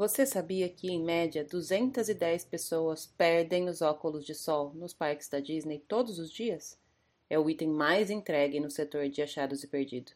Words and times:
Você 0.00 0.24
sabia 0.24 0.66
que, 0.66 0.90
em 0.90 1.04
média, 1.04 1.44
210 1.44 2.46
pessoas 2.46 3.04
perdem 3.04 3.68
os 3.68 3.82
óculos 3.82 4.24
de 4.24 4.34
sol 4.34 4.72
nos 4.72 4.94
parques 4.94 5.28
da 5.28 5.40
Disney 5.40 5.78
todos 5.86 6.18
os 6.18 6.32
dias? 6.32 6.78
É 7.28 7.38
o 7.38 7.50
item 7.50 7.68
mais 7.68 8.08
entregue 8.08 8.60
no 8.60 8.70
setor 8.70 9.10
de 9.10 9.20
achados 9.20 9.62
e 9.62 9.66
perdidos. 9.66 10.14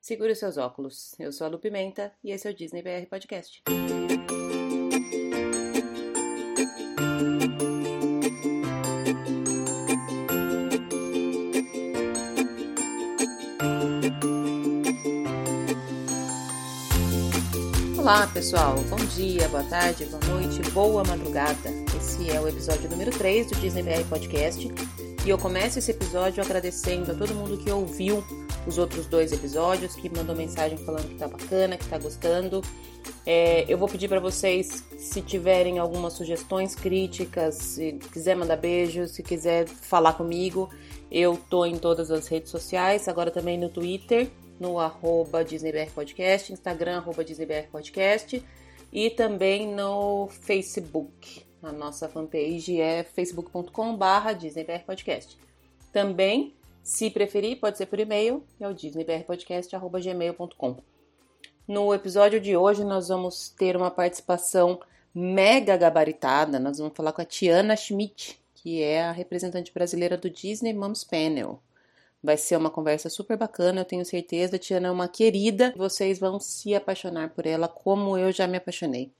Segure 0.00 0.34
seus 0.34 0.56
óculos. 0.56 1.14
Eu 1.20 1.30
sou 1.30 1.46
a 1.46 1.50
Lu 1.50 1.60
Pimenta 1.60 2.12
e 2.24 2.32
esse 2.32 2.48
é 2.48 2.50
o 2.50 2.54
Disney 2.54 2.82
BR 2.82 3.06
Podcast. 3.08 3.62
Olá, 18.06 18.24
pessoal. 18.28 18.76
Bom 18.88 19.04
dia, 19.16 19.48
boa 19.48 19.64
tarde, 19.64 20.04
boa 20.04 20.24
noite, 20.26 20.70
boa 20.70 21.02
madrugada. 21.02 21.70
Esse 21.98 22.30
é 22.30 22.40
o 22.40 22.46
episódio 22.46 22.88
número 22.88 23.10
3 23.10 23.48
do 23.48 23.56
Disney 23.56 23.82
BR 23.82 24.08
Podcast. 24.08 24.72
E 25.24 25.28
eu 25.28 25.36
começo 25.36 25.80
esse 25.80 25.90
episódio 25.90 26.40
agradecendo 26.40 27.10
a 27.10 27.16
todo 27.16 27.34
mundo 27.34 27.58
que 27.58 27.68
ouviu 27.68 28.22
os 28.64 28.78
outros 28.78 29.06
dois 29.06 29.32
episódios, 29.32 29.96
que 29.96 30.08
mandou 30.08 30.36
mensagem 30.36 30.78
falando 30.78 31.08
que 31.08 31.16
tá 31.16 31.26
bacana, 31.26 31.76
que 31.76 31.88
tá 31.88 31.98
gostando. 31.98 32.62
É, 33.26 33.64
eu 33.66 33.76
vou 33.76 33.88
pedir 33.88 34.06
para 34.06 34.20
vocês, 34.20 34.84
se 34.96 35.20
tiverem 35.20 35.80
algumas 35.80 36.12
sugestões, 36.12 36.76
críticas, 36.76 37.56
se 37.56 37.94
quiser 38.12 38.36
mandar 38.36 38.54
beijos, 38.54 39.16
se 39.16 39.22
quiser 39.24 39.66
falar 39.66 40.12
comigo, 40.12 40.70
eu 41.10 41.36
tô 41.50 41.66
em 41.66 41.76
todas 41.76 42.12
as 42.12 42.28
redes 42.28 42.52
sociais, 42.52 43.08
agora 43.08 43.32
também 43.32 43.58
no 43.58 43.68
Twitter 43.68 44.30
no 44.58 44.78
arroba 44.78 45.44
DisneyBR 45.44 45.90
Podcast, 45.92 46.50
Instagram 46.52 46.98
arroba 46.98 47.24
DisneyBR 47.24 47.68
Podcast 47.70 48.42
e 48.92 49.10
também 49.10 49.66
no 49.66 50.28
Facebook. 50.28 51.44
A 51.62 51.72
nossa 51.72 52.08
fanpage 52.08 52.80
é 52.80 53.04
facebook.com 53.04 53.96
barra 53.96 54.32
DisneyBR 54.32 54.84
Podcast. 54.84 55.36
Também, 55.92 56.54
se 56.82 57.10
preferir, 57.10 57.58
pode 57.58 57.78
ser 57.78 57.86
por 57.86 57.98
e-mail, 57.98 58.44
é 58.60 58.68
o 58.68 58.74
disneybrpodcast.gmail.com. 58.74 60.76
No 61.66 61.92
episódio 61.92 62.40
de 62.40 62.56
hoje 62.56 62.84
nós 62.84 63.08
vamos 63.08 63.48
ter 63.48 63.76
uma 63.76 63.90
participação 63.90 64.78
mega 65.12 65.76
gabaritada. 65.76 66.60
Nós 66.60 66.78
vamos 66.78 66.94
falar 66.94 67.12
com 67.12 67.22
a 67.22 67.24
Tiana 67.24 67.74
Schmidt, 67.74 68.40
que 68.54 68.80
é 68.82 69.02
a 69.02 69.10
representante 69.10 69.72
brasileira 69.72 70.16
do 70.16 70.30
Disney 70.30 70.72
Moms 70.72 71.02
Panel. 71.02 71.60
Vai 72.26 72.36
ser 72.36 72.56
uma 72.56 72.70
conversa 72.70 73.08
super 73.08 73.36
bacana, 73.36 73.82
eu 73.82 73.84
tenho 73.84 74.04
certeza. 74.04 74.58
Tiana 74.58 74.88
é 74.88 74.90
uma 74.90 75.06
querida, 75.06 75.72
vocês 75.76 76.18
vão 76.18 76.40
se 76.40 76.74
apaixonar 76.74 77.30
por 77.30 77.46
ela 77.46 77.68
como 77.68 78.18
eu 78.18 78.32
já 78.32 78.48
me 78.48 78.56
apaixonei. 78.56 79.12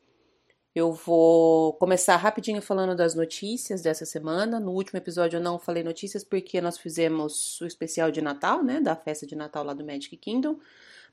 Eu 0.75 0.93
vou 0.93 1.75
começar 1.75 2.17
rapidinho 2.17 2.61
falando 2.61 2.97
das 2.97 3.15
notícias 3.15 3.81
dessa 3.81 4.05
semana. 4.05 4.59
No 4.59 4.73
último 4.73 4.99
episódio 4.99 5.37
eu 5.37 5.41
não 5.41 5.57
falei 5.57 5.85
notícias 5.85 6.25
porque 6.25 6.61
nós 6.61 6.79
fizemos 6.79 7.61
o 7.61 7.67
especial 7.67 8.11
de 8.11 8.21
Natal, 8.21 8.65
né, 8.65 8.81
da 8.81 8.97
festa 8.97 9.25
de 9.25 9.37
Natal 9.37 9.63
lá 9.63 9.73
do 9.73 9.87
Magic 9.87 10.17
Kingdom. 10.17 10.59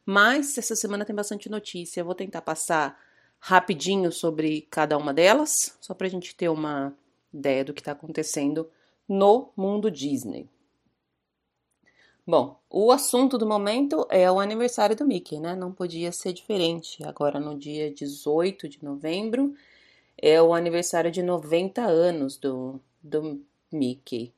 Mas 0.03 0.57
essa 0.57 0.75
semana 0.75 1.05
tem 1.05 1.15
bastante 1.15 1.47
notícia. 1.47 2.01
Eu 2.01 2.05
vou 2.05 2.15
tentar 2.15 2.41
passar 2.41 2.99
rapidinho 3.39 4.11
sobre 4.11 4.61
cada 4.61 4.97
uma 4.97 5.13
delas, 5.13 5.77
só 5.79 5.93
para 5.93 6.07
a 6.07 6.09
gente 6.09 6.35
ter 6.35 6.49
uma 6.49 6.91
ideia 7.31 7.63
do 7.63 7.71
que 7.71 7.81
está 7.81 7.91
acontecendo 7.91 8.67
no 9.07 9.53
mundo 9.55 9.91
Disney. 9.91 10.49
Bom, 12.25 12.57
o 12.69 12.89
assunto 12.91 13.37
do 13.37 13.45
momento 13.45 14.07
é 14.09 14.31
o 14.31 14.39
aniversário 14.39 14.95
do 14.95 15.05
Mickey, 15.05 15.41
né? 15.41 15.55
Não 15.55 15.73
podia 15.73 16.09
ser 16.11 16.31
diferente. 16.31 17.03
Agora, 17.03 17.37
no 17.37 17.57
dia 17.57 17.91
18 17.91 18.69
de 18.69 18.81
novembro, 18.81 19.53
é 20.17 20.41
o 20.41 20.53
aniversário 20.53 21.11
de 21.11 21.21
90 21.21 21.81
anos 21.81 22.37
do, 22.37 22.79
do 23.01 23.41
Mickey. 23.69 24.33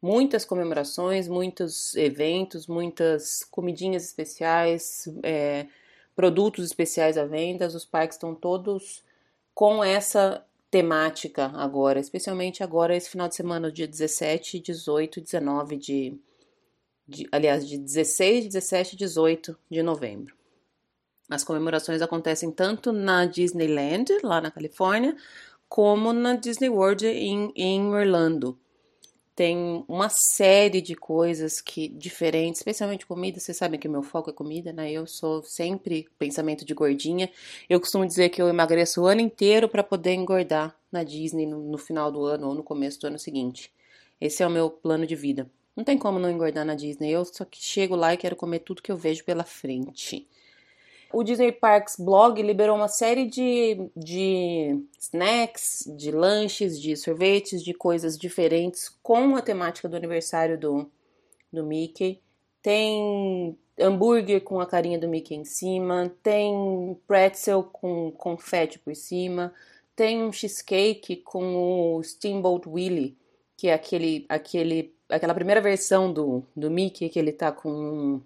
Muitas 0.00 0.44
comemorações, 0.44 1.26
muitos 1.26 1.96
eventos, 1.96 2.68
muitas 2.68 3.42
comidinhas 3.42 4.04
especiais, 4.04 5.08
é, 5.24 5.66
produtos 6.14 6.64
especiais 6.64 7.18
à 7.18 7.24
venda. 7.24 7.66
Os 7.66 7.84
parques 7.84 8.16
estão 8.16 8.32
todos 8.32 9.02
com 9.52 9.82
essa 9.82 10.44
temática 10.70 11.50
agora, 11.56 11.98
especialmente 11.98 12.62
agora 12.62 12.94
esse 12.94 13.10
final 13.10 13.28
de 13.28 13.34
semana, 13.34 13.72
dia 13.72 13.88
17, 13.88 14.60
18 14.60 15.18
e 15.18 15.22
19 15.22 15.76
de 15.76 16.18
de, 17.06 17.28
aliás, 17.30 17.68
de 17.68 17.78
16, 17.78 18.46
17 18.46 18.94
e 18.94 18.98
18 18.98 19.56
de 19.70 19.82
novembro. 19.82 20.34
As 21.28 21.42
comemorações 21.42 22.02
acontecem 22.02 22.50
tanto 22.50 22.92
na 22.92 23.24
Disneyland, 23.24 24.06
lá 24.22 24.40
na 24.40 24.50
Califórnia, 24.50 25.16
como 25.68 26.12
na 26.12 26.36
Disney 26.36 26.68
World 26.68 27.06
em, 27.06 27.52
em 27.56 27.86
Orlando. 27.88 28.58
Tem 29.34 29.84
uma 29.88 30.08
série 30.08 30.80
de 30.80 30.94
coisas 30.94 31.60
que 31.60 31.88
diferentes, 31.88 32.60
especialmente 32.60 33.04
comida. 33.04 33.40
Vocês 33.40 33.56
sabem 33.56 33.80
que 33.80 33.88
meu 33.88 34.02
foco 34.02 34.30
é 34.30 34.32
comida, 34.32 34.72
né? 34.72 34.92
Eu 34.92 35.08
sou 35.08 35.42
sempre 35.42 36.06
pensamento 36.18 36.64
de 36.64 36.72
gordinha. 36.72 37.28
Eu 37.68 37.80
costumo 37.80 38.06
dizer 38.06 38.28
que 38.28 38.40
eu 38.40 38.48
emagreço 38.48 39.02
o 39.02 39.06
ano 39.06 39.20
inteiro 39.20 39.68
para 39.68 39.82
poder 39.82 40.12
engordar 40.14 40.76
na 40.92 41.02
Disney 41.02 41.46
no, 41.46 41.58
no 41.58 41.78
final 41.78 42.12
do 42.12 42.24
ano 42.24 42.48
ou 42.48 42.54
no 42.54 42.62
começo 42.62 43.00
do 43.00 43.08
ano 43.08 43.18
seguinte. 43.18 43.72
Esse 44.20 44.44
é 44.44 44.46
o 44.46 44.50
meu 44.50 44.70
plano 44.70 45.04
de 45.04 45.16
vida. 45.16 45.50
Não 45.76 45.82
tem 45.84 45.98
como 45.98 46.18
não 46.18 46.30
engordar 46.30 46.64
na 46.64 46.74
Disney. 46.74 47.10
Eu 47.10 47.24
só 47.24 47.44
que 47.44 47.58
chego 47.60 47.96
lá 47.96 48.14
e 48.14 48.16
quero 48.16 48.36
comer 48.36 48.60
tudo 48.60 48.82
que 48.82 48.92
eu 48.92 48.96
vejo 48.96 49.24
pela 49.24 49.44
frente. 49.44 50.28
O 51.12 51.22
Disney 51.22 51.52
Parks 51.52 51.96
Blog 51.96 52.42
liberou 52.42 52.74
uma 52.74 52.88
série 52.88 53.26
de, 53.26 53.88
de 53.96 54.84
snacks, 54.98 55.84
de 55.96 56.10
lanches, 56.10 56.80
de 56.80 56.96
sorvetes, 56.96 57.62
de 57.62 57.72
coisas 57.72 58.18
diferentes 58.18 58.88
com 59.00 59.36
a 59.36 59.42
temática 59.42 59.88
do 59.88 59.96
aniversário 59.96 60.58
do, 60.58 60.90
do 61.52 61.64
Mickey. 61.64 62.20
Tem 62.60 63.56
hambúrguer 63.78 64.42
com 64.42 64.60
a 64.60 64.66
carinha 64.66 64.98
do 64.98 65.08
Mickey 65.08 65.36
em 65.36 65.44
cima, 65.44 66.12
tem 66.20 66.98
pretzel 67.06 67.62
com 67.62 68.10
confete 68.10 68.80
por 68.80 68.94
cima, 68.96 69.54
tem 69.94 70.22
um 70.22 70.32
cheesecake 70.32 71.16
com 71.16 71.96
o 71.96 72.02
Steamboat 72.02 72.68
Willie, 72.68 73.16
que 73.64 73.68
é 73.68 73.72
aquele, 73.72 74.26
aquele 74.28 74.94
aquela 75.08 75.32
primeira 75.32 75.58
versão 75.58 76.12
do, 76.12 76.44
do 76.54 76.70
Mickey, 76.70 77.08
que 77.08 77.18
ele 77.18 77.32
tá 77.32 77.50
com 77.50 77.70
um 77.70 78.22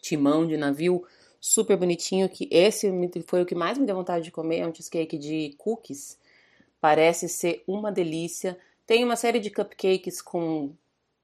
timão 0.00 0.46
de 0.46 0.56
navio 0.56 1.04
super 1.38 1.76
bonitinho, 1.76 2.30
que 2.30 2.48
esse 2.50 2.90
foi 3.26 3.42
o 3.42 3.44
que 3.44 3.54
mais 3.54 3.76
me 3.76 3.84
deu 3.84 3.94
vontade 3.94 4.24
de 4.24 4.30
comer, 4.30 4.60
é 4.60 4.66
um 4.66 4.74
cheesecake 4.74 5.18
de 5.18 5.54
cookies. 5.58 6.18
Parece 6.80 7.28
ser 7.28 7.62
uma 7.66 7.92
delícia. 7.92 8.56
Tem 8.86 9.04
uma 9.04 9.16
série 9.16 9.38
de 9.38 9.50
cupcakes 9.50 10.22
com 10.22 10.72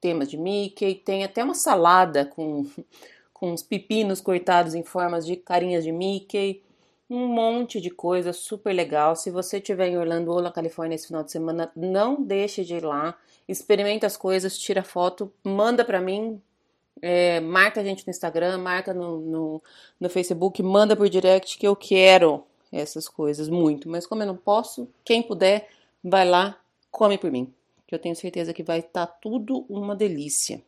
temas 0.03 0.29
de 0.29 0.37
Mickey, 0.37 0.95
tem 0.97 1.25
até 1.25 1.43
uma 1.43 1.55
salada 1.55 2.27
com, 2.27 2.67
com 3.33 3.53
uns 3.53 3.63
pepinos 3.63 4.21
cortados 4.21 4.75
em 4.75 4.83
formas 4.83 5.25
de 5.25 5.35
carinhas 5.35 5.83
de 5.83 5.93
Mickey. 5.93 6.63
Um 7.09 7.29
monte 7.29 7.81
de 7.81 7.91
coisa 7.91 8.33
super 8.33 8.73
legal. 8.73 9.15
Se 9.15 9.31
você 9.31 9.59
estiver 9.59 9.89
em 9.89 9.99
Orlando 9.99 10.33
ou 10.33 10.43
na 10.43 10.51
Califórnia 10.51 10.97
esse 10.97 11.07
final 11.07 11.23
de 11.23 11.31
semana, 11.31 11.71
não 11.77 12.23
deixe 12.23 12.65
de 12.65 12.75
ir 12.75 12.85
lá 12.85 13.17
experimenta 13.49 14.07
as 14.07 14.17
coisas, 14.17 14.59
tira 14.59 14.83
foto, 14.83 15.33
manda 15.43 15.85
para 15.85 16.01
mim, 16.01 16.41
é, 17.01 17.41
marca 17.41 17.81
a 17.81 17.85
gente 17.85 18.07
no 18.07 18.11
Instagram, 18.11 18.59
marca 18.59 18.93
no, 18.93 19.21
no, 19.21 19.63
no, 20.01 20.11
Facebook, 20.11 20.63
manda 20.63 20.97
por 20.97 21.09
direct 21.09 21.59
que 21.59 21.67
eu 21.67 21.77
quero 21.77 22.45
essas 22.73 23.09
coisas 23.09 23.49
muito. 23.49 23.89
Mas 23.89 24.07
como 24.07 24.23
eu 24.23 24.27
não 24.27 24.37
posso, 24.37 24.89
quem 25.05 25.23
puder, 25.23 25.69
vai 26.03 26.29
lá, 26.29 26.59
come 26.91 27.17
por 27.17 27.31
mim. 27.31 27.53
Que 27.87 27.95
eu 27.95 27.99
tenho 27.99 28.17
certeza 28.17 28.53
que 28.53 28.65
vai 28.65 28.81
estar 28.81 29.07
tá 29.07 29.13
tudo 29.21 29.65
uma 29.69 29.95
delícia. 29.95 30.61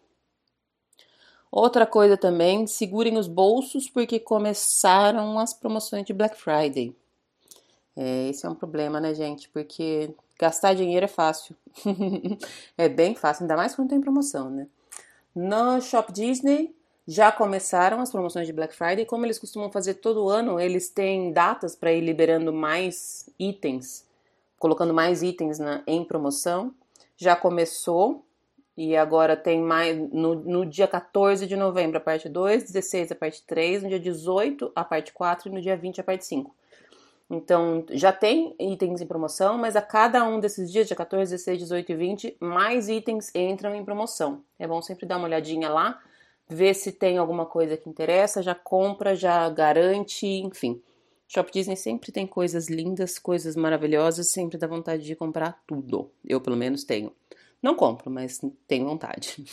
Outra 1.50 1.86
coisa 1.86 2.16
também, 2.16 2.66
segurem 2.66 3.16
os 3.16 3.26
bolsos 3.26 3.88
porque 3.88 4.20
começaram 4.20 5.38
as 5.38 5.54
promoções 5.54 6.04
de 6.04 6.12
Black 6.12 6.36
Friday. 6.36 6.94
É, 7.96 8.28
esse 8.28 8.46
é 8.46 8.48
um 8.48 8.54
problema, 8.54 9.00
né, 9.00 9.14
gente? 9.14 9.48
Porque 9.48 10.14
Gastar 10.38 10.74
dinheiro 10.74 11.04
é 11.04 11.08
fácil. 11.08 11.56
é 12.78 12.88
bem 12.88 13.16
fácil, 13.16 13.42
ainda 13.42 13.56
mais 13.56 13.74
quando 13.74 13.90
tem 13.90 14.00
promoção, 14.00 14.48
né? 14.48 14.68
No 15.34 15.80
Shop 15.80 16.12
Disney 16.12 16.74
já 17.06 17.32
começaram 17.32 18.00
as 18.00 18.12
promoções 18.12 18.46
de 18.46 18.52
Black 18.52 18.74
Friday. 18.74 19.04
Como 19.04 19.26
eles 19.26 19.38
costumam 19.38 19.70
fazer 19.72 19.94
todo 19.94 20.28
ano, 20.28 20.60
eles 20.60 20.90
têm 20.90 21.32
datas 21.32 21.74
para 21.74 21.92
ir 21.92 22.02
liberando 22.02 22.52
mais 22.52 23.28
itens, 23.38 24.06
colocando 24.58 24.94
mais 24.94 25.22
itens 25.22 25.58
na, 25.58 25.82
em 25.86 26.04
promoção. 26.04 26.72
Já 27.16 27.34
começou 27.34 28.24
e 28.78 28.96
agora 28.96 29.36
tem 29.36 29.60
mais 29.60 29.98
no, 30.12 30.36
no 30.36 30.64
dia 30.64 30.86
14 30.86 31.48
de 31.48 31.56
novembro 31.56 31.98
a 31.98 32.00
parte 32.00 32.28
2, 32.28 32.62
16 32.62 33.10
a 33.10 33.14
parte 33.16 33.42
3, 33.44 33.82
no 33.82 33.88
dia 33.88 33.98
18 33.98 34.70
a 34.72 34.84
parte 34.84 35.12
4 35.12 35.48
e 35.48 35.52
no 35.52 35.60
dia 35.60 35.76
20 35.76 36.00
a 36.00 36.04
parte 36.04 36.24
5. 36.24 36.54
Então, 37.28 37.84
já 37.90 38.12
tem 38.12 38.54
itens 38.56 39.00
em 39.00 39.06
promoção, 39.06 39.58
mas 39.58 39.74
a 39.74 39.82
cada 39.82 40.22
um 40.22 40.38
desses 40.38 40.70
dias, 40.70 40.86
dia 40.86 40.94
14, 40.94 41.32
16, 41.32 41.58
18 41.58 41.90
e 41.90 41.94
20, 41.96 42.36
mais 42.38 42.88
itens 42.88 43.34
entram 43.34 43.74
em 43.74 43.84
promoção. 43.84 44.44
É 44.56 44.66
bom 44.68 44.80
sempre 44.80 45.06
dar 45.06 45.16
uma 45.16 45.26
olhadinha 45.26 45.68
lá, 45.68 46.00
ver 46.48 46.72
se 46.72 46.92
tem 46.92 47.18
alguma 47.18 47.46
coisa 47.46 47.76
que 47.76 47.90
interessa, 47.90 48.44
já 48.44 48.54
compra, 48.54 49.16
já 49.16 49.50
garante, 49.50 50.24
enfim. 50.24 50.80
Shop 51.26 51.50
Disney 51.50 51.76
sempre 51.76 52.12
tem 52.12 52.28
coisas 52.28 52.68
lindas, 52.68 53.18
coisas 53.18 53.56
maravilhosas, 53.56 54.30
sempre 54.30 54.56
dá 54.56 54.68
vontade 54.68 55.02
de 55.02 55.16
comprar 55.16 55.60
tudo. 55.66 56.12
Eu, 56.24 56.40
pelo 56.40 56.56
menos, 56.56 56.84
tenho. 56.84 57.12
Não 57.62 57.74
compro, 57.74 58.10
mas 58.10 58.40
tenho 58.66 58.86
vontade. 58.86 59.44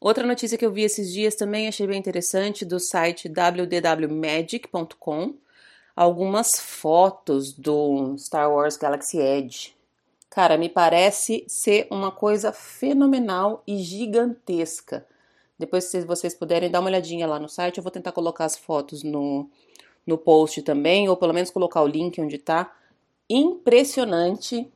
Outra 0.00 0.26
notícia 0.26 0.58
que 0.58 0.66
eu 0.66 0.72
vi 0.72 0.82
esses 0.82 1.12
dias 1.12 1.36
também 1.36 1.68
achei 1.68 1.86
bem 1.86 1.98
interessante 1.98 2.64
do 2.64 2.80
site 2.80 3.28
www.magic.com, 3.28 5.34
algumas 5.94 6.58
fotos 6.58 7.52
do 7.52 8.16
Star 8.18 8.50
Wars 8.50 8.76
Galaxy 8.76 9.18
Edge. 9.18 9.76
Cara, 10.28 10.58
me 10.58 10.68
parece 10.68 11.44
ser 11.46 11.86
uma 11.88 12.10
coisa 12.10 12.52
fenomenal 12.52 13.62
e 13.66 13.78
gigantesca. 13.78 15.06
Depois, 15.58 15.84
se 15.84 16.00
vocês 16.00 16.34
puderem 16.34 16.68
dar 16.68 16.80
uma 16.80 16.88
olhadinha 16.88 17.24
lá 17.26 17.38
no 17.38 17.48
site, 17.48 17.76
eu 17.76 17.84
vou 17.84 17.92
tentar 17.92 18.10
colocar 18.10 18.46
as 18.46 18.56
fotos 18.56 19.04
no, 19.04 19.48
no 20.04 20.18
post 20.18 20.62
também, 20.62 21.08
ou 21.08 21.16
pelo 21.16 21.32
menos 21.32 21.50
colocar 21.50 21.82
o 21.82 21.86
link 21.86 22.20
onde 22.20 22.34
está. 22.36 22.74
Impressionante 23.30 24.68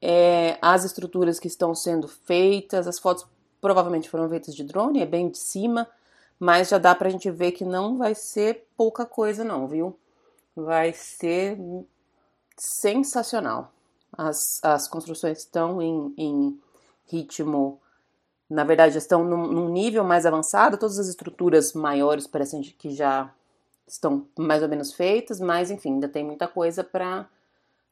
é, 0.00 0.58
as 0.62 0.84
estruturas 0.84 1.40
que 1.40 1.48
estão 1.48 1.74
sendo 1.74 2.06
feitas, 2.06 2.86
as 2.86 2.98
fotos 2.98 3.26
provavelmente 3.60 4.08
foram 4.08 4.28
feitas 4.28 4.54
de 4.54 4.64
drone, 4.64 5.02
é 5.02 5.06
bem 5.06 5.28
de 5.28 5.38
cima, 5.38 5.88
mas 6.38 6.68
já 6.68 6.78
dá 6.78 6.94
pra 6.94 7.10
gente 7.10 7.30
ver 7.30 7.52
que 7.52 7.64
não 7.64 7.98
vai 7.98 8.14
ser 8.14 8.66
pouca 8.76 9.04
coisa, 9.04 9.42
não, 9.42 9.66
viu? 9.66 9.98
Vai 10.54 10.92
ser 10.92 11.58
sensacional. 12.56 13.72
As, 14.16 14.36
as 14.62 14.88
construções 14.88 15.38
estão 15.38 15.82
em, 15.82 16.14
em 16.16 16.60
ritmo, 17.06 17.80
na 18.48 18.64
verdade, 18.64 18.96
estão 18.96 19.24
num, 19.24 19.46
num, 19.48 19.68
nível 19.68 20.04
mais 20.04 20.24
avançado. 20.24 20.78
Todas 20.78 20.98
as 20.98 21.08
estruturas 21.08 21.72
maiores 21.72 22.26
parecem 22.26 22.62
que 22.62 22.90
já 22.90 23.32
estão 23.86 24.26
mais 24.38 24.62
ou 24.62 24.68
menos 24.68 24.92
feitas, 24.92 25.40
mas 25.40 25.70
enfim, 25.70 25.94
ainda 25.94 26.08
tem 26.08 26.24
muita 26.24 26.46
coisa 26.46 26.84
para 26.84 27.28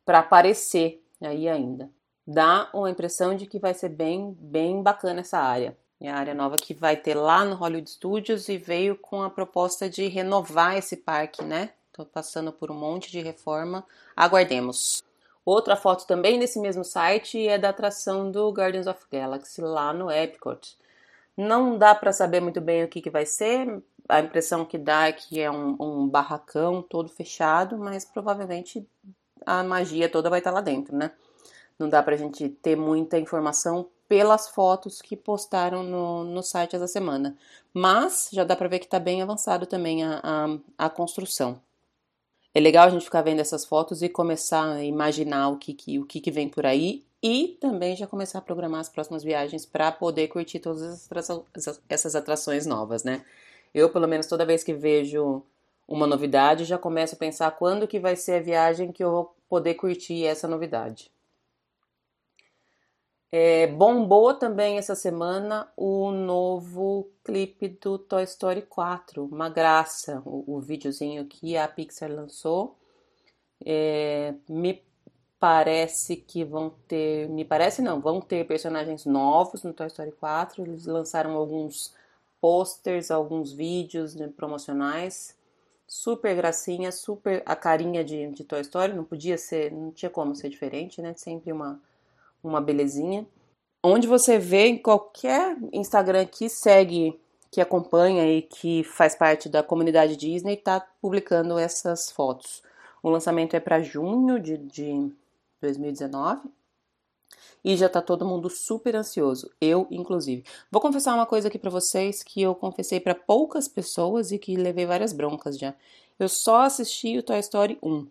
aparecer 0.07 1.03
aí 1.21 1.49
ainda. 1.49 1.91
Dá 2.27 2.69
uma 2.75 2.91
impressão 2.91 3.37
de 3.37 3.47
que 3.47 3.59
vai 3.59 3.73
ser 3.73 3.89
bem, 3.89 4.37
bem 4.41 4.83
bacana 4.83 5.21
essa 5.21 5.39
área. 5.39 5.77
É 6.01 6.11
a 6.11 6.17
área 6.17 6.35
nova 6.35 6.57
que 6.57 6.75
vai 6.75 6.97
ter 6.97 7.15
lá 7.15 7.45
no 7.45 7.55
Hollywood 7.55 7.89
Studios 7.89 8.49
e 8.49 8.59
veio 8.59 8.97
com 8.97 9.23
a 9.23 9.31
proposta 9.31 9.89
de 9.89 10.09
renovar 10.09 10.77
esse 10.77 10.97
parque, 10.97 11.43
né? 11.43 11.71
Tô 11.93 12.05
passando 12.05 12.53
por 12.53 12.71
um 12.71 12.75
monte 12.75 13.11
de 13.11 13.21
reforma. 13.21 13.87
Aguardemos. 14.15 15.03
Outra 15.45 15.77
foto 15.77 16.07
também 16.07 16.39
nesse 16.39 16.59
mesmo 16.59 16.85
site 16.85 17.47
é 17.47 17.57
da 17.57 17.71
atração 17.71 18.31
do 18.31 18.51
Guardians 18.51 18.87
of 18.87 19.01
Galaxy 19.11 19.63
lá 19.63 19.93
no 19.93 20.11
Epcot. 20.11 20.77
Não 21.37 21.79
dá 21.79 21.95
para 21.95 22.13
saber 22.13 22.41
muito 22.41 22.61
bem 22.61 22.85
o 22.85 22.89
que, 22.89 23.01
que 23.01 23.09
vai 23.09 23.25
ser. 23.25 23.83
A 24.09 24.21
impressão 24.21 24.65
que 24.65 24.77
dá 24.77 25.09
é 25.09 25.13
que 25.13 25.41
é 25.41 25.51
um, 25.51 25.77
um 25.81 26.09
barracão 26.09 26.83
todo 26.83 27.09
fechado, 27.09 27.79
mas 27.79 28.05
provavelmente 28.05 28.87
a 29.47 29.63
magia 29.63 30.09
toda 30.09 30.29
vai 30.29 30.41
estar 30.41 30.51
lá 30.51 30.61
dentro, 30.61 30.95
né? 30.97 31.13
Não 31.79 31.89
dá 31.89 32.03
pra 32.03 32.17
gente 32.17 32.49
ter 32.49 32.77
muita 32.77 33.19
informação 33.19 33.89
pelas 34.09 34.49
fotos 34.49 35.01
que 35.01 35.17
postaram 35.17 35.83
no, 35.83 36.25
no 36.25 36.43
site 36.43 36.77
essa 36.77 36.87
semana. 36.87 37.37
Mas 37.73 38.29
já 38.33 38.45
dá 38.45 38.57
pra 38.57 38.69
ver 38.69 38.81
que 38.81 38.89
tá 38.89 38.99
bem 38.99 39.23
avançado 39.23 39.67
também 39.67 40.05
a, 40.05 40.21
a, 40.23 40.87
a 40.87 40.91
construção 40.91 41.61
é 42.57 42.61
legal 42.61 42.87
a 42.87 42.91
gente 42.91 43.05
ficar 43.05 43.21
vendo 43.21 43.41
essas 43.41 43.67
fotos 43.67 44.01
e 44.01 44.09
começar 44.09 44.77
a 44.77 44.83
imaginar 44.83 45.51
o 45.51 45.59
que, 45.59 45.75
que, 45.75 45.99
o 45.99 46.07
que, 46.07 46.23
que 46.23 46.31
vem 46.31 46.49
por 46.49 46.65
aí 46.65 47.05
e 47.23 47.59
também 47.61 47.95
já 47.95 48.07
começar 48.07 48.39
a 48.39 48.41
programar 48.41 48.81
as 48.81 48.89
próximas 48.89 49.23
viagens 49.23 49.67
para 49.67 49.93
poder 49.93 50.29
curtir 50.29 50.61
todas 50.61 51.07
essas 51.87 52.17
atrações 52.17 52.65
novas, 52.65 53.05
né? 53.05 53.23
Eu, 53.75 53.91
pelo 53.91 54.09
menos, 54.09 54.27
toda 54.27 54.47
vez 54.47 54.65
que 54.65 54.73
vejo 54.73 55.43
uma 55.87 56.07
novidade, 56.07 56.65
já 56.65 56.79
começo 56.79 57.15
a 57.15 57.19
pensar 57.19 57.51
quando 57.51 57.87
que 57.87 58.01
vai 58.01 58.17
ser 58.17 58.37
a 58.37 58.43
viagem 58.43 58.91
que 58.91 59.05
eu 59.05 59.11
vou 59.11 59.36
poder 59.49 59.75
curtir 59.75 60.25
essa 60.25 60.49
novidade. 60.49 61.11
É, 63.31 63.67
bombou 63.67 64.35
também 64.35 64.79
essa 64.79 64.95
semana 64.95 65.71
o 65.77 66.11
novo 66.11 67.11
clipe 67.25 67.69
do 67.69 67.99
Toy 67.99 68.23
Story 68.25 68.63
4, 68.63 69.25
uma 69.25 69.49
graça, 69.49 70.23
o, 70.25 70.57
o 70.57 70.61
videozinho 70.61 71.27
que 71.27 71.57
a 71.57 71.69
Pixar 71.69 72.11
lançou. 72.11 72.77
É, 73.65 74.35
me 74.49 74.83
parece 75.39 76.17
que 76.17 76.45
vão 76.45 76.71
ter, 76.89 77.29
me 77.29 77.45
parece 77.45 77.83
não, 77.83 78.01
vão 78.01 78.21
ter 78.21 78.47
personagens 78.47 79.05
novos 79.05 79.63
no 79.63 79.73
Toy 79.73 79.89
Story 79.89 80.13
4. 80.13 80.63
Eles 80.63 80.87
lançaram 80.87 81.33
alguns 81.37 81.95
posters, 82.41 83.11
alguns 83.11 83.53
vídeos 83.53 84.15
né, 84.15 84.29
promocionais. 84.29 85.36
Super 85.87 86.35
gracinha, 86.35 86.91
super 86.91 87.43
a 87.47 87.55
carinha 87.55 88.05
de, 88.05 88.29
de 88.33 88.45
Toy 88.45 88.61
Story, 88.61 88.93
não 88.93 89.05
podia 89.05 89.39
ser, 89.39 89.71
não 89.73 89.93
tinha 89.93 90.11
como 90.11 90.35
ser 90.35 90.49
diferente, 90.49 91.01
né? 91.01 91.15
Sempre 91.17 91.53
uma 91.53 91.81
uma 92.43 92.61
belezinha. 92.61 93.27
Onde 93.83 94.07
você 94.07 94.39
vê 94.39 94.67
em 94.67 94.79
qualquer 94.79 95.57
Instagram 95.73 96.27
que 96.27 96.49
segue, 96.49 97.19
que 97.51 97.61
acompanha 97.61 98.27
e 98.27 98.43
que 98.43 98.83
faz 98.85 99.15
parte 99.15 99.49
da 99.49 99.63
comunidade 99.63 100.17
Disney, 100.17 100.55
está 100.55 100.81
publicando 101.01 101.59
essas 101.59 102.11
fotos. 102.11 102.63
O 103.03 103.11
lançamento 103.11 103.55
é 103.55 103.61
para 103.61 103.83
junho 103.83 104.41
de, 104.41 104.57
de 104.59 105.13
2019 105.61 106.49
e 107.65 107.77
já 107.77 107.89
tá 107.89 108.01
todo 108.01 108.25
mundo 108.25 108.49
super 108.49 108.95
ansioso, 108.95 109.51
eu 109.61 109.87
inclusive. 109.91 110.45
Vou 110.71 110.81
confessar 110.81 111.15
uma 111.15 111.27
coisa 111.27 111.49
aqui 111.49 111.59
para 111.59 111.71
vocês 111.71 112.23
que 112.23 112.41
eu 112.41 112.55
confessei 112.55 113.01
para 113.01 113.15
poucas 113.15 113.67
pessoas 113.67 114.31
e 114.31 114.39
que 114.39 114.57
levei 114.57 114.87
várias 114.87 115.13
broncas 115.13 115.59
já. 115.59 115.75
Eu 116.19 116.29
só 116.29 116.63
assisti 116.63 117.19
o 117.19 117.23
Toy 117.23 117.39
Story 117.41 117.79
1. 117.83 118.07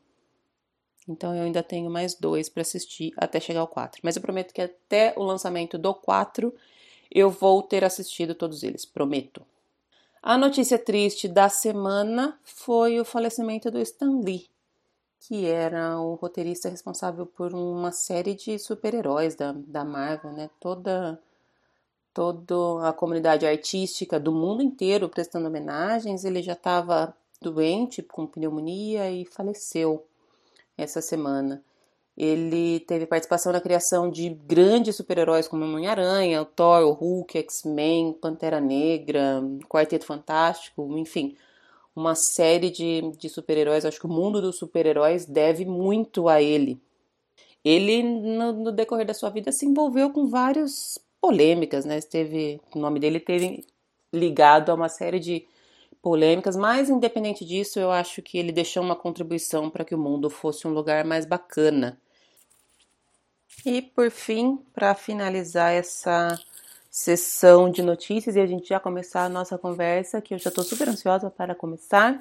Então 1.08 1.36
eu 1.36 1.44
ainda 1.44 1.64
tenho 1.64 1.90
mais 1.90 2.16
dois 2.16 2.50
para 2.50 2.62
assistir 2.62 3.14
até 3.16 3.40
chegar 3.40 3.62
ao 3.62 3.68
4. 3.68 4.02
Mas 4.04 4.16
eu 4.16 4.22
prometo 4.22 4.54
que 4.54 4.62
até 4.62 5.14
o 5.16 5.24
lançamento 5.24 5.78
do 5.78 5.94
4 5.94 6.54
eu 7.12 7.30
vou 7.30 7.62
ter 7.62 7.84
assistido 7.84 8.36
todos 8.36 8.64
eles, 8.64 8.86
prometo. 8.86 9.42
A 10.22 10.38
notícia 10.38 10.80
triste 10.80 11.28
da 11.28 11.50
semana 11.50 12.38
foi 12.44 13.00
o 13.00 13.06
falecimento 13.06 13.70
do 13.70 13.80
Stan 13.80 14.20
Lee, 14.22 14.50
que 15.28 15.46
era 15.48 16.00
o 16.00 16.14
roteirista 16.16 16.70
responsável 16.70 17.26
por 17.26 17.54
uma 17.54 17.92
série 17.92 18.36
de 18.36 18.60
super-heróis 18.60 19.36
da, 19.36 19.54
da 19.54 19.84
Marvel, 19.84 20.32
né? 20.32 20.50
Toda, 20.60 21.20
toda 22.14 22.88
a 22.88 22.94
comunidade 22.94 23.46
artística 23.46 24.20
do 24.20 24.32
mundo 24.32 24.62
inteiro 24.62 25.10
prestando 25.10 25.48
homenagens. 25.48 26.24
Ele 26.24 26.44
já 26.44 26.54
estava 26.54 27.16
doente 27.42 28.04
com 28.04 28.28
pneumonia 28.28 29.10
e 29.10 29.26
faleceu 29.26 30.06
essa 30.78 31.02
semana. 31.02 31.64
Ele 32.16 32.80
teve 32.82 33.08
participação 33.08 33.52
na 33.52 33.60
criação 33.60 34.10
de 34.10 34.30
grandes 34.30 34.96
super-heróis 34.96 35.48
como 35.48 35.66
Homem-Aranha, 35.66 36.44
o 36.44 36.46
Thor, 36.46 36.84
o 36.84 36.92
Hulk, 36.92 37.40
X-Men, 37.40 38.14
Pantera 38.14 38.62
Negra, 38.62 39.42
Quarteto 39.68 40.06
Fantástico, 40.06 40.98
enfim, 40.98 41.36
uma 41.96 42.14
série 42.14 42.70
de, 42.70 43.02
de 43.18 43.30
super-heróis. 43.30 43.86
Acho 43.86 44.00
que 44.00 44.06
o 44.06 44.10
mundo 44.10 44.42
dos 44.42 44.58
super-heróis 44.58 45.26
deve 45.26 45.66
muito 45.66 46.28
a 46.28 46.42
ele. 46.42 46.80
Ele, 47.64 48.04
no, 48.04 48.52
no, 48.52 48.72
decorrer 48.72 49.06
da 49.06 49.14
sua 49.14 49.30
vida, 49.30 49.52
se 49.52 49.66
envolveu 49.66 50.12
com 50.12 50.28
várias 50.28 51.00
polêmicas, 51.20 51.86
né? 51.86 51.98
Esteve, 51.98 52.62
o 52.76 52.80
nome 52.80 53.00
dele 53.00 53.20
teve 53.20 53.66
ligado 54.14 54.70
a 54.70 54.76
uma 54.76 54.90
série 54.90 55.20
de 55.20 55.48
polêmicas, 56.02 56.56
mas 56.56 56.90
independente 56.90 57.44
disso, 57.44 57.80
eu 57.80 57.92
acho 57.92 58.22
que 58.22 58.38
ele 58.38 58.52
deixou 58.52 58.84
uma 58.84 58.96
contribuição 58.96 59.70
para 59.72 59.84
que 59.84 59.96
o 59.96 59.98
mundo 59.98 60.30
fosse 60.30 60.68
um 60.68 60.72
lugar 60.72 61.04
mais 61.04 61.26
bacana. 61.26 62.00
E 63.66 63.82
por 63.82 64.12
fim, 64.12 64.58
para 64.72 64.94
finalizar 64.94 65.72
essa 65.72 66.40
sessão 66.96 67.70
de 67.70 67.82
notícias 67.82 68.38
e 68.38 68.40
a 68.40 68.46
gente 68.46 68.70
já 68.70 68.80
começar 68.80 69.26
a 69.26 69.30
nossa 69.30 69.58
conversa, 69.58 70.22
que 70.22 70.34
eu 70.34 70.40
já 70.40 70.48
estou 70.48 70.64
super 70.64 70.88
ansiosa 70.88 71.30
para 71.30 71.54
começar. 71.54 72.18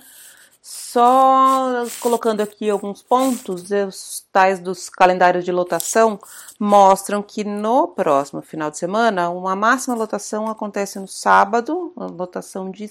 Só 0.60 1.84
colocando 2.00 2.40
aqui 2.40 2.68
alguns 2.68 3.00
pontos, 3.00 3.70
os 3.70 4.26
tais 4.32 4.58
dos 4.58 4.88
calendários 4.88 5.44
de 5.44 5.52
lotação 5.52 6.18
mostram 6.58 7.22
que 7.22 7.44
no 7.44 7.86
próximo 7.86 8.42
final 8.42 8.68
de 8.68 8.78
semana, 8.78 9.30
uma 9.30 9.54
máxima 9.54 9.94
lotação 9.94 10.48
acontece 10.48 10.98
no 10.98 11.06
sábado, 11.06 11.92
a 11.96 12.06
lotação 12.06 12.68
de 12.68 12.90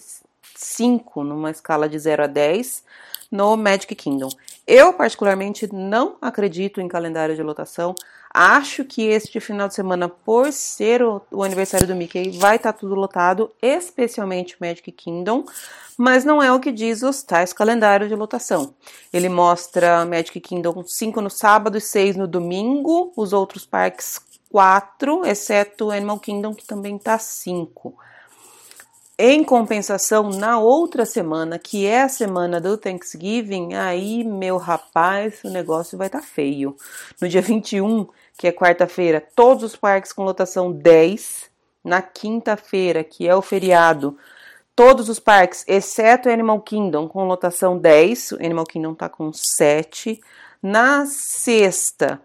5 0.55 1.21
numa 1.21 1.51
escala 1.51 1.89
de 1.89 1.99
0 1.99 2.23
a 2.23 2.27
10 2.27 2.81
no 3.29 3.57
Magic 3.57 3.93
Kingdom. 3.93 4.29
Eu, 4.65 4.93
particularmente, 4.93 5.67
não 5.73 6.15
acredito 6.21 6.79
em 6.79 6.87
calendário 6.87 7.35
de 7.35 7.43
lotação. 7.43 7.93
Acho 8.33 8.83
que 8.83 9.03
este 9.03 9.39
final 9.39 9.67
de 9.67 9.75
semana, 9.75 10.09
por 10.09 10.51
ser 10.51 11.03
o, 11.03 11.21
o 11.29 11.43
aniversário 11.43 11.85
do 11.85 11.95
Mickey, 11.95 12.31
vai 12.31 12.55
estar 12.55 12.73
tá 12.73 12.79
tudo 12.79 12.95
lotado, 12.95 13.51
especialmente 13.61 14.55
o 14.55 14.57
Magic 14.59 14.91
Kingdom, 14.91 15.45
mas 15.95 16.25
não 16.25 16.41
é 16.41 16.51
o 16.51 16.59
que 16.59 16.71
diz 16.71 17.03
os 17.03 17.21
tais 17.21 17.53
calendários 17.53 18.09
de 18.09 18.15
lotação. 18.15 18.73
Ele 19.13 19.29
mostra 19.29 20.03
Magic 20.05 20.39
Kingdom 20.39 20.83
5 20.83 21.21
no 21.21 21.29
sábado 21.29 21.77
e 21.77 21.81
6 21.81 22.15
no 22.15 22.27
domingo, 22.27 23.13
os 23.15 23.33
outros 23.33 23.67
parques 23.67 24.19
4, 24.49 25.25
exceto 25.25 25.91
Animal 25.91 26.19
Kingdom, 26.19 26.55
que 26.55 26.65
também 26.65 26.95
está 26.95 27.19
5. 27.19 27.95
Em 29.17 29.43
compensação, 29.43 30.31
na 30.31 30.57
outra 30.57 31.05
semana, 31.05 31.59
que 31.59 31.85
é 31.85 32.01
a 32.01 32.09
semana 32.09 32.59
do 32.59 32.75
Thanksgiving, 32.75 33.75
aí, 33.75 34.23
meu 34.23 34.57
rapaz, 34.57 35.39
o 35.43 35.49
negócio 35.49 35.97
vai 35.97 36.07
estar 36.07 36.19
tá 36.19 36.25
feio. 36.25 36.75
No 37.21 37.29
dia 37.29 37.41
21, 37.41 38.07
que 38.37 38.47
é 38.47 38.51
quarta-feira, 38.51 39.25
todos 39.35 39.63
os 39.63 39.75
parques 39.75 40.11
com 40.11 40.23
lotação 40.23 40.71
10. 40.71 41.51
Na 41.83 42.01
quinta-feira, 42.01 43.03
que 43.03 43.27
é 43.27 43.35
o 43.35 43.41
feriado, 43.41 44.17
todos 44.73 45.09
os 45.09 45.19
parques, 45.19 45.65
exceto 45.67 46.29
Animal 46.29 46.61
Kingdom, 46.61 47.09
com 47.09 47.25
lotação 47.25 47.77
10. 47.77 48.31
O 48.33 48.35
Animal 48.35 48.65
Kingdom 48.65 48.93
tá 48.93 49.09
com 49.09 49.31
7. 49.33 50.21
Na 50.61 51.05
sexta, 51.05 52.21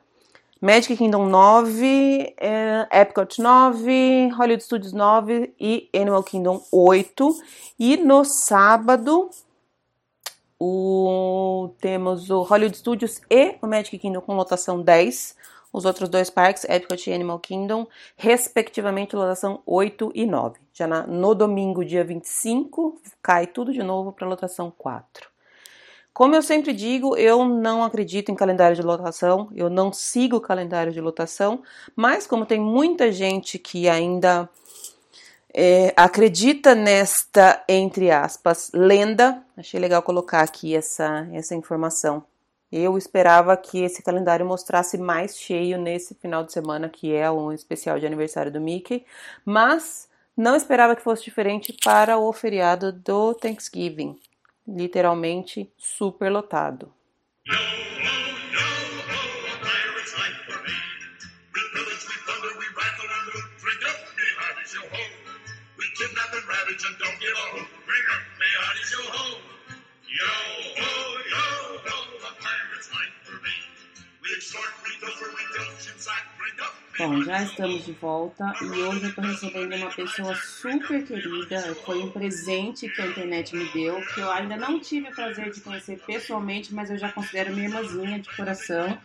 Magic 0.60 0.96
Kingdom 0.96 1.26
9, 1.26 2.34
é, 2.36 3.00
Epcot 3.00 3.40
9, 3.40 4.28
Hollywood 4.30 4.64
Studios 4.64 4.92
9 4.92 5.54
e 5.58 5.88
Animal 5.94 6.24
Kingdom 6.24 6.60
8. 6.72 7.36
E 7.78 7.96
no 7.96 8.24
sábado 8.24 9.30
o, 10.58 11.70
temos 11.80 12.28
o 12.28 12.42
Hollywood 12.42 12.76
Studios 12.76 13.20
e 13.30 13.54
o 13.62 13.66
Magic 13.68 13.96
Kingdom 13.98 14.20
com 14.20 14.34
lotação 14.34 14.82
10. 14.82 15.36
Os 15.72 15.84
outros 15.84 16.08
dois 16.08 16.30
parques, 16.30 16.64
Epcot 16.64 17.08
e 17.08 17.12
Animal 17.12 17.38
Kingdom, 17.38 17.86
respectivamente, 18.16 19.14
lotação 19.14 19.62
8 19.66 20.12
e 20.14 20.26
9. 20.26 20.58
Já 20.72 20.86
na, 20.86 21.06
no 21.06 21.34
domingo, 21.34 21.84
dia 21.84 22.02
25, 22.02 23.00
cai 23.22 23.46
tudo 23.46 23.72
de 23.72 23.82
novo 23.82 24.12
para 24.12 24.26
lotação 24.26 24.72
4. 24.76 25.28
Como 26.18 26.34
eu 26.34 26.42
sempre 26.42 26.72
digo, 26.72 27.16
eu 27.16 27.44
não 27.44 27.84
acredito 27.84 28.32
em 28.32 28.34
calendário 28.34 28.74
de 28.74 28.82
lotação, 28.82 29.48
eu 29.54 29.70
não 29.70 29.92
sigo 29.92 30.40
calendário 30.40 30.92
de 30.92 31.00
lotação, 31.00 31.62
mas 31.94 32.26
como 32.26 32.44
tem 32.44 32.58
muita 32.58 33.12
gente 33.12 33.56
que 33.56 33.88
ainda 33.88 34.48
é, 35.54 35.92
acredita 35.96 36.74
nesta, 36.74 37.62
entre 37.68 38.10
aspas, 38.10 38.70
lenda, 38.74 39.42
achei 39.56 39.78
legal 39.78 40.02
colocar 40.02 40.40
aqui 40.40 40.74
essa, 40.74 41.28
essa 41.32 41.54
informação. 41.54 42.24
Eu 42.70 42.98
esperava 42.98 43.56
que 43.56 43.82
esse 43.82 44.02
calendário 44.02 44.44
mostrasse 44.44 44.98
mais 44.98 45.38
cheio 45.38 45.78
nesse 45.78 46.14
final 46.14 46.44
de 46.44 46.52
semana, 46.52 46.88
que 46.88 47.14
é 47.14 47.30
um 47.30 47.52
especial 47.52 47.98
de 47.98 48.06
aniversário 48.06 48.52
do 48.52 48.60
Mickey, 48.60 49.06
mas 49.44 50.08
não 50.36 50.54
esperava 50.54 50.94
que 50.94 51.02
fosse 51.02 51.24
diferente 51.24 51.72
para 51.82 52.18
o 52.18 52.32
feriado 52.32 52.92
do 52.92 53.34
Thanksgiving 53.34 54.18
literalmente 54.68 55.72
superlotado. 55.78 56.92
Bom, 76.98 77.22
já 77.22 77.42
estamos 77.44 77.84
de 77.84 77.92
volta 77.92 78.52
e 78.60 78.64
hoje 78.64 79.04
eu 79.04 79.08
estou 79.10 79.24
recebendo 79.24 79.76
uma 79.76 79.94
pessoa 79.94 80.34
super 80.34 81.04
querida. 81.04 81.76
Foi 81.84 82.02
um 82.02 82.10
presente 82.10 82.88
que 82.88 83.00
a 83.00 83.06
internet 83.06 83.54
me 83.54 83.70
deu, 83.72 84.00
que 84.14 84.20
eu 84.20 84.30
ainda 84.32 84.56
não 84.56 84.80
tive 84.80 85.08
o 85.08 85.14
prazer 85.14 85.52
de 85.52 85.60
conhecer 85.60 86.00
pessoalmente, 86.04 86.74
mas 86.74 86.90
eu 86.90 86.98
já 86.98 87.12
considero 87.12 87.54
minha 87.54 87.68
irmãzinha 87.68 88.18
de 88.18 88.34
coração. 88.34 88.98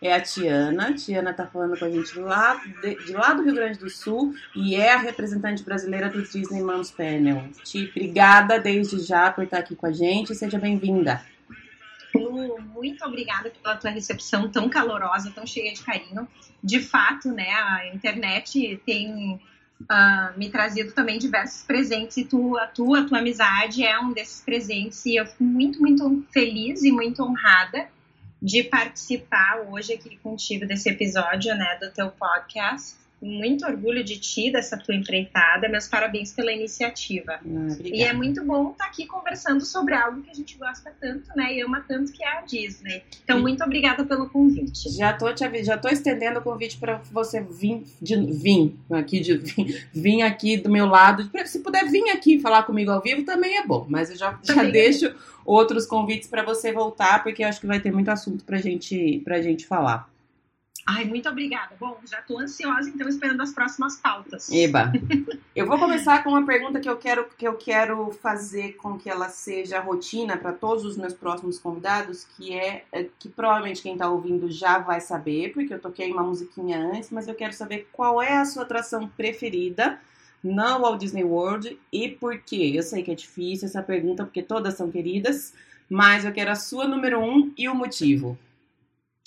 É 0.00 0.14
a 0.14 0.20
Tiana. 0.20 0.88
A 0.88 0.94
Tiana 0.94 1.32
está 1.32 1.46
falando 1.46 1.78
com 1.78 1.84
a 1.84 1.90
gente 1.90 2.18
lá 2.18 2.62
de, 2.80 2.94
de, 3.04 3.12
lá 3.12 3.34
do 3.34 3.42
Rio 3.42 3.54
Grande 3.54 3.78
do 3.78 3.90
Sul 3.90 4.34
e 4.54 4.76
é 4.76 4.94
a 4.94 4.98
representante 4.98 5.62
brasileira 5.62 6.08
do 6.08 6.22
Disney 6.22 6.62
Moms 6.62 6.90
Panel. 6.90 7.46
Ti, 7.62 7.90
obrigada 7.90 8.58
desde 8.58 9.00
já 9.00 9.30
por 9.30 9.44
estar 9.44 9.58
aqui 9.58 9.76
com 9.76 9.86
a 9.86 9.92
gente. 9.92 10.34
Seja 10.34 10.58
bem-vinda. 10.58 11.22
Lu, 12.30 12.60
muito 12.60 13.04
obrigada 13.04 13.50
pela 13.50 13.76
tua 13.76 13.90
recepção 13.90 14.50
tão 14.50 14.68
calorosa, 14.68 15.30
tão 15.30 15.46
cheia 15.46 15.72
de 15.72 15.82
carinho. 15.82 16.26
De 16.62 16.80
fato, 16.80 17.30
né, 17.30 17.50
a 17.50 17.88
internet 17.94 18.80
tem 18.86 19.40
uh, 19.82 20.38
me 20.38 20.48
trazido 20.50 20.92
também 20.92 21.18
diversos 21.18 21.62
presentes 21.62 22.16
e 22.16 22.24
tu, 22.24 22.56
a 22.56 22.66
tua, 22.66 23.00
a 23.00 23.04
tua 23.04 23.18
amizade 23.18 23.84
é 23.84 23.98
um 23.98 24.12
desses 24.12 24.40
presentes 24.40 25.04
e 25.06 25.16
eu 25.16 25.26
fico 25.26 25.44
muito, 25.44 25.80
muito 25.80 26.24
feliz 26.32 26.82
e 26.82 26.90
muito 26.90 27.22
honrada 27.22 27.88
de 28.40 28.62
participar 28.64 29.60
hoje 29.68 29.94
aqui 29.94 30.18
contigo 30.18 30.66
desse 30.66 30.90
episódio, 30.90 31.54
né, 31.54 31.78
do 31.80 31.90
teu 31.90 32.10
podcast 32.10 33.03
muito 33.20 33.66
orgulho 33.66 34.04
de 34.04 34.18
ti, 34.18 34.50
dessa 34.50 34.76
tua 34.76 34.94
empreitada. 34.94 35.68
Meus 35.68 35.88
parabéns 35.88 36.32
pela 36.32 36.52
iniciativa. 36.52 37.40
Ah, 37.44 37.76
e 37.82 38.02
é 38.02 38.12
muito 38.12 38.44
bom 38.44 38.70
estar 38.72 38.84
tá 38.84 38.90
aqui 38.90 39.06
conversando 39.06 39.64
sobre 39.64 39.94
algo 39.94 40.22
que 40.22 40.30
a 40.30 40.34
gente 40.34 40.56
gosta 40.58 40.92
tanto, 41.00 41.30
né? 41.34 41.54
E 41.54 41.62
ama 41.62 41.84
tanto 41.86 42.12
que 42.12 42.22
é 42.22 42.38
a 42.38 42.40
Disney. 42.42 43.02
Então, 43.22 43.40
muito 43.40 43.62
obrigada 43.64 44.04
pelo 44.04 44.28
convite. 44.28 44.90
Já 44.90 45.12
tô 45.12 45.32
te 45.32 45.44
já 45.62 45.78
tô 45.78 45.88
estendendo 45.88 46.40
o 46.40 46.42
convite 46.42 46.76
para 46.78 47.00
você 47.10 47.40
vir, 47.40 47.84
de, 48.00 48.16
vir 48.16 48.74
aqui 48.90 49.20
de 49.20 49.36
vir, 49.36 49.88
vir, 49.92 50.22
aqui 50.22 50.56
do 50.56 50.70
meu 50.70 50.86
lado. 50.86 51.30
Se 51.46 51.60
puder 51.60 51.90
vir 51.90 52.10
aqui 52.10 52.38
falar 52.38 52.64
comigo 52.64 52.90
ao 52.90 53.00
vivo 53.00 53.24
também 53.24 53.56
é 53.56 53.66
bom, 53.66 53.86
mas 53.88 54.10
eu 54.10 54.16
já, 54.16 54.38
já 54.42 54.62
deixo 54.64 55.06
é. 55.06 55.14
outros 55.44 55.86
convites 55.86 56.28
para 56.28 56.42
você 56.42 56.72
voltar, 56.72 57.22
porque 57.22 57.42
eu 57.42 57.48
acho 57.48 57.60
que 57.60 57.66
vai 57.66 57.80
ter 57.80 57.92
muito 57.92 58.08
assunto 58.10 58.44
pra 58.44 58.58
gente 58.58 59.20
pra 59.24 59.40
gente 59.40 59.66
falar. 59.66 60.13
Ai, 60.86 61.06
muito 61.06 61.28
obrigada. 61.28 61.74
Bom, 61.80 61.98
já 62.04 62.20
estou 62.20 62.38
ansiosa, 62.38 62.90
então, 62.90 63.08
esperando 63.08 63.40
as 63.40 63.52
próximas 63.52 63.96
pautas. 63.96 64.50
Eba. 64.50 64.92
Eu 65.56 65.66
vou 65.66 65.78
começar 65.78 66.22
com 66.22 66.30
uma 66.30 66.44
pergunta 66.44 66.80
que 66.80 66.88
eu 66.88 66.96
quero, 66.96 67.28
que 67.38 67.46
eu 67.46 67.54
quero 67.54 68.10
fazer 68.20 68.72
com 68.72 68.98
que 68.98 69.08
ela 69.08 69.28
seja 69.28 69.78
rotina 69.78 70.36
para 70.36 70.52
todos 70.52 70.84
os 70.84 70.96
meus 70.96 71.14
próximos 71.14 71.60
convidados, 71.60 72.26
que 72.36 72.52
é, 72.52 72.84
é 72.90 73.06
que 73.20 73.28
provavelmente 73.28 73.80
quem 73.80 73.92
está 73.92 74.08
ouvindo 74.08 74.50
já 74.50 74.80
vai 74.80 75.00
saber, 75.00 75.52
porque 75.52 75.72
eu 75.72 75.78
toquei 75.78 76.10
uma 76.10 76.24
musiquinha 76.24 76.80
antes, 76.80 77.10
mas 77.10 77.28
eu 77.28 77.36
quero 77.36 77.52
saber 77.52 77.86
qual 77.92 78.20
é 78.20 78.36
a 78.36 78.44
sua 78.44 78.64
atração 78.64 79.08
preferida 79.16 80.00
no 80.42 80.80
Walt 80.80 80.98
Disney 80.98 81.22
World 81.22 81.78
e 81.92 82.08
por 82.08 82.36
quê. 82.38 82.72
Eu 82.74 82.82
sei 82.82 83.04
que 83.04 83.12
é 83.12 83.14
difícil 83.14 83.68
essa 83.68 83.80
pergunta, 83.80 84.24
porque 84.24 84.42
todas 84.42 84.74
são 84.74 84.90
queridas, 84.90 85.54
mas 85.88 86.24
eu 86.24 86.32
quero 86.32 86.50
a 86.50 86.56
sua 86.56 86.88
número 86.88 87.20
um 87.20 87.52
e 87.56 87.68
o 87.68 87.74
motivo. 87.76 88.36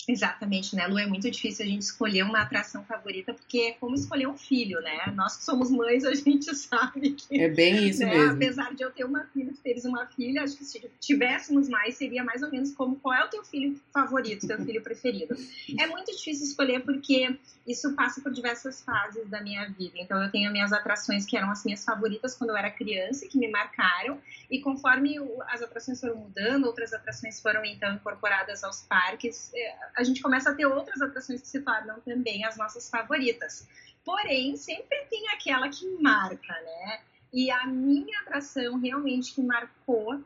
Exatamente, 0.08 0.74
né, 0.74 0.86
Lu? 0.86 0.98
É 0.98 1.06
muito 1.06 1.30
difícil 1.30 1.66
a 1.66 1.68
gente 1.68 1.82
escolher 1.82 2.22
uma 2.22 2.40
atração 2.40 2.82
favorita, 2.82 3.34
porque 3.34 3.58
é 3.58 3.72
como 3.72 3.94
escolher 3.94 4.26
um 4.26 4.38
filho, 4.38 4.80
né? 4.80 5.12
Nós 5.14 5.36
que 5.36 5.44
somos 5.44 5.70
mães, 5.70 6.02
a 6.02 6.14
gente 6.14 6.52
sabe 6.56 7.10
que. 7.10 7.38
É 7.38 7.50
bem 7.50 7.86
isso 7.86 8.00
né, 8.00 8.16
mesmo. 8.16 8.32
Apesar 8.32 8.74
de 8.74 8.82
eu 8.82 8.90
ter 8.90 9.04
uma 9.04 9.24
filha, 9.26 9.52
tu 9.52 9.60
teres 9.60 9.84
uma 9.84 10.06
filha, 10.06 10.42
acho 10.42 10.56
que 10.56 10.64
se 10.64 10.80
tivéssemos 10.98 11.68
mais, 11.68 11.96
seria 11.96 12.24
mais 12.24 12.42
ou 12.42 12.50
menos 12.50 12.72
como 12.72 12.96
qual 12.96 13.14
é 13.14 13.22
o 13.22 13.28
teu 13.28 13.44
filho 13.44 13.78
favorito, 13.92 14.46
teu 14.46 14.58
filho 14.64 14.82
preferido. 14.82 15.36
É 15.78 15.86
muito 15.86 16.10
difícil 16.16 16.46
escolher 16.46 16.80
porque 16.80 17.36
isso 17.66 17.94
passa 17.94 18.22
por 18.22 18.32
diversas 18.32 18.80
fases 18.80 19.28
da 19.28 19.42
minha 19.42 19.68
vida. 19.68 19.92
Então, 19.96 20.22
eu 20.22 20.30
tenho 20.30 20.46
as 20.46 20.52
minhas 20.52 20.72
atrações 20.72 21.26
que 21.26 21.36
eram 21.36 21.50
as 21.50 21.62
minhas 21.64 21.84
favoritas 21.84 22.34
quando 22.34 22.50
eu 22.50 22.56
era 22.56 22.70
criança 22.70 23.28
que 23.28 23.36
me 23.36 23.48
marcaram, 23.48 24.18
e 24.50 24.60
conforme 24.60 25.16
as 25.48 25.60
atrações 25.60 26.00
foram 26.00 26.16
mudando, 26.16 26.64
outras 26.64 26.94
atrações 26.94 27.40
foram 27.40 27.62
então 27.64 27.92
incorporadas 27.92 28.64
aos 28.64 28.80
parques 28.82 29.52
é, 29.54 29.76
a 29.98 30.04
gente 30.04 30.22
começa 30.22 30.50
a 30.50 30.54
ter 30.54 30.64
outras 30.66 31.02
atrações 31.02 31.40
que 31.40 31.48
se 31.48 31.60
tornam 31.60 32.00
também 32.00 32.44
as 32.44 32.56
nossas 32.56 32.88
favoritas. 32.88 33.68
Porém, 34.04 34.56
sempre 34.56 35.04
tem 35.10 35.28
aquela 35.30 35.68
que 35.68 35.86
marca, 36.00 36.52
né? 36.52 37.00
E 37.32 37.50
a 37.50 37.66
minha 37.66 38.20
atração 38.20 38.78
realmente 38.78 39.34
que 39.34 39.42
marcou 39.42 40.22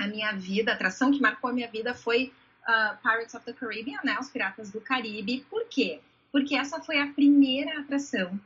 a 0.00 0.06
minha 0.06 0.32
vida, 0.32 0.70
a 0.70 0.74
atração 0.74 1.10
que 1.10 1.20
marcou 1.20 1.50
a 1.50 1.52
minha 1.52 1.68
vida 1.68 1.94
foi 1.94 2.32
uh, 2.62 2.96
Pirates 3.02 3.34
of 3.34 3.44
the 3.44 3.52
Caribbean, 3.52 4.00
né? 4.04 4.16
Os 4.20 4.30
Piratas 4.30 4.70
do 4.70 4.80
Caribe. 4.80 5.44
Por 5.50 5.66
quê? 5.68 6.00
Porque 6.30 6.54
essa 6.54 6.80
foi 6.80 6.98
a 7.00 7.08
primeira 7.08 7.80
atração 7.80 8.38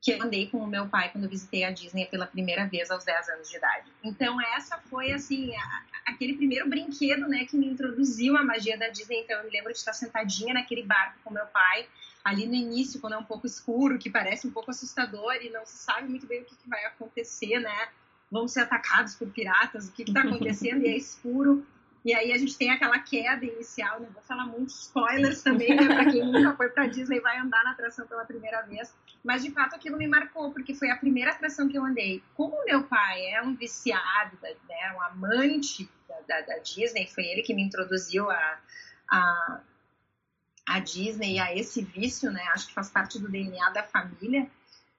que 0.00 0.12
eu 0.12 0.22
andei 0.22 0.46
com 0.48 0.58
o 0.58 0.66
meu 0.66 0.88
pai 0.88 1.10
quando 1.10 1.24
eu 1.24 1.30
visitei 1.30 1.64
a 1.64 1.70
Disney 1.70 2.06
pela 2.06 2.26
primeira 2.26 2.66
vez 2.66 2.90
aos 2.90 3.04
10 3.04 3.28
anos 3.30 3.48
de 3.50 3.56
idade. 3.56 3.90
Então 4.02 4.40
essa 4.40 4.78
foi 4.88 5.12
assim 5.12 5.54
a, 5.56 5.82
aquele 6.06 6.34
primeiro 6.34 6.68
brinquedo, 6.68 7.26
né, 7.28 7.44
que 7.44 7.56
me 7.56 7.66
introduziu 7.66 8.36
à 8.36 8.44
magia 8.44 8.78
da 8.78 8.88
Disney. 8.88 9.22
Então 9.22 9.38
eu 9.38 9.44
me 9.44 9.50
lembro 9.50 9.72
de 9.72 9.78
estar 9.78 9.92
sentadinha 9.92 10.54
naquele 10.54 10.82
barco 10.82 11.18
com 11.24 11.32
meu 11.32 11.46
pai 11.46 11.86
ali 12.24 12.46
no 12.46 12.54
início, 12.54 13.00
quando 13.00 13.14
é 13.14 13.18
um 13.18 13.24
pouco 13.24 13.46
escuro, 13.46 13.98
que 13.98 14.10
parece 14.10 14.46
um 14.46 14.50
pouco 14.50 14.70
assustador 14.70 15.34
e 15.36 15.50
não 15.50 15.64
se 15.64 15.78
sabe 15.78 16.08
muito 16.08 16.26
bem 16.26 16.42
o 16.42 16.44
que, 16.44 16.54
que 16.54 16.68
vai 16.68 16.84
acontecer, 16.84 17.58
né? 17.58 17.88
Vamos 18.30 18.52
ser 18.52 18.60
atacados 18.60 19.14
por 19.14 19.30
piratas, 19.30 19.88
o 19.88 19.92
que 19.92 20.02
está 20.02 20.20
acontecendo 20.22 20.84
e 20.84 20.88
é 20.88 20.96
escuro. 20.96 21.66
E 22.04 22.14
aí 22.14 22.32
a 22.32 22.38
gente 22.38 22.56
tem 22.56 22.70
aquela 22.70 22.98
queda 22.98 23.44
inicial, 23.44 24.00
não 24.00 24.10
vou 24.10 24.22
falar 24.22 24.46
muitos 24.46 24.82
spoilers 24.82 25.42
também, 25.42 25.74
né? 25.74 25.86
Para 25.86 26.10
quem 26.10 26.24
nunca 26.24 26.56
foi 26.56 26.68
para 26.68 26.86
Disney 26.86 27.20
vai 27.20 27.38
andar 27.38 27.62
na 27.64 27.72
atração 27.72 28.06
pela 28.06 28.24
primeira 28.24 28.62
vez. 28.62 28.94
Mas 29.24 29.42
de 29.42 29.50
fato 29.50 29.74
aquilo 29.74 29.98
me 29.98 30.06
marcou, 30.06 30.52
porque 30.52 30.74
foi 30.74 30.90
a 30.90 30.96
primeira 30.96 31.32
atração 31.32 31.68
que 31.68 31.76
eu 31.76 31.84
andei. 31.84 32.22
Como 32.34 32.64
meu 32.64 32.84
pai 32.84 33.26
é 33.32 33.42
um 33.42 33.54
viciado, 33.54 34.38
né, 34.42 34.94
um 34.96 35.02
amante 35.02 35.88
da, 36.08 36.20
da, 36.20 36.40
da 36.46 36.58
Disney, 36.58 37.06
foi 37.06 37.24
ele 37.24 37.42
que 37.42 37.54
me 37.54 37.62
introduziu 37.62 38.30
a, 38.30 38.58
a, 39.10 39.60
a 40.68 40.80
Disney, 40.80 41.38
a 41.38 41.54
esse 41.54 41.82
vício, 41.82 42.30
né? 42.30 42.42
Acho 42.52 42.68
que 42.68 42.74
faz 42.74 42.90
parte 42.90 43.18
do 43.18 43.28
DNA 43.28 43.70
da 43.70 43.82
família. 43.82 44.48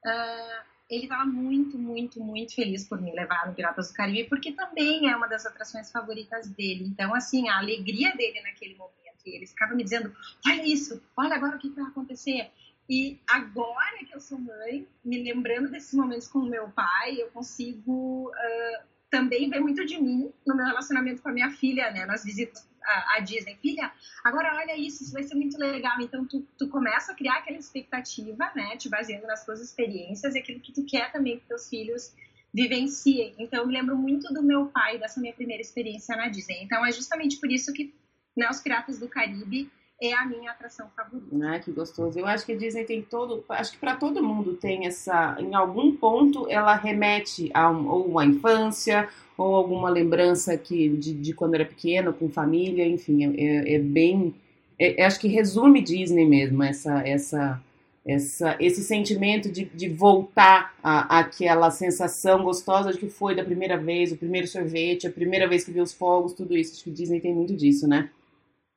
Uh, 0.05 0.63
ele 0.89 1.03
estava 1.03 1.25
muito, 1.25 1.77
muito, 1.77 2.19
muito 2.19 2.55
feliz 2.55 2.87
por 2.87 2.99
me 2.99 3.13
levar 3.13 3.47
no 3.47 3.53
Piratas 3.53 3.89
do 3.89 3.93
Caribe, 3.93 4.27
porque 4.27 4.51
também 4.51 5.09
é 5.09 5.15
uma 5.15 5.27
das 5.27 5.45
atrações 5.45 5.91
favoritas 5.91 6.49
dele. 6.49 6.85
Então, 6.85 7.13
assim, 7.13 7.47
a 7.47 7.59
alegria 7.59 8.15
dele 8.15 8.41
naquele 8.41 8.75
momento, 8.75 8.95
ele 9.25 9.45
ficava 9.45 9.75
me 9.75 9.83
dizendo: 9.83 10.11
olha 10.47 10.65
isso, 10.65 11.01
olha 11.15 11.35
agora 11.35 11.57
o 11.57 11.59
que 11.59 11.69
vai 11.69 11.85
acontecer. 11.85 12.49
E 12.89 13.19
agora 13.29 14.03
que 14.03 14.15
eu 14.15 14.19
sou 14.19 14.39
mãe, 14.39 14.87
me 15.05 15.21
lembrando 15.21 15.69
desses 15.69 15.93
momentos 15.93 16.27
com 16.27 16.39
o 16.39 16.49
meu 16.49 16.69
pai, 16.71 17.21
eu 17.21 17.29
consigo 17.29 18.29
uh, 18.29 18.83
também 19.11 19.47
ver 19.47 19.59
muito 19.59 19.85
de 19.85 20.01
mim 20.01 20.31
no 20.45 20.55
meu 20.55 20.65
relacionamento 20.65 21.21
com 21.21 21.29
a 21.29 21.31
minha 21.31 21.51
filha, 21.51 21.91
né? 21.91 22.07
Nas 22.07 22.23
visitas 22.23 22.68
à 22.83 23.19
Disney. 23.19 23.57
Filha, 23.61 23.91
agora 24.23 24.55
olha 24.55 24.77
isso, 24.77 25.03
isso 25.03 25.13
vai 25.13 25.23
ser 25.23 25.35
muito 25.35 25.57
legal. 25.57 25.99
Então, 26.01 26.25
tu, 26.25 26.45
tu 26.57 26.67
começa 26.67 27.11
a 27.11 27.15
criar 27.15 27.37
aquela 27.37 27.57
expectativa, 27.57 28.51
né? 28.55 28.77
Te 28.77 28.89
baseando 28.89 29.27
nas 29.27 29.45
tuas 29.45 29.61
experiências 29.61 30.35
e 30.35 30.39
aquilo 30.39 30.59
que 30.59 30.71
tu 30.71 30.85
quer 30.85 31.11
também 31.11 31.39
que 31.39 31.45
teus 31.45 31.69
filhos 31.69 32.13
vivenciem. 32.53 33.35
Então, 33.37 33.59
eu 33.59 33.67
me 33.67 33.73
lembro 33.73 33.97
muito 33.97 34.33
do 34.33 34.41
meu 34.41 34.67
pai, 34.67 34.97
dessa 34.97 35.19
minha 35.19 35.33
primeira 35.33 35.61
experiência 35.61 36.15
na 36.15 36.27
Disney. 36.27 36.63
Então, 36.63 36.85
é 36.85 36.91
justamente 36.91 37.37
por 37.37 37.51
isso 37.51 37.71
que 37.73 37.93
né, 38.35 38.49
os 38.49 38.59
Piratas 38.59 38.99
do 38.99 39.07
Caribe 39.07 39.71
é 40.01 40.13
a 40.13 40.25
minha 40.25 40.51
atração 40.51 40.87
favorita. 40.95 41.35
Ah, 41.43 41.59
que 41.59 41.71
gostoso. 41.71 42.17
Eu 42.17 42.25
acho 42.25 42.45
que 42.45 42.53
a 42.53 42.57
Disney 42.57 42.85
tem 42.85 43.01
todo, 43.01 43.43
acho 43.49 43.73
que 43.73 43.77
para 43.77 43.95
todo 43.95 44.23
mundo 44.23 44.53
tem 44.53 44.87
essa, 44.87 45.35
em 45.39 45.53
algum 45.53 45.95
ponto 45.95 46.49
ela 46.49 46.73
remete 46.75 47.49
a 47.53 47.69
um, 47.69 47.89
ou 47.89 48.17
a 48.17 48.25
infância 48.25 49.09
ou 49.37 49.55
alguma 49.55 49.89
lembrança 49.89 50.57
que 50.57 50.89
de, 50.89 51.13
de 51.13 51.33
quando 51.33 51.55
era 51.55 51.65
pequeno 51.65 52.13
com 52.13 52.29
família, 52.29 52.87
enfim, 52.87 53.25
é, 53.25 53.43
é, 53.43 53.75
é 53.75 53.79
bem, 53.79 54.33
é, 54.79 55.03
acho 55.03 55.19
que 55.19 55.27
resume 55.27 55.81
Disney 55.81 56.25
mesmo 56.25 56.63
essa 56.63 57.05
essa 57.05 57.61
essa, 58.05 58.55
esse 58.59 58.81
sentimento 58.83 59.51
de, 59.51 59.65
de 59.65 59.89
voltar 59.89 60.73
à, 60.81 61.19
àquela 61.19 61.69
sensação 61.69 62.43
gostosa 62.43 62.91
de 62.91 62.97
que 62.97 63.09
foi 63.09 63.35
da 63.35 63.43
primeira 63.43 63.77
vez, 63.77 64.11
o 64.11 64.17
primeiro 64.17 64.47
sorvete, 64.47 65.05
a 65.05 65.11
primeira 65.11 65.47
vez 65.47 65.63
que 65.63 65.71
viu 65.71 65.83
os 65.83 65.93
fogos, 65.93 66.33
tudo 66.33 66.57
isso. 66.57 66.73
Acho 66.73 66.85
que 66.85 66.91
Disney 66.91 67.19
tem 67.19 67.35
muito 67.35 67.55
disso, 67.55 67.87
né? 67.87 68.09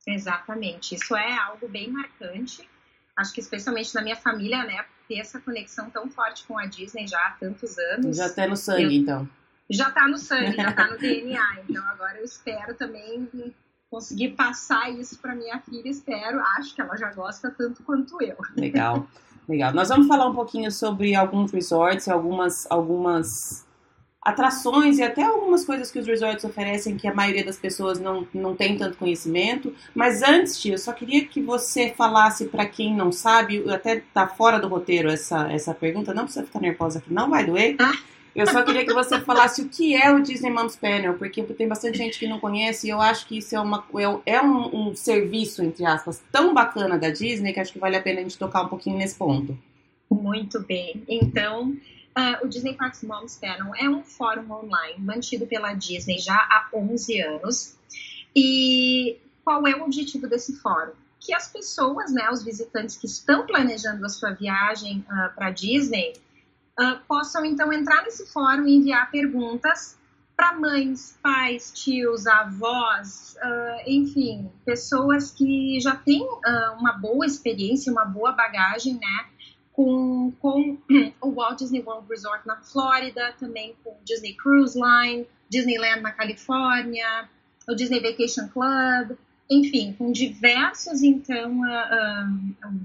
Exatamente. 0.06 0.94
Isso 0.94 1.16
é 1.16 1.36
algo 1.38 1.68
bem 1.68 1.90
marcante. 1.90 2.68
Acho 3.16 3.32
que 3.32 3.40
especialmente 3.40 3.94
na 3.94 4.02
minha 4.02 4.16
família, 4.16 4.64
né, 4.64 4.84
ter 5.06 5.18
essa 5.18 5.38
conexão 5.40 5.90
tão 5.90 6.08
forte 6.08 6.44
com 6.46 6.58
a 6.58 6.66
Disney 6.66 7.06
já 7.06 7.18
há 7.18 7.30
tantos 7.32 7.78
anos. 7.78 8.16
Já 8.16 8.28
tá 8.28 8.46
no 8.46 8.56
sangue, 8.56 8.96
eu... 8.96 9.02
então. 9.02 9.28
Já 9.70 9.90
tá 9.90 10.08
no 10.08 10.18
sangue, 10.18 10.56
já 10.56 10.72
tá 10.72 10.88
no 10.88 10.98
DNA. 10.98 11.62
Então 11.68 11.84
agora 11.86 12.18
eu 12.18 12.24
espero 12.24 12.74
também 12.74 13.28
conseguir 13.90 14.30
passar 14.30 14.90
isso 14.90 15.18
para 15.18 15.34
minha 15.34 15.60
filha. 15.60 15.88
Espero, 15.88 16.40
acho 16.58 16.74
que 16.74 16.80
ela 16.80 16.96
já 16.96 17.12
gosta 17.12 17.50
tanto 17.50 17.82
quanto 17.82 18.20
eu. 18.22 18.36
Legal, 18.56 19.06
legal. 19.48 19.72
Nós 19.72 19.88
vamos 19.88 20.06
falar 20.06 20.26
um 20.26 20.34
pouquinho 20.34 20.70
sobre 20.70 21.14
alguns 21.14 21.52
resorts, 21.52 22.08
algumas, 22.08 22.66
algumas 22.70 23.66
atrações 24.22 24.98
e 24.98 25.02
até 25.02 25.24
algumas 25.24 25.64
coisas 25.64 25.90
que 25.90 25.98
os 25.98 26.06
resorts 26.06 26.44
oferecem 26.44 26.96
que 26.96 27.08
a 27.08 27.14
maioria 27.14 27.44
das 27.44 27.56
pessoas 27.56 27.98
não, 27.98 28.26
não 28.32 28.54
tem 28.54 28.78
tanto 28.78 28.96
conhecimento. 28.96 29.74
Mas 29.92 30.22
antes, 30.22 30.60
tia, 30.60 30.74
eu 30.74 30.78
só 30.78 30.92
queria 30.92 31.24
que 31.24 31.42
você 31.42 31.90
falasse 31.90 32.46
para 32.46 32.64
quem 32.64 32.94
não 32.94 33.10
sabe, 33.10 33.68
até 33.68 34.02
tá 34.14 34.28
fora 34.28 34.60
do 34.60 34.68
roteiro 34.68 35.10
essa, 35.10 35.52
essa 35.52 35.74
pergunta, 35.74 36.14
não 36.14 36.24
precisa 36.24 36.46
ficar 36.46 36.60
nervosa 36.60 37.00
aqui, 37.00 37.12
não 37.12 37.28
vai 37.28 37.44
doer. 37.44 37.74
Ah. 37.80 37.92
Eu 38.34 38.46
só 38.46 38.62
queria 38.62 38.86
que 38.86 38.94
você 38.94 39.20
falasse 39.20 39.60
o 39.60 39.68
que 39.68 39.94
é 39.94 40.10
o 40.10 40.22
Disney 40.22 40.50
Moms 40.50 40.74
Panel, 40.74 41.14
porque 41.14 41.42
tem 41.42 41.68
bastante 41.68 41.98
gente 41.98 42.18
que 42.18 42.26
não 42.26 42.40
conhece 42.40 42.86
e 42.86 42.90
eu 42.90 42.98
acho 42.98 43.26
que 43.26 43.36
isso 43.36 43.54
é, 43.54 43.60
uma, 43.60 43.84
é, 43.94 44.36
é 44.36 44.42
um, 44.42 44.88
um 44.88 44.96
serviço, 44.96 45.62
entre 45.62 45.84
aspas, 45.84 46.22
tão 46.32 46.54
bacana 46.54 46.96
da 46.96 47.10
Disney 47.10 47.52
que 47.52 47.60
acho 47.60 47.72
que 47.72 47.78
vale 47.78 47.96
a 47.96 48.00
pena 48.00 48.20
a 48.20 48.22
gente 48.22 48.38
tocar 48.38 48.62
um 48.62 48.68
pouquinho 48.68 48.96
nesse 48.96 49.16
ponto. 49.16 49.58
Muito 50.10 50.60
bem. 50.60 51.02
Então, 51.06 51.76
Uh, 52.16 52.44
o 52.44 52.48
Disney 52.48 52.74
Parks 52.74 53.02
Moms 53.02 53.38
Panel 53.38 53.74
é 53.74 53.88
um 53.88 54.02
fórum 54.02 54.50
online 54.52 55.00
mantido 55.00 55.46
pela 55.46 55.72
Disney 55.72 56.18
já 56.18 56.36
há 56.36 56.68
11 56.74 57.20
anos. 57.22 57.76
E 58.36 59.18
qual 59.42 59.66
é 59.66 59.74
o 59.74 59.84
objetivo 59.84 60.28
desse 60.28 60.56
fórum? 60.56 60.92
Que 61.18 61.32
as 61.32 61.48
pessoas, 61.48 62.12
né, 62.12 62.28
os 62.30 62.42
visitantes 62.42 62.96
que 62.96 63.06
estão 63.06 63.46
planejando 63.46 64.04
a 64.04 64.08
sua 64.10 64.32
viagem 64.32 64.98
uh, 65.08 65.12
ah, 65.12 65.32
para 65.34 65.50
Disney, 65.50 66.12
uh, 66.78 66.98
possam 67.08 67.46
então 67.46 67.72
entrar 67.72 68.02
nesse 68.02 68.30
fórum 68.30 68.66
e 68.66 68.76
enviar 68.76 69.10
perguntas 69.10 69.96
para 70.36 70.54
mães, 70.54 71.18
pais, 71.22 71.70
tios, 71.72 72.26
avós, 72.26 73.36
enfim, 73.86 74.50
pessoas 74.64 75.30
que 75.30 75.78
já 75.78 75.94
têm 75.94 76.26
uma 76.80 76.94
boa 76.94 77.24
experiência, 77.24 77.92
uma 77.92 78.04
boa 78.04 78.32
bagagem, 78.32 78.94
né, 78.94 79.26
com, 79.72 80.32
com 80.40 80.78
o 81.20 81.32
Walt 81.32 81.58
Disney 81.58 81.82
World 81.82 82.06
Resort 82.08 82.46
na 82.46 82.56
Flórida, 82.56 83.34
também 83.38 83.74
com 83.82 83.90
o 83.90 84.04
Disney 84.04 84.34
Cruise 84.34 84.78
Line, 84.78 85.26
Disneyland 85.50 86.00
na 86.00 86.12
Califórnia, 86.12 87.28
o 87.68 87.74
Disney 87.74 88.00
Vacation 88.00 88.48
Club, 88.48 89.16
enfim, 89.50 89.94
com 89.98 90.12
diversos, 90.12 91.02
então, 91.02 91.60
uh, 91.60 92.68
uh, 92.68 92.80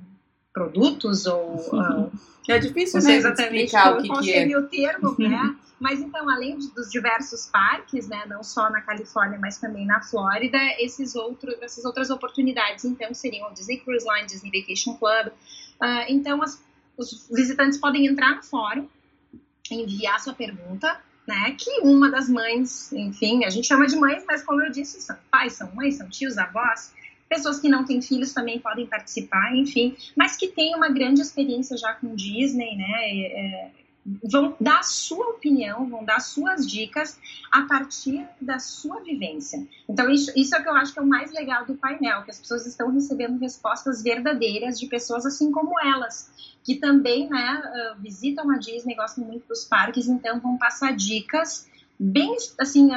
produtos 0.54 1.26
ou... 1.26 1.56
Uh, 1.56 2.12
é 2.48 2.60
difícil 2.60 3.02
né, 3.02 3.18
explicar 3.18 3.98
o 3.98 4.02
que, 4.02 4.10
que 4.22 4.34
é. 4.34 4.58
o 4.58 4.64
termo, 4.68 5.16
né? 5.20 5.56
Mas 5.80 6.00
então, 6.00 6.28
além 6.30 6.58
dos 6.58 6.90
diversos 6.90 7.48
parques, 7.48 8.08
né, 8.08 8.24
não 8.28 8.42
só 8.42 8.70
na 8.70 8.82
Califórnia, 8.82 9.38
mas 9.40 9.58
também 9.58 9.86
na 9.86 10.02
Flórida, 10.02 10.58
esses 10.80 11.14
outros, 11.16 11.56
essas 11.62 11.86
outras 11.86 12.10
oportunidades, 12.10 12.86
então, 12.86 13.14
seriam 13.14 13.50
o 13.50 13.54
Disney 13.54 13.78
Cruise 13.80 14.06
Line, 14.10 14.26
Disney 14.26 14.50
Vacation 14.62 14.96
Club. 14.96 15.28
Uh, 15.28 16.06
então, 16.08 16.42
as 16.42 16.60
os 16.98 17.28
visitantes 17.32 17.78
podem 17.78 18.08
entrar 18.08 18.36
no 18.36 18.44
fórum, 18.44 18.88
enviar 19.70 20.20
sua 20.20 20.34
pergunta, 20.34 21.00
né? 21.28 21.56
Que 21.58 21.82
uma 21.82 22.10
das 22.10 22.30
mães, 22.30 22.92
enfim, 22.94 23.44
a 23.44 23.50
gente 23.50 23.68
chama 23.68 23.86
de 23.86 23.96
mães, 23.96 24.24
mas 24.26 24.44
como 24.44 24.62
eu 24.62 24.72
disse, 24.72 25.02
são 25.02 25.18
pais, 25.30 25.54
são 25.54 25.74
mães, 25.76 25.96
são 25.96 26.10
tios, 26.10 26.38
avós, 26.38 26.94
pessoas 27.28 27.60
que 27.60 27.68
não 27.68 27.86
têm 27.86 28.02
filhos 28.02 28.34
também 28.34 28.60
podem 28.60 28.88
participar, 28.88 29.56
enfim, 29.56 29.96
mas 30.16 30.38
que 30.38 30.48
têm 30.48 30.76
uma 30.76 30.90
grande 30.90 31.22
experiência 31.22 31.78
já 31.78 31.94
com 31.94 32.16
Disney, 32.16 32.76
né? 32.78 32.92
É, 32.92 33.72
vão 34.24 34.56
dar 34.60 34.80
a 34.80 34.84
sua 34.84 35.28
opinião, 35.32 35.90
vão 35.90 36.06
dar 36.06 36.22
suas 36.22 36.66
dicas 36.66 37.20
a 37.52 37.64
partir 37.64 38.26
da 38.40 38.58
sua 38.58 39.02
vivência. 39.02 39.68
Então, 39.90 40.10
isso, 40.10 40.32
isso 40.36 40.56
é 40.56 40.60
o 40.60 40.64
que 40.64 40.70
eu 40.70 40.76
acho 40.76 40.94
que 40.94 41.00
é 41.00 41.02
o 41.02 41.08
mais 41.08 41.34
legal 41.34 41.66
do 41.66 41.76
painel, 41.76 42.24
que 42.24 42.32
as 42.32 42.40
pessoas 42.40 42.66
estão 42.66 42.90
recebendo 42.90 43.38
respostas 43.38 44.02
verdadeiras 44.02 44.80
de 44.80 44.88
pessoas 44.88 45.26
assim 45.26 45.52
como 45.52 45.78
elas, 45.80 46.32
que 46.64 46.76
também 46.76 47.30
né, 47.30 47.96
visitam 48.00 48.50
a 48.50 48.58
Disney, 48.58 48.96
gostam 48.96 49.26
muito 49.26 49.48
dos 49.48 49.66
parques, 49.66 50.08
então 50.08 50.40
vão 50.40 50.58
passar 50.58 50.96
dicas 50.96 51.68
bem 52.00 52.38
assim 52.60 52.90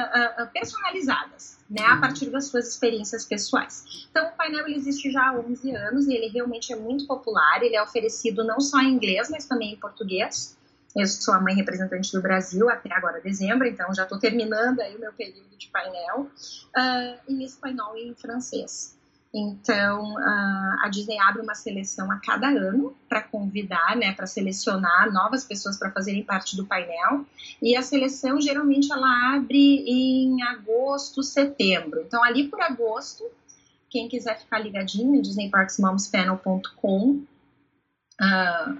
personalizadas, 0.53 1.57
né, 1.69 1.83
a 1.83 1.97
partir 1.97 2.29
das 2.29 2.45
suas 2.45 2.69
experiências 2.69 3.25
pessoais. 3.25 4.07
Então 4.11 4.27
o 4.27 4.37
painel 4.37 4.67
ele 4.67 4.75
existe 4.75 5.11
já 5.11 5.29
há 5.29 5.39
11 5.39 5.75
anos 5.75 6.07
e 6.07 6.13
ele 6.13 6.27
realmente 6.27 6.71
é 6.71 6.75
muito 6.75 7.07
popular, 7.07 7.63
ele 7.63 7.75
é 7.75 7.81
oferecido 7.81 8.43
não 8.43 8.61
só 8.61 8.79
em 8.79 8.93
inglês, 8.93 9.29
mas 9.29 9.45
também 9.45 9.73
em 9.73 9.77
português. 9.77 10.55
Eu 10.95 11.07
sou 11.07 11.33
a 11.33 11.39
mãe 11.39 11.55
representante 11.55 12.11
do 12.11 12.21
Brasil 12.21 12.69
até 12.69 12.93
agora 12.93 13.21
dezembro, 13.21 13.67
então 13.67 13.93
já 13.93 14.03
estou 14.03 14.19
terminando 14.19 14.81
aí 14.81 14.95
o 14.95 14.99
meu 14.99 15.13
período 15.13 15.55
de 15.57 15.67
painel 15.67 16.21
uh, 16.21 17.19
em 17.29 17.43
espanhol 17.43 17.97
e 17.97 18.09
em 18.09 18.15
francês. 18.15 18.99
Então, 19.33 20.17
a 20.83 20.89
Disney 20.89 21.17
abre 21.17 21.41
uma 21.41 21.55
seleção 21.55 22.11
a 22.11 22.17
cada 22.17 22.47
ano 22.47 22.93
para 23.07 23.21
convidar, 23.21 23.95
né, 23.95 24.11
para 24.11 24.27
selecionar 24.27 25.09
novas 25.11 25.45
pessoas 25.45 25.77
para 25.77 25.89
fazerem 25.89 26.21
parte 26.21 26.57
do 26.57 26.65
painel. 26.65 27.25
E 27.61 27.77
a 27.77 27.81
seleção 27.81 28.41
geralmente 28.41 28.91
ela 28.91 29.35
abre 29.35 29.85
em 29.87 30.43
agosto, 30.43 31.23
setembro. 31.23 32.01
Então, 32.01 32.21
ali 32.21 32.49
por 32.49 32.61
agosto, 32.61 33.23
quem 33.89 34.09
quiser 34.09 34.37
ficar 34.37 34.59
ligadinho, 34.59 35.21
disneyparksmomspanel.com, 35.21 37.23
uh, 38.21 38.77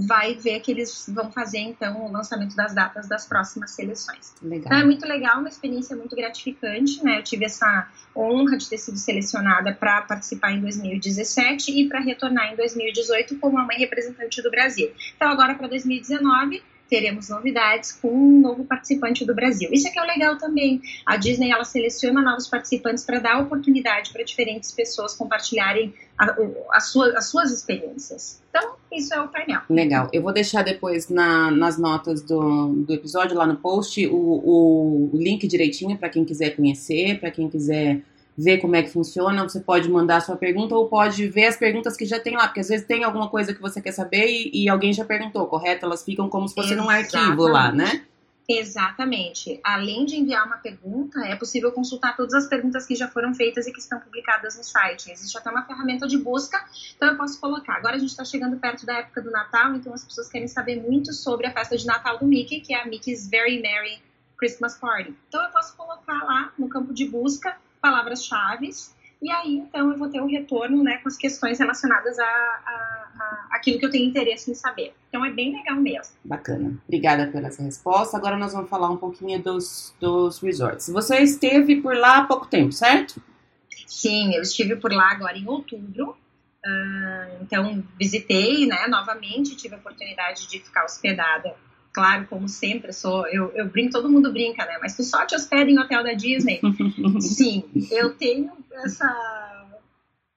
vai 0.00 0.34
ver 0.34 0.60
que 0.60 0.70
eles 0.70 1.06
vão 1.08 1.32
fazer 1.32 1.58
então 1.58 2.06
o 2.06 2.12
lançamento 2.12 2.54
das 2.54 2.72
datas 2.72 3.08
das 3.08 3.26
próximas 3.26 3.72
seleções. 3.72 4.32
Legal. 4.40 4.66
Então 4.66 4.78
é 4.78 4.84
muito 4.84 5.04
legal, 5.04 5.40
uma 5.40 5.48
experiência 5.48 5.96
muito 5.96 6.14
gratificante, 6.14 7.02
né? 7.02 7.18
Eu 7.18 7.24
tive 7.24 7.44
essa 7.44 7.88
honra 8.14 8.56
de 8.56 8.68
ter 8.68 8.78
sido 8.78 8.96
selecionada 8.96 9.74
para 9.74 10.02
participar 10.02 10.52
em 10.52 10.60
2017 10.60 11.72
e 11.72 11.88
para 11.88 11.98
retornar 11.98 12.52
em 12.52 12.56
2018 12.56 13.38
como 13.38 13.58
a 13.58 13.64
mãe 13.64 13.76
representante 13.76 14.40
do 14.40 14.50
Brasil. 14.50 14.92
Então 15.16 15.28
agora 15.28 15.56
para 15.56 15.66
2019 15.66 16.62
teremos 16.88 17.28
novidades 17.28 17.92
com 17.92 18.08
um 18.08 18.40
novo 18.40 18.64
participante 18.64 19.24
do 19.24 19.34
Brasil. 19.34 19.68
Isso 19.72 19.86
é 19.88 19.90
que 19.90 19.98
é 19.98 20.02
o 20.02 20.06
legal 20.06 20.38
também. 20.38 20.80
A 21.04 21.16
Disney 21.16 21.50
ela 21.50 21.64
seleciona 21.64 22.22
novos 22.22 22.48
participantes 22.48 23.04
para 23.04 23.18
dar 23.18 23.40
oportunidade 23.40 24.12
para 24.12 24.24
diferentes 24.24 24.72
pessoas 24.72 25.14
compartilharem 25.14 25.94
a, 26.18 26.34
a 26.72 26.80
sua, 26.80 27.16
as 27.16 27.26
suas 27.30 27.52
experiências. 27.52 28.42
Então, 28.50 28.74
isso 28.92 29.12
é 29.14 29.20
o 29.20 29.28
painel. 29.28 29.60
Legal. 29.68 30.08
Eu 30.12 30.22
vou 30.22 30.32
deixar 30.32 30.62
depois 30.62 31.08
na, 31.08 31.50
nas 31.50 31.78
notas 31.78 32.22
do, 32.22 32.68
do 32.74 32.92
episódio, 32.92 33.36
lá 33.36 33.46
no 33.46 33.56
post, 33.56 34.06
o, 34.06 34.16
o 34.16 35.10
link 35.14 35.46
direitinho 35.46 35.96
para 35.98 36.08
quem 36.08 36.24
quiser 36.24 36.56
conhecer, 36.56 37.20
para 37.20 37.30
quem 37.30 37.48
quiser 37.48 38.02
ver 38.38 38.58
como 38.58 38.76
é 38.76 38.82
que 38.82 38.90
funciona, 38.90 39.42
você 39.42 39.58
pode 39.58 39.90
mandar 39.90 40.18
a 40.18 40.20
sua 40.20 40.36
pergunta 40.36 40.74
ou 40.74 40.88
pode 40.88 41.26
ver 41.28 41.46
as 41.46 41.56
perguntas 41.56 41.96
que 41.96 42.06
já 42.06 42.20
tem 42.20 42.36
lá, 42.36 42.46
porque 42.46 42.60
às 42.60 42.68
vezes 42.68 42.86
tem 42.86 43.02
alguma 43.02 43.28
coisa 43.28 43.52
que 43.52 43.60
você 43.60 43.82
quer 43.82 43.90
saber 43.90 44.26
e, 44.28 44.64
e 44.64 44.68
alguém 44.68 44.92
já 44.92 45.04
perguntou, 45.04 45.44
correto? 45.46 45.84
Elas 45.84 46.04
ficam 46.04 46.28
como 46.28 46.46
se 46.46 46.54
fosse 46.54 46.76
num 46.76 46.88
arquivo 46.88 47.48
lá, 47.48 47.72
né? 47.72 48.04
Exatamente. 48.48 49.60
Além 49.62 50.06
de 50.06 50.16
enviar 50.16 50.46
uma 50.46 50.56
pergunta, 50.56 51.20
é 51.26 51.36
possível 51.36 51.70
consultar 51.70 52.16
todas 52.16 52.32
as 52.32 52.46
perguntas 52.46 52.86
que 52.86 52.94
já 52.94 53.06
foram 53.06 53.34
feitas 53.34 53.66
e 53.66 53.72
que 53.72 53.78
estão 53.78 54.00
publicadas 54.00 54.56
no 54.56 54.64
site. 54.64 55.10
Existe 55.10 55.36
até 55.36 55.50
uma 55.50 55.66
ferramenta 55.66 56.06
de 56.06 56.16
busca, 56.16 56.64
então 56.96 57.08
eu 57.08 57.16
posso 57.16 57.38
colocar. 57.38 57.74
Agora 57.74 57.96
a 57.96 57.98
gente 57.98 58.08
está 58.08 58.24
chegando 58.24 58.56
perto 58.56 58.86
da 58.86 59.00
época 59.00 59.20
do 59.20 59.30
Natal, 59.30 59.74
então 59.74 59.92
as 59.92 60.02
pessoas 60.02 60.28
querem 60.28 60.48
saber 60.48 60.80
muito 60.80 61.12
sobre 61.12 61.46
a 61.46 61.52
festa 61.52 61.76
de 61.76 61.84
Natal 61.84 62.18
do 62.18 62.24
Mickey, 62.24 62.60
que 62.60 62.72
é 62.72 62.82
a 62.82 62.86
Mickey's 62.86 63.28
Very 63.28 63.60
Merry 63.60 64.00
Christmas 64.38 64.78
Party. 64.78 65.14
Então 65.28 65.42
eu 65.42 65.50
posso 65.50 65.76
colocar 65.76 66.24
lá 66.24 66.50
no 66.56 66.70
campo 66.70 66.94
de 66.94 67.04
busca 67.04 67.54
palavras-chave 67.88 68.70
e 69.20 69.30
aí, 69.32 69.56
então, 69.56 69.90
eu 69.90 69.98
vou 69.98 70.08
ter 70.08 70.20
o 70.20 70.24
um 70.24 70.28
retorno 70.28 70.82
né, 70.82 70.98
com 70.98 71.08
as 71.08 71.16
questões 71.16 71.58
relacionadas 71.58 72.16
a, 72.18 72.24
a, 72.24 73.08
a, 73.18 73.48
aquilo 73.50 73.78
que 73.78 73.84
eu 73.84 73.90
tenho 73.90 74.08
interesse 74.08 74.50
em 74.50 74.54
saber. 74.54 74.94
Então, 75.08 75.24
é 75.24 75.30
bem 75.30 75.56
legal 75.56 75.76
mesmo. 75.76 76.14
Bacana. 76.24 76.78
Obrigada 76.86 77.26
pela 77.26 77.48
essa 77.48 77.62
resposta. 77.62 78.16
Agora 78.16 78.36
nós 78.36 78.52
vamos 78.52 78.70
falar 78.70 78.88
um 78.88 78.96
pouquinho 78.96 79.42
dos, 79.42 79.92
dos 80.00 80.38
resorts. 80.38 80.88
Você 80.88 81.18
esteve 81.18 81.82
por 81.82 81.96
lá 81.96 82.18
há 82.18 82.24
pouco 82.26 82.46
tempo, 82.46 82.70
certo? 82.70 83.20
Sim, 83.86 84.34
eu 84.36 84.42
estive 84.42 84.76
por 84.76 84.92
lá 84.92 85.10
agora 85.10 85.36
em 85.36 85.48
outubro. 85.48 86.16
Uh, 86.64 87.42
então, 87.42 87.82
visitei 87.98 88.66
né, 88.66 88.86
novamente, 88.86 89.56
tive 89.56 89.74
a 89.74 89.78
oportunidade 89.78 90.48
de 90.48 90.60
ficar 90.60 90.84
hospedada 90.84 91.56
claro, 91.92 92.26
como 92.28 92.48
sempre, 92.48 92.92
sou, 92.92 93.26
eu, 93.28 93.50
eu 93.54 93.68
brinco, 93.68 93.92
todo 93.92 94.08
mundo 94.08 94.32
brinca, 94.32 94.64
né? 94.64 94.78
Mas 94.80 94.96
tu 94.96 95.02
só 95.02 95.26
te 95.26 95.34
hospeda 95.34 95.70
em 95.70 95.78
hotel 95.78 96.02
da 96.02 96.12
Disney? 96.12 96.60
Sim, 97.20 97.64
eu 97.90 98.14
tenho 98.14 98.52
essa. 98.72 99.38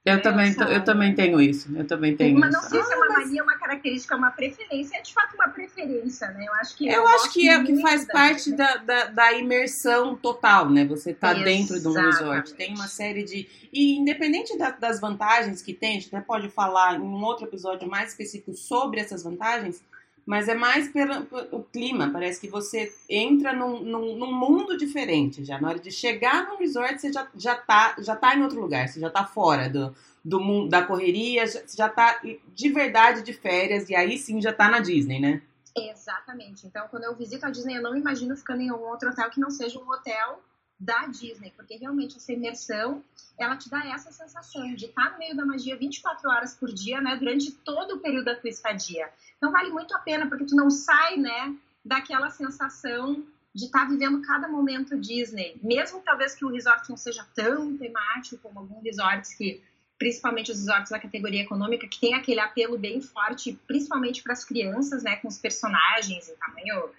Eu, 0.04 0.20
também, 0.20 0.50
essa... 0.50 0.64
eu 0.64 0.84
também 0.84 1.14
tenho 1.14 1.40
isso. 1.40 1.72
Eu 1.78 1.86
também 1.86 2.16
tenho 2.16 2.40
Mas 2.40 2.52
não 2.52 2.62
sei 2.62 2.82
se 2.82 2.92
é 2.92 2.96
uma 2.96 3.10
mania, 3.10 3.44
uma 3.44 3.56
característica, 3.56 4.16
uma 4.16 4.32
preferência. 4.32 4.98
É 4.98 5.02
de 5.02 5.14
fato 5.14 5.36
uma 5.36 5.50
preferência, 5.50 6.28
né? 6.30 6.46
Eu 6.48 6.54
acho 6.56 6.76
que. 6.76 6.88
Eu, 6.88 6.94
eu 6.94 7.08
acho 7.10 7.32
que 7.32 7.48
é 7.48 7.64
que 7.64 7.80
faz 7.80 8.06
parte 8.06 8.52
da, 8.56 8.78
da, 8.78 9.06
da, 9.06 9.34
imersão 9.34 10.16
total, 10.16 10.68
né? 10.72 10.86
Você 10.86 11.14
tá 11.14 11.32
Exatamente. 11.34 11.68
dentro 11.68 11.80
de 11.80 11.88
um 11.88 11.94
resort. 11.94 12.54
Tem 12.56 12.74
uma 12.74 12.88
série 12.88 13.24
de. 13.24 13.48
E 13.72 13.96
independente 14.00 14.58
da, 14.58 14.72
das 14.72 15.00
vantagens 15.00 15.62
que 15.62 15.74
tem, 15.74 15.92
a 15.92 15.94
gente 16.00 16.08
até 16.08 16.26
pode 16.26 16.50
falar 16.50 16.96
em 16.96 17.02
um 17.02 17.24
outro 17.24 17.46
episódio 17.46 17.88
mais 17.88 18.10
específico 18.10 18.54
sobre 18.54 19.00
essas 19.00 19.24
vantagens 19.24 19.84
mas 20.26 20.48
é 20.48 20.56
mais 20.56 20.90
pelo, 20.90 21.26
pelo 21.26 21.64
clima. 21.72 22.10
Parece 22.12 22.40
que 22.40 22.48
você 22.48 22.94
entra 23.10 23.54
num, 23.54 23.82
num, 23.82 24.16
num, 24.16 24.34
mundo 24.34 24.78
diferente 24.78 25.44
já. 25.44 25.60
Na 25.60 25.70
hora 25.70 25.80
de 25.80 25.92
chegar 25.92 26.48
no 26.48 26.58
resort, 26.58 27.00
você 27.00 27.12
já, 27.12 27.28
já, 27.36 27.56
tá, 27.56 27.96
já 28.00 28.16
tá 28.16 28.36
em 28.36 28.44
outro 28.44 28.60
lugar, 28.60 28.88
você 28.88 29.00
já 29.00 29.10
tá 29.10 29.26
fora 29.26 29.70
do, 29.70 29.96
do 30.24 30.40
mundo, 30.40 30.70
da 30.70 30.84
correria, 30.84 31.46
já, 31.48 31.62
já 31.76 31.90
tá 31.90 32.22
de 32.54 32.70
verdade 32.70 33.24
de 33.24 33.34
férias, 33.34 33.90
e 33.90 33.96
aí 33.96 34.18
sim 34.18 34.42
já 34.42 34.54
tá 34.54 34.70
na 34.70 34.80
Disney, 34.80 35.20
né? 35.20 35.42
Exatamente. 35.76 36.68
Então, 36.68 36.88
quando 36.90 37.06
eu 37.06 37.16
visito 37.16 37.46
a 37.46 37.50
Disney, 37.50 37.78
eu 37.78 37.82
não 37.82 37.96
imagino 37.96 38.36
ficando 38.36 38.62
em 38.62 38.70
algum 38.70 38.86
outro 38.86 39.10
hotel 39.10 39.30
que 39.30 39.40
não 39.40 39.50
seja 39.50 39.80
um 39.80 39.90
hotel 39.90 40.42
da 40.82 41.06
Disney, 41.06 41.54
porque 41.56 41.76
realmente 41.76 42.18
essa 42.18 42.34
imersão, 42.34 43.04
ela 43.38 43.56
te 43.56 43.70
dá 43.70 43.86
essa 43.86 44.12
sensação 44.12 44.74
de 44.74 44.86
estar 44.86 45.12
no 45.12 45.20
meio 45.20 45.38
da 45.38 45.46
magia 45.46 45.78
24 45.78 46.28
horas 46.28 46.56
por 46.56 46.74
dia, 46.74 47.00
né, 47.00 47.16
durante 47.18 47.52
todo 47.52 47.96
o 47.96 48.00
período 48.00 48.26
da 48.26 48.36
tua 48.36 48.50
estadia. 48.50 49.08
Então 49.38 49.52
vale 49.52 49.70
muito 49.70 49.96
a 49.96 50.00
pena, 50.00 50.28
porque 50.28 50.46
tu 50.46 50.56
não 50.56 50.72
sai, 50.72 51.18
né, 51.18 51.56
daquela 51.86 52.32
sensação 52.32 53.24
de 53.54 53.66
estar 53.66 53.88
vivendo 53.88 54.22
cada 54.24 54.48
momento 54.48 54.98
Disney. 54.98 55.56
Mesmo 55.62 56.02
talvez 56.02 56.34
que 56.34 56.44
o 56.44 56.50
resort 56.50 56.90
não 56.90 56.98
seja 56.98 57.24
tão 57.36 57.78
temático 57.78 58.40
como 58.42 58.60
alguns 58.60 58.82
resorts 58.82 59.36
que, 59.36 59.62
principalmente 60.00 60.52
os 60.52 60.58
resorts 60.58 60.90
da 60.90 61.00
categoria 61.00 61.44
econômica, 61.44 61.88
que 61.88 62.00
tem 62.00 62.16
aquele 62.16 62.40
apelo 62.40 62.76
bem 62.76 63.02
forte, 63.02 63.54
principalmente 63.68 64.24
para 64.24 64.34
as 64.34 64.44
crianças, 64.44 65.04
né, 65.04 65.18
com 65.18 65.28
os 65.28 65.38
personagens 65.38 66.28
em 66.28 66.36
tamanho 66.38 66.90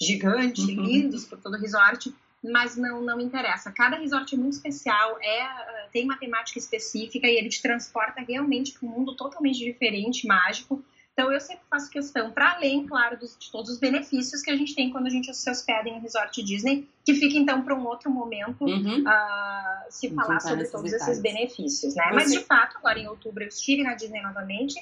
gigante, 0.00 0.60
uhum. 0.62 0.84
lindos 0.84 1.24
por 1.24 1.40
todo 1.40 1.54
o 1.54 1.60
resort 1.60 2.14
mas 2.42 2.76
não, 2.76 3.00
não 3.00 3.20
interessa. 3.20 3.70
Cada 3.70 3.96
resort 3.96 4.34
é 4.34 4.38
muito 4.38 4.54
especial, 4.54 5.16
é, 5.20 5.88
tem 5.92 6.04
uma 6.04 6.16
temática 6.16 6.58
específica 6.58 7.26
e 7.26 7.36
ele 7.36 7.48
te 7.48 7.62
transporta 7.62 8.20
realmente 8.20 8.72
para 8.72 8.88
um 8.88 8.90
mundo 8.90 9.14
totalmente 9.14 9.58
diferente, 9.58 10.26
mágico. 10.26 10.82
Então 11.12 11.30
eu 11.30 11.38
sempre 11.40 11.62
faço 11.70 11.90
questão, 11.90 12.30
para 12.30 12.54
além, 12.54 12.86
claro, 12.86 13.18
dos, 13.18 13.36
de 13.38 13.52
todos 13.52 13.70
os 13.70 13.78
benefícios 13.78 14.40
que 14.40 14.50
a 14.50 14.56
gente 14.56 14.74
tem 14.74 14.90
quando 14.90 15.06
a 15.06 15.10
gente 15.10 15.32
se 15.32 15.50
hospeda 15.50 15.88
em 15.88 15.92
um 15.92 16.00
resort 16.00 16.42
Disney, 16.42 16.88
que 17.04 17.14
fica 17.14 17.36
então 17.36 17.62
para 17.62 17.74
um 17.74 17.86
outro 17.86 18.10
momento 18.10 18.64
uhum. 18.64 19.02
uh, 19.02 19.90
se 19.90 20.10
falar 20.10 20.40
sobre 20.40 20.64
todos 20.64 20.90
detalhes. 20.90 21.08
esses 21.08 21.22
benefícios, 21.22 21.94
né? 21.94 22.04
Você... 22.08 22.14
Mas 22.14 22.32
de 22.32 22.40
fato, 22.40 22.78
agora 22.78 22.98
em 22.98 23.06
outubro 23.06 23.44
eu 23.44 23.48
estive 23.48 23.82
na 23.82 23.94
Disney 23.94 24.22
novamente, 24.22 24.74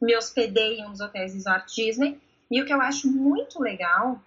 me 0.00 0.14
hospedei 0.14 0.80
em 0.80 0.86
um 0.86 0.90
dos 0.90 1.00
hotéis 1.00 1.32
resort 1.32 1.74
Disney, 1.74 2.20
e 2.50 2.60
o 2.60 2.66
que 2.66 2.72
eu 2.72 2.80
acho 2.80 3.10
muito 3.10 3.60
legal 3.60 4.22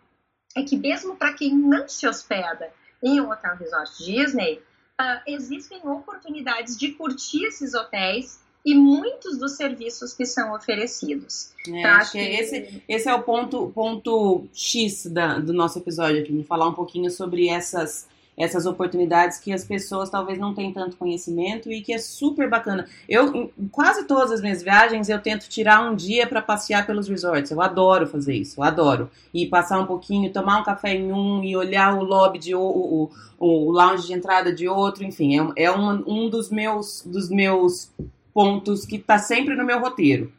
é 0.55 0.63
que 0.63 0.77
mesmo 0.77 1.15
para 1.15 1.33
quem 1.33 1.55
não 1.55 1.87
se 1.87 2.07
hospeda 2.07 2.71
em 3.01 3.19
um 3.19 3.29
hotel 3.29 3.55
resort 3.57 3.91
Disney, 4.03 4.61
uh, 4.99 5.21
existem 5.27 5.79
oportunidades 5.83 6.77
de 6.77 6.91
curtir 6.91 7.45
esses 7.45 7.73
hotéis 7.73 8.41
e 8.65 8.73
muitos 8.73 9.37
dos 9.37 9.53
serviços 9.53 10.13
que 10.13 10.25
são 10.25 10.53
oferecidos. 10.55 11.51
É, 11.67 11.79
então, 11.79 11.91
acho 11.91 12.11
que 12.13 12.17
esse, 12.17 12.83
esse 12.87 13.09
é 13.09 13.13
o 13.13 13.21
ponto, 13.21 13.71
ponto 13.75 14.47
X 14.53 15.07
da, 15.07 15.37
do 15.39 15.51
nosso 15.51 15.79
episódio 15.79 16.21
aqui, 16.21 16.43
falar 16.43 16.69
um 16.69 16.73
pouquinho 16.73 17.11
sobre 17.11 17.49
essas 17.49 18.07
essas 18.37 18.65
oportunidades 18.65 19.37
que 19.37 19.53
as 19.53 19.63
pessoas 19.63 20.09
talvez 20.09 20.39
não 20.39 20.53
tenham 20.53 20.73
tanto 20.73 20.97
conhecimento 20.97 21.71
e 21.71 21.81
que 21.81 21.93
é 21.93 21.97
super 21.97 22.49
bacana. 22.49 22.87
Eu, 23.07 23.51
em 23.57 23.67
quase 23.71 24.05
todas 24.05 24.31
as 24.31 24.41
minhas 24.41 24.63
viagens, 24.63 25.09
eu 25.09 25.19
tento 25.19 25.47
tirar 25.47 25.89
um 25.89 25.95
dia 25.95 26.25
para 26.25 26.41
passear 26.41 26.85
pelos 26.85 27.07
resorts. 27.07 27.51
Eu 27.51 27.61
adoro 27.61 28.07
fazer 28.07 28.33
isso, 28.33 28.59
eu 28.59 28.63
adoro. 28.63 29.09
E 29.33 29.45
passar 29.45 29.79
um 29.79 29.85
pouquinho, 29.85 30.31
tomar 30.31 30.59
um 30.59 30.63
café 30.63 30.95
em 30.95 31.11
um 31.11 31.43
e 31.43 31.55
olhar 31.55 31.95
o 31.95 32.03
lobby 32.03 32.39
de 32.39 32.55
o, 32.55 32.61
o, 32.61 33.11
o 33.39 33.71
lounge 33.71 34.07
de 34.07 34.13
entrada 34.13 34.53
de 34.53 34.67
outro, 34.67 35.03
enfim, 35.03 35.39
é, 35.39 35.65
é 35.65 35.71
uma, 35.71 36.03
um 36.07 36.29
dos 36.29 36.49
meus, 36.49 37.03
dos 37.05 37.29
meus 37.29 37.91
pontos 38.33 38.85
que 38.85 38.95
está 38.95 39.19
sempre 39.19 39.55
no 39.55 39.65
meu 39.65 39.79
roteiro. 39.79 40.31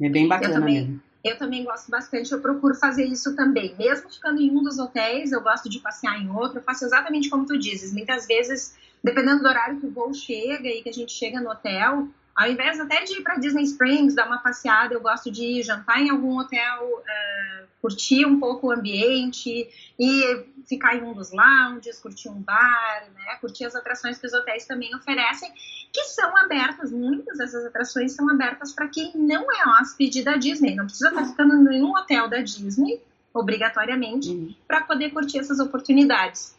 É 0.00 0.08
bem 0.08 0.26
bacana 0.26 0.60
mesmo. 0.60 1.00
Eu 1.24 1.38
também 1.38 1.64
gosto 1.64 1.90
bastante, 1.90 2.30
eu 2.30 2.40
procuro 2.40 2.74
fazer 2.74 3.06
isso 3.06 3.34
também. 3.34 3.74
Mesmo 3.78 4.10
ficando 4.10 4.42
em 4.42 4.50
um 4.50 4.62
dos 4.62 4.78
hotéis, 4.78 5.32
eu 5.32 5.40
gosto 5.40 5.70
de 5.70 5.80
passear 5.80 6.20
em 6.20 6.30
outro, 6.30 6.58
eu 6.58 6.62
faço 6.62 6.84
exatamente 6.84 7.30
como 7.30 7.46
tu 7.46 7.58
dizes. 7.58 7.94
Muitas 7.94 8.26
vezes, 8.26 8.76
dependendo 9.02 9.42
do 9.42 9.48
horário 9.48 9.80
que 9.80 9.86
o 9.86 9.90
voo 9.90 10.12
chega 10.12 10.68
e 10.68 10.82
que 10.82 10.90
a 10.90 10.92
gente 10.92 11.12
chega 11.12 11.40
no 11.40 11.50
hotel, 11.50 12.08
ao 12.34 12.48
invés 12.48 12.80
até 12.80 13.04
de 13.04 13.18
ir 13.18 13.22
para 13.22 13.36
Disney 13.36 13.62
Springs, 13.62 14.14
dar 14.14 14.26
uma 14.26 14.38
passeada, 14.38 14.92
eu 14.92 15.00
gosto 15.00 15.30
de 15.30 15.44
ir 15.44 15.62
jantar 15.62 16.00
em 16.00 16.10
algum 16.10 16.38
hotel, 16.38 16.84
uh, 16.84 17.66
curtir 17.80 18.26
um 18.26 18.40
pouco 18.40 18.68
o 18.68 18.70
ambiente 18.72 19.68
e 19.98 20.44
ficar 20.66 20.96
em 20.96 21.02
um 21.02 21.12
dos 21.12 21.30
lounges, 21.30 22.00
curtir 22.00 22.28
um 22.28 22.40
bar, 22.40 23.04
né? 23.14 23.36
curtir 23.40 23.66
as 23.66 23.76
atrações 23.76 24.18
que 24.18 24.26
os 24.26 24.32
hotéis 24.32 24.66
também 24.66 24.94
oferecem, 24.96 25.52
que 25.92 26.02
são 26.04 26.36
abertas, 26.38 26.90
muitas 26.90 27.38
dessas 27.38 27.64
atrações 27.66 28.12
são 28.12 28.28
abertas 28.30 28.72
para 28.72 28.88
quem 28.88 29.12
não 29.14 29.44
é 29.52 29.68
hóspede 29.68 30.24
da 30.24 30.36
Disney, 30.36 30.74
não 30.74 30.86
precisa 30.86 31.10
estar 31.10 31.24
ficando 31.26 31.54
em 31.54 31.62
nenhum 31.62 31.92
hotel 31.92 32.28
da 32.28 32.38
Disney, 32.38 33.00
obrigatoriamente, 33.32 34.30
uhum. 34.30 34.54
para 34.66 34.80
poder 34.80 35.10
curtir 35.10 35.38
essas 35.38 35.60
oportunidades. 35.60 36.56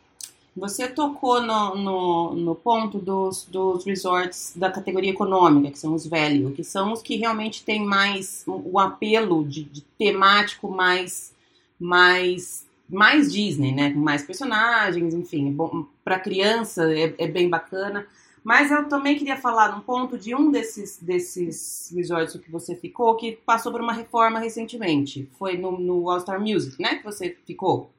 Você 0.56 0.88
tocou 0.88 1.42
no, 1.42 1.76
no, 1.76 2.34
no, 2.34 2.56
ponto 2.56 2.98
dos, 2.98 3.44
dos 3.44 3.84
resorts 3.84 4.54
da 4.56 4.72
categoria 4.72 5.12
econômica, 5.12 5.70
que 5.70 5.78
são 5.78 5.94
os 5.94 6.08
value, 6.08 6.54
que 6.54 6.64
são 6.64 6.94
os 6.94 7.02
que 7.02 7.18
realmente 7.18 7.66
têm 7.66 7.84
mais 7.84 8.44
o 8.48 8.80
apelo 8.80 9.44
de, 9.44 9.64
de 9.64 9.82
temático 9.82 10.70
mais, 10.70 11.34
mais, 11.78 12.66
mais 12.90 13.34
Disney, 13.34 13.74
né? 13.74 13.90
Mais 13.90 14.24
personagens, 14.24 15.14
enfim. 15.14 15.50
É 15.50 15.86
Para 16.06 16.20
criança 16.20 16.90
é, 16.94 17.14
é, 17.18 17.28
bem 17.28 17.50
bacana. 17.50 18.08
Mas 18.42 18.72
eu 18.72 18.88
também 18.88 19.18
queria 19.18 19.36
falar 19.36 19.76
num 19.76 19.82
ponto 19.82 20.18
de 20.18 20.34
um 20.34 20.52
desses, 20.52 21.00
desses 21.02 21.92
resorts 21.94 22.40
que 22.40 22.52
você 22.52 22.76
ficou, 22.76 23.16
que 23.18 23.34
passou 23.46 23.74
por 23.74 23.82
uma 23.82 23.92
reforma 23.92 24.40
recentemente. 24.40 25.28
Foi 25.38 25.58
no, 25.58 25.78
no 25.78 26.10
All 26.10 26.22
Star 26.22 26.40
Music, 26.40 26.82
né? 26.82 26.96
Que 26.96 27.04
você 27.04 27.36
ficou. 27.46 27.90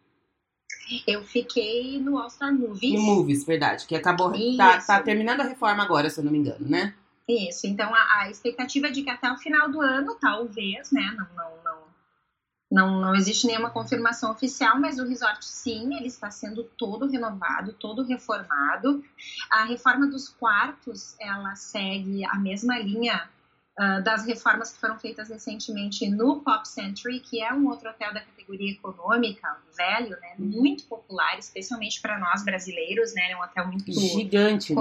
Eu 1.07 1.23
fiquei 1.25 2.01
no 2.01 2.19
All 2.19 2.31
Star 2.31 2.55
Movies. 2.55 2.95
No 2.95 3.03
Movies, 3.03 3.45
verdade. 3.45 3.87
Que 3.87 3.97
acabou. 3.97 4.33
Tá, 4.57 4.81
tá, 4.81 5.03
terminando 5.03 5.41
a 5.41 5.45
reforma 5.45 5.83
agora, 5.83 6.09
se 6.09 6.21
eu 6.21 6.25
não 6.25 6.33
me 6.33 6.39
engano, 6.39 6.69
né? 6.69 6.95
Isso. 7.29 7.67
Então 7.67 7.93
a, 7.93 8.21
a, 8.21 8.31
expectativa 8.31 8.87
é 8.87 8.91
de 8.91 9.03
que 9.03 9.11
até 9.11 9.31
o 9.31 9.37
final 9.37 9.71
do 9.71 9.81
ano, 9.81 10.15
talvez, 10.21 10.93
né? 10.93 11.13
Não, 11.17 11.27
não, 11.35 11.65
não, 11.65 11.83
não, 12.71 13.01
não 13.01 13.15
existe 13.17 13.47
nenhuma 13.47 13.71
confirmação 13.71 14.31
oficial, 14.31 14.79
mas 14.79 14.99
o 14.99 15.07
resort 15.07 15.45
sim, 15.45 15.97
ele 15.97 16.07
está 16.07 16.31
sendo 16.31 16.63
todo 16.63 17.11
renovado, 17.11 17.73
todo 17.73 18.05
reformado. 18.05 19.05
A 19.51 19.65
reforma 19.65 20.07
dos 20.07 20.29
quartos, 20.29 21.17
ela 21.21 21.57
segue 21.57 22.25
a 22.25 22.37
mesma 22.37 22.79
linha 22.79 23.29
uh, 23.79 24.03
das 24.03 24.27
reformas 24.27 24.73
que 24.73 24.81
foram 24.81 24.99
feitas 24.99 25.29
recentemente 25.29 26.09
no 26.09 26.41
Pop 26.41 26.67
Century, 26.67 27.21
que 27.21 27.43
é 27.43 27.53
um 27.53 27.69
outro 27.69 27.91
hotel 27.91 28.13
da 28.13 28.21
categoria 28.21 28.73
econômica, 28.73 29.57
velho, 29.77 30.19
né, 30.21 30.35
muito 30.39 30.85
popular, 30.85 31.39
especialmente 31.39 32.01
para 32.01 32.19
nós 32.19 32.45
brasileiros, 32.45 33.15
né, 33.15 33.33
é 33.33 33.37
um 33.37 33.43
hotel 33.43 33.67
muito 33.69 33.93
gigante, 33.93 34.75
né, 34.75 34.81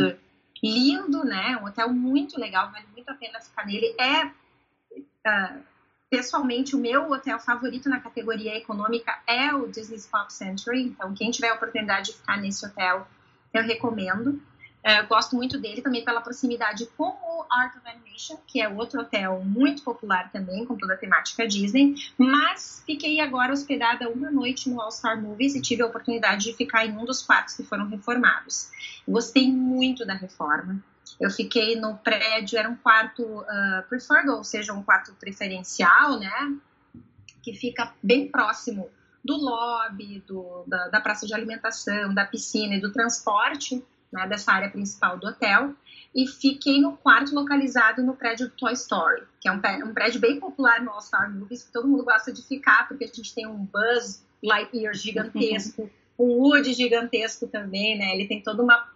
né, 0.00 0.16
lindo, 0.62 1.24
né, 1.24 1.58
um 1.62 1.66
hotel 1.66 1.90
muito 1.90 2.38
legal, 2.38 2.70
vale 2.70 2.86
muito 2.92 3.08
a 3.08 3.14
pena 3.14 3.40
ficar 3.40 3.66
nele. 3.66 3.94
É 3.98 4.26
uh, 4.26 5.62
pessoalmente 6.10 6.74
o 6.74 6.78
meu 6.78 7.10
hotel 7.10 7.38
favorito 7.38 7.88
na 7.88 8.00
categoria 8.00 8.56
econômica 8.56 9.16
é 9.26 9.54
o 9.54 9.68
Disney's 9.68 10.06
Pop 10.06 10.32
Century, 10.32 10.82
então 10.82 11.14
quem 11.14 11.30
tiver 11.30 11.48
a 11.48 11.54
oportunidade 11.54 12.10
de 12.10 12.18
ficar 12.18 12.36
nesse 12.36 12.66
hotel, 12.66 13.06
eu 13.54 13.62
recomendo. 13.62 14.42
É, 14.82 15.02
gosto 15.02 15.36
muito 15.36 15.58
dele 15.58 15.82
também 15.82 16.04
pela 16.04 16.22
proximidade 16.22 16.86
com 16.96 17.08
o 17.08 17.44
Art 17.50 17.76
of 17.76 17.86
Animation, 17.86 18.38
que 18.46 18.60
é 18.60 18.68
outro 18.68 19.00
hotel 19.00 19.42
muito 19.44 19.82
popular 19.82 20.32
também, 20.32 20.64
com 20.64 20.76
toda 20.76 20.94
a 20.94 20.96
temática 20.96 21.46
Disney. 21.46 21.94
Mas 22.16 22.82
fiquei 22.86 23.20
agora 23.20 23.52
hospedada 23.52 24.08
uma 24.08 24.30
noite 24.30 24.70
no 24.70 24.80
All 24.80 24.90
Star 24.90 25.20
Movies 25.20 25.54
e 25.54 25.60
tive 25.60 25.82
a 25.82 25.86
oportunidade 25.86 26.44
de 26.44 26.54
ficar 26.54 26.86
em 26.86 26.96
um 26.96 27.04
dos 27.04 27.22
quartos 27.22 27.54
que 27.54 27.62
foram 27.62 27.88
reformados. 27.88 28.70
Gostei 29.06 29.52
muito 29.52 30.06
da 30.06 30.14
reforma. 30.14 30.82
Eu 31.20 31.30
fiquei 31.30 31.76
no 31.76 31.98
prédio, 31.98 32.58
era 32.58 32.68
um 32.68 32.76
quarto 32.76 33.22
uh, 33.22 33.88
preferred, 33.88 34.30
ou 34.30 34.42
seja, 34.42 34.72
um 34.72 34.82
quarto 34.82 35.12
preferencial, 35.14 36.18
né? 36.18 36.56
Que 37.42 37.52
fica 37.52 37.92
bem 38.02 38.28
próximo 38.28 38.88
do 39.22 39.36
lobby, 39.36 40.24
do, 40.26 40.64
da, 40.66 40.88
da 40.88 41.00
praça 41.00 41.26
de 41.26 41.34
alimentação, 41.34 42.14
da 42.14 42.24
piscina 42.24 42.76
e 42.76 42.80
do 42.80 42.90
transporte 42.90 43.84
né, 44.12 44.26
dessa 44.26 44.52
área 44.52 44.70
principal 44.70 45.18
do 45.18 45.28
hotel, 45.28 45.74
e 46.14 46.26
fiquei 46.26 46.80
no 46.80 46.96
quarto 46.96 47.34
localizado 47.34 48.02
no 48.02 48.14
prédio 48.14 48.48
do 48.48 48.54
Toy 48.54 48.72
Story, 48.72 49.22
que 49.40 49.48
é 49.48 49.52
um, 49.52 49.60
um 49.88 49.94
prédio 49.94 50.20
bem 50.20 50.40
popular 50.40 50.82
no 50.82 50.90
All 50.90 51.00
Star 51.00 51.30
Movies, 51.30 51.62
que 51.62 51.72
todo 51.72 51.86
mundo 51.86 52.04
gosta 52.04 52.32
de 52.32 52.42
ficar, 52.42 52.88
porque 52.88 53.04
a 53.04 53.06
gente 53.06 53.34
tem 53.34 53.46
um 53.46 53.64
Buzz 53.64 54.24
Lightyear 54.42 54.94
gigantesco, 54.94 55.88
um 56.18 56.24
Woody 56.24 56.72
gigantesco 56.72 57.46
também, 57.46 57.96
né? 57.96 58.14
Ele 58.14 58.26
tem 58.26 58.42
toda 58.42 58.62
uma 58.62 58.88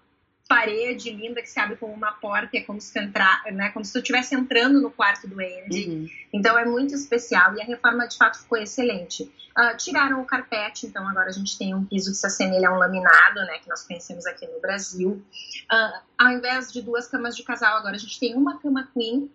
parede 0.48 1.10
linda 1.10 1.40
que 1.40 1.48
se 1.48 1.58
abre 1.58 1.76
como 1.76 1.92
uma 1.92 2.12
porta, 2.12 2.56
é 2.56 2.60
como 2.60 2.80
se 2.80 2.92
tu 2.92 2.98
entrar, 2.98 3.42
né, 3.52 3.70
como 3.70 3.84
se 3.84 3.92
tu 3.92 3.98
estivesse 3.98 4.34
entrando 4.34 4.80
no 4.80 4.90
quarto 4.90 5.26
do 5.26 5.40
Andy. 5.40 5.88
Uhum. 5.88 6.08
Então 6.32 6.58
é 6.58 6.64
muito 6.64 6.94
especial 6.94 7.56
e 7.56 7.62
a 7.62 7.64
reforma 7.64 8.06
de 8.06 8.16
fato 8.16 8.38
ficou 8.38 8.58
excelente. 8.58 9.22
Uh, 9.56 9.76
tiraram 9.76 10.20
o 10.20 10.26
carpete, 10.26 10.86
então 10.86 11.08
agora 11.08 11.28
a 11.28 11.32
gente 11.32 11.56
tem 11.56 11.74
um 11.74 11.84
piso 11.84 12.10
que 12.10 12.16
se 12.16 12.26
assemelha 12.26 12.68
a 12.68 12.74
um 12.74 12.78
laminado, 12.78 13.40
né, 13.46 13.58
que 13.58 13.68
nós 13.68 13.86
conhecemos 13.86 14.26
aqui 14.26 14.46
no 14.46 14.60
Brasil. 14.60 15.24
Uh, 15.72 16.00
ao 16.18 16.32
invés 16.32 16.72
de 16.72 16.82
duas 16.82 17.06
camas 17.06 17.36
de 17.36 17.42
casal, 17.42 17.76
agora 17.78 17.96
a 17.96 17.98
gente 17.98 18.18
tem 18.20 18.34
uma 18.34 18.58
cama 18.60 18.88
queen. 18.92 19.30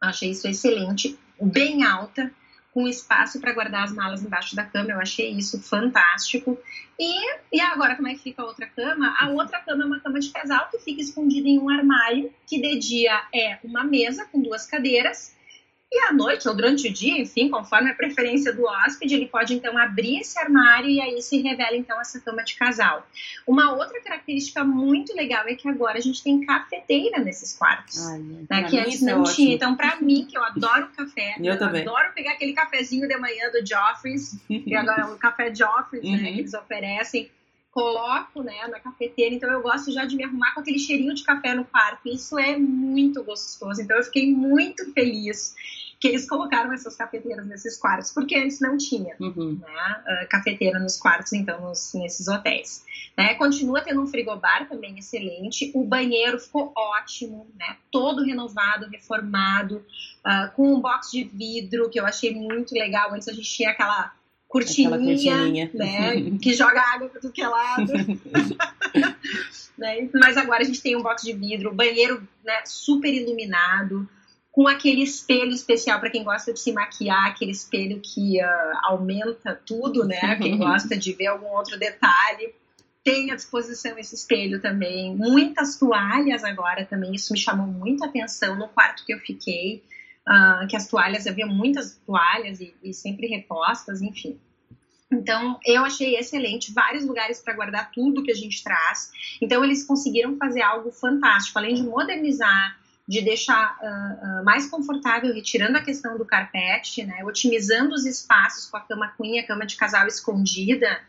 Achei 0.00 0.30
isso 0.30 0.46
excelente, 0.46 1.18
bem 1.40 1.82
alta 1.82 2.30
com 2.76 2.86
espaço 2.86 3.40
para 3.40 3.54
guardar 3.54 3.84
as 3.84 3.92
malas 3.94 4.22
embaixo 4.22 4.54
da 4.54 4.62
cama. 4.62 4.90
Eu 4.90 5.00
achei 5.00 5.30
isso 5.30 5.58
fantástico. 5.62 6.58
E, 7.00 7.38
e 7.50 7.58
agora, 7.58 7.96
como 7.96 8.06
é 8.06 8.12
que 8.12 8.18
fica 8.18 8.42
a 8.42 8.44
outra 8.44 8.66
cama? 8.66 9.16
A 9.18 9.30
outra 9.30 9.60
cama 9.60 9.84
é 9.84 9.86
uma 9.86 9.98
cama 9.98 10.20
de 10.20 10.28
casal 10.28 10.68
que 10.70 10.78
fica 10.80 11.00
escondida 11.00 11.48
em 11.48 11.58
um 11.58 11.70
armário, 11.70 12.30
que 12.46 12.60
de 12.60 12.78
dia 12.78 13.18
é 13.34 13.58
uma 13.64 13.82
mesa 13.82 14.26
com 14.26 14.42
duas 14.42 14.66
cadeiras 14.66 15.34
e 15.90 16.00
à 16.00 16.12
noite, 16.12 16.48
ou 16.48 16.54
durante 16.54 16.88
o 16.88 16.92
dia, 16.92 17.16
enfim, 17.20 17.48
conforme 17.48 17.90
a 17.90 17.94
preferência 17.94 18.52
do 18.52 18.64
hóspede, 18.64 19.14
ele 19.14 19.26
pode 19.26 19.54
então 19.54 19.78
abrir 19.78 20.18
esse 20.18 20.36
armário 20.36 20.90
e 20.90 21.00
aí 21.00 21.22
se 21.22 21.40
revela 21.40 21.76
então 21.76 22.00
essa 22.00 22.20
cama 22.20 22.42
de 22.42 22.56
casal. 22.56 23.06
Uma 23.46 23.72
outra 23.72 24.00
característica 24.02 24.64
muito 24.64 25.14
legal 25.14 25.46
é 25.46 25.54
que 25.54 25.68
agora 25.68 25.98
a 25.98 26.00
gente 26.00 26.24
tem 26.24 26.44
cafeteira 26.44 27.20
nesses 27.20 27.56
quartos, 27.56 28.04
Ai, 28.04 28.18
né, 28.50 28.64
que 28.64 28.78
antes 28.78 29.00
é 29.00 29.06
não 29.06 29.22
é 29.22 29.32
tinha. 29.32 29.54
Então, 29.54 29.76
para 29.76 30.00
mim, 30.00 30.26
que 30.28 30.36
eu 30.36 30.42
adoro 30.42 30.88
café, 30.96 31.36
eu, 31.40 31.52
eu 31.52 31.58
também. 31.58 31.82
adoro 31.82 32.12
pegar 32.14 32.32
aquele 32.32 32.52
cafezinho 32.52 33.06
de 33.06 33.16
manhã 33.16 33.48
do 33.52 33.64
Joffrey's, 33.64 34.36
e 34.50 34.74
agora 34.74 35.06
o 35.06 35.18
café 35.18 35.54
Joffrey's, 35.54 36.04
uhum. 36.04 36.16
né, 36.16 36.32
que 36.32 36.40
eles 36.40 36.54
oferecem 36.54 37.30
coloco 37.76 38.42
né, 38.42 38.66
na 38.68 38.80
cafeteira, 38.80 39.34
então 39.34 39.50
eu 39.50 39.60
gosto 39.60 39.92
já 39.92 40.06
de 40.06 40.16
me 40.16 40.24
arrumar 40.24 40.54
com 40.54 40.60
aquele 40.60 40.78
cheirinho 40.78 41.14
de 41.14 41.22
café 41.22 41.52
no 41.52 41.66
quarto. 41.66 42.08
Isso 42.08 42.38
é 42.38 42.56
muito 42.56 43.22
gostoso. 43.22 43.82
Então 43.82 43.98
eu 43.98 44.02
fiquei 44.02 44.32
muito 44.32 44.90
feliz 44.94 45.54
que 46.00 46.08
eles 46.08 46.26
colocaram 46.26 46.72
essas 46.72 46.96
cafeteiras 46.96 47.46
nesses 47.46 47.76
quartos, 47.76 48.12
porque 48.12 48.34
antes 48.34 48.60
não 48.60 48.78
tinha 48.78 49.14
uhum. 49.20 49.60
né, 49.60 50.24
uh, 50.24 50.28
cafeteira 50.30 50.78
nos 50.78 50.96
quartos, 50.96 51.34
então, 51.34 51.60
nos, 51.60 51.92
nesses 51.92 52.28
hotéis. 52.28 52.82
Né? 53.14 53.34
Continua 53.34 53.82
tendo 53.82 54.00
um 54.00 54.06
frigobar 54.06 54.66
também 54.70 54.98
excelente, 54.98 55.70
o 55.74 55.84
banheiro 55.84 56.38
ficou 56.38 56.72
ótimo, 56.74 57.46
né? 57.58 57.76
todo 57.90 58.22
renovado, 58.22 58.88
reformado, 58.88 59.84
uh, 60.24 60.50
com 60.54 60.74
um 60.74 60.80
box 60.80 61.10
de 61.10 61.24
vidro, 61.24 61.90
que 61.90 62.00
eu 62.00 62.06
achei 62.06 62.34
muito 62.34 62.74
legal. 62.74 63.12
Antes 63.12 63.28
a 63.28 63.32
gente 63.34 63.50
tinha 63.50 63.70
aquela 63.70 64.14
cortininha, 64.48 64.90
cortininha. 64.98 65.70
né, 65.74 66.30
que 66.40 66.54
joga 66.54 66.80
água 66.80 67.08
para 67.08 67.20
tudo 67.20 67.32
que 67.32 67.42
é 67.42 67.48
lado. 67.48 67.92
né? 69.76 70.08
Mas 70.14 70.36
agora 70.36 70.62
a 70.62 70.64
gente 70.64 70.80
tem 70.80 70.96
um 70.96 71.02
box 71.02 71.22
de 71.22 71.32
vidro, 71.32 71.74
banheiro 71.74 72.26
né, 72.44 72.62
super 72.64 73.12
iluminado, 73.12 74.08
com 74.56 74.66
aquele 74.66 75.02
espelho 75.02 75.52
especial 75.52 76.00
para 76.00 76.08
quem 76.08 76.24
gosta 76.24 76.52
de 76.52 76.60
se 76.60 76.72
maquiar, 76.72 77.26
aquele 77.26 77.50
espelho 77.50 78.00
que 78.00 78.40
uh, 78.42 78.78
aumenta 78.84 79.54
tudo, 79.66 80.04
né? 80.06 80.36
Quem 80.40 80.56
gosta 80.56 80.96
de 80.96 81.12
ver 81.12 81.26
algum 81.26 81.48
outro 81.48 81.78
detalhe. 81.78 82.54
Tem 83.04 83.30
à 83.30 83.36
disposição 83.36 83.98
esse 83.98 84.14
espelho 84.14 84.58
também. 84.58 85.14
Muitas 85.14 85.78
toalhas 85.78 86.42
agora 86.42 86.86
também, 86.86 87.14
isso 87.14 87.34
me 87.34 87.38
chamou 87.38 87.66
muita 87.66 88.06
atenção 88.06 88.56
no 88.56 88.66
quarto 88.68 89.04
que 89.04 89.12
eu 89.12 89.18
fiquei 89.18 89.84
uh, 90.28 90.66
que 90.66 90.76
as 90.76 90.88
toalhas, 90.88 91.26
havia 91.26 91.46
muitas 91.46 91.96
toalhas 92.06 92.60
e, 92.60 92.74
e 92.82 92.92
sempre 92.92 93.26
repostas, 93.26 94.02
enfim. 94.02 94.38
Então, 95.10 95.58
eu 95.64 95.84
achei 95.84 96.16
excelente, 96.16 96.72
vários 96.72 97.04
lugares 97.04 97.40
para 97.40 97.54
guardar 97.54 97.90
tudo 97.92 98.24
que 98.24 98.32
a 98.32 98.34
gente 98.34 98.62
traz. 98.62 99.12
Então, 99.40 99.64
eles 99.64 99.84
conseguiram 99.84 100.36
fazer 100.36 100.62
algo 100.62 100.90
fantástico, 100.90 101.58
além 101.58 101.74
de 101.74 101.82
modernizar, 101.82 102.76
de 103.06 103.22
deixar 103.22 103.78
uh, 103.80 104.40
uh, 104.40 104.44
mais 104.44 104.68
confortável, 104.68 105.32
retirando 105.32 105.78
a 105.78 105.82
questão 105.82 106.18
do 106.18 106.24
carpete, 106.24 107.04
né, 107.04 107.24
otimizando 107.24 107.94
os 107.94 108.04
espaços 108.04 108.68
com 108.68 108.76
a 108.76 108.80
cama 108.80 109.12
queen, 109.16 109.38
a 109.38 109.46
cama 109.46 109.64
de 109.64 109.76
casal 109.76 110.08
escondida, 110.08 111.00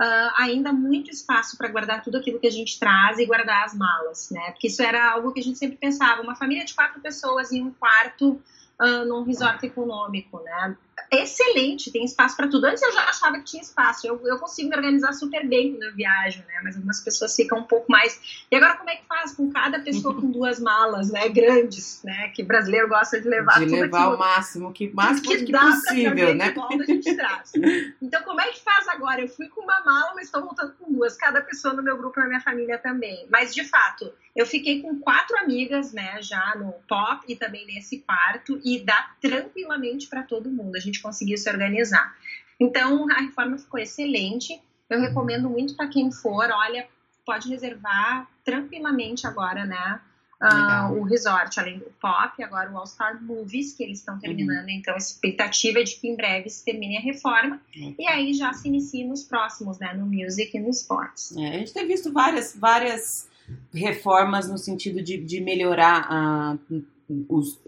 uh, 0.00 0.32
ainda 0.38 0.72
muito 0.72 1.10
espaço 1.10 1.58
para 1.58 1.68
guardar 1.68 2.02
tudo 2.02 2.16
aquilo 2.16 2.40
que 2.40 2.46
a 2.46 2.50
gente 2.50 2.78
traz 2.78 3.18
e 3.18 3.26
guardar 3.26 3.66
as 3.66 3.74
malas, 3.74 4.30
né, 4.30 4.52
porque 4.52 4.68
isso 4.68 4.82
era 4.82 5.12
algo 5.12 5.30
que 5.30 5.40
a 5.40 5.42
gente 5.42 5.58
sempre 5.58 5.76
pensava, 5.76 6.22
uma 6.22 6.34
família 6.34 6.64
de 6.64 6.72
quatro 6.72 7.02
pessoas 7.02 7.52
em 7.52 7.62
um 7.62 7.70
quarto 7.70 8.40
uh, 8.82 9.04
num 9.06 9.22
resort 9.22 9.64
econômico, 9.64 10.40
né? 10.40 10.76
Excelente, 11.10 11.90
tem 11.92 12.04
espaço 12.04 12.36
para 12.36 12.48
tudo. 12.48 12.64
Antes 12.64 12.82
eu 12.82 12.90
já 12.92 13.02
achava 13.02 13.38
que 13.38 13.44
tinha 13.44 13.62
espaço. 13.62 14.06
Eu, 14.06 14.18
eu 14.26 14.38
consigo 14.38 14.70
me 14.70 14.76
organizar 14.76 15.12
super 15.12 15.46
bem 15.46 15.72
quando 15.72 15.82
eu 15.82 15.94
viajo, 15.94 16.38
né? 16.40 16.60
Mas 16.64 16.74
algumas 16.76 17.00
pessoas 17.00 17.36
ficam 17.36 17.58
um 17.58 17.64
pouco 17.64 17.90
mais. 17.92 18.44
E 18.50 18.56
agora 18.56 18.76
como 18.76 18.88
é 18.88 18.96
que 18.96 19.06
faz 19.06 19.34
com 19.34 19.50
cada 19.52 19.80
pessoa 19.80 20.14
com 20.14 20.30
duas 20.30 20.58
malas, 20.60 21.10
né? 21.10 21.28
Grandes, 21.28 22.00
né? 22.02 22.28
Que 22.34 22.42
brasileiro 22.42 22.88
gosta 22.88 23.20
de 23.20 23.28
levar 23.28 23.58
de 23.58 23.66
tudo 23.66 23.80
levar 23.80 23.98
aquilo, 23.98 24.14
o 24.14 24.18
máximo 24.18 24.72
que 24.72 24.88
máximo 24.94 25.28
que, 25.28 25.44
que 25.44 25.52
possível, 25.52 26.34
né? 26.34 26.54
a 26.56 26.84
gente 26.84 27.14
traz. 27.14 27.52
Então 28.00 28.22
como 28.22 28.40
é 28.40 28.48
que 28.48 28.62
faz 28.62 28.88
agora? 28.88 29.20
Eu 29.20 29.28
fui 29.28 29.48
com 29.48 29.62
uma 29.62 29.80
mala, 29.84 30.12
mas 30.14 30.26
estou 30.26 30.42
voltando 30.42 30.74
com 30.78 30.92
duas. 30.92 31.16
Cada 31.16 31.40
pessoa 31.40 31.74
no 31.74 31.82
meu 31.82 31.96
grupo 31.96 32.18
na 32.20 32.26
minha 32.26 32.40
família 32.40 32.78
também. 32.78 33.26
Mas 33.30 33.54
de 33.54 33.64
fato, 33.64 34.12
eu 34.34 34.46
fiquei 34.46 34.80
com 34.80 34.98
quatro 34.98 35.36
amigas, 35.38 35.92
né? 35.92 36.20
Já 36.22 36.54
no 36.56 36.72
pop 36.88 37.24
e 37.28 37.36
também 37.36 37.66
nesse 37.66 37.98
quarto 38.00 38.60
e 38.64 38.80
dá 38.80 39.10
tranquilamente 39.20 40.08
para 40.08 40.22
todo 40.22 40.50
mundo. 40.50 40.76
A 40.76 40.80
gente 40.80 41.00
conseguiu 41.00 41.36
se 41.36 41.50
organizar. 41.50 42.14
Então, 42.58 43.06
a 43.10 43.20
reforma 43.20 43.58
ficou 43.58 43.78
excelente. 43.78 44.60
Eu 44.88 45.00
recomendo 45.00 45.50
muito 45.50 45.76
para 45.76 45.88
quem 45.88 46.10
for, 46.10 46.48
olha, 46.50 46.86
pode 47.26 47.48
reservar 47.48 48.28
tranquilamente 48.44 49.26
agora, 49.26 49.64
né? 49.64 50.00
Uh, 50.42 50.98
o 50.98 51.04
resort, 51.04 51.60
além 51.60 51.78
do 51.78 51.84
pop, 52.00 52.42
agora 52.42 52.68
o 52.72 52.76
All 52.76 52.86
Star 52.86 53.22
Movies, 53.22 53.74
que 53.74 53.84
eles 53.84 54.00
estão 54.00 54.18
terminando, 54.18 54.64
uhum. 54.64 54.70
então 54.70 54.92
a 54.92 54.96
expectativa 54.96 55.78
é 55.78 55.84
de 55.84 55.94
que 55.94 56.08
em 56.08 56.16
breve 56.16 56.50
se 56.50 56.64
termine 56.64 56.96
a 56.96 57.00
reforma, 57.00 57.60
uhum. 57.76 57.94
e 57.96 58.08
aí 58.08 58.34
já 58.34 58.52
se 58.52 58.66
inicie 58.66 59.04
nos 59.04 59.22
próximos, 59.22 59.78
né, 59.78 59.94
no 59.94 60.04
music 60.04 60.56
e 60.56 60.58
no 60.58 60.68
sports. 60.70 61.36
É, 61.36 61.48
a 61.48 61.58
gente 61.58 61.72
tem 61.72 61.86
visto 61.86 62.12
várias, 62.12 62.56
várias 62.56 63.28
reformas 63.72 64.48
no 64.48 64.58
sentido 64.58 65.02
de, 65.02 65.18
de 65.18 65.40
melhorar 65.40 66.58
uh, 66.70 66.84
os, 67.28 67.60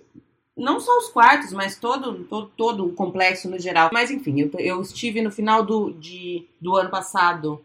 não 0.57 0.79
só 0.79 0.97
os 0.99 1.09
quartos, 1.09 1.53
mas 1.53 1.77
todo, 1.79 2.25
todo, 2.25 2.51
todo 2.57 2.87
o 2.87 2.93
complexo 2.93 3.49
no 3.51 3.59
geral. 3.59 3.91
Mas 3.93 4.11
enfim, 4.11 4.41
eu, 4.41 4.51
eu 4.59 4.81
estive 4.81 5.21
no 5.21 5.31
final 5.31 5.65
do, 5.65 5.91
de, 5.93 6.47
do 6.61 6.77
ano 6.77 6.91
passado 6.91 7.65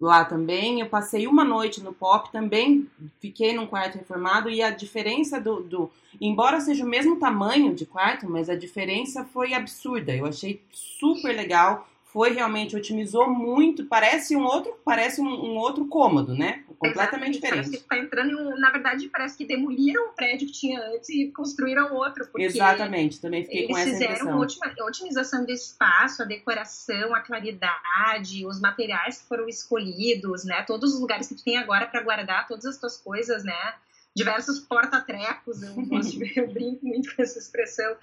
lá 0.00 0.24
também. 0.24 0.80
Eu 0.80 0.88
passei 0.88 1.26
uma 1.26 1.44
noite 1.44 1.82
no 1.82 1.92
pop, 1.92 2.30
também 2.30 2.86
fiquei 3.20 3.54
num 3.54 3.66
quarto 3.66 3.98
reformado 3.98 4.48
e 4.48 4.62
a 4.62 4.70
diferença 4.70 5.40
do, 5.40 5.60
do, 5.60 5.90
embora 6.20 6.60
seja 6.60 6.84
o 6.84 6.88
mesmo 6.88 7.18
tamanho 7.18 7.74
de 7.74 7.84
quarto, 7.84 8.28
mas 8.28 8.48
a 8.48 8.54
diferença 8.54 9.24
foi 9.24 9.54
absurda. 9.54 10.14
Eu 10.14 10.26
achei 10.26 10.62
super 10.72 11.34
legal. 11.34 11.88
Foi 12.18 12.32
realmente 12.32 12.74
otimizou 12.74 13.30
muito, 13.30 13.84
parece 13.84 14.34
um 14.34 14.42
outro, 14.42 14.76
parece 14.84 15.20
um, 15.20 15.28
um 15.28 15.56
outro 15.56 15.86
cômodo, 15.86 16.34
né? 16.34 16.64
Completamente 16.76 16.98
Exatamente. 16.98 17.32
diferente. 17.34 17.64
Parece 17.64 17.78
que 17.78 17.88
tá 17.88 17.96
entrando 17.96 18.30
em 18.32 18.34
um, 18.34 18.58
na 18.58 18.72
verdade, 18.72 19.08
parece 19.08 19.38
que 19.38 19.44
demoliram 19.44 20.08
o 20.08 20.12
prédio 20.14 20.48
que 20.48 20.52
tinha 20.52 20.80
antes 20.80 21.08
e 21.10 21.28
construíram 21.30 21.94
outro. 21.94 22.28
Exatamente, 22.36 23.20
também 23.20 23.44
fiquei 23.44 23.68
com 23.68 23.78
essa 23.78 23.90
impressão. 23.90 24.08
Eles 24.08 24.18
fizeram 24.18 24.36
uma 24.36 24.88
otimização 24.88 25.44
do 25.44 25.52
espaço, 25.52 26.20
a 26.20 26.24
decoração, 26.24 27.14
a 27.14 27.20
claridade, 27.20 28.44
os 28.44 28.60
materiais 28.60 29.18
que 29.18 29.28
foram 29.28 29.48
escolhidos, 29.48 30.44
né? 30.44 30.64
Todos 30.66 30.94
os 30.94 31.00
lugares 31.00 31.28
que 31.28 31.36
tu 31.36 31.44
tem 31.44 31.56
agora 31.56 31.86
para 31.86 32.02
guardar 32.02 32.48
todas 32.48 32.64
as 32.64 32.78
tuas 32.78 32.96
coisas, 32.96 33.44
né? 33.44 33.74
Diversos 34.18 34.58
porta-trecos, 34.58 35.62
eu, 35.62 35.74
eu 36.36 36.52
brinco 36.52 36.84
muito 36.84 37.14
com 37.14 37.22
essa 37.22 37.38
expressão. 37.38 37.96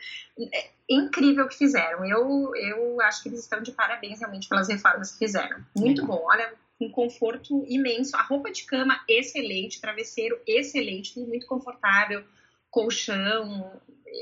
É 0.54 0.69
incrível 0.89 1.45
o 1.45 1.49
que 1.49 1.58
fizeram. 1.58 2.06
Eu, 2.06 2.56
eu 2.56 3.01
acho 3.01 3.21
que 3.21 3.30
eles 3.30 3.41
estão 3.41 3.62
de 3.62 3.71
parabéns 3.71 4.19
realmente 4.19 4.47
pelas 4.47 4.69
reformas 4.69 5.12
que 5.12 5.19
fizeram. 5.19 5.63
Muito 5.75 6.06
bom. 6.06 6.23
Olha, 6.25 6.54
um 6.80 6.89
conforto 6.89 7.65
imenso. 7.67 8.15
A 8.15 8.21
roupa 8.21 8.51
de 8.51 8.63
cama, 8.63 8.99
excelente. 9.08 9.82
Travesseiro, 9.82 10.39
excelente. 10.47 11.13
Tudo 11.13 11.28
muito 11.28 11.45
confortável. 11.45 12.23
Colchão. 12.71 13.80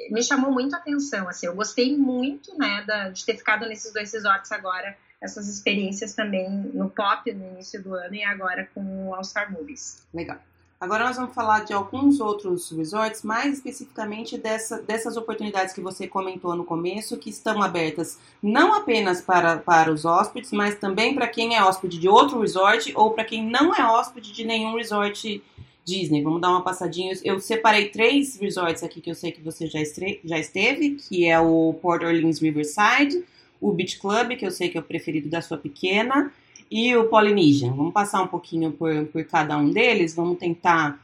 Me 0.10 0.24
chamou 0.24 0.52
muito 0.52 0.76
a 0.76 0.80
atenção. 0.80 1.30
Assim, 1.30 1.46
eu 1.46 1.56
gostei 1.56 1.96
muito 1.96 2.58
né, 2.58 2.84
da, 2.88 3.10
de 3.10 3.24
ter 3.24 3.38
ficado 3.38 3.68
nesses 3.68 3.94
dois 3.94 4.12
resorts 4.12 4.52
agora. 4.52 4.98
Essas 5.22 5.48
experiências 5.48 6.14
também 6.14 6.50
no 6.50 6.90
pop 6.90 7.32
no 7.32 7.48
início 7.52 7.82
do 7.82 7.94
ano 7.94 8.16
e 8.16 8.24
agora 8.24 8.68
com 8.74 9.08
o 9.08 9.16
All 9.16 9.24
Star 9.24 9.50
Movies. 9.52 10.06
Legal. 10.14 10.38
Agora 10.84 11.06
nós 11.06 11.16
vamos 11.16 11.34
falar 11.34 11.64
de 11.64 11.72
alguns 11.72 12.20
outros 12.20 12.70
resorts, 12.72 13.24
mais 13.24 13.54
especificamente 13.54 14.38
dessa, 14.38 14.82
dessas 14.82 15.16
oportunidades 15.16 15.74
que 15.74 15.80
você 15.80 16.10
comentou 16.10 16.58
no 16.58 16.66
começo, 16.66 17.18
que 17.18 17.30
estão 17.30 17.62
abertas 17.62 18.20
não 18.42 18.74
apenas 18.74 19.22
para, 19.22 19.56
para 19.56 19.90
os 19.90 20.04
hóspedes, 20.04 20.52
mas 20.52 20.76
também 20.76 21.16
para 21.16 21.26
quem 21.26 21.56
é 21.56 21.64
hóspede 21.64 21.98
de 21.98 22.10
outro 22.10 22.42
resort 22.42 22.92
ou 22.98 23.12
para 23.12 23.24
quem 23.24 23.50
não 23.50 23.74
é 23.74 23.82
hóspede 23.82 24.34
de 24.34 24.44
nenhum 24.44 24.76
resort 24.76 25.42
Disney. 25.86 26.22
Vamos 26.22 26.42
dar 26.42 26.50
uma 26.50 26.64
passadinha. 26.64 27.14
Eu 27.24 27.40
separei 27.40 27.88
três 27.88 28.38
resorts 28.38 28.84
aqui 28.84 29.00
que 29.00 29.10
eu 29.10 29.16
sei 29.16 29.32
que 29.32 29.40
você 29.40 29.68
já, 29.68 29.80
estre, 29.80 30.20
já 30.26 30.38
esteve, 30.38 30.96
que 30.96 31.26
é 31.26 31.40
o 31.40 31.76
Port 31.82 32.04
Orleans 32.04 32.42
Riverside, 32.42 33.24
o 33.62 33.72
Beach 33.72 33.98
Club, 34.02 34.36
que 34.36 34.46
eu 34.46 34.52
sei 34.52 34.68
que 34.68 34.78
é 34.78 34.82
o 34.82 34.84
preferido 34.84 35.30
da 35.30 35.42
sua 35.42 35.58
pequena, 35.58 36.34
e 36.74 36.96
o 36.98 37.08
Polynesian. 37.08 37.72
Vamos 37.76 37.94
passar 37.94 38.24
um 38.24 38.28
pouquinho 38.28 38.72
por, 38.72 39.06
por 39.06 39.24
cada 39.26 39.56
um 39.56 39.70
deles, 39.70 40.16
vamos 40.16 40.40
tentar, 40.40 41.00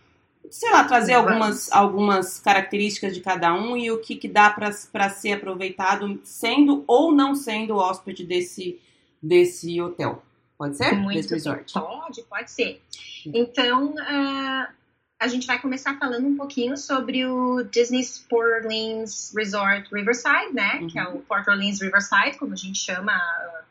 sei 0.50 0.72
lá, 0.72 0.84
trazer 0.84 1.14
algumas, 1.14 1.72
algumas 1.72 2.40
características 2.40 3.14
de 3.14 3.22
cada 3.22 3.54
um 3.54 3.78
e 3.78 3.92
o 3.92 4.02
que, 4.02 4.16
que 4.16 4.28
dá 4.28 4.50
para 4.50 5.10
ser 5.12 5.34
aproveitado 5.34 6.20
sendo 6.24 6.84
ou 6.88 7.12
não 7.12 7.36
sendo 7.36 7.76
hóspede 7.76 8.26
desse, 8.26 8.80
desse 9.22 9.80
hotel. 9.80 10.24
Pode 10.58 10.76
ser? 10.76 10.94
Muito 10.94 11.18
desse 11.18 11.36
resort? 11.36 11.72
Pode, 11.72 12.24
pode 12.24 12.50
ser. 12.50 12.82
Então, 13.28 13.92
uh, 13.92 14.74
a 15.20 15.28
gente 15.28 15.46
vai 15.46 15.62
começar 15.62 16.00
falando 16.00 16.28
um 16.28 16.36
pouquinho 16.36 16.76
sobre 16.78 17.28
o 17.28 17.62
Disney 17.62 18.02
Port 18.28 18.64
Orleans 18.64 19.32
Resort 19.38 19.88
Riverside, 19.94 20.52
né? 20.52 20.80
Uhum. 20.82 20.88
Que 20.88 20.98
é 20.98 21.04
o 21.04 21.20
Port 21.20 21.48
Orleans 21.48 21.80
Riverside, 21.80 22.40
como 22.40 22.54
a 22.54 22.58
gente 22.58 22.80
chama 22.80 23.16
uh, 23.16 23.70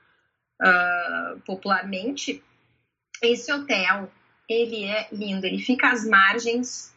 uh, 0.61 1.41
popularmente, 1.41 2.43
esse 3.23 3.53
hotel 3.53 4.11
ele 4.49 4.85
é 4.85 5.09
lindo. 5.13 5.47
Ele 5.47 5.59
fica 5.59 5.91
às 5.91 6.07
margens 6.07 6.93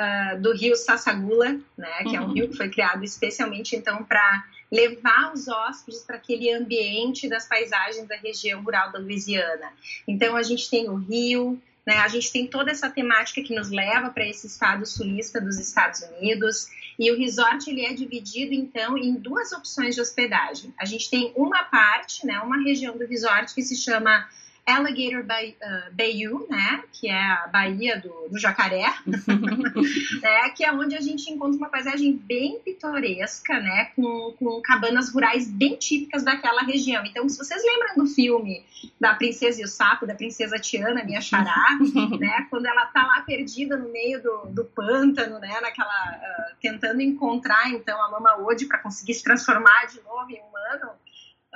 uh, 0.00 0.40
do 0.40 0.52
rio 0.52 0.74
Sassagula, 0.76 1.58
né, 1.76 2.02
que 2.02 2.08
uhum. 2.08 2.16
é 2.16 2.20
um 2.20 2.24
uhum. 2.24 2.34
rio 2.34 2.48
que 2.48 2.56
foi 2.56 2.68
criado 2.68 3.04
especialmente 3.04 3.76
então 3.76 4.04
para 4.04 4.44
levar 4.70 5.32
os 5.32 5.46
hóspedes 5.46 6.02
para 6.02 6.16
aquele 6.16 6.52
ambiente 6.52 7.28
das 7.28 7.46
paisagens 7.46 8.06
da 8.08 8.16
região 8.16 8.62
rural 8.62 8.90
da 8.90 8.98
Louisiana. 8.98 9.72
Então 10.08 10.36
a 10.36 10.42
gente 10.42 10.68
tem 10.68 10.88
o 10.88 10.96
rio, 10.96 11.60
né, 11.86 11.98
a 11.98 12.08
gente 12.08 12.32
tem 12.32 12.48
toda 12.48 12.72
essa 12.72 12.90
temática 12.90 13.40
que 13.42 13.54
nos 13.54 13.70
leva 13.70 14.10
para 14.10 14.26
esse 14.26 14.48
estado 14.48 14.84
sulista 14.84 15.40
dos 15.40 15.58
Estados 15.58 16.02
Unidos. 16.02 16.66
E 16.98 17.10
o 17.10 17.18
resort 17.18 17.68
ele 17.68 17.84
é 17.84 17.92
dividido 17.92 18.54
então 18.54 18.96
em 18.96 19.14
duas 19.14 19.52
opções 19.52 19.94
de 19.94 20.00
hospedagem. 20.00 20.72
A 20.78 20.84
gente 20.84 21.10
tem 21.10 21.32
uma 21.36 21.64
parte, 21.64 22.26
né, 22.26 22.38
uma 22.40 22.62
região 22.62 22.96
do 22.96 23.06
resort 23.06 23.54
que 23.54 23.62
se 23.62 23.76
chama 23.76 24.26
Alligator 24.66 25.22
Bay, 25.22 25.56
uh, 25.62 25.94
Bayou, 25.94 26.44
né, 26.50 26.82
que 26.92 27.08
é 27.08 27.16
a 27.16 27.46
Baía 27.46 28.00
do, 28.00 28.28
do 28.28 28.36
Jacaré, 28.36 28.92
né, 29.06 30.50
que 30.50 30.64
é 30.64 30.72
onde 30.72 30.96
a 30.96 31.00
gente 31.00 31.30
encontra 31.30 31.56
uma 31.56 31.68
paisagem 31.68 32.12
bem 32.12 32.58
pitoresca, 32.58 33.60
né, 33.60 33.90
com, 33.94 34.34
com 34.36 34.60
cabanas 34.60 35.12
rurais 35.12 35.48
bem 35.48 35.76
típicas 35.76 36.24
daquela 36.24 36.62
região. 36.62 37.04
Então, 37.06 37.28
se 37.28 37.38
vocês 37.38 37.62
lembram 37.64 38.04
do 38.04 38.06
filme 38.06 38.64
da 39.00 39.14
Princesa 39.14 39.60
e 39.60 39.64
o 39.64 39.68
Sapo, 39.68 40.04
da 40.04 40.16
Princesa 40.16 40.58
Tiana, 40.58 41.04
minha 41.04 41.20
xará, 41.20 41.78
né, 42.18 42.46
quando 42.50 42.66
ela 42.66 42.86
tá 42.86 43.06
lá 43.06 43.20
perdida 43.20 43.76
no 43.76 43.88
meio 43.90 44.20
do, 44.20 44.46
do 44.46 44.64
pântano, 44.64 45.38
né, 45.38 45.60
naquela, 45.60 46.12
uh, 46.12 46.56
tentando 46.60 47.00
encontrar, 47.00 47.70
então, 47.70 48.02
a 48.02 48.10
Mama 48.10 48.36
Ode 48.44 48.66
para 48.66 48.78
conseguir 48.78 49.14
se 49.14 49.22
transformar 49.22 49.86
de 49.86 50.00
novo 50.02 50.28
em 50.28 50.40
humano, 50.40 50.90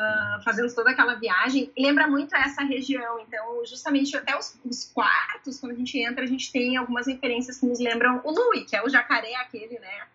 uh, 0.01 0.43
fazendo 0.43 0.75
toda 0.75 0.91
aquela 0.91 1.15
viagem, 1.15 1.71
lembra 1.79 2.07
muito 2.07 2.35
essa 2.35 2.63
região. 2.63 3.21
Então, 3.21 3.65
justamente 3.67 4.17
até 4.17 4.37
os, 4.37 4.59
os, 4.65 4.85
quartos, 4.93 5.61
quando 5.61 5.73
a 5.73 5.77
gente 5.77 5.99
entra, 5.99 6.25
a 6.25 6.27
gente 6.27 6.51
tem 6.51 6.77
algumas 6.77 7.07
referências 7.07 7.59
que 7.59 7.67
nos 7.67 7.79
lembram 7.79 8.21
o 8.25 8.31
Louis, 8.31 8.69
que 8.69 8.75
é 8.75 8.83
o 8.83 8.89
jacaré 8.89 9.35
aquele, 9.37 9.79
né? 9.79 10.07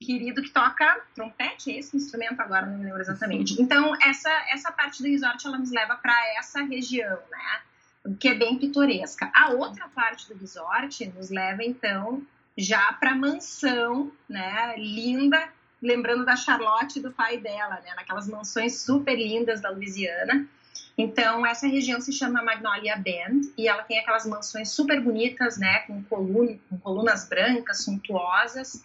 Querido 0.00 0.42
que 0.42 0.50
toca 0.50 1.02
trompete, 1.14 1.72
é 1.72 1.78
esse 1.78 1.96
instrumento 1.96 2.40
agora, 2.40 2.66
não 2.66 2.78
me 2.78 2.84
lembro 2.84 3.00
exatamente. 3.00 3.60
Então, 3.60 3.94
essa, 4.02 4.30
essa 4.50 4.70
parte 4.70 5.02
do 5.02 5.08
resort, 5.08 5.46
ela 5.46 5.58
nos 5.58 5.70
leva 5.70 5.96
para 5.96 6.14
essa 6.36 6.62
região, 6.62 7.18
né? 7.30 8.14
Que 8.20 8.28
é 8.28 8.34
bem 8.34 8.58
pitoresca. 8.58 9.30
A 9.34 9.50
outra 9.50 9.88
parte 9.88 10.28
do 10.28 10.38
resort 10.38 11.06
nos 11.06 11.30
leva, 11.30 11.62
então, 11.62 12.22
já 12.56 12.92
para 12.94 13.14
mansão, 13.14 14.12
né? 14.28 14.74
Linda, 14.76 15.48
lembrando 15.84 16.24
da 16.24 16.34
Charlotte 16.34 16.98
e 16.98 17.02
do 17.02 17.12
pai 17.12 17.38
dela, 17.38 17.80
né? 17.84 17.92
Naquelas 17.94 18.26
mansões 18.26 18.80
super 18.80 19.14
lindas 19.14 19.60
da 19.60 19.70
Louisiana. 19.70 20.48
Então, 20.96 21.44
essa 21.44 21.66
região 21.66 22.00
se 22.00 22.12
chama 22.12 22.42
Magnolia 22.42 22.96
Bend 22.96 23.52
e 23.58 23.68
ela 23.68 23.82
tem 23.82 23.98
aquelas 23.98 24.26
mansões 24.26 24.70
super 24.70 25.00
bonitas, 25.00 25.58
né? 25.58 25.80
Com, 25.80 26.02
coluna, 26.04 26.56
com 26.70 26.78
colunas 26.78 27.28
brancas, 27.28 27.84
suntuosas. 27.84 28.82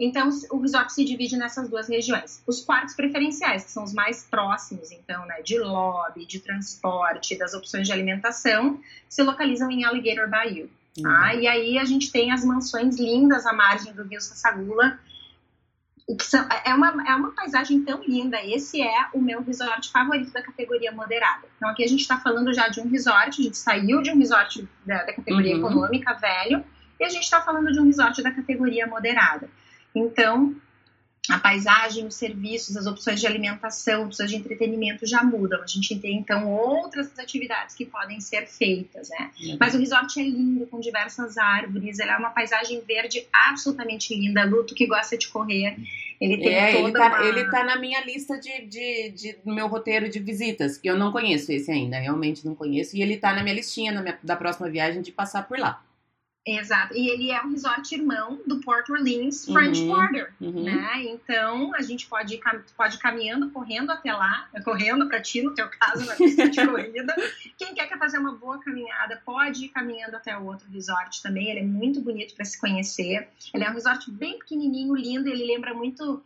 Então, 0.00 0.30
o 0.50 0.60
resort 0.60 0.92
se 0.92 1.04
divide 1.04 1.36
nessas 1.36 1.68
duas 1.68 1.88
regiões. 1.88 2.40
Os 2.46 2.60
quartos 2.64 2.94
preferenciais, 2.94 3.64
que 3.64 3.70
são 3.72 3.82
os 3.82 3.92
mais 3.92 4.24
próximos, 4.24 4.92
então, 4.92 5.26
né, 5.26 5.42
de 5.42 5.58
lobby, 5.58 6.24
de 6.24 6.38
transporte, 6.38 7.36
das 7.36 7.52
opções 7.52 7.84
de 7.84 7.92
alimentação, 7.92 8.80
se 9.08 9.22
localizam 9.24 9.68
em 9.72 9.84
Alligator 9.84 10.28
Bayou. 10.30 10.68
Tá? 11.02 11.32
Uhum. 11.32 11.40
E 11.40 11.48
aí 11.48 11.78
a 11.78 11.84
gente 11.84 12.12
tem 12.12 12.30
as 12.30 12.44
mansões 12.44 12.96
lindas 12.96 13.44
à 13.44 13.52
margem 13.52 13.92
do 13.92 14.04
rio 14.04 14.20
Sassagula, 14.20 15.00
são, 16.20 16.46
é, 16.64 16.74
uma, 16.74 16.88
é 17.06 17.14
uma 17.14 17.32
paisagem 17.32 17.82
tão 17.82 18.02
linda. 18.02 18.38
Esse 18.42 18.80
é 18.80 19.06
o 19.12 19.20
meu 19.20 19.42
resort 19.42 19.90
favorito 19.90 20.32
da 20.32 20.42
categoria 20.42 20.90
moderada. 20.90 21.46
Então, 21.56 21.68
aqui 21.68 21.84
a 21.84 21.88
gente 21.88 22.00
está 22.00 22.18
falando 22.18 22.52
já 22.54 22.68
de 22.68 22.80
um 22.80 22.88
resort, 22.88 23.40
a 23.40 23.44
gente 23.44 23.58
saiu 23.58 24.00
de 24.00 24.10
um 24.10 24.18
resort 24.18 24.66
da, 24.86 25.04
da 25.04 25.12
categoria 25.12 25.54
uhum. 25.54 25.60
econômica 25.60 26.14
velho, 26.14 26.64
e 26.98 27.04
a 27.04 27.08
gente 27.08 27.24
está 27.24 27.42
falando 27.42 27.70
de 27.70 27.78
um 27.78 27.84
resort 27.84 28.22
da 28.22 28.30
categoria 28.30 28.86
moderada. 28.86 29.48
Então, 29.94 30.54
a 31.28 31.38
paisagem, 31.38 32.06
os 32.06 32.14
serviços, 32.14 32.76
as 32.76 32.86
opções 32.86 33.20
de 33.20 33.26
alimentação, 33.26 34.04
opções 34.04 34.30
de 34.30 34.36
entretenimento 34.36 35.06
já 35.06 35.22
mudam. 35.22 35.62
A 35.62 35.66
gente 35.66 35.98
tem, 35.98 36.16
então, 36.16 36.50
outras 36.50 37.18
atividades 37.18 37.74
que 37.74 37.84
podem 37.84 38.20
ser 38.20 38.46
feitas, 38.46 39.10
né? 39.10 39.30
Uhum. 39.40 39.56
Mas 39.60 39.74
o 39.74 39.78
resort 39.78 40.18
é 40.18 40.22
lindo, 40.22 40.66
com 40.66 40.80
diversas 40.80 41.36
árvores, 41.36 41.98
ele 41.98 42.10
é 42.10 42.16
uma 42.16 42.30
paisagem 42.30 42.80
verde 42.86 43.26
absolutamente 43.32 44.14
linda. 44.14 44.44
Luto 44.44 44.74
que 44.74 44.86
gosta 44.86 45.18
de 45.18 45.28
correr, 45.28 45.76
ele 46.20 46.38
tem 46.38 46.54
é, 46.54 46.72
toda 46.72 46.88
ele 46.88 46.92
tá, 46.92 47.06
uma... 47.08 47.24
ele 47.24 47.50
tá 47.50 47.64
na 47.64 47.76
minha 47.76 48.04
lista 48.04 48.38
de, 48.38 48.66
de, 48.66 49.10
de, 49.10 49.36
meu 49.44 49.68
roteiro 49.68 50.08
de 50.08 50.18
visitas, 50.18 50.76
que 50.76 50.88
eu 50.88 50.96
não 50.96 51.12
conheço 51.12 51.52
esse 51.52 51.70
ainda, 51.70 51.98
realmente 51.98 52.44
não 52.44 52.54
conheço, 52.54 52.96
e 52.96 53.02
ele 53.02 53.16
tá 53.16 53.34
na 53.34 53.42
minha 53.42 53.54
listinha 53.54 53.92
na 53.92 54.02
minha, 54.02 54.18
da 54.22 54.34
próxima 54.34 54.68
viagem 54.68 55.02
de 55.02 55.12
passar 55.12 55.46
por 55.46 55.58
lá. 55.58 55.82
Exato. 56.46 56.96
E 56.96 57.08
ele 57.10 57.30
é 57.30 57.42
um 57.42 57.50
resort 57.50 57.94
irmão 57.94 58.40
do 58.46 58.60
Port 58.60 58.88
Orleans 58.88 59.44
French 59.44 59.82
uhum, 59.82 59.88
Quarter, 59.88 60.32
uhum. 60.40 60.64
né? 60.64 61.02
Então 61.04 61.74
a 61.74 61.82
gente 61.82 62.06
pode 62.06 62.34
ir, 62.34 62.40
pode 62.76 62.98
caminhando, 62.98 63.50
correndo 63.50 63.90
até 63.90 64.12
lá, 64.12 64.48
correndo 64.64 65.06
para 65.08 65.20
ti, 65.20 65.42
no 65.42 65.54
teu 65.54 65.68
caso, 65.68 66.06
na 66.06 66.14
pista 66.14 66.48
de 66.48 66.66
corrida. 66.66 67.14
Quem 67.58 67.74
quer, 67.74 67.86
quer 67.86 67.98
fazer 67.98 68.18
uma 68.18 68.32
boa 68.32 68.58
caminhada, 68.60 69.20
pode 69.26 69.66
ir 69.66 69.68
caminhando 69.68 70.16
até 70.16 70.36
o 70.38 70.46
outro 70.46 70.66
resort 70.70 71.22
também. 71.22 71.50
Ele 71.50 71.60
é 71.60 71.64
muito 71.64 72.00
bonito 72.00 72.34
para 72.34 72.44
se 72.44 72.58
conhecer. 72.58 73.28
Ele 73.52 73.64
é 73.64 73.70
um 73.70 73.74
resort 73.74 74.10
bem 74.10 74.38
pequenininho, 74.38 74.94
lindo. 74.94 75.28
Ele 75.28 75.44
lembra 75.44 75.74
muito 75.74 76.22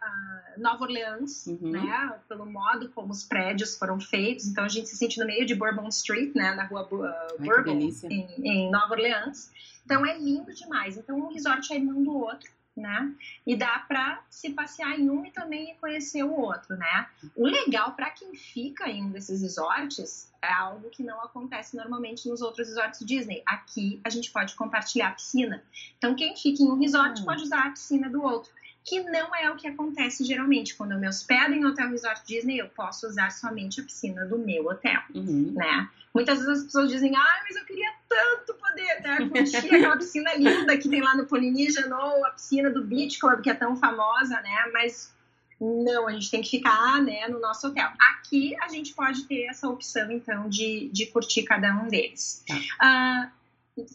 a, 0.00 0.54
Nova 0.56 0.84
Orleans, 0.84 1.46
uhum. 1.46 1.70
né? 1.70 2.18
Pelo 2.28 2.46
modo 2.46 2.88
como 2.90 3.12
os 3.12 3.24
prédios 3.24 3.76
foram 3.76 4.00
feitos. 4.00 4.46
Então 4.46 4.64
a 4.64 4.68
gente 4.68 4.88
se 4.88 4.96
sente 4.96 5.18
no 5.18 5.26
meio 5.26 5.46
de 5.46 5.54
Bourbon 5.54 5.88
Street, 5.88 6.34
né? 6.34 6.54
Na 6.54 6.64
rua 6.64 6.88
uh, 6.90 7.04
Ai, 7.04 7.46
Bourbon, 7.46 7.78
em, 8.10 8.26
em, 8.44 8.70
Nova 8.70 8.92
Orleans. 8.92 9.50
Então 9.84 10.04
é 10.04 10.18
lindo 10.18 10.52
demais. 10.54 10.96
Então 10.96 11.18
um 11.18 11.32
resort 11.32 11.72
é 11.72 11.76
irmão 11.76 12.02
do 12.02 12.16
outro. 12.16 12.48
né? 12.76 13.12
E 13.46 13.56
dá 13.56 13.80
para 13.80 14.22
se 14.30 14.50
passear 14.50 14.98
em 14.98 15.10
um 15.10 15.26
e 15.26 15.30
também 15.30 15.76
conhecer 15.80 16.22
o 16.22 16.32
outro, 16.32 16.76
né? 16.76 17.08
O 17.36 17.44
legal 17.44 17.92
para 17.92 18.10
quem 18.10 18.34
fica 18.34 18.88
em 18.88 19.04
um 19.04 19.10
desses 19.10 19.42
resorts 19.42 20.32
é 20.40 20.50
algo 20.50 20.88
que 20.88 21.02
não 21.02 21.20
acontece 21.20 21.76
normalmente 21.76 22.28
nos 22.28 22.40
outros 22.40 22.68
resorts 22.68 23.04
Disney. 23.04 23.42
Aqui 23.44 24.00
a 24.02 24.08
gente 24.08 24.30
pode 24.30 24.54
compartilhar 24.54 25.08
a 25.08 25.12
piscina. 25.12 25.62
Então 25.98 26.14
quem 26.14 26.34
fica 26.36 26.62
em 26.62 26.70
um 26.70 26.78
resort 26.78 27.20
hum. 27.20 27.24
pode 27.24 27.42
usar 27.42 27.66
a 27.66 27.70
piscina 27.70 28.08
do 28.08 28.22
outro 28.22 28.50
que 28.90 29.00
não 29.04 29.32
é 29.36 29.48
o 29.48 29.54
que 29.54 29.68
acontece 29.68 30.24
geralmente. 30.24 30.74
Quando 30.74 30.92
eu 30.92 30.98
me 30.98 31.08
hospedo 31.08 31.54
em 31.54 31.64
hotel 31.64 31.88
resort 31.90 32.22
Disney, 32.26 32.58
eu 32.58 32.68
posso 32.68 33.06
usar 33.06 33.30
somente 33.30 33.80
a 33.80 33.84
piscina 33.84 34.26
do 34.26 34.36
meu 34.36 34.66
hotel, 34.66 35.00
uhum. 35.14 35.52
né? 35.54 35.88
Muitas 36.12 36.40
vezes 36.40 36.58
as 36.58 36.64
pessoas 36.64 36.90
dizem, 36.90 37.14
ah, 37.14 37.42
mas 37.44 37.56
eu 37.56 37.64
queria 37.64 37.88
tanto 38.08 38.52
poder 38.54 39.00
né, 39.00 39.28
curtir 39.28 39.58
aquela 39.58 39.96
piscina 39.96 40.34
linda 40.34 40.76
que 40.76 40.88
tem 40.88 41.00
lá 41.00 41.16
no 41.16 41.24
Polynesian 41.24 41.96
ou 41.96 42.26
a 42.26 42.30
piscina 42.30 42.68
do 42.68 42.82
Beach 42.82 43.16
Club, 43.20 43.42
que 43.42 43.50
é 43.50 43.54
tão 43.54 43.76
famosa, 43.76 44.40
né? 44.40 44.70
Mas 44.72 45.14
não, 45.60 46.08
a 46.08 46.12
gente 46.12 46.28
tem 46.28 46.42
que 46.42 46.50
ficar 46.50 47.00
né, 47.00 47.28
no 47.28 47.38
nosso 47.38 47.68
hotel. 47.68 47.88
Aqui 48.10 48.56
a 48.60 48.66
gente 48.66 48.92
pode 48.92 49.22
ter 49.24 49.44
essa 49.44 49.68
opção, 49.68 50.10
então, 50.10 50.48
de, 50.48 50.90
de 50.92 51.06
curtir 51.06 51.44
cada 51.44 51.72
um 51.76 51.86
deles. 51.86 52.42
Tá. 52.44 52.56
Uh, 52.56 53.39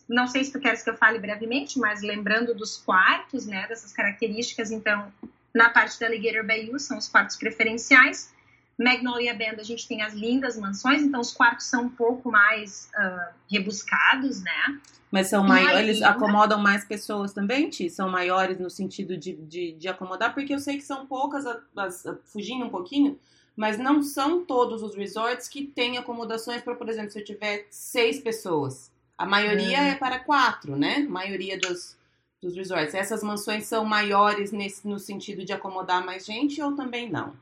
não 0.08 0.28
sei 0.28 0.44
se 0.44 0.52
tu 0.52 0.60
queres 0.60 0.84
que 0.84 0.90
eu 0.90 0.98
fale 0.98 1.20
brevemente, 1.20 1.80
mas 1.80 2.02
lembrando 2.02 2.54
dos 2.54 2.78
quartos, 2.78 3.46
né, 3.46 3.68
dessas 3.68 3.92
características, 3.92 4.72
então, 4.72 5.12
na 5.54 5.70
parte 5.70 6.00
da 6.00 6.08
Alligator 6.08 6.46
Bayou 6.46 6.80
são 6.80 6.98
os 6.98 7.08
quartos 7.08 7.36
preferenciais. 7.36 8.34
Magnolia 8.78 9.34
Band 9.34 9.60
a 9.60 9.64
gente 9.64 9.88
tem 9.88 10.02
as 10.02 10.14
lindas 10.14 10.58
mansões, 10.58 11.02
então 11.02 11.22
os 11.22 11.32
quartos 11.32 11.66
são 11.68 11.84
um 11.84 11.90
pouco 11.90 12.30
mais 12.30 12.90
uh, 12.98 13.34
rebuscados, 13.50 14.42
né? 14.42 14.80
Mas 15.10 15.28
são 15.28 15.46
maiores, 15.46 15.80
eles 15.80 16.02
acomodam 16.02 16.60
mais 16.60 16.84
pessoas 16.84 17.32
também, 17.32 17.70
Ti? 17.70 17.90
São 17.90 18.10
maiores 18.10 18.60
no 18.60 18.70
sentido 18.70 19.16
de, 19.16 19.34
de, 19.34 19.72
de 19.72 19.88
acomodar, 19.88 20.34
porque 20.34 20.54
eu 20.54 20.60
sei 20.60 20.76
que 20.76 20.84
são 20.84 21.06
poucas, 21.06 21.46
as, 21.46 21.62
as, 21.78 22.04
fugindo 22.26 22.66
um 22.66 22.70
pouquinho, 22.70 23.18
mas 23.56 23.78
não 23.78 24.04
são 24.04 24.44
todos 24.44 24.84
os 24.84 24.94
resorts 24.94 25.48
que 25.48 25.66
têm 25.68 25.98
acomodações 25.98 26.62
para, 26.62 26.76
por 26.76 26.90
exemplo, 26.90 27.12
se 27.12 27.20
eu 27.20 27.24
tiver 27.24 27.66
seis 27.70 28.20
pessoas. 28.20 28.92
A 29.18 29.26
maioria 29.26 29.78
é, 29.78 29.90
é 29.90 29.96
para 29.96 30.20
quatro, 30.20 30.76
né? 30.76 30.98
A 30.98 31.10
maioria 31.10 31.58
dos, 31.58 31.98
dos 32.42 32.56
resorts. 32.56 32.94
Essas 32.94 33.24
mansões 33.24 33.66
são 33.66 33.86
maiores 33.86 34.52
nesse, 34.52 34.88
no 34.88 35.00
sentido 35.00 35.46
de 35.46 35.54
acomodar 35.54 36.06
mais 36.06 36.26
gente 36.26 36.62
ou 36.62 36.76
também 36.76 37.10
não? 37.10 37.36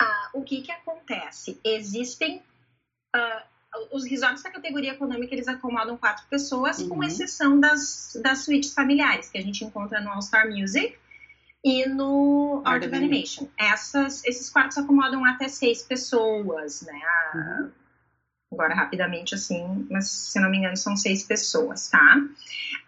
Ah, 0.00 0.30
o 0.34 0.42
que 0.42 0.60
que 0.60 0.70
acontece? 0.70 1.58
Existem 1.64 2.42
uh, 3.16 3.42
os 3.92 4.04
resorts 4.04 4.42
da 4.42 4.50
categoria 4.50 4.92
econômica 4.92 5.34
eles 5.34 5.48
acomodam 5.48 5.96
quatro 5.96 6.26
pessoas, 6.28 6.78
uhum. 6.80 6.90
com 6.90 7.04
exceção 7.04 7.58
das, 7.58 8.18
das 8.22 8.40
suítes 8.40 8.74
familiares 8.74 9.30
que 9.30 9.38
a 9.38 9.42
gente 9.42 9.64
encontra 9.64 10.00
no 10.00 10.10
All 10.10 10.22
Star 10.22 10.50
Music 10.50 10.98
e 11.64 11.88
no 11.88 12.60
Art 12.62 12.84
of 12.84 12.94
Animation. 12.94 13.48
Essas, 13.58 14.22
esses 14.24 14.50
quartos 14.50 14.76
acomodam 14.76 15.24
até 15.24 15.48
seis 15.48 15.82
pessoas, 15.82 16.82
né? 16.82 17.00
Uhum 17.34 17.85
agora 18.52 18.74
rapidamente 18.74 19.34
assim, 19.34 19.86
mas 19.90 20.08
se 20.08 20.40
não 20.40 20.48
me 20.48 20.58
engano 20.58 20.76
são 20.76 20.96
seis 20.96 21.24
pessoas, 21.24 21.88
tá? 21.88 22.16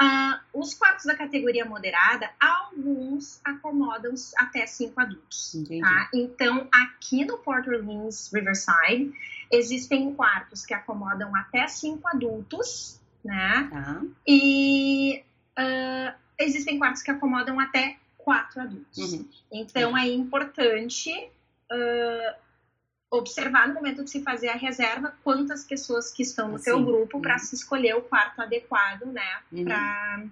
Uh, 0.00 0.60
os 0.60 0.74
quartos 0.74 1.04
da 1.04 1.16
categoria 1.16 1.64
moderada, 1.64 2.30
alguns 2.38 3.40
acomodam 3.44 4.14
até 4.36 4.66
cinco 4.66 5.00
adultos, 5.00 5.54
Entendi. 5.54 5.80
tá? 5.80 6.08
Então, 6.14 6.68
aqui 6.72 7.24
no 7.24 7.38
Port 7.38 7.66
Orleans 7.66 8.30
Riverside, 8.32 9.12
existem 9.50 10.14
quartos 10.14 10.64
que 10.64 10.72
acomodam 10.72 11.34
até 11.34 11.66
cinco 11.66 12.06
adultos, 12.08 13.00
né? 13.24 13.68
Tá. 13.70 14.02
E 14.26 15.24
uh, 15.58 16.14
existem 16.38 16.78
quartos 16.78 17.02
que 17.02 17.10
acomodam 17.10 17.58
até 17.58 17.96
quatro 18.16 18.60
adultos. 18.60 19.12
Uhum. 19.12 19.28
Então, 19.52 19.96
é 19.96 20.06
importante... 20.08 21.12
Uh, 21.70 22.47
observar 23.10 23.68
no 23.68 23.74
momento 23.74 24.04
de 24.04 24.10
se 24.10 24.22
fazer 24.22 24.48
a 24.48 24.56
reserva 24.56 25.14
quantas 25.24 25.64
pessoas 25.64 26.10
que 26.10 26.22
estão 26.22 26.48
no 26.48 26.54
assim, 26.56 26.64
teu 26.64 26.84
grupo 26.84 27.16
uhum. 27.16 27.22
para 27.22 27.38
se 27.38 27.54
escolher 27.54 27.94
o 27.94 28.02
quarto 28.02 28.40
adequado, 28.40 29.06
né? 29.06 29.38
Uhum. 29.52 29.64
Para 29.64 30.24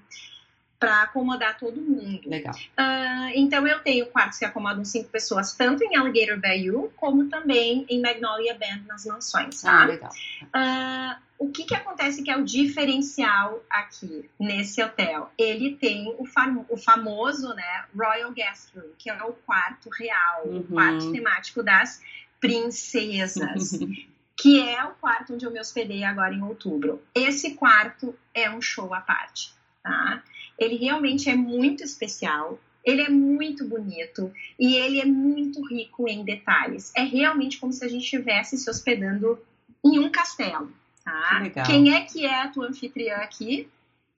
para 0.78 1.02
acomodar 1.02 1.58
todo 1.58 1.80
mundo. 1.80 2.20
Legal. 2.26 2.54
Uh, 2.54 3.32
então 3.34 3.66
eu 3.66 3.80
tenho 3.80 4.06
quartos 4.06 4.38
que 4.38 4.44
acomodam 4.44 4.84
cinco 4.84 5.08
pessoas, 5.08 5.52
tanto 5.54 5.82
em 5.82 5.96
Alligator 5.96 6.38
Bayou 6.38 6.92
como 6.96 7.28
também 7.28 7.86
em 7.88 8.00
Magnolia 8.00 8.54
Bend 8.54 8.86
nas 8.86 9.06
mansões. 9.06 9.62
Tá? 9.62 9.82
Ah, 9.82 9.84
legal. 9.86 10.10
Uh, 10.42 11.26
o 11.38 11.50
que, 11.50 11.64
que 11.64 11.74
acontece 11.74 12.22
que 12.22 12.30
é 12.30 12.36
o 12.36 12.44
diferencial 12.44 13.62
aqui 13.70 14.28
nesse 14.38 14.82
hotel? 14.82 15.30
Ele 15.38 15.76
tem 15.76 16.14
o, 16.18 16.24
fam 16.24 16.64
o 16.68 16.76
famoso 16.76 17.54
né, 17.54 17.84
Royal 17.94 18.32
Guest 18.32 18.74
Room, 18.74 18.90
que 18.98 19.10
é 19.10 19.22
o 19.22 19.32
quarto 19.32 19.90
real, 19.90 20.46
uhum. 20.46 20.60
o 20.60 20.64
quarto 20.64 21.12
temático 21.12 21.62
das 21.62 22.00
princesas, 22.40 23.78
que 24.36 24.60
é 24.60 24.84
o 24.84 24.90
quarto 24.94 25.34
onde 25.34 25.44
eu 25.44 25.50
me 25.50 25.60
hospedei 25.60 26.04
agora 26.04 26.34
em 26.34 26.42
outubro. 26.42 27.02
Esse 27.14 27.54
quarto 27.54 28.14
é 28.34 28.50
um 28.50 28.60
show 28.60 28.92
à 28.92 29.00
parte, 29.00 29.52
tá? 29.82 30.22
Ele 30.58 30.76
realmente 30.76 31.28
é 31.28 31.34
muito 31.34 31.82
especial, 31.82 32.58
ele 32.84 33.02
é 33.02 33.08
muito 33.08 33.66
bonito 33.66 34.32
e 34.58 34.76
ele 34.76 35.00
é 35.00 35.04
muito 35.04 35.66
rico 35.66 36.08
em 36.08 36.24
detalhes. 36.24 36.92
É 36.96 37.02
realmente 37.02 37.58
como 37.58 37.72
se 37.72 37.84
a 37.84 37.88
gente 37.88 38.04
estivesse 38.04 38.56
se 38.56 38.70
hospedando 38.70 39.38
em 39.84 39.98
um 39.98 40.10
castelo, 40.10 40.72
tá? 41.04 41.40
Que 41.42 41.62
Quem 41.62 41.94
é 41.94 42.02
que 42.02 42.24
é 42.24 42.42
a 42.42 42.48
tua 42.48 42.68
anfitriã 42.68 43.16
aqui? 43.16 43.68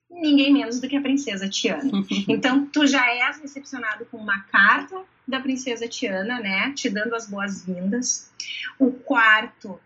Ninguém 0.09 0.51
menos 0.51 0.79
do 0.79 0.87
que 0.87 0.95
a 0.95 1.01
princesa 1.01 1.47
Tiana. 1.47 1.91
Então, 2.27 2.65
tu 2.65 2.85
já 2.85 3.07
és 3.07 3.39
recepcionado 3.39 4.05
com 4.05 4.17
uma 4.17 4.41
carta 4.43 5.03
da 5.29 5.39
princesa 5.39 5.87
Tiana, 5.87 6.39
né? 6.39 6.73
Te 6.75 6.89
dando 6.89 7.15
as 7.15 7.27
boas-vindas. 7.27 8.29
O 8.77 8.91
quarto, 8.91 9.79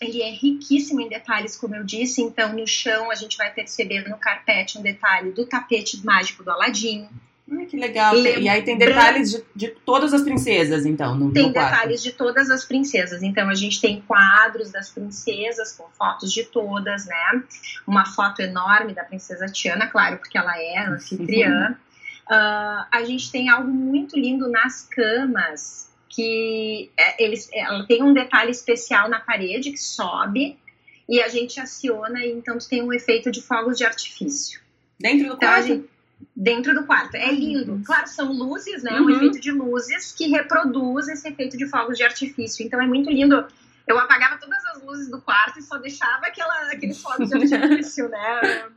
ele 0.00 0.20
é 0.20 0.30
riquíssimo 0.30 1.00
em 1.00 1.08
detalhes, 1.08 1.56
como 1.56 1.76
eu 1.76 1.84
disse. 1.84 2.20
Então, 2.20 2.52
no 2.52 2.66
chão, 2.66 3.10
a 3.10 3.14
gente 3.14 3.36
vai 3.36 3.52
perceber 3.52 4.08
no 4.08 4.18
carpete 4.18 4.78
um 4.78 4.82
detalhe 4.82 5.30
do 5.30 5.46
tapete 5.46 6.04
mágico 6.04 6.42
do 6.42 6.50
Aladim. 6.50 7.08
Ai, 7.50 7.66
que 7.66 7.76
legal. 7.76 8.16
e 8.16 8.48
aí 8.48 8.62
tem 8.62 8.78
detalhes 8.78 9.30
de, 9.30 9.44
de, 9.54 9.68
todas 9.68 10.14
as 10.14 10.22
princesas, 10.22 10.86
então, 10.86 11.14
no 11.14 11.32
Tem 11.32 11.48
no 11.48 11.52
detalhes 11.52 12.02
de 12.02 12.12
todas 12.12 12.50
as 12.50 12.64
princesas. 12.64 13.22
Então, 13.22 13.48
a 13.48 13.54
gente 13.54 13.80
tem 13.80 14.00
quadros 14.00 14.70
das 14.70 14.90
princesas 14.90 15.72
com 15.72 15.88
fotos 15.90 16.32
de 16.32 16.44
todas, 16.44 17.06
né? 17.06 17.42
Uma 17.86 18.06
foto 18.06 18.40
enorme 18.40 18.94
da 18.94 19.04
princesa 19.04 19.46
Tiana, 19.46 19.86
claro, 19.86 20.18
porque 20.18 20.38
ela 20.38 20.58
é 20.58 20.86
anfitriã. 20.86 21.76
Uh, 22.30 22.86
a 22.90 23.04
gente 23.04 23.30
tem 23.30 23.48
algo 23.48 23.70
muito 23.70 24.18
lindo 24.18 24.48
nas 24.48 24.82
camas, 24.82 25.90
que 26.08 26.90
é, 26.96 27.22
eles, 27.22 27.48
ela 27.52 27.84
tem 27.86 28.02
um 28.02 28.12
detalhe 28.12 28.50
especial 28.50 29.08
na 29.08 29.20
parede 29.20 29.70
que 29.72 29.80
sobe 29.80 30.58
e 31.08 31.20
a 31.20 31.28
gente 31.28 31.60
aciona 31.60 32.24
e 32.24 32.30
então 32.30 32.56
tem 32.58 32.82
um 32.82 32.92
efeito 32.92 33.30
de 33.30 33.42
fogos 33.42 33.76
de 33.76 33.84
artifício. 33.84 34.60
Dentro 34.98 35.28
do 35.28 35.34
então, 35.34 35.48
quarto? 35.48 35.66
Gente, 35.66 35.90
dentro 36.36 36.74
do 36.74 36.84
quarto. 36.84 37.16
É 37.16 37.32
lindo. 37.32 37.82
Claro, 37.84 38.06
são 38.06 38.32
luzes, 38.32 38.82
né? 38.82 38.92
Uhum. 39.00 39.06
Um 39.06 39.10
efeito 39.10 39.40
de 39.40 39.50
luzes 39.50 40.12
que 40.12 40.28
reproduz 40.28 41.08
esse 41.08 41.28
efeito 41.28 41.56
de 41.56 41.66
fogos 41.66 41.96
de 41.96 42.04
artifício. 42.04 42.64
Então 42.64 42.80
é 42.80 42.86
muito 42.86 43.10
lindo. 43.10 43.46
Eu 43.86 43.98
apagava 43.98 44.38
todas 44.38 44.64
as 44.66 44.82
luzes 44.82 45.10
do 45.10 45.20
quarto 45.20 45.58
e 45.58 45.62
só 45.62 45.76
deixava 45.78 46.26
aquela, 46.26 46.72
aqueles 46.72 47.00
fogos 47.00 47.28
de 47.28 47.34
artifício, 47.54 48.08
né? 48.08 48.68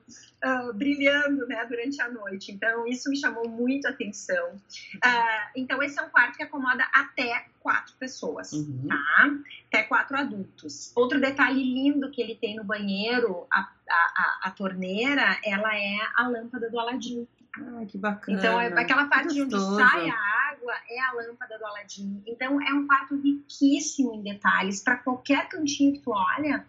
Uh, 0.44 0.74
brilhando 0.74 1.48
né, 1.48 1.66
durante 1.66 2.02
a 2.02 2.10
noite. 2.10 2.52
Então, 2.52 2.88
isso 2.88 3.10
me 3.10 3.18
chamou 3.18 3.48
muito 3.48 3.88
a 3.88 3.92
atenção. 3.92 4.56
Uh, 4.96 5.50
então, 5.56 5.82
esse 5.82 6.00
é 6.00 6.04
um 6.04 6.10
quarto 6.10 6.38
que 6.38 6.44
acomoda 6.44 6.86
até 6.94 7.46
quatro 7.60 7.94
pessoas, 7.98 8.52
uhum. 8.54 8.88
tá? 8.88 9.30
Até 9.68 9.84
quatro 9.84 10.18
adultos. 10.18 10.92
Outro 10.96 11.20
detalhe 11.20 11.64
lindo 11.64 12.12
que 12.12 12.22
ele 12.22 12.36
tem 12.36 12.56
no 12.56 12.64
banheiro, 12.64 13.48
a, 13.52 13.70
a, 13.90 14.40
a 14.44 14.52
torneira, 14.52 15.40
ela 15.44 15.76
é 15.76 15.98
a 16.16 16.28
lâmpada 16.28 16.70
do 16.70 16.80
Aladim. 16.80 17.28
Ah, 17.58 17.86
que 17.88 17.98
bacana. 17.98 18.38
Então, 18.38 18.60
é 18.60 18.68
aquela 18.68 19.06
parte 19.06 19.42
onde 19.42 19.60
sai 19.60 20.10
a 20.10 20.36
água 20.52 20.74
é 20.90 21.00
a 21.00 21.14
lâmpada 21.14 21.58
do 21.58 21.66
Aladim. 21.66 22.22
Então, 22.26 22.62
é 22.62 22.74
um 22.74 22.86
quarto 22.86 23.16
riquíssimo 23.16 24.14
em 24.14 24.22
detalhes. 24.22 24.82
Para 24.82 24.98
qualquer 24.98 25.48
cantinho 25.48 25.94
que 25.94 26.00
tu 26.00 26.12
olha, 26.12 26.66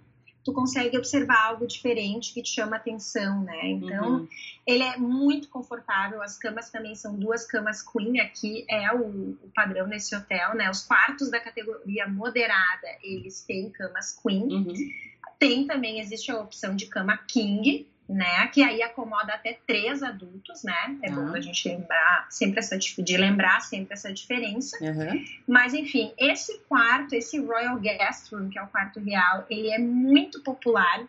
tu 0.47 0.53
consegue 0.53 0.97
observar 0.97 1.49
algo 1.49 1.67
diferente 1.67 2.33
que 2.33 2.41
te 2.41 2.51
chama 2.51 2.77
atenção, 2.77 3.43
né? 3.43 3.67
Então, 3.67 4.19
uhum. 4.19 4.29
ele 4.65 4.85
é 4.85 4.97
muito 4.97 5.49
confortável. 5.49 6.23
As 6.23 6.39
camas 6.39 6.71
também 6.71 6.95
são 6.95 7.19
duas 7.19 7.45
camas 7.45 7.83
queen. 7.83 8.21
Aqui 8.21 8.65
é 8.71 8.95
o, 8.95 9.31
o, 9.43 9.51
padrão 9.53 9.89
nesse 9.89 10.15
hotel, 10.15 10.55
né? 10.55 10.71
Os 10.71 10.83
quartos 10.83 11.33
da 11.33 11.41
categoria 11.41 12.07
moderada, 12.07 12.87
eles 13.03 13.43
têm 13.43 13.71
camas 13.71 14.17
queen. 14.23 14.45
Uhum. 14.45 14.75
Tem 15.37 15.67
também, 15.67 15.99
existe 15.99 16.31
a 16.31 16.39
opção 16.39 16.77
de 16.77 16.87
cama 16.87 17.19
king, 17.27 17.85
né? 18.09 18.47
Que 18.49 18.63
aí 18.63 18.83
acomoda 18.83 19.35
até 19.35 19.59
três 19.67 20.03
adultos, 20.03 20.63
né? 20.63 20.97
É 21.03 21.11
bom 21.11 21.35
a 21.35 21.41
gente 21.41 21.69
lembrar 21.69 22.27
sempre 22.31 22.61
essa 22.61 22.79
de 22.79 23.17
lembrar 23.17 23.61
sempre 23.61 23.95
essa 23.95 24.13
diferença. 24.13 24.77
Uhum. 24.81 25.25
Mas 25.47 25.75
enfim, 25.75 26.13
esse 26.17 26.59
quarto, 26.69 27.15
esse 27.15 27.39
Royal 27.39 27.79
Guest 27.79 28.33
Room, 28.33 28.49
que 28.49 28.59
é 28.59 28.63
o 28.63 28.69
quarto 28.69 29.01
real, 29.01 29.45
ele 29.51 29.71
é 29.71 29.79
muito 29.79 30.43
popular 30.43 31.05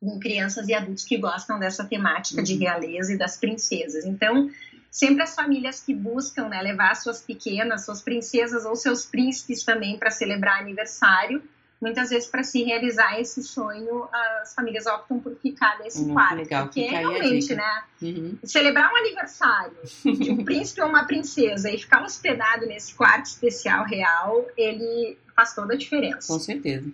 com 0.00 0.18
crianças 0.18 0.68
e 0.68 0.74
adultos 0.74 1.04
que 1.04 1.16
gostam 1.16 1.58
dessa 1.58 1.84
temática 1.84 2.38
uhum. 2.38 2.44
de 2.44 2.56
realeza 2.56 3.12
e 3.12 3.18
das 3.18 3.36
princesas. 3.36 4.04
Então, 4.04 4.50
sempre 4.90 5.22
as 5.22 5.34
famílias 5.34 5.80
que 5.80 5.94
buscam 5.94 6.48
né, 6.48 6.60
levar 6.60 6.94
suas 6.94 7.20
pequenas, 7.20 7.84
suas 7.84 8.02
princesas 8.02 8.64
ou 8.64 8.76
seus 8.76 9.06
príncipes 9.06 9.64
também 9.64 9.98
para 9.98 10.10
celebrar 10.10 10.60
aniversário, 10.60 11.42
muitas 11.82 12.10
vezes 12.10 12.28
para 12.28 12.44
se 12.44 12.62
realizar 12.62 13.20
esse 13.20 13.42
sonho, 13.42 14.08
as 14.40 14.54
famílias 14.54 14.86
optam 14.86 15.18
por 15.18 15.34
ficar 15.34 15.80
nesse 15.80 16.02
Hum, 16.02 16.12
quarto. 16.14 16.36
legal, 16.36 16.64
porque 16.66 16.82
realmente, 16.82 17.54
né? 17.56 17.82
Uhum. 18.00 18.38
Celebrar 18.44 18.92
um 18.92 18.96
aniversário 18.96 19.76
de 20.04 20.30
um 20.30 20.36
príncipe 20.46 20.80
ou 20.80 20.88
uma 20.88 21.04
princesa 21.04 21.68
e 21.68 21.76
ficar 21.76 22.04
hospedado 22.04 22.66
nesse 22.66 22.94
quarto 22.94 23.26
especial 23.26 23.84
real, 23.84 24.46
ele 24.56 25.18
faz 25.34 25.54
toda 25.54 25.74
a 25.74 25.76
diferença. 25.76 26.32
Com 26.32 26.38
certeza. 26.38 26.88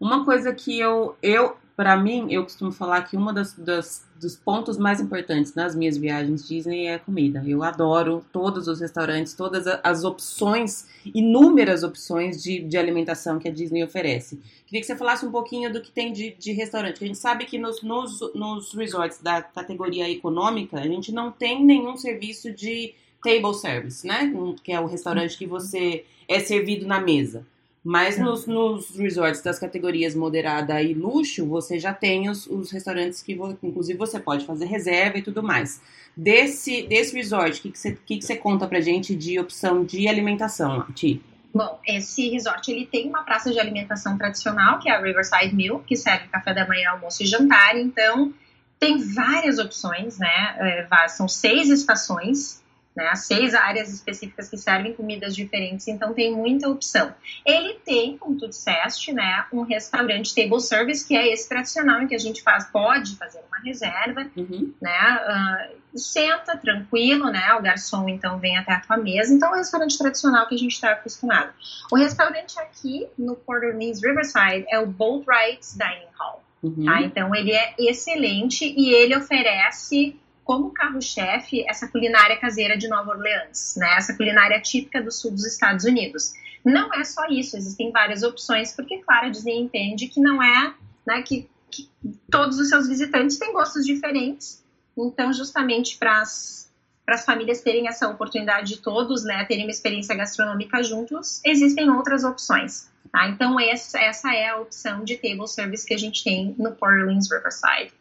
Uma 0.00 0.24
coisa 0.24 0.54
que 0.54 0.80
eu, 0.80 1.16
eu 1.22 1.56
para 1.76 1.96
mim, 1.96 2.26
eu 2.30 2.42
costumo 2.44 2.70
falar 2.70 3.02
que 3.02 3.16
uma 3.16 3.32
das, 3.32 3.52
das- 3.54 4.06
dos 4.20 4.36
pontos 4.36 4.78
mais 4.78 5.00
importantes 5.00 5.54
nas 5.54 5.74
minhas 5.74 5.96
viagens 5.96 6.46
Disney 6.46 6.86
é 6.86 6.94
a 6.94 6.98
comida. 6.98 7.42
Eu 7.46 7.62
adoro 7.62 8.24
todos 8.32 8.68
os 8.68 8.80
restaurantes, 8.80 9.34
todas 9.34 9.66
as 9.82 10.04
opções, 10.04 10.86
inúmeras 11.04 11.82
opções 11.82 12.42
de, 12.42 12.60
de 12.60 12.76
alimentação 12.78 13.38
que 13.38 13.48
a 13.48 13.52
Disney 13.52 13.82
oferece. 13.82 14.40
Queria 14.66 14.80
que 14.80 14.86
você 14.86 14.96
falasse 14.96 15.26
um 15.26 15.30
pouquinho 15.30 15.72
do 15.72 15.80
que 15.80 15.90
tem 15.90 16.12
de, 16.12 16.34
de 16.38 16.52
restaurante. 16.52 17.02
A 17.02 17.06
gente 17.06 17.18
sabe 17.18 17.44
que 17.44 17.58
nos, 17.58 17.82
nos, 17.82 18.20
nos 18.34 18.72
resorts 18.72 19.20
da 19.20 19.42
categoria 19.42 20.08
econômica, 20.08 20.78
a 20.78 20.86
gente 20.86 21.12
não 21.12 21.30
tem 21.32 21.64
nenhum 21.64 21.96
serviço 21.96 22.52
de 22.52 22.94
table 23.22 23.54
service, 23.54 24.06
né? 24.06 24.32
Que 24.62 24.72
é 24.72 24.80
o 24.80 24.86
restaurante 24.86 25.36
que 25.36 25.46
você 25.46 26.04
é 26.28 26.40
servido 26.40 26.86
na 26.86 27.00
mesa. 27.00 27.46
Mas 27.84 28.18
nos, 28.18 28.46
nos 28.46 28.96
resorts 28.96 29.42
das 29.42 29.58
categorias 29.58 30.14
moderada 30.14 30.80
e 30.80 30.94
luxo, 30.94 31.44
você 31.44 31.78
já 31.78 31.92
tem 31.92 32.30
os, 32.30 32.46
os 32.46 32.70
restaurantes 32.70 33.22
que, 33.22 33.38
inclusive, 33.62 33.98
você 33.98 34.18
pode 34.18 34.46
fazer 34.46 34.64
reserva 34.64 35.18
e 35.18 35.22
tudo 35.22 35.42
mais. 35.42 35.82
Desse, 36.16 36.84
desse 36.84 37.14
resort, 37.14 37.58
o 37.58 37.62
que, 37.62 37.70
que, 37.70 37.78
você, 37.78 37.92
que, 38.06 38.16
que 38.16 38.24
você 38.24 38.36
conta 38.36 38.66
pra 38.66 38.80
gente 38.80 39.14
de 39.14 39.38
opção 39.38 39.84
de 39.84 40.08
alimentação, 40.08 40.86
Ti? 40.94 41.20
Bom, 41.54 41.78
esse 41.86 42.30
resort 42.30 42.72
ele 42.72 42.86
tem 42.86 43.06
uma 43.06 43.22
praça 43.22 43.52
de 43.52 43.60
alimentação 43.60 44.16
tradicional, 44.16 44.78
que 44.78 44.88
é 44.88 44.92
a 44.92 45.00
Riverside 45.00 45.54
Mill, 45.54 45.80
que 45.80 45.94
serve 45.94 46.26
café 46.28 46.54
da 46.54 46.66
manhã, 46.66 46.90
almoço 46.90 47.22
e 47.22 47.26
jantar. 47.26 47.76
Então, 47.76 48.32
tem 48.80 48.98
várias 48.98 49.58
opções, 49.58 50.18
né? 50.18 50.86
É, 50.90 51.08
são 51.08 51.28
seis 51.28 51.68
estações, 51.68 52.63
né? 52.94 53.14
Seis 53.14 53.54
áreas 53.54 53.92
específicas 53.92 54.48
que 54.48 54.56
servem 54.56 54.92
comidas 54.92 55.34
diferentes, 55.34 55.88
então 55.88 56.14
tem 56.14 56.32
muita 56.34 56.68
opção. 56.68 57.12
Ele 57.44 57.74
tem, 57.84 58.16
como 58.16 58.38
tu 58.38 58.48
disseste, 58.48 59.12
né? 59.12 59.46
Um 59.52 59.62
restaurante 59.62 60.34
table 60.34 60.60
service, 60.60 61.06
que 61.06 61.16
é 61.16 61.32
esse 61.32 61.48
tradicional, 61.48 62.02
em 62.02 62.06
que 62.06 62.14
a 62.14 62.18
gente 62.18 62.42
faz, 62.42 62.64
pode 62.66 63.16
fazer 63.16 63.40
uma 63.48 63.58
reserva, 63.64 64.26
Uhum. 64.36 64.72
né? 64.80 64.90
ah, 64.90 65.68
senta 65.94 66.56
tranquilo, 66.56 67.30
né? 67.30 67.54
O 67.54 67.62
garçom 67.62 68.08
então 68.08 68.38
vem 68.38 68.56
até 68.56 68.72
a 68.72 68.80
tua 68.80 68.96
mesa. 68.96 69.32
Então 69.32 69.50
é 69.50 69.52
um 69.52 69.58
restaurante 69.58 69.96
tradicional 69.96 70.46
que 70.46 70.54
a 70.54 70.58
gente 70.58 70.72
está 70.72 70.90
acostumado. 70.90 71.52
O 71.90 71.96
restaurante 71.96 72.58
aqui 72.58 73.06
no 73.18 73.36
Port 73.36 73.62
Orleans 73.62 74.02
Riverside 74.02 74.66
é 74.70 74.78
o 74.78 74.86
Boatwright's 74.86 75.76
Dining 75.76 76.08
Hall. 76.18 76.42
Uhum. 76.62 76.84
Tá? 76.84 77.02
Então 77.02 77.34
ele 77.34 77.52
é 77.52 77.74
excelente 77.78 78.64
e 78.76 78.92
ele 78.92 79.16
oferece 79.16 80.18
como 80.44 80.72
carro-chefe 80.72 81.64
essa 81.68 81.88
culinária 81.88 82.36
caseira 82.36 82.76
de 82.76 82.86
Nova 82.86 83.12
Orleans, 83.12 83.74
né? 83.76 83.96
Essa 83.96 84.14
culinária 84.14 84.60
típica 84.60 85.02
do 85.02 85.10
sul 85.10 85.32
dos 85.32 85.44
Estados 85.46 85.84
Unidos. 85.84 86.32
Não 86.64 86.92
é 86.94 87.04
só 87.04 87.26
isso, 87.28 87.56
existem 87.56 87.90
várias 87.90 88.22
opções, 88.22 88.72
porque 88.74 88.98
claro, 88.98 89.26
a 89.26 89.30
Disney 89.30 89.60
entende 89.60 90.06
que 90.06 90.20
não 90.20 90.42
é, 90.42 90.74
né, 91.06 91.22
que, 91.22 91.48
que 91.70 91.90
todos 92.30 92.58
os 92.58 92.68
seus 92.68 92.88
visitantes 92.88 93.38
têm 93.38 93.52
gostos 93.52 93.84
diferentes. 93.84 94.64
Então, 94.96 95.32
justamente 95.32 95.98
para 95.98 96.22
as 96.22 97.24
famílias 97.26 97.60
terem 97.60 97.88
essa 97.88 98.08
oportunidade 98.08 98.68
de 98.68 98.80
todos, 98.80 99.24
né, 99.24 99.44
terem 99.44 99.64
uma 99.64 99.70
experiência 99.70 100.14
gastronômica 100.14 100.82
juntos, 100.82 101.40
existem 101.44 101.90
outras 101.90 102.24
opções. 102.24 102.88
Tá? 103.12 103.28
Então, 103.28 103.60
essa, 103.60 103.98
essa 104.00 104.34
é 104.34 104.48
a 104.48 104.58
opção 104.58 105.04
de 105.04 105.16
table 105.16 105.46
service 105.46 105.86
que 105.86 105.94
a 105.94 105.98
gente 105.98 106.24
tem 106.24 106.54
no 106.58 106.72
Port 106.72 106.94
Orleans 106.94 107.30
Riverside. 107.30 107.92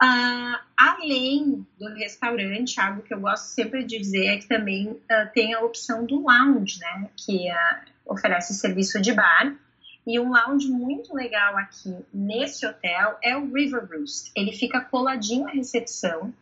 Ah, 0.00 0.60
além 0.76 1.66
do 1.78 1.88
restaurante, 1.94 2.80
algo 2.80 3.02
que 3.02 3.12
eu 3.12 3.20
gosto 3.20 3.44
sempre 3.44 3.84
de 3.84 3.98
dizer 3.98 4.26
é 4.26 4.38
que 4.38 4.46
também 4.46 4.98
ah, 5.10 5.26
tem 5.34 5.52
a 5.54 5.60
opção 5.60 6.04
do 6.06 6.22
lounge, 6.26 6.78
né? 6.80 7.08
Que 7.16 7.48
ah, 7.50 7.84
oferece 8.06 8.54
serviço 8.54 9.00
de 9.00 9.12
bar. 9.12 9.54
E 10.06 10.18
um 10.18 10.30
lounge 10.32 10.66
muito 10.68 11.14
legal 11.14 11.56
aqui 11.58 11.94
nesse 12.12 12.66
hotel 12.66 13.18
é 13.22 13.36
o 13.36 13.52
River 13.52 13.86
Roost. 13.90 14.30
Ele 14.34 14.52
fica 14.52 14.80
coladinho 14.80 15.46
à 15.46 15.50
recepção 15.50 16.32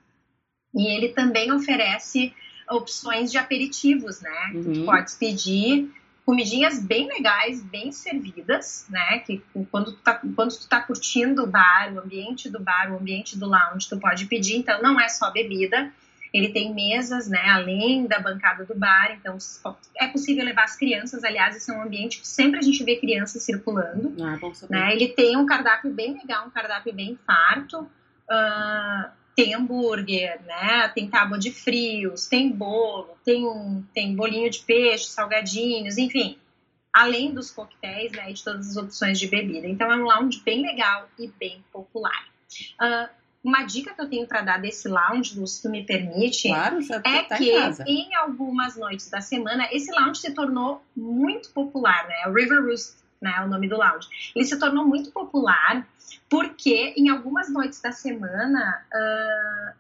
e 0.74 0.86
ele 0.86 1.08
também 1.08 1.50
oferece 1.52 2.32
opções 2.70 3.32
de 3.32 3.38
aperitivos, 3.38 4.20
né? 4.20 4.50
Que 4.52 4.62
tu 4.62 4.78
Uhum. 4.80 4.84
pode 4.86 5.16
pedir 5.16 5.90
comidinhas 6.28 6.78
bem 6.78 7.08
legais, 7.08 7.62
bem 7.62 7.90
servidas, 7.90 8.84
né? 8.90 9.20
Que 9.20 9.42
quando 9.70 9.92
tu, 9.92 9.98
tá, 10.02 10.20
quando 10.36 10.58
tu 10.58 10.68
tá 10.68 10.78
curtindo 10.78 11.44
o 11.44 11.46
bar, 11.46 11.90
o 11.94 12.00
ambiente 12.00 12.50
do 12.50 12.60
bar, 12.60 12.92
o 12.92 12.98
ambiente 12.98 13.38
do 13.38 13.46
lounge, 13.46 13.88
tu 13.88 13.98
pode 13.98 14.26
pedir. 14.26 14.58
Então, 14.58 14.82
não 14.82 15.00
é 15.00 15.08
só 15.08 15.30
bebida. 15.30 15.90
Ele 16.30 16.50
tem 16.50 16.74
mesas, 16.74 17.28
né? 17.28 17.48
Além 17.48 18.06
da 18.06 18.20
bancada 18.20 18.66
do 18.66 18.74
bar. 18.74 19.16
Então, 19.18 19.38
é 19.96 20.06
possível 20.08 20.44
levar 20.44 20.64
as 20.64 20.76
crianças. 20.76 21.24
Aliás, 21.24 21.56
esse 21.56 21.70
é 21.70 21.74
um 21.74 21.80
ambiente 21.80 22.20
que 22.20 22.28
sempre 22.28 22.58
a 22.58 22.62
gente 22.62 22.84
vê 22.84 22.96
crianças 22.96 23.42
circulando. 23.42 24.14
Ah, 24.22 24.36
bom 24.38 24.52
saber. 24.52 24.76
Né? 24.76 24.92
Ele 24.92 25.08
tem 25.08 25.34
um 25.34 25.46
cardápio 25.46 25.90
bem 25.90 26.12
legal, 26.12 26.46
um 26.46 26.50
cardápio 26.50 26.92
bem 26.92 27.18
farto. 27.26 27.88
Ah, 28.30 29.12
tem 29.38 29.54
hambúrguer, 29.54 30.40
né? 30.44 30.88
Tem 30.88 31.08
tábua 31.08 31.38
de 31.38 31.52
frios, 31.52 32.26
tem 32.26 32.50
bolo, 32.50 33.16
tem, 33.24 33.46
um, 33.46 33.84
tem 33.94 34.16
bolinho 34.16 34.50
de 34.50 34.58
peixe, 34.58 35.04
salgadinhos, 35.04 35.96
enfim. 35.96 36.36
Além 36.92 37.32
dos 37.32 37.52
coquetéis, 37.52 38.10
né? 38.10 38.28
E 38.28 38.34
de 38.34 38.42
todas 38.42 38.70
as 38.70 38.76
opções 38.76 39.16
de 39.16 39.28
bebida. 39.28 39.68
Então 39.68 39.92
é 39.92 39.96
um 39.96 40.02
lounge 40.02 40.42
bem 40.44 40.60
legal 40.60 41.08
e 41.16 41.28
bem 41.28 41.64
popular. 41.72 42.26
Ah, 42.80 43.10
uma 43.44 43.62
dica 43.62 43.94
que 43.94 44.00
eu 44.00 44.10
tenho 44.10 44.26
para 44.26 44.42
dar 44.42 44.60
desse 44.60 44.88
lounge, 44.88 45.46
se 45.46 45.62
tu 45.62 45.70
me 45.70 45.84
permite, 45.84 46.48
Claro, 46.48 46.80
é 47.04 47.22
tá 47.22 47.36
que 47.36 47.52
em 47.86 48.08
em 48.08 48.14
algumas 48.16 48.76
noites 48.76 49.08
da 49.08 49.20
semana 49.20 49.68
esse 49.70 49.92
lounge 49.92 50.20
se 50.20 50.34
tornou 50.34 50.82
muito 50.96 51.50
popular, 51.50 52.08
né? 52.08 52.26
O 52.26 52.34
River 52.34 52.64
Roost, 52.64 52.96
né, 53.22 53.34
é 53.38 53.44
o 53.44 53.48
nome 53.48 53.68
do 53.68 53.76
lounge. 53.76 54.08
Ele 54.34 54.44
se 54.44 54.58
tornou 54.58 54.84
muito 54.84 55.12
popular 55.12 55.86
porque 56.28 56.94
em 56.96 57.08
algumas 57.08 57.50
noites 57.50 57.80
da 57.80 57.92
semana 57.92 58.84
ah, 58.92 59.72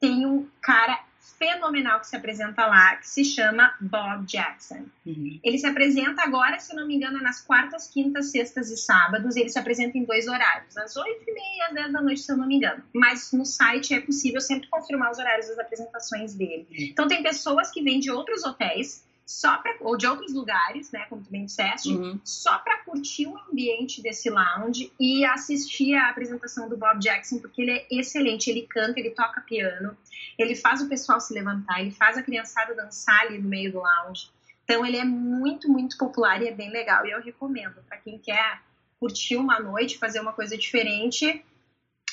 tem 0.00 0.26
um 0.26 0.46
cara 0.60 0.98
fenomenal 1.38 2.00
que 2.00 2.06
se 2.06 2.16
apresenta 2.16 2.66
lá, 2.66 2.96
que 2.96 3.08
se 3.08 3.24
chama 3.24 3.74
Bob 3.80 4.24
Jackson. 4.26 4.86
Uhum. 5.04 5.40
Ele 5.42 5.58
se 5.58 5.66
apresenta 5.66 6.22
agora, 6.22 6.58
se 6.58 6.74
não 6.74 6.86
me 6.86 6.94
engano, 6.94 7.20
nas 7.20 7.40
quartas, 7.40 7.88
quintas, 7.88 8.30
sextas 8.30 8.70
e 8.70 8.76
sábados. 8.76 9.36
Ele 9.36 9.48
se 9.48 9.58
apresenta 9.58 9.98
em 9.98 10.04
dois 10.04 10.28
horários, 10.28 10.76
às 10.76 10.96
oito 10.96 11.24
e 11.26 11.32
meia, 11.32 11.66
às 11.68 11.74
dez 11.74 11.92
da 11.92 12.00
noite, 12.00 12.20
se 12.20 12.32
eu 12.32 12.36
não 12.36 12.46
me 12.46 12.56
engano. 12.56 12.82
Mas 12.94 13.32
no 13.32 13.44
site 13.44 13.94
é 13.94 14.00
possível 14.00 14.40
sempre 14.40 14.68
confirmar 14.68 15.10
os 15.10 15.18
horários 15.18 15.48
das 15.48 15.58
apresentações 15.58 16.34
dele. 16.34 16.66
Então 16.70 17.08
tem 17.08 17.22
pessoas 17.22 17.70
que 17.70 17.82
vêm 17.82 18.00
de 18.00 18.10
outros 18.10 18.44
hotéis, 18.44 19.04
só 19.26 19.56
pra, 19.58 19.74
ou 19.80 19.96
de 19.96 20.06
outros 20.06 20.34
lugares, 20.34 20.90
né, 20.92 21.06
como 21.08 21.22
tu 21.22 21.30
bem 21.30 21.46
disseste, 21.46 21.92
Uhum. 21.92 22.20
só 22.24 22.58
para 22.58 22.78
curtir 22.78 23.26
o 23.26 23.38
ambiente 23.50 24.02
desse 24.02 24.28
lounge 24.28 24.92
e 25.00 25.24
assistir 25.24 25.94
a 25.94 26.10
apresentação 26.10 26.68
do 26.68 26.76
Bob 26.76 26.98
Jackson, 27.00 27.38
porque 27.38 27.62
ele 27.62 27.70
é 27.70 27.86
excelente, 27.90 28.50
ele 28.50 28.62
canta, 28.62 29.00
ele 29.00 29.10
toca 29.10 29.40
piano, 29.40 29.96
ele 30.38 30.54
faz 30.54 30.82
o 30.82 30.88
pessoal 30.88 31.20
se 31.20 31.32
levantar, 31.32 31.80
ele 31.80 31.90
faz 31.90 32.18
a 32.18 32.22
criançada 32.22 32.74
dançar 32.74 33.22
ali 33.22 33.38
no 33.38 33.48
meio 33.48 33.72
do 33.72 33.78
lounge. 33.78 34.30
Então 34.64 34.84
ele 34.84 34.96
é 34.96 35.04
muito, 35.04 35.70
muito 35.70 35.96
popular 35.96 36.42
e 36.42 36.48
é 36.48 36.52
bem 36.52 36.70
legal 36.70 37.06
e 37.06 37.10
eu 37.10 37.22
recomendo 37.22 37.82
para 37.88 37.98
quem 37.98 38.18
quer 38.18 38.60
curtir 39.00 39.36
uma 39.36 39.60
noite, 39.60 39.98
fazer 39.98 40.20
uma 40.20 40.32
coisa 40.32 40.56
diferente, 40.56 41.44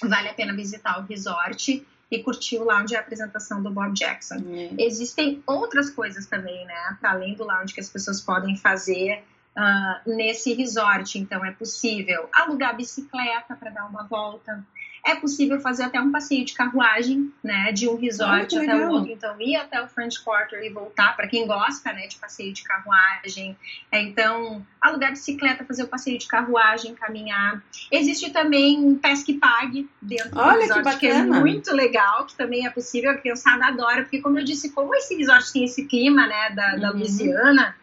vale 0.01 0.29
a 0.29 0.33
pena 0.33 0.53
visitar 0.53 0.99
o 0.99 1.05
resort 1.05 1.85
e 2.11 2.21
curtir 2.21 2.57
o 2.59 2.65
lounge 2.65 2.93
e 2.93 2.97
a 2.97 2.99
apresentação 2.99 3.63
do 3.63 3.71
Bob 3.71 3.93
Jackson. 3.93 4.35
É. 4.35 4.83
Existem 4.83 5.41
outras 5.47 5.89
coisas 5.89 6.25
também, 6.25 6.65
né? 6.65 6.97
Para 6.99 7.11
além 7.11 7.33
do 7.33 7.45
lounge 7.45 7.73
que 7.73 7.79
as 7.79 7.89
pessoas 7.89 8.19
podem 8.19 8.57
fazer 8.57 9.23
ah, 9.55 10.01
nesse 10.05 10.53
resort. 10.53 11.17
Então, 11.17 11.43
é 11.45 11.51
possível 11.51 12.29
alugar 12.33 12.75
bicicleta 12.75 13.55
para 13.55 13.71
dar 13.71 13.85
uma 13.85 14.03
volta. 14.03 14.63
É 15.05 15.15
possível 15.15 15.59
fazer 15.59 15.83
até 15.83 15.99
um 15.99 16.11
passeio 16.11 16.45
de 16.45 16.53
carruagem, 16.53 17.31
né? 17.43 17.71
De 17.71 17.87
um 17.89 17.95
resort 17.95 18.47
que 18.47 18.57
até 18.57 18.75
o 18.87 18.89
outro. 18.91 19.11
Então, 19.11 19.39
ir 19.41 19.55
até 19.55 19.81
o 19.81 19.87
French 19.87 20.23
Quarter 20.23 20.63
e 20.63 20.69
voltar, 20.69 21.15
para 21.15 21.27
quem 21.27 21.47
gosta, 21.47 21.91
né? 21.91 22.07
De 22.07 22.17
passeio 22.17 22.53
de 22.53 22.63
carruagem. 22.63 23.57
É, 23.91 24.01
então, 24.01 24.65
alugar 24.79 25.11
bicicleta, 25.11 25.65
fazer 25.65 25.83
o 25.83 25.87
passeio 25.87 26.17
de 26.17 26.27
carruagem, 26.27 26.93
caminhar. 26.93 27.63
Existe 27.91 28.29
também 28.31 28.79
um 28.79 28.95
pesque 28.97 29.33
pague 29.33 29.89
dentro 30.01 30.37
Olha 30.39 30.53
do 30.53 30.57
que 30.59 30.67
resort, 30.79 30.97
que, 30.99 31.07
é 31.07 31.13
bacana. 31.13 31.39
muito 31.39 31.73
legal, 31.73 32.25
que 32.25 32.35
também 32.35 32.65
é 32.67 32.69
possível, 32.69 33.11
a 33.11 33.15
criançada 33.17 33.65
adora, 33.65 34.03
porque 34.03 34.21
como 34.21 34.37
eu 34.39 34.43
disse, 34.45 34.71
como 34.71 34.93
esse 34.95 35.15
resort 35.15 35.51
tem 35.51 35.63
esse 35.63 35.85
clima, 35.85 36.27
né, 36.27 36.51
da, 36.55 36.75
da 36.75 36.91
Uhum. 36.91 36.97
Louisiana, 36.99 37.75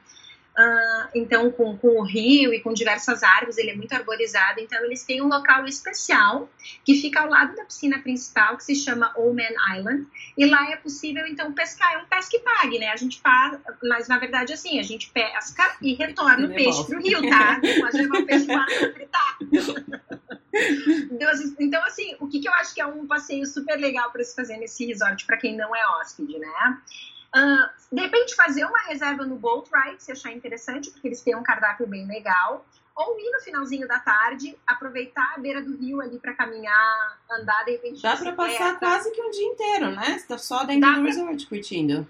Uh, 0.59 1.09
então, 1.15 1.53
com, 1.53 1.79
com 1.79 2.01
o 2.01 2.03
rio 2.03 2.53
e 2.53 2.61
com 2.61 2.73
diversas 2.73 3.23
árvores, 3.23 3.59
ele 3.59 3.71
é 3.71 3.77
muito 3.77 3.93
arborizado. 3.93 4.59
Então, 4.59 4.85
eles 4.85 5.05
têm 5.05 5.23
um 5.23 5.29
local 5.29 5.65
especial 5.67 6.51
que 6.85 6.97
fica 6.97 7.21
ao 7.21 7.29
lado 7.29 7.55
da 7.55 7.65
piscina 7.65 8.01
principal, 8.01 8.57
que 8.57 8.65
se 8.65 8.75
chama 8.75 9.13
Old 9.15 9.41
Man 9.41 9.77
Island. 9.77 10.09
E 10.37 10.47
lá 10.47 10.69
é 10.73 10.77
possível, 10.77 11.25
então, 11.29 11.53
pescar. 11.53 11.93
É 11.95 11.99
um 11.99 12.07
pesca 12.07 12.37
e 12.37 12.41
pague, 12.41 12.79
né? 12.81 12.89
A 12.89 12.97
gente 12.97 13.21
faz, 13.21 13.57
mas 13.85 14.09
na 14.09 14.19
verdade, 14.19 14.53
assim, 14.53 14.81
a 14.81 14.83
gente 14.83 15.11
pesca 15.11 15.77
e 15.81 15.95
retorna 15.95 16.49
o 16.49 16.53
peixe 16.53 16.85
pro 16.85 17.01
rio, 17.01 17.21
tá? 17.31 17.61
Não 17.63 17.81
pode 17.81 17.97
levar 17.97 18.19
o 18.19 18.27
peixe 18.27 18.47
fritar. 18.93 19.39
Então, 21.13 21.31
assim, 21.31 21.55
então, 21.61 21.85
assim, 21.85 22.17
o 22.19 22.27
que, 22.27 22.41
que 22.41 22.49
eu 22.49 22.55
acho 22.55 22.75
que 22.75 22.81
é 22.81 22.87
um 22.87 23.07
passeio 23.07 23.47
super 23.47 23.79
legal 23.79 24.11
para 24.11 24.25
se 24.25 24.35
fazer 24.35 24.57
nesse 24.57 24.85
resort, 24.87 25.25
para 25.25 25.37
quem 25.37 25.57
não 25.57 25.75
é 25.77 25.87
hóspede, 25.87 26.37
né? 26.39 26.79
Uh, 27.35 27.69
de 27.95 28.01
repente, 28.01 28.35
fazer 28.35 28.65
uma 28.65 28.81
reserva 28.83 29.25
no 29.25 29.37
Boat 29.37 29.69
Ride, 29.73 30.03
se 30.03 30.13
achar 30.13 30.33
interessante, 30.33 30.91
porque 30.91 31.09
eles 31.09 31.21
têm 31.21 31.37
um 31.37 31.43
cardápio 31.43 31.87
bem 31.87 32.07
legal. 32.07 32.65
Ou 32.97 33.19
ir 33.21 33.31
no 33.31 33.41
finalzinho 33.41 33.87
da 33.87 34.01
tarde, 34.01 34.59
aproveitar 34.67 35.35
a 35.37 35.39
beira 35.39 35.63
do 35.63 35.77
rio 35.77 36.01
ali 36.01 36.19
para 36.19 36.35
caminhar, 36.35 37.19
andar, 37.31 37.65
de 37.65 37.73
repente. 37.73 38.03
Dá 38.03 38.17
para 38.17 38.33
passar 38.33 38.79
quase 38.79 39.13
que 39.13 39.23
um 39.23 39.31
dia 39.31 39.47
inteiro, 39.47 39.91
né? 39.93 40.19
Você 40.19 40.27
tá 40.27 40.39
só 40.39 40.65
dentro 40.65 40.81
Dá 40.81 40.97
do 40.97 41.03
pra... 41.03 41.11
resort 41.11 41.47
curtindo 41.47 42.07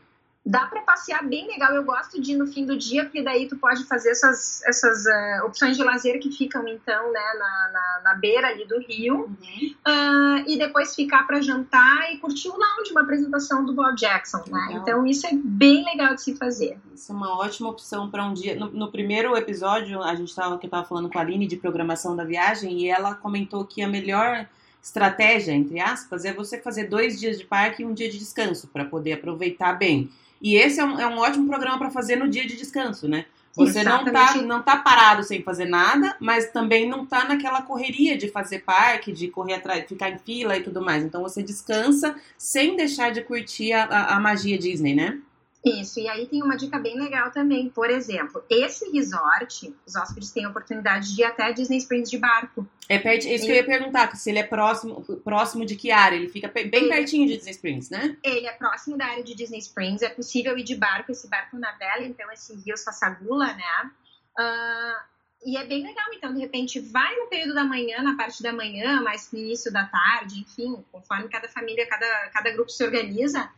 dá 0.49 0.66
para 0.66 0.80
passear 0.80 1.22
bem 1.28 1.46
legal. 1.46 1.74
Eu 1.74 1.84
gosto 1.84 2.20
de 2.20 2.32
ir 2.32 2.36
no 2.36 2.46
fim 2.46 2.64
do 2.64 2.76
dia, 2.76 3.05
porque 3.05 3.22
daí 3.22 3.46
tu 3.46 3.57
pode 3.57 3.84
fazer 3.84 4.11
essas, 4.11 4.62
essas 4.62 5.05
uh, 5.05 5.46
opções 5.46 5.76
de 5.76 5.84
lazer 5.84 6.18
que 6.18 6.30
ficam, 6.32 6.66
então, 6.66 7.12
né, 7.12 7.32
na, 7.38 7.70
na, 7.72 8.01
na 8.05 8.14
beira 8.14 8.49
ali 8.49 8.66
do 8.66 8.78
rio. 8.80 9.26
Uhum. 9.26 9.74
Uh, 9.86 10.44
e 10.46 10.57
depois 10.59 10.94
ficar 10.94 11.26
para 11.26 11.42
jantar 11.42 12.14
e 12.14 12.16
curtir 12.16 12.49
o 12.49 12.57
lounge, 12.57 12.90
uma 12.92 13.03
apresentação 13.03 13.64
do 13.64 13.74
Bob 13.74 13.94
Jackson, 13.94 14.42
né? 14.49 14.68
Então, 14.72 15.07
isso 15.07 15.26
é 15.26 15.32
bem 15.34 15.84
legal 15.84 16.14
de 16.14 16.22
se 16.22 16.34
fazer. 16.34 16.78
Isso 16.94 17.12
é 17.12 17.14
uma 17.14 17.38
ótima 17.38 17.68
opção 17.68 18.11
para 18.11 18.24
um 18.24 18.32
dia. 18.32 18.57
No, 18.57 18.70
no, 18.70 18.90
primeiro 18.90 19.36
episódio, 19.36 20.03
a 20.03 20.14
gente 20.14 20.34
tava, 20.34 20.59
que 20.59 20.64
eu 20.64 20.70
tava 20.70 20.86
falando 20.86 21.11
com 21.11 21.18
a 21.18 21.20
Aline 21.20 21.46
de 21.46 21.57
programação 21.57 22.16
da 22.16 22.24
viagem, 22.24 22.80
e 22.80 22.88
ela 22.88 23.14
comentou 23.14 23.66
que 23.66 23.82
a 23.82 23.88
melhor 23.88 24.49
estratégia, 24.82 25.53
entre 25.53 25.78
aspas, 25.78 26.24
é 26.24 26.32
você 26.32 26.59
fazer 26.59 26.84
dois 26.84 27.20
dias 27.20 27.38
de 27.38 27.44
parque 27.44 27.82
e 27.82 27.86
um 27.86 27.92
dia 27.92 28.09
de 28.09 28.18
descanso 28.18 28.66
para 28.68 28.84
poder 28.84 29.12
aproveitar 29.12 29.74
bem. 29.74 30.11
E 30.41 30.57
esse 30.57 30.80
é 30.80 30.84
um, 30.84 31.01
é 31.01 31.07
um 31.07 31.18
ótimo 31.18 31.47
programa 31.47 31.78
para 31.78 31.91
fazer 31.91 32.16
no 32.16 32.28
dia 32.28 32.47
de 32.47 32.57
descanso, 32.57 33.09
né? 33.09 33.26
Você 33.55 33.82
não 33.82 34.05
tá, 34.05 34.36
não 34.36 34.62
tá 34.62 34.76
parado 34.76 35.24
sem 35.24 35.43
fazer 35.43 35.64
nada, 35.64 36.16
mas 36.20 36.51
também 36.53 36.89
não 36.89 37.05
tá 37.05 37.24
naquela 37.24 37.61
correria 37.61 38.16
de 38.16 38.28
fazer 38.28 38.61
parque, 38.61 39.11
de 39.11 39.26
correr 39.28 39.55
atrás, 39.55 39.84
ficar 39.89 40.11
em 40.11 40.18
fila 40.18 40.57
e 40.57 40.62
tudo 40.62 40.80
mais. 40.80 41.03
Então 41.03 41.22
você 41.22 41.43
descansa 41.43 42.14
sem 42.36 42.76
deixar 42.76 43.11
de 43.11 43.20
curtir 43.22 43.72
a, 43.72 43.84
a, 43.84 44.16
a 44.16 44.20
magia 44.20 44.57
Disney, 44.57 44.95
né? 44.95 45.18
Isso, 45.65 45.99
e 45.99 46.09
aí 46.09 46.27
tem 46.27 46.43
uma 46.43 46.57
dica 46.57 46.79
bem 46.79 46.97
legal 46.99 47.31
também. 47.31 47.69
Por 47.69 47.91
exemplo, 47.91 48.43
esse 48.49 48.91
resort, 48.91 49.75
os 49.85 49.97
hóspedes 49.97 50.31
têm 50.31 50.45
a 50.45 50.51
oportunidade 50.51 51.15
de 51.15 51.23
ir 51.23 51.25
até 51.25 51.53
Disney 51.53 51.79
Springs 51.79 52.09
de 52.09 52.19
barco. 52.19 52.67
É 52.89 52.99
perto, 52.99 53.27
isso 53.27 53.45
e... 53.45 53.47
que 53.47 53.51
eu 53.51 53.57
ia 53.57 53.65
perguntar, 53.65 54.15
se 54.17 54.31
ele 54.31 54.39
é 54.39 54.45
próximo, 54.45 55.03
próximo 55.25 55.67
de 55.67 55.75
que 55.75 55.91
área? 55.91 56.17
Ele 56.17 56.29
fica 56.29 56.49
bem 56.49 56.69
ele, 56.73 56.89
pertinho 56.89 57.27
de 57.27 57.37
Disney 57.37 57.51
Springs, 57.51 57.91
né? 57.91 58.17
Ele 58.23 58.47
é 58.47 58.53
próximo 58.53 58.97
da 58.97 59.07
área 59.07 59.23
de 59.23 59.35
Disney 59.35 59.59
Springs, 59.59 60.03
é 60.03 60.09
possível 60.09 60.57
ir 60.57 60.63
de 60.63 60.77
barco, 60.77 61.11
esse 61.11 61.29
barco 61.29 61.59
navega, 61.59 62.05
então 62.05 62.31
esse 62.31 62.55
rio 62.55 62.77
Sassagula, 62.77 63.53
né? 63.53 63.91
Uh, 64.39 65.19
e 65.45 65.57
é 65.57 65.65
bem 65.65 65.83
legal, 65.83 66.07
então, 66.15 66.33
de 66.33 66.41
repente, 66.41 66.81
vai 66.81 67.15
no 67.17 67.27
período 67.27 67.55
da 67.55 67.65
manhã, 67.65 68.03
na 68.03 68.17
parte 68.17 68.43
da 68.43 68.53
manhã, 68.53 69.01
mais 69.03 69.31
no 69.33 69.39
início 69.39 69.73
da 69.73 69.85
tarde, 69.85 70.41
enfim, 70.41 70.85
conforme 70.91 71.29
cada 71.29 71.49
família, 71.49 71.87
cada, 71.87 72.31
cada 72.31 72.51
grupo 72.53 72.71
se 72.71 72.83
organiza, 72.85 73.49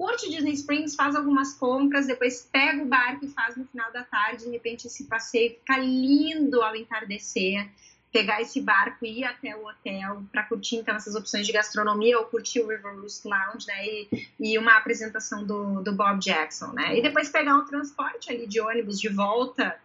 curte 0.00 0.30
Disney 0.30 0.54
Springs, 0.54 0.94
faz 0.94 1.14
algumas 1.14 1.52
compras, 1.52 2.06
depois 2.06 2.48
pega 2.50 2.82
o 2.82 2.86
barco 2.86 3.26
e 3.26 3.28
faz 3.28 3.54
no 3.54 3.66
final 3.66 3.92
da 3.92 4.02
tarde, 4.02 4.46
de 4.46 4.50
repente 4.50 4.86
esse 4.86 5.04
passeio 5.04 5.50
fica 5.50 5.76
lindo 5.76 6.62
ao 6.62 6.74
entardecer. 6.74 7.68
Pegar 8.10 8.40
esse 8.40 8.60
barco 8.60 9.04
e 9.04 9.20
ir 9.20 9.24
até 9.24 9.54
o 9.54 9.64
hotel 9.64 10.24
para 10.32 10.42
curtir 10.44 10.76
então 10.76 10.96
essas 10.96 11.14
opções 11.14 11.46
de 11.46 11.52
gastronomia 11.52 12.18
ou 12.18 12.24
curtir 12.24 12.60
o 12.60 12.66
River 12.66 12.98
Roost 12.98 13.28
Lounge, 13.28 13.66
né? 13.68 13.86
E, 13.86 14.08
e 14.40 14.58
uma 14.58 14.78
apresentação 14.78 15.44
do, 15.44 15.80
do 15.80 15.92
Bob 15.92 16.18
Jackson, 16.18 16.72
né? 16.72 16.98
E 16.98 17.02
depois 17.02 17.28
pegar 17.28 17.54
um 17.54 17.64
transporte 17.64 18.32
ali 18.32 18.48
de 18.48 18.60
ônibus 18.60 18.98
de 18.98 19.08
volta 19.08 19.78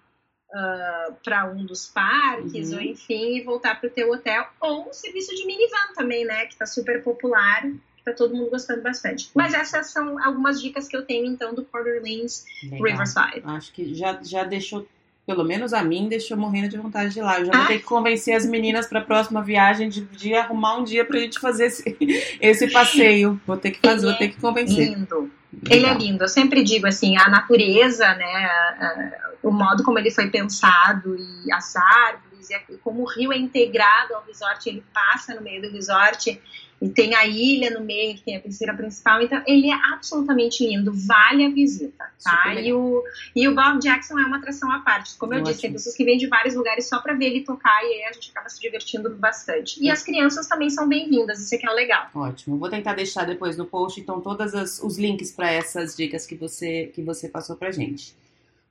Uh, 0.47 0.57
ah, 0.57 1.13
para 1.23 1.51
um 1.51 1.65
dos 1.65 1.87
parques, 1.87 2.69
uhum. 2.69 2.77
ou 2.77 2.81
enfim, 2.83 3.43
voltar 3.43 3.77
para 3.77 3.87
o 3.87 3.91
teu 3.91 4.09
hotel, 4.11 4.47
ou 4.61 4.87
um 4.87 4.93
serviço 4.93 5.35
de 5.35 5.45
minivan 5.45 5.93
também, 5.95 6.23
né, 6.23 6.45
que 6.45 6.53
está 6.53 6.65
super 6.67 7.03
popular, 7.03 7.63
tá 8.05 8.13
todo 8.13 8.35
mundo 8.35 8.51
gostando 8.51 8.81
bastante. 8.81 9.29
Mas 9.33 9.53
essas 9.53 9.87
são 9.87 10.23
algumas 10.23 10.61
dicas 10.61 10.87
que 10.87 10.95
eu 10.95 11.03
tenho, 11.03 11.25
então, 11.25 11.53
do 11.53 11.67
Legal. 11.73 12.83
Riverside. 12.83 13.41
Acho 13.43 13.73
que 13.73 13.95
já, 13.95 14.19
já 14.21 14.43
deixou 14.43 14.87
pelo 15.25 15.43
menos 15.43 15.73
a 15.73 15.83
mim, 15.83 16.07
deixou 16.07 16.37
morrendo 16.37 16.69
de 16.69 16.77
vontade 16.77 17.11
de 17.11 17.19
ir 17.19 17.23
lá. 17.23 17.39
Eu 17.39 17.45
já 17.45 17.51
vou 17.51 17.61
ah. 17.63 17.65
ter 17.65 17.79
que 17.79 17.83
convencer 17.83 18.35
as 18.35 18.45
meninas 18.45 18.85
para 18.85 18.99
a 18.99 19.03
próxima 19.03 19.41
viagem 19.41 19.89
de, 19.89 20.01
de, 20.01 20.35
arrumar 20.35 20.77
um 20.77 20.83
dia 20.83 21.03
pra 21.03 21.17
gente 21.17 21.39
fazer 21.39 21.65
esse, 21.65 21.97
esse 22.39 22.67
passeio. 22.71 23.41
Vou 23.45 23.57
ter 23.57 23.71
que 23.71 23.79
fazer, 23.79 24.05
Ele 24.05 24.09
vou 24.11 24.19
ter 24.19 24.27
que 24.29 24.39
convencer. 24.39 24.87
É 24.87 24.93
lindo. 24.93 25.31
Ele 25.67 25.85
é 25.85 25.93
lindo. 25.95 26.23
Eu 26.23 26.27
sempre 26.27 26.63
digo 26.63 26.85
assim, 26.85 27.17
a 27.17 27.27
natureza, 27.27 28.13
né, 28.13 29.11
o 29.41 29.51
modo 29.51 29.83
como 29.83 29.97
ele 29.97 30.11
foi 30.11 30.29
pensado 30.29 31.15
e 31.17 31.51
as 31.51 31.75
árvores 31.75 32.49
e 32.49 32.77
como 32.83 33.01
o 33.01 33.05
rio 33.05 33.33
é 33.33 33.37
integrado 33.37 34.13
ao 34.13 34.23
resort, 34.25 34.67
ele 34.69 34.83
passa 34.93 35.33
no 35.33 35.41
meio 35.41 35.61
do 35.61 35.71
resort 35.71 36.39
e 36.85 36.89
tem 36.89 37.15
a 37.15 37.25
ilha 37.25 37.71
no 37.71 37.83
meio, 37.83 38.13
que 38.13 38.21
tem 38.21 38.37
a 38.37 38.39
piscina 38.39 38.71
principal. 38.75 39.19
Então, 39.19 39.41
ele 39.47 39.71
é 39.71 39.73
absolutamente 39.91 40.65
lindo. 40.65 40.91
Vale 40.93 41.45
a 41.45 41.49
visita, 41.49 42.05
tá? 42.23 42.53
E 42.53 42.71
o, 42.71 43.03
e 43.35 43.47
o 43.47 43.55
Bob 43.55 43.79
Jackson 43.79 44.19
é 44.19 44.25
uma 44.25 44.37
atração 44.37 44.71
à 44.71 44.79
parte. 44.79 45.17
Como 45.17 45.33
eu 45.33 45.41
disse, 45.41 45.61
tem 45.61 45.71
pessoas 45.71 45.95
que 45.95 46.05
vêm 46.05 46.17
de 46.17 46.27
vários 46.27 46.53
lugares 46.53 46.87
só 46.87 46.99
para 46.99 47.15
ver 47.15 47.25
ele 47.25 47.41
tocar 47.41 47.83
e 47.83 47.87
aí 47.87 48.03
a 48.03 48.11
gente 48.11 48.29
acaba 48.29 48.47
se 48.49 48.61
divertindo 48.61 49.09
bastante. 49.15 49.83
E 49.83 49.89
as 49.89 50.03
crianças 50.03 50.47
também 50.47 50.69
são 50.69 50.87
bem-vindas, 50.87 51.39
isso 51.39 51.55
aqui 51.55 51.67
é 51.67 51.71
legal. 51.71 52.07
Ótimo. 52.13 52.57
Vou 52.57 52.69
tentar 52.69 52.93
deixar 52.93 53.25
depois 53.25 53.57
no 53.57 53.65
post, 53.65 53.99
então, 53.99 54.21
todos 54.21 54.79
os 54.79 54.97
links 54.99 55.31
para 55.31 55.51
essas 55.51 55.95
dicas 55.95 56.27
que 56.27 56.35
você, 56.35 56.91
que 56.93 57.01
você 57.01 57.27
passou 57.27 57.55
pra 57.55 57.71
gente. 57.71 58.15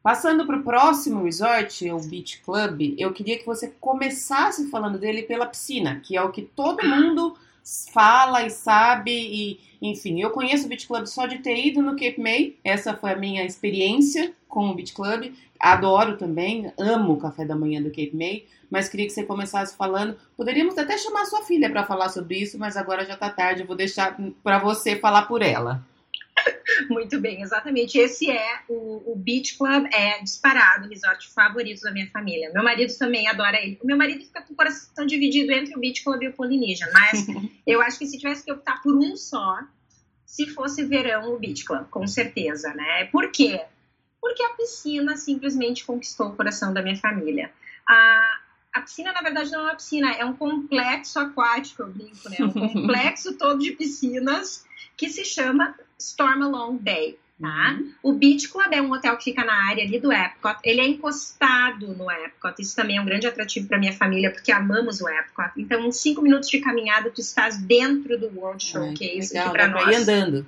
Passando 0.05 0.47
para 0.47 0.59
o 0.59 0.63
próximo 0.63 1.25
resort, 1.25 1.91
o 1.91 1.99
Beach 1.99 2.43
Club, 2.45 2.95
eu 2.97 3.13
queria 3.13 3.39
que 3.39 3.47
você 3.47 3.75
começasse 3.81 4.71
falando 4.71 4.99
dele 4.99 5.23
pela 5.23 5.47
piscina, 5.47 6.01
que 6.05 6.17
é 6.17 6.23
o 6.23 6.31
que 6.31 6.43
todo 6.43 6.87
mundo 6.87 7.35
fala 7.65 8.47
e 8.47 8.51
sabe 8.51 9.11
e 9.13 9.61
enfim, 9.81 10.21
eu 10.21 10.31
conheço 10.31 10.65
o 10.65 10.69
Beach 10.69 10.87
Club 10.87 11.07
só 11.07 11.27
de 11.27 11.39
ter 11.39 11.57
ido 11.67 11.83
no 11.83 11.93
Cape 11.93 12.19
May. 12.19 12.57
Essa 12.65 12.95
foi 12.95 13.13
a 13.13 13.17
minha 13.17 13.45
experiência 13.45 14.33
com 14.49 14.71
o 14.71 14.75
Beach 14.75 14.95
Club. 14.95 15.33
Adoro 15.61 16.17
também, 16.17 16.73
amo 16.79 17.13
o 17.13 17.17
café 17.19 17.45
da 17.45 17.55
manhã 17.55 17.83
do 17.83 17.91
Cape 17.91 18.15
May, 18.15 18.45
mas 18.71 18.89
queria 18.89 19.07
que 19.07 19.13
você 19.13 19.25
começasse 19.25 19.77
falando. 19.77 20.17
Poderíamos 20.37 20.77
até 20.79 20.97
chamar 20.97 21.27
sua 21.27 21.43
filha 21.43 21.69
para 21.69 21.85
falar 21.85 22.09
sobre 22.09 22.39
isso, 22.39 22.59
mas 22.59 22.77
agora 22.77 23.05
já 23.05 23.17
tá 23.17 23.29
tarde, 23.29 23.61
eu 23.61 23.67
vou 23.67 23.77
deixar 23.77 24.17
para 24.43 24.59
você 24.59 24.97
falar 24.97 25.23
por 25.23 25.43
ela. 25.43 25.85
Muito 26.89 27.21
bem, 27.21 27.43
exatamente. 27.43 27.99
Esse 27.99 28.31
é 28.31 28.61
o, 28.69 29.13
o 29.13 29.17
Beach 29.17 29.57
Club, 29.57 29.87
é 29.93 30.21
disparado 30.23 30.87
o 30.87 30.91
resort 30.91 31.29
favorito 31.33 31.83
da 31.83 31.93
minha 31.93 32.11
família. 32.11 32.51
Meu 32.53 32.63
marido 32.63 32.97
também 32.99 33.29
adora 33.29 33.57
ele. 33.63 33.79
O 33.83 33.87
meu 33.87 33.97
marido 33.97 34.25
fica 34.25 34.43
com 34.43 34.53
o 34.53 34.57
coração 34.57 35.07
dividido 35.07 35.53
entre 35.53 35.77
o 35.77 35.81
Beach 35.81 36.03
Club 36.03 36.23
e 36.23 36.29
o 36.29 36.33
Polynesian, 36.33 36.89
mas 36.93 37.27
eu 37.67 37.81
acho 37.81 37.99
que 37.99 38.07
se 38.07 38.19
tivesse 38.19 38.45
que 38.45 38.53
optar 38.53 38.83
por 38.83 38.95
um 38.95 39.17
só, 39.17 39.61
se 40.27 40.47
fosse 40.49 40.85
verão, 40.85 41.35
o 41.35 41.39
Beach 41.39 41.65
Club, 41.65 41.87
com 41.89 42.07
certeza, 42.07 42.73
né? 42.75 43.05
Por 43.07 43.31
quê? 43.31 43.65
Porque 44.21 44.43
a 44.43 44.51
piscina 44.51 45.17
simplesmente 45.17 45.85
conquistou 45.85 46.29
o 46.29 46.37
coração 46.37 46.73
da 46.73 46.83
minha 46.83 46.97
família. 46.97 47.53
A, 47.87 48.41
a 48.73 48.81
piscina, 48.81 49.13
na 49.13 49.21
verdade, 49.21 49.53
não 49.53 49.61
é 49.61 49.63
uma 49.65 49.75
piscina, 49.77 50.11
é 50.13 50.25
um 50.25 50.35
complexo 50.35 51.21
aquático, 51.21 51.83
eu 51.83 51.93
brinco, 51.93 52.29
né? 52.29 52.39
Um 52.41 52.51
complexo 52.73 53.37
todo 53.37 53.61
de 53.61 53.73
piscinas 53.73 54.65
que 54.97 55.09
se 55.09 55.25
chama 55.25 55.75
Stormalong 55.99 56.79
Bay. 56.79 57.19
Tá? 57.41 57.77
Uhum. 57.77 57.93
O 58.01 58.13
Beach 58.13 58.49
Club 58.49 58.73
é 58.73 58.81
um 58.81 58.93
hotel 58.93 59.17
que 59.17 59.25
fica 59.25 59.45
na 59.45 59.69
área 59.69 59.83
ali 59.83 59.99
do 59.99 60.13
Epcot. 60.13 60.57
Ele 60.63 60.81
é 60.81 60.87
encostado 60.87 61.89
no 61.89 62.09
Epcot. 62.09 62.55
Isso 62.61 62.77
também 62.77 62.97
é 62.97 63.01
um 63.01 63.05
grande 63.05 63.27
atrativo 63.27 63.67
para 63.67 63.79
minha 63.79 63.93
família, 63.93 64.31
porque 64.31 64.53
amamos 64.53 65.01
o 65.01 65.09
Epcot. 65.09 65.51
Então, 65.57 65.85
em 65.85 65.91
cinco 65.91 66.23
minutos 66.23 66.49
de 66.49 66.61
caminhada, 66.61 67.11
tu 67.11 67.21
estás 67.21 67.59
dentro 67.59 68.19
do 68.19 68.29
World 68.39 68.65
Showcase. 68.65 69.37
Ai, 69.37 69.49
legal, 69.49 69.53
dá 69.53 69.69
nós, 69.69 69.89
ir 69.89 69.95
andando. 69.97 70.47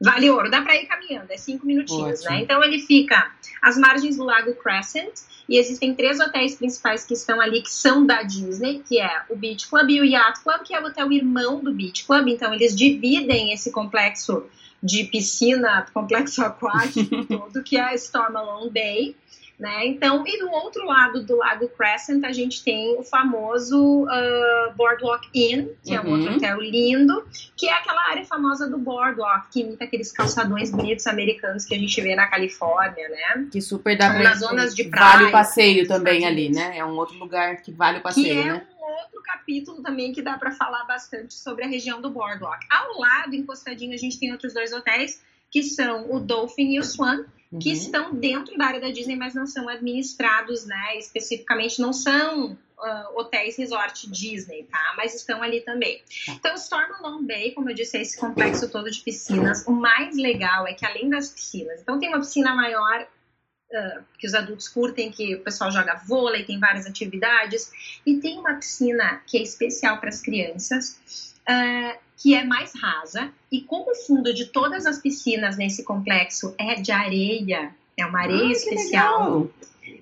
Vale 0.00 0.30
ouro, 0.30 0.50
dá 0.50 0.62
para 0.62 0.76
ir 0.76 0.86
caminhando, 0.86 1.30
é 1.30 1.36
cinco 1.36 1.66
minutinhos, 1.66 2.20
Ótimo. 2.20 2.30
né? 2.30 2.42
Então 2.42 2.64
ele 2.64 2.78
fica 2.78 3.30
às 3.60 3.76
margens 3.76 4.16
do 4.16 4.24
Lago 4.24 4.54
Crescent 4.54 5.12
e 5.46 5.58
existem 5.58 5.94
três 5.94 6.18
hotéis 6.18 6.54
principais 6.54 7.04
que 7.04 7.12
estão 7.12 7.38
ali 7.38 7.60
que 7.60 7.70
são 7.70 8.06
da 8.06 8.22
Disney, 8.22 8.82
que 8.88 8.98
é 8.98 9.24
o 9.28 9.36
Beach 9.36 9.68
Club 9.68 9.90
e 9.90 10.00
o 10.00 10.04
Yacht 10.04 10.42
Club, 10.42 10.62
que 10.62 10.74
é 10.74 10.80
o 10.80 10.86
hotel 10.86 11.12
irmão 11.12 11.62
do 11.62 11.70
Beach 11.70 12.06
Club. 12.06 12.28
Então 12.28 12.54
eles 12.54 12.74
dividem 12.74 13.52
esse 13.52 13.70
complexo 13.70 14.46
de 14.82 15.04
piscina, 15.04 15.86
complexo 15.92 16.42
aquático 16.42 17.24
todo, 17.26 17.62
que 17.62 17.76
é 17.76 17.82
a 17.82 17.94
Stormalong 17.94 18.70
Bay. 18.70 19.14
Né? 19.60 19.88
Então, 19.88 20.24
e 20.26 20.38
do 20.38 20.50
outro 20.50 20.86
lado 20.86 21.22
do 21.22 21.36
Lago 21.36 21.68
Crescent, 21.68 22.24
a 22.24 22.32
gente 22.32 22.64
tem 22.64 22.98
o 22.98 23.02
famoso 23.02 24.04
uh, 24.04 24.74
Boardwalk 24.74 25.28
Inn, 25.34 25.68
que 25.84 25.94
é 25.94 26.00
um 26.00 26.12
outro 26.12 26.30
uhum. 26.30 26.36
hotel 26.36 26.62
lindo, 26.62 27.22
que 27.54 27.68
é 27.68 27.74
aquela 27.74 28.08
área 28.08 28.24
famosa 28.24 28.70
do 28.70 28.78
Boardwalk, 28.78 29.48
que 29.52 29.60
imita 29.60 29.84
aqueles 29.84 30.10
calçadões 30.12 30.70
bonitos 30.70 31.06
americanos 31.06 31.66
que 31.66 31.74
a 31.74 31.78
gente 31.78 32.00
vê 32.00 32.16
na 32.16 32.26
Califórnia, 32.26 33.06
né? 33.10 33.48
Que 33.52 33.60
super 33.60 33.98
dá. 33.98 34.14
Nas 34.14 34.38
zonas 34.38 34.74
de 34.74 34.84
praia. 34.84 35.12
Vale 35.12 35.24
o 35.28 35.30
passeio 35.30 35.86
também 35.86 36.24
ali, 36.24 36.48
né? 36.48 36.78
É 36.78 36.84
um 36.84 36.96
outro 36.96 37.18
lugar 37.18 37.60
que 37.60 37.70
vale 37.70 37.98
o 37.98 38.02
passeio, 38.02 38.42
que 38.42 38.48
é 38.48 38.52
né? 38.54 38.62
Outro 39.04 39.22
capítulo 39.22 39.82
também 39.82 40.12
que 40.12 40.22
dá 40.22 40.38
para 40.38 40.52
falar 40.52 40.84
bastante 40.84 41.34
sobre 41.34 41.64
a 41.64 41.68
região 41.68 42.00
do 42.00 42.10
Boardwalk. 42.10 42.66
Ao 42.70 42.98
lado, 42.98 43.34
encostadinho, 43.34 43.94
a 43.94 43.98
gente 43.98 44.18
tem 44.18 44.32
outros 44.32 44.54
dois 44.54 44.72
hotéis, 44.72 45.22
que 45.50 45.62
são 45.62 46.12
o 46.12 46.20
Dolphin 46.20 46.74
e 46.74 46.78
o 46.78 46.84
Swan, 46.84 47.24
que 47.60 47.70
uhum. 47.70 47.74
estão 47.74 48.14
dentro 48.14 48.56
da 48.56 48.66
área 48.66 48.80
da 48.80 48.90
Disney, 48.90 49.16
mas 49.16 49.34
não 49.34 49.46
são 49.46 49.68
administrados, 49.68 50.64
né? 50.64 50.96
Especificamente, 50.96 51.80
não 51.80 51.92
são 51.92 52.52
uh, 52.52 53.18
hotéis 53.18 53.56
resort 53.56 54.08
Disney, 54.08 54.64
tá? 54.70 54.94
Mas 54.96 55.14
estão 55.14 55.42
ali 55.42 55.60
também. 55.60 56.00
Tá. 56.26 56.32
Então, 56.32 56.54
Storm 56.54 57.02
Long 57.02 57.24
Bay, 57.24 57.52
como 57.52 57.70
eu 57.70 57.74
disse, 57.74 57.98
é 57.98 58.02
esse 58.02 58.18
complexo 58.18 58.70
todo 58.70 58.90
de 58.90 59.00
piscinas. 59.00 59.66
O 59.66 59.72
mais 59.72 60.16
legal 60.16 60.66
é 60.66 60.74
que 60.74 60.86
além 60.86 61.08
das 61.08 61.28
piscinas, 61.28 61.80
então 61.80 61.98
tem 61.98 62.08
uma 62.08 62.20
piscina 62.20 62.54
maior 62.54 63.06
Uh, 63.72 64.02
que 64.18 64.26
os 64.26 64.34
adultos 64.34 64.68
curtem, 64.68 65.12
que 65.12 65.36
o 65.36 65.40
pessoal 65.42 65.70
joga 65.70 66.02
vôlei, 66.04 66.44
tem 66.44 66.58
várias 66.58 66.86
atividades, 66.86 67.70
e 68.04 68.16
tem 68.16 68.36
uma 68.36 68.54
piscina 68.54 69.22
que 69.24 69.38
é 69.38 69.42
especial 69.42 69.98
para 69.98 70.08
as 70.08 70.20
crianças, 70.20 70.98
uh, 71.48 71.96
que 72.16 72.34
é 72.34 72.44
mais 72.44 72.72
rasa, 72.74 73.32
e 73.50 73.60
como 73.60 73.92
o 73.92 73.94
fundo 73.94 74.34
de 74.34 74.46
todas 74.46 74.86
as 74.86 74.98
piscinas 74.98 75.56
nesse 75.56 75.84
complexo 75.84 76.52
é 76.58 76.74
de 76.80 76.90
areia, 76.90 77.72
é 77.96 78.04
uma 78.04 78.20
areia 78.20 78.48
ah, 78.48 78.52
especial. 78.52 79.48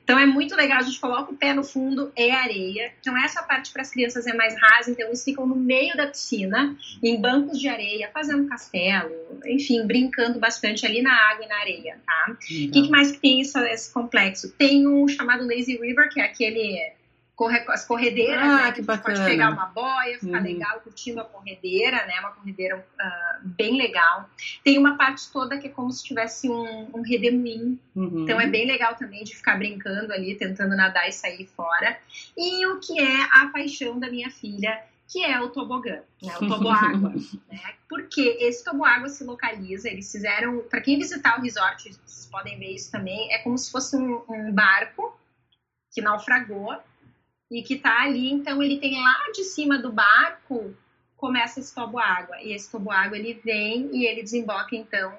Então 0.03 0.19
é 0.19 0.27
muito 0.27 0.55
legal, 0.55 0.79
a 0.79 0.83
gente 0.83 1.01
coloca 1.01 1.33
o 1.33 1.37
pé 1.37 1.53
no 1.53 1.65
fundo, 1.65 2.13
é 2.17 2.31
areia. 2.31 2.93
Então 3.01 3.17
essa 3.17 3.43
parte 3.43 3.73
para 3.73 3.83
as 3.83 3.91
crianças 3.91 4.27
é 4.27 4.35
mais 4.35 4.55
rasa, 4.61 4.91
então 4.91 5.07
eles 5.07 5.23
ficam 5.23 5.47
no 5.47 5.57
meio 5.57 5.97
da 5.97 6.07
piscina, 6.07 6.77
em 7.03 7.21
bancos 7.21 7.59
de 7.61 7.69
areia, 7.69 8.11
fazendo 8.13 8.49
castelo, 8.49 9.11
enfim, 9.47 9.87
brincando 9.87 10.39
bastante 10.39 10.87
ali 10.87 11.03
na 11.03 11.13
água 11.13 11.45
e 11.45 11.49
na 11.49 11.57
areia, 11.57 11.99
tá? 12.05 12.33
O 12.33 12.37
que, 12.37 12.69
que, 12.69 12.91
mais 12.91 13.13
que 13.13 13.19
tem 13.19 13.41
esse, 13.41 13.59
esse 13.71 13.93
complexo? 13.93 14.53
Tem 14.57 14.87
um 14.87 15.07
chamado 15.09 15.47
Lazy 15.47 15.77
River, 15.77 16.09
que 16.11 16.21
é 16.21 16.25
aquele 16.25 16.98
corre, 17.39 17.65
as 17.69 17.87
corredeiras, 17.87 18.43
ah, 18.43 18.65
né? 18.65 18.73
Que 18.73 18.83
bacana. 18.83 19.17
pode 19.17 19.31
pegar 19.31 19.51
uma 19.51 19.67
boia, 19.67 20.19
ficar 20.19 20.39
uhum. 20.39 20.43
legal 20.43 20.81
curtindo 20.81 21.21
a 21.21 21.25
corredeira, 21.25 22.05
né? 22.05 22.15
Uma 22.19 22.33
corredeira 22.33 22.77
uh, 22.77 23.49
bem 23.49 23.79
legal. 23.79 24.29
Tem 24.65 24.77
uma 24.77 24.97
parte 24.97 25.31
toda 25.31 25.57
que 25.57 25.69
é 25.69 25.71
como 25.71 25.93
se 25.93 26.03
tivesse 26.03 26.51
um, 26.51 26.91
um 26.93 27.01
redemoinho. 27.01 27.79
Uhum. 27.95 28.25
Então 28.25 28.41
é 28.41 28.49
bem 28.49 28.67
legal 28.67 28.97
também 28.97 29.23
de 29.23 29.37
ficar 29.37 29.57
brincando 29.57 30.13
ali, 30.13 30.35
tentando 30.35 30.75
nadar 30.75 31.09
e 31.09 31.13
sair 31.13 31.47
fora. 31.47 31.97
E 32.37 32.67
o 32.67 32.81
que 32.81 32.99
é 32.99 33.23
a 33.31 33.47
paixão 33.53 34.01
da 34.01 34.11
minha 34.11 34.31
filha, 34.31 34.83
que 35.07 35.25
é 35.25 35.41
o 35.41 35.49
tobogã, 35.51 36.01
né, 36.21 36.37
o 36.41 36.49
toboágua, 36.49 37.15
né? 37.49 37.75
Porque 37.89 38.37
esse 38.41 38.65
toboágua 38.65 39.09
se 39.09 39.23
localiza, 39.23 39.89
eles 39.89 40.11
fizeram, 40.11 40.59
para 40.69 40.81
quem 40.81 40.99
visitar 40.99 41.39
o 41.39 41.43
resort, 41.43 41.85
vocês 41.85 42.29
podem 42.29 42.59
ver 42.59 42.75
isso 42.75 42.91
também, 42.91 43.33
é 43.33 43.39
como 43.39 43.57
se 43.57 43.71
fosse 43.71 43.97
um, 43.97 44.25
um 44.29 44.53
barco 44.53 45.17
que 45.93 46.03
naufragou 46.03 46.77
e 47.51 47.63
que 47.63 47.75
está 47.75 48.03
ali, 48.03 48.31
então 48.31 48.63
ele 48.63 48.79
tem 48.79 49.01
lá 49.01 49.31
de 49.35 49.45
cima 49.45 49.79
do 49.79 49.93
barco 49.93 50.75
começa 51.19 51.59
esse 51.61 51.79
água 51.79 52.37
e 52.43 52.53
esse 52.53 52.71
água 52.75 53.19
ele 53.19 53.39
vem 53.45 53.91
e 53.93 54.07
ele 54.07 54.23
desemboca 54.23 54.75
então 54.75 55.13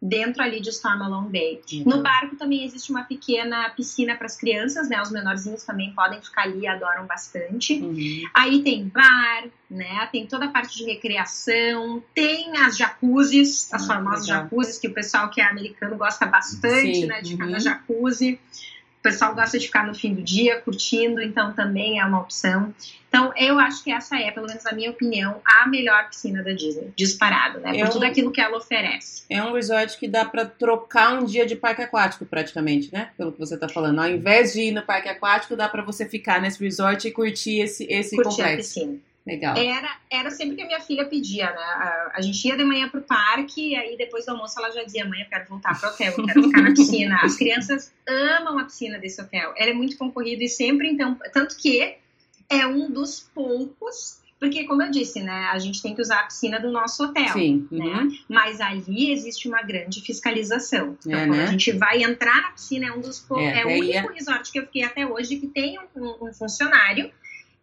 dentro 0.00 0.42
ali 0.42 0.60
de 0.60 0.70
Stormalong 0.70 1.28
Bay. 1.28 1.60
Uhum. 1.72 1.96
No 1.96 2.02
barco 2.02 2.36
também 2.36 2.64
existe 2.64 2.90
uma 2.90 3.02
pequena 3.02 3.68
piscina 3.70 4.16
para 4.16 4.24
as 4.24 4.36
crianças, 4.36 4.88
né? 4.88 5.02
Os 5.02 5.10
menorzinhos 5.10 5.62
também 5.62 5.92
podem 5.92 6.22
ficar 6.22 6.44
ali, 6.44 6.66
adoram 6.66 7.06
bastante. 7.06 7.74
Uhum. 7.74 8.22
Aí 8.32 8.62
tem 8.62 8.88
bar, 8.88 9.44
né? 9.68 10.08
Tem 10.10 10.26
toda 10.26 10.46
a 10.46 10.48
parte 10.48 10.78
de 10.78 10.84
recreação, 10.84 12.02
tem 12.14 12.56
as 12.56 12.78
jacuzzis, 12.78 13.68
as 13.74 13.82
ah, 13.82 13.94
famosas 13.94 14.26
legal. 14.26 14.44
jacuzzis 14.44 14.78
que 14.78 14.88
o 14.88 14.94
pessoal 14.94 15.28
que 15.28 15.40
é 15.40 15.44
americano 15.44 15.96
gosta 15.98 16.24
bastante, 16.24 17.00
Sim. 17.00 17.06
né? 17.06 17.20
De 17.20 17.34
uhum. 17.34 17.50
na 17.50 17.58
jacuzzi. 17.58 18.40
O 19.00 19.02
pessoal 19.02 19.34
gosta 19.34 19.58
de 19.58 19.64
ficar 19.64 19.86
no 19.86 19.94
fim 19.94 20.12
do 20.12 20.22
dia 20.22 20.60
curtindo, 20.60 21.22
então 21.22 21.54
também 21.54 21.98
é 21.98 22.04
uma 22.04 22.20
opção. 22.20 22.74
Então, 23.08 23.32
eu 23.34 23.58
acho 23.58 23.82
que 23.82 23.90
essa 23.90 24.20
é, 24.20 24.30
pelo 24.30 24.46
menos 24.46 24.62
na 24.62 24.72
minha 24.72 24.90
opinião, 24.90 25.40
a 25.42 25.66
melhor 25.66 26.06
piscina 26.10 26.44
da 26.44 26.52
Disney, 26.52 26.92
disparado, 26.94 27.60
né? 27.60 27.70
Por 27.70 27.80
é 27.80 27.84
um, 27.86 27.88
tudo 27.88 28.04
aquilo 28.04 28.30
que 28.30 28.42
ela 28.42 28.58
oferece. 28.58 29.24
É 29.30 29.42
um 29.42 29.54
resort 29.54 29.98
que 29.98 30.06
dá 30.06 30.26
para 30.26 30.44
trocar 30.44 31.14
um 31.14 31.24
dia 31.24 31.46
de 31.46 31.56
parque 31.56 31.80
aquático, 31.80 32.26
praticamente, 32.26 32.92
né? 32.92 33.08
Pelo 33.16 33.32
que 33.32 33.38
você 33.38 33.56
tá 33.56 33.70
falando. 33.70 33.98
Ao 33.98 34.08
invés 34.08 34.52
de 34.52 34.60
ir 34.60 34.72
no 34.72 34.82
parque 34.82 35.08
aquático, 35.08 35.56
dá 35.56 35.66
para 35.66 35.82
você 35.82 36.06
ficar 36.06 36.40
nesse 36.40 36.62
resort 36.62 37.08
e 37.08 37.10
curtir 37.10 37.60
esse, 37.60 37.84
esse 37.90 38.14
curtir 38.14 38.36
complexo. 38.36 38.78
A 38.78 38.82
piscina. 38.82 39.09
Legal. 39.26 39.56
Era, 39.56 39.96
era 40.10 40.30
sempre 40.30 40.56
que 40.56 40.62
a 40.62 40.66
minha 40.66 40.80
filha 40.80 41.04
pedia, 41.04 41.50
né? 41.50 41.62
A, 41.62 42.12
a, 42.14 42.20
gente 42.22 42.46
ia 42.48 42.56
de 42.56 42.64
manhã 42.64 42.88
pro 42.88 43.02
parque, 43.02 43.72
e 43.72 43.76
aí 43.76 43.96
depois 43.96 44.24
do 44.24 44.32
almoço 44.32 44.58
ela 44.58 44.70
já 44.70 44.82
dizia: 44.82 45.04
mãe, 45.04 45.20
eu 45.20 45.28
quero 45.28 45.48
voltar 45.48 45.78
pro 45.78 45.90
hotel, 45.90 46.14
eu 46.16 46.24
quero 46.24 46.42
ficar 46.44 46.62
na 46.62 46.70
piscina. 46.72 47.20
As 47.22 47.36
crianças 47.36 47.92
amam 48.08 48.58
a 48.58 48.64
piscina 48.64 48.98
desse 48.98 49.20
hotel. 49.20 49.52
Ela 49.56 49.70
é 49.70 49.74
muito 49.74 49.96
concorrida 49.98 50.42
e 50.42 50.48
sempre, 50.48 50.88
então, 50.90 51.18
tanto 51.32 51.56
que 51.56 51.96
é 52.48 52.66
um 52.66 52.90
dos 52.90 53.20
poucos 53.34 54.20
porque, 54.40 54.64
como 54.64 54.82
eu 54.82 54.90
disse, 54.90 55.22
né, 55.22 55.50
a 55.52 55.58
gente 55.58 55.82
tem 55.82 55.94
que 55.94 56.00
usar 56.00 56.20
a 56.20 56.22
piscina 56.22 56.58
do 56.58 56.72
nosso 56.72 57.04
hotel. 57.04 57.28
Sim. 57.34 57.68
Né? 57.70 57.84
Uhum. 57.84 58.10
Mas 58.26 58.58
ali 58.58 59.12
existe 59.12 59.46
uma 59.46 59.60
grande 59.60 60.00
fiscalização. 60.00 60.96
Então, 61.06 61.18
é, 61.18 61.26
quando 61.26 61.36
né? 61.36 61.44
a 61.44 61.46
gente 61.48 61.72
vai 61.72 62.02
entrar 62.02 62.40
na 62.40 62.50
piscina, 62.52 62.86
é 62.86 62.92
um 62.92 63.02
dos 63.02 63.22
é, 63.32 63.60
é 63.60 63.66
o 63.66 63.68
único 63.68 64.10
é... 64.10 64.14
resort 64.14 64.50
que 64.50 64.58
eu 64.58 64.64
fiquei 64.64 64.82
até 64.82 65.06
hoje 65.06 65.36
que 65.36 65.46
tem 65.46 65.78
um, 65.94 66.28
um 66.28 66.32
funcionário 66.32 67.12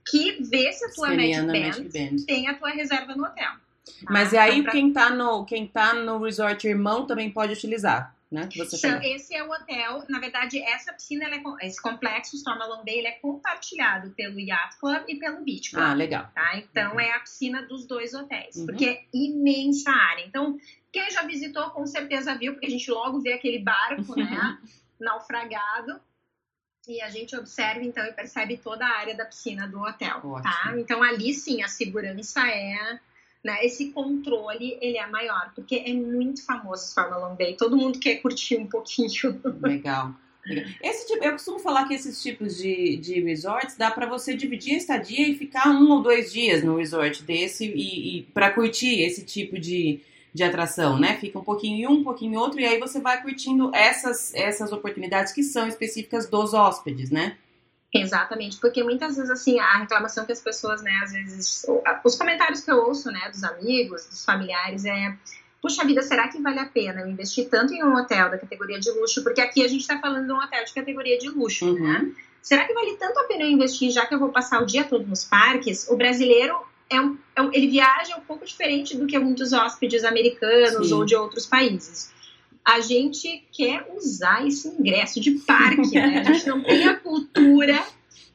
que 0.09 0.43
vê 0.43 0.71
se 0.73 0.85
a 0.85 0.89
tua 0.91 1.09
Magic 1.09 1.45
Band, 1.45 1.83
Band, 1.83 2.25
tem 2.25 2.47
a 2.47 2.53
tua 2.55 2.69
reserva 2.69 3.15
no 3.15 3.25
hotel. 3.25 3.51
Tá? 3.51 4.11
Mas 4.11 4.33
é 4.33 4.39
aí 4.39 4.59
então, 4.59 4.63
pra... 4.63 4.71
quem, 4.71 4.93
tá 4.93 5.09
no, 5.09 5.45
quem 5.45 5.67
tá 5.67 5.93
no 5.93 6.19
resort 6.19 6.67
irmão 6.67 7.05
também 7.05 7.29
pode 7.29 7.53
utilizar. 7.53 8.15
Né, 8.29 8.49
então, 8.51 9.01
esse 9.03 9.33
é 9.33 9.41
o 9.41 9.49
hotel. 9.49 10.03
Na 10.09 10.19
verdade, 10.19 10.61
essa 10.61 10.91
piscina, 10.91 11.23
é, 11.29 11.65
esse 11.65 11.81
complexo 11.81 12.35
Storm 12.35 12.61
Along 12.61 12.83
Bay, 12.83 12.97
ele 12.97 13.07
é 13.07 13.13
compartilhado 13.13 14.11
pelo 14.11 14.37
Yacht 14.37 14.77
Club 14.81 15.03
e 15.07 15.15
pelo 15.15 15.45
Beach 15.45 15.71
Club. 15.71 15.81
Ah, 15.81 15.93
legal. 15.93 16.29
Tá? 16.35 16.57
Então, 16.57 16.91
uhum. 16.91 16.99
é 16.99 17.11
a 17.11 17.21
piscina 17.21 17.61
dos 17.61 17.87
dois 17.87 18.13
hotéis, 18.13 18.57
uhum. 18.57 18.65
porque 18.65 18.85
é 18.85 19.03
imensa 19.13 19.91
área. 19.91 20.25
Então, 20.25 20.57
quem 20.91 21.09
já 21.09 21.23
visitou, 21.23 21.69
com 21.69 21.85
certeza 21.85 22.35
viu, 22.35 22.51
porque 22.51 22.67
a 22.67 22.69
gente 22.69 22.91
logo 22.91 23.21
vê 23.21 23.31
aquele 23.31 23.59
barco, 23.59 24.13
né, 24.19 24.57
naufragado 24.99 26.01
e 26.87 27.01
a 27.01 27.09
gente 27.09 27.35
observa 27.35 27.83
então 27.83 28.05
e 28.05 28.13
percebe 28.13 28.57
toda 28.57 28.85
a 28.85 28.97
área 28.97 29.15
da 29.15 29.25
piscina 29.25 29.67
do 29.67 29.79
hotel, 29.81 30.21
tá? 30.21 30.27
Ótimo. 30.27 30.41
tá? 30.41 30.73
Então 30.77 31.03
ali 31.03 31.33
sim 31.33 31.61
a 31.61 31.67
segurança 31.67 32.47
é, 32.47 32.99
né, 33.43 33.65
esse 33.65 33.91
controle 33.91 34.77
ele 34.81 34.97
é 34.97 35.05
maior, 35.07 35.51
porque 35.53 35.83
é 35.85 35.93
muito 35.93 36.45
famoso 36.45 36.83
o 36.83 36.87
Stormalong 36.87 37.35
Bay, 37.35 37.55
todo 37.55 37.75
mundo 37.75 37.99
quer 37.99 38.17
curtir 38.17 38.57
um 38.57 38.67
pouquinho. 38.67 39.07
Legal. 39.61 40.13
Esse 40.81 41.07
tipo, 41.07 41.25
eu 41.25 41.33
costumo 41.33 41.59
falar 41.59 41.85
que 41.89 41.93
esses 41.93 42.21
tipos 42.23 42.55
de, 42.55 42.95
de 42.97 43.19
resorts 43.21 43.75
dá 43.75 43.91
para 43.91 44.05
você 44.05 44.33
dividir 44.33 44.75
a 44.75 44.77
estadia 44.77 45.27
e 45.27 45.35
ficar 45.35 45.69
um 45.69 45.91
ou 45.91 46.01
dois 46.01 46.31
dias 46.31 46.63
no 46.63 46.77
resort 46.77 47.21
desse 47.23 47.65
e, 47.65 48.19
e 48.19 48.21
para 48.33 48.51
curtir 48.51 49.01
esse 49.01 49.25
tipo 49.25 49.59
de, 49.59 49.99
de 50.37 50.43
atração, 50.43 50.99
né? 50.99 51.17
Fica 51.17 51.39
um 51.39 51.43
pouquinho 51.43 51.77
em 51.77 51.87
um, 51.87 51.99
um 51.99 52.03
pouquinho 52.03 52.33
em 52.35 52.37
outro, 52.37 52.59
e 52.59 52.65
aí 52.65 52.79
você 52.79 53.01
vai 53.01 53.21
curtindo 53.21 53.71
essas, 53.73 54.33
essas 54.35 54.71
oportunidades 54.71 55.33
que 55.33 55.41
são 55.41 55.67
específicas 55.67 56.29
dos 56.29 56.53
hóspedes, 56.53 57.09
né? 57.09 57.35
Exatamente, 57.91 58.57
porque 58.57 58.83
muitas 58.83 59.15
vezes, 59.15 59.31
assim, 59.31 59.59
a 59.59 59.79
reclamação 59.79 60.25
que 60.25 60.31
as 60.31 60.41
pessoas, 60.41 60.83
né, 60.83 60.91
às 61.03 61.11
vezes, 61.11 61.65
os 62.03 62.15
comentários 62.15 62.61
que 62.61 62.69
eu 62.69 62.77
ouço, 62.77 63.09
né, 63.11 63.29
dos 63.31 63.43
amigos, 63.43 64.05
dos 64.05 64.23
familiares, 64.23 64.85
é 64.85 65.17
puxa 65.59 65.83
vida, 65.83 66.03
será 66.03 66.27
que 66.27 66.39
vale 66.39 66.59
a 66.59 66.65
pena 66.65 67.01
eu 67.01 67.07
investir 67.07 67.49
tanto 67.49 67.73
em 67.73 67.83
um 67.83 67.95
hotel 67.95 68.29
da 68.29 68.37
categoria 68.37 68.79
de 68.79 68.91
luxo? 68.91 69.23
Porque 69.23 69.41
aqui 69.41 69.65
a 69.65 69.67
gente 69.67 69.81
está 69.81 69.97
falando 69.99 70.27
de 70.27 70.31
um 70.31 70.37
hotel 70.37 70.63
de 70.63 70.73
categoria 70.73 71.17
de 71.17 71.29
luxo, 71.29 71.65
uhum. 71.65 71.79
né? 71.79 72.11
Será 72.43 72.65
que 72.65 72.73
vale 72.73 72.95
tanto 72.97 73.19
a 73.19 73.23
pena 73.23 73.43
eu 73.43 73.49
investir, 73.49 73.89
já 73.89 74.05
que 74.05 74.13
eu 74.13 74.19
vou 74.19 74.29
passar 74.29 74.61
o 74.61 74.65
dia 74.65 74.83
todo 74.83 75.05
nos 75.07 75.23
parques? 75.23 75.87
O 75.89 75.97
brasileiro 75.97 76.55
é 76.89 77.01
um, 77.01 77.17
é 77.35 77.41
um, 77.41 77.53
ele 77.53 77.67
viaja 77.67 78.17
um 78.17 78.21
pouco 78.21 78.45
diferente 78.45 78.95
do 78.97 79.07
que 79.07 79.17
muitos 79.19 79.53
hóspedes 79.53 80.03
americanos 80.03 80.87
Sim. 80.87 80.93
ou 80.93 81.05
de 81.05 81.15
outros 81.15 81.45
países. 81.45 82.11
A 82.63 82.81
gente 82.81 83.47
quer 83.51 83.87
usar 83.95 84.45
esse 84.45 84.67
ingresso 84.67 85.19
de 85.21 85.31
parque, 85.31 85.95
né? 85.95 86.19
A 86.19 86.33
gente 86.33 86.47
não 86.47 86.61
tem 86.63 86.87
a 86.87 86.97
cultura 86.97 87.81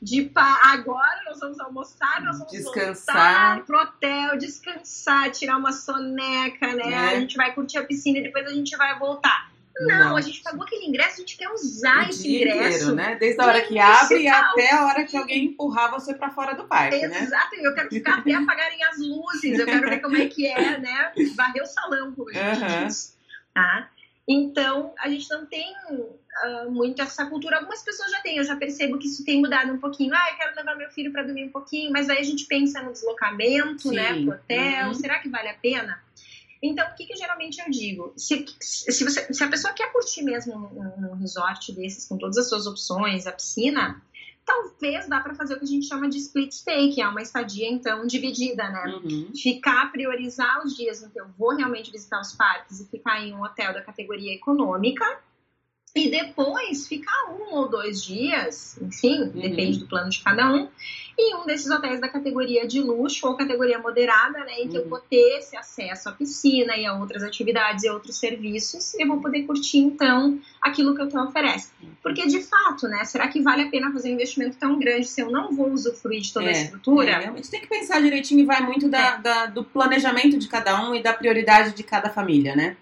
de 0.01 0.31
agora 0.35 1.21
nós 1.27 1.39
vamos 1.39 1.61
almoçar, 1.61 2.21
nós 2.25 2.39
vamos 2.39 2.53
descansar 2.53 3.65
pro 3.65 3.79
hotel, 3.81 4.37
descansar, 4.37 5.31
tirar 5.31 5.57
uma 5.57 5.73
soneca, 5.73 6.75
né? 6.75 6.93
É. 6.93 7.17
A 7.17 7.21
gente 7.21 7.37
vai 7.37 7.55
curtir 7.55 7.79
a 7.79 7.85
piscina 7.85 8.19
e 8.19 8.23
depois 8.23 8.45
a 8.47 8.53
gente 8.53 8.77
vai 8.77 8.99
voltar. 8.99 9.52
Não, 9.87 10.17
a 10.17 10.21
gente 10.21 10.43
pagou 10.43 10.63
aquele 10.65 10.87
ingresso, 10.87 11.15
a 11.15 11.21
gente 11.21 11.37
quer 11.37 11.51
usar 11.51 12.07
o 12.07 12.11
esse 12.11 12.37
ingresso. 12.37 12.77
Inteiro, 12.77 12.95
né? 12.95 13.17
Desde 13.17 13.41
a 13.41 13.47
hora 13.47 13.61
que 13.61 13.79
abre 13.79 14.29
até 14.29 14.73
a 14.73 14.87
hora 14.87 15.05
que 15.05 15.17
alguém 15.17 15.47
empurrar 15.47 15.91
você 15.91 16.15
para 16.15 16.31
fora 16.31 16.55
do 16.55 16.65
parque, 16.65 16.97
Exato, 16.97 17.13
né? 17.13 17.23
Exato, 17.23 17.55
eu 17.57 17.75
quero 17.75 17.89
ficar 17.89 18.19
até 18.19 18.35
apagarem 18.35 18.83
as 18.85 18.99
luzes, 18.99 19.59
eu 19.59 19.67
quero 19.67 19.89
ver 19.89 20.01
como 20.01 20.17
é 20.17 20.27
que 20.27 20.47
é, 20.47 20.79
né? 20.79 21.13
Varrer 21.37 21.63
o 21.63 21.67
salão, 21.67 22.13
como 22.13 22.31
a 22.31 22.33
gente 22.33 22.63
uhum. 22.63 22.87
diz. 22.87 23.17
Tá? 23.55 23.91
Então, 24.27 24.95
a 24.99 25.09
gente 25.09 25.29
não 25.31 25.47
tem 25.47 25.73
uh, 25.73 26.71
muito 26.71 27.03
essa 27.03 27.27
cultura. 27.27 27.59
Algumas 27.59 27.83
pessoas 27.83 28.11
já 28.11 28.21
têm, 28.21 28.39
eu 28.39 28.45
já 28.45 28.57
percebo 28.57 28.99
que 28.99 29.09
isso 29.09 29.25
tem 29.25 29.41
mudado 29.41 29.73
um 29.73 29.79
pouquinho. 29.79 30.15
Ah, 30.15 30.31
eu 30.31 30.37
quero 30.37 30.57
levar 30.57 30.77
meu 30.77 30.91
filho 30.91 31.13
para 31.13 31.25
dormir 31.25 31.45
um 31.45 31.51
pouquinho, 31.51 31.93
mas 31.93 32.09
aí 32.09 32.19
a 32.19 32.25
gente 32.25 32.47
pensa 32.47 32.81
no 32.83 32.93
deslocamento, 32.93 33.89
Sim. 33.89 33.97
né, 33.97 34.15
pro 34.23 34.35
hotel. 34.35 34.89
Uhum. 34.89 34.95
Será 34.95 35.19
que 35.19 35.29
vale 35.29 35.49
a 35.49 35.55
pena? 35.55 36.01
Então, 36.63 36.87
o 36.89 36.95
que, 36.95 37.07
que 37.07 37.17
geralmente 37.17 37.61
eu 37.61 37.69
digo? 37.69 38.13
Se, 38.17 38.47
se, 38.61 39.05
você, 39.05 39.33
se 39.33 39.43
a 39.43 39.49
pessoa 39.49 39.75
quer 39.75 39.93
curtir 39.93 40.23
mesmo 40.23 40.55
um, 40.55 41.11
um 41.11 41.15
resort 41.17 41.73
desses, 41.73 42.07
com 42.07 42.17
todas 42.17 42.39
as 42.39 42.49
suas 42.49 42.67
opções, 42.67 43.27
a 43.27 43.33
piscina, 43.33 44.01
talvez 44.45 45.09
dá 45.09 45.21
para 45.21 45.35
fazer 45.35 45.55
o 45.55 45.59
que 45.59 45.65
a 45.65 45.69
gente 45.69 45.87
chama 45.87 46.09
de 46.09 46.19
split 46.19 46.53
stay, 46.53 46.93
que 46.93 47.03
é 47.03 47.09
uma 47.09 47.21
estadia, 47.21 47.69
então, 47.69 48.07
dividida, 48.07 48.69
né? 48.69 49.01
Uhum. 49.03 49.33
Ficar, 49.35 49.91
priorizar 49.91 50.65
os 50.65 50.77
dias 50.77 51.03
em 51.03 51.11
que 51.11 51.21
eu 51.21 51.27
vou 51.37 51.57
realmente 51.57 51.91
visitar 51.91 52.21
os 52.21 52.33
parques 52.33 52.81
e 52.81 52.89
ficar 52.89 53.21
em 53.21 53.35
um 53.35 53.43
hotel 53.43 53.73
da 53.73 53.83
categoria 53.83 54.33
econômica, 54.33 55.05
e 55.95 56.11
depois 56.11 56.89
ficar 56.89 57.31
um 57.31 57.55
ou 57.55 57.69
dois 57.69 58.03
dias, 58.03 58.79
enfim, 58.81 59.23
uhum. 59.23 59.31
depende 59.31 59.79
do 59.79 59.87
plano 59.87 60.09
de 60.09 60.23
cada 60.23 60.51
um, 60.51 60.69
em 61.19 61.37
um 61.37 61.47
desses 61.47 61.71
hotéis 61.71 62.01
da 62.01 62.09
categoria 62.09 62.67
de 62.67 62.81
luxo 62.81 63.27
ou 63.27 63.37
categoria 63.37 63.79
moderada, 63.79 64.41
né, 64.41 64.61
em 64.61 64.69
que 64.69 64.77
uhum. 64.77 64.85
eu 64.85 64.89
vou 64.89 64.99
ter 64.99 65.39
esse 65.39 65.57
acesso 65.57 66.09
à 66.09 66.13
piscina 66.13 66.77
e 66.77 66.87
a 66.87 66.95
outras 66.95 67.23
atividades 67.23 67.85
e 67.85 67.91
outros 67.91 68.17
serviços, 68.17 68.95
e 68.95 69.03
eu 69.03 69.09
vou 69.09 69.21
poder 69.21 69.43
curtir, 69.43 69.79
então, 69.79 70.39
aquilo 70.61 70.95
que 70.95 71.03
o 71.03 71.05
hotel 71.05 71.25
oferece. 71.25 71.71
Porque, 72.03 72.27
de 72.27 72.43
fato, 72.43 72.89
né, 72.89 73.05
será 73.05 73.29
que 73.29 73.41
vale 73.41 73.63
a 73.63 73.69
pena 73.69 73.93
fazer 73.93 74.11
um 74.11 74.15
investimento 74.15 74.57
tão 74.57 74.79
grande 74.79 75.07
se 75.07 75.21
eu 75.21 75.31
não 75.31 75.55
vou 75.55 75.71
usufruir 75.71 76.21
de 76.21 76.33
toda 76.33 76.47
é, 76.47 76.49
a 76.49 76.53
estrutura? 76.53 77.11
É, 77.11 77.29
a 77.29 77.33
gente 77.33 77.51
tem 77.51 77.61
que 77.61 77.69
pensar 77.69 78.01
direitinho 78.01 78.41
e 78.41 78.45
vai 78.45 78.61
muito 78.63 78.89
da, 78.89 79.15
é. 79.15 79.19
da, 79.19 79.47
do 79.47 79.65
planejamento 79.65 80.39
de 80.39 80.49
cada 80.49 80.81
um 80.83 80.95
e 80.95 81.03
da 81.03 81.13
prioridade 81.13 81.75
de 81.75 81.83
cada 81.83 82.11
família, 82.11 82.57
né? 82.57 82.77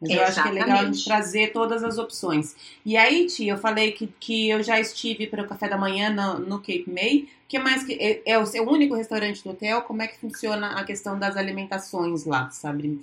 Mas 0.00 0.10
eu 0.10 0.22
acho 0.22 0.42
que 0.42 0.48
é 0.48 0.52
legal 0.52 0.78
a 0.78 0.84
gente 0.86 1.04
trazer 1.04 1.52
todas 1.52 1.84
as 1.84 1.98
opções. 1.98 2.56
E 2.86 2.96
aí, 2.96 3.26
tia, 3.26 3.52
eu 3.52 3.58
falei 3.58 3.92
que, 3.92 4.06
que 4.18 4.48
eu 4.48 4.62
já 4.62 4.80
estive 4.80 5.26
para 5.26 5.42
o 5.42 5.46
café 5.46 5.68
da 5.68 5.76
manhã 5.76 6.08
no, 6.10 6.38
no 6.38 6.58
Cape 6.58 6.86
May. 6.88 7.28
que 7.46 7.58
mais 7.58 7.84
que 7.84 7.92
é, 7.94 8.22
é, 8.24 8.38
o 8.38 8.46
seu 8.46 8.66
único 8.66 8.94
restaurante 8.94 9.44
do 9.44 9.50
hotel? 9.50 9.82
Como 9.82 10.00
é 10.00 10.06
que 10.06 10.18
funciona 10.18 10.80
a 10.80 10.84
questão 10.84 11.18
das 11.18 11.36
alimentações 11.36 12.24
lá, 12.24 12.48
sabe? 12.50 12.98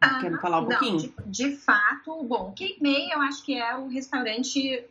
Ah, 0.00 0.18
Quer 0.20 0.32
me 0.32 0.38
falar 0.38 0.60
um 0.60 0.66
pouquinho? 0.66 0.98
De, 0.98 1.14
de, 1.26 1.56
fato, 1.56 2.22
bom, 2.24 2.52
Cape 2.58 2.78
May 2.80 3.12
eu 3.12 3.22
acho 3.22 3.44
que 3.44 3.56
é 3.56 3.76
o 3.76 3.86
restaurante 3.86 4.84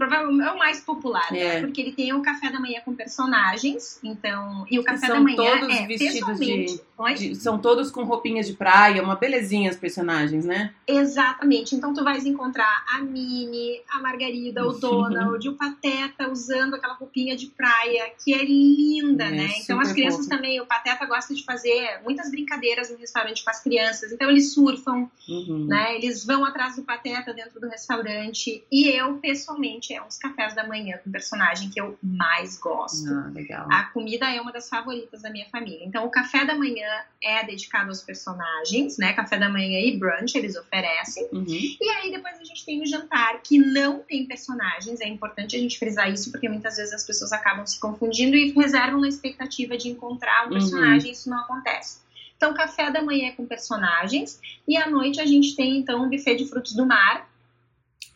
provavelmente 0.00 0.48
é 0.48 0.52
o 0.52 0.58
mais 0.58 0.80
popular, 0.80 1.30
né? 1.30 1.38
é. 1.40 1.54
né? 1.54 1.60
Porque 1.60 1.80
ele 1.80 1.92
tem 1.92 2.12
o 2.14 2.22
café 2.22 2.50
da 2.50 2.58
manhã 2.58 2.80
com 2.82 2.94
personagens, 2.94 4.00
então. 4.02 4.64
E 4.70 4.78
o 4.78 4.82
café 4.82 5.08
da 5.08 5.20
manhã 5.20 5.36
todos 5.36 5.76
é 5.76 5.86
vestidos 5.86 6.38
de, 6.40 6.80
de, 7.14 7.34
São 7.34 7.58
todos 7.58 7.90
com 7.90 8.04
roupinhas 8.04 8.46
de 8.46 8.54
praia, 8.54 9.02
uma 9.02 9.16
belezinha 9.16 9.70
os 9.70 9.76
personagens, 9.76 10.44
né? 10.44 10.74
Exatamente. 10.86 11.74
Então 11.74 11.94
tu 11.94 12.04
vais 12.04 12.26
encontrar 12.26 12.84
a 12.92 13.00
Minnie, 13.00 13.82
a 13.88 14.00
Margarida, 14.00 14.66
o 14.66 14.72
Donald, 14.72 15.48
o 15.48 15.54
Pateta 15.54 16.30
usando 16.30 16.74
aquela 16.74 16.94
roupinha 16.94 17.36
de 17.36 17.46
praia, 17.46 18.12
que 18.22 18.34
é 18.34 18.44
linda, 18.44 19.24
é, 19.24 19.30
né? 19.30 19.50
Então 19.62 19.80
as 19.80 19.92
crianças 19.92 20.26
também, 20.26 20.60
o 20.60 20.66
Pateta 20.66 21.06
gosta 21.06 21.34
de 21.34 21.44
fazer 21.44 22.00
muitas 22.04 22.30
brincadeiras 22.30 22.90
no 22.90 22.98
restaurante 22.98 23.44
com 23.44 23.50
as 23.50 23.62
crianças. 23.62 24.12
Então 24.12 24.28
eles 24.28 24.52
surfam, 24.52 25.08
uhum. 25.28 25.66
né? 25.66 25.96
Eles 25.96 26.24
vão 26.24 26.44
atrás 26.44 26.76
do 26.76 26.82
Pateta 26.82 27.32
dentro 27.32 27.60
do 27.60 27.68
restaurante. 27.68 28.64
E 28.70 28.88
eu, 28.88 29.14
pessoalmente, 29.18 29.94
é 29.94 30.02
uns 30.02 30.18
cafés 30.18 30.54
da 30.54 30.66
manhã 30.66 30.98
com 31.02 31.10
personagem 31.10 31.70
que 31.70 31.80
eu 31.80 31.98
mais 32.02 32.58
gosto. 32.58 33.08
Ah, 33.08 33.30
legal. 33.32 33.66
A 33.70 33.84
comida 33.84 34.30
é 34.30 34.40
uma 34.40 34.52
das 34.52 34.68
favoritas 34.68 35.22
da 35.22 35.30
minha 35.30 35.48
família. 35.48 35.84
Então, 35.84 36.04
o 36.04 36.10
café 36.10 36.44
da 36.44 36.54
manhã 36.54 36.89
é 37.22 37.44
dedicado 37.44 37.88
aos 37.88 38.02
personagens, 38.02 38.98
né? 38.98 39.12
Café 39.12 39.38
da 39.38 39.48
manhã 39.48 39.78
e 39.78 39.96
brunch 39.96 40.36
eles 40.36 40.56
oferecem. 40.56 41.28
Uhum. 41.32 41.46
E 41.48 41.88
aí, 41.88 42.10
depois 42.10 42.38
a 42.38 42.44
gente 42.44 42.64
tem 42.64 42.82
o 42.82 42.86
jantar, 42.86 43.40
que 43.42 43.58
não 43.58 44.00
tem 44.00 44.26
personagens. 44.26 45.00
É 45.00 45.08
importante 45.08 45.56
a 45.56 45.58
gente 45.58 45.78
frisar 45.78 46.10
isso, 46.10 46.30
porque 46.30 46.48
muitas 46.48 46.76
vezes 46.76 46.92
as 46.92 47.04
pessoas 47.04 47.32
acabam 47.32 47.66
se 47.66 47.78
confundindo 47.78 48.36
e 48.36 48.52
reservam 48.52 49.00
na 49.00 49.08
expectativa 49.08 49.76
de 49.76 49.88
encontrar 49.88 50.42
um 50.42 50.46
uhum. 50.46 50.52
personagem. 50.58 51.06
Uhum. 51.06 51.12
Isso 51.12 51.30
não 51.30 51.38
acontece. 51.38 52.00
Então, 52.36 52.54
café 52.54 52.90
da 52.90 53.02
manhã 53.02 53.28
é 53.28 53.32
com 53.32 53.44
personagens. 53.44 54.40
E 54.66 54.76
à 54.76 54.88
noite 54.88 55.20
a 55.20 55.26
gente 55.26 55.54
tem, 55.54 55.76
então, 55.76 56.04
um 56.04 56.08
buffet 56.08 56.36
de 56.36 56.46
frutos 56.48 56.72
do 56.72 56.86
mar, 56.86 57.29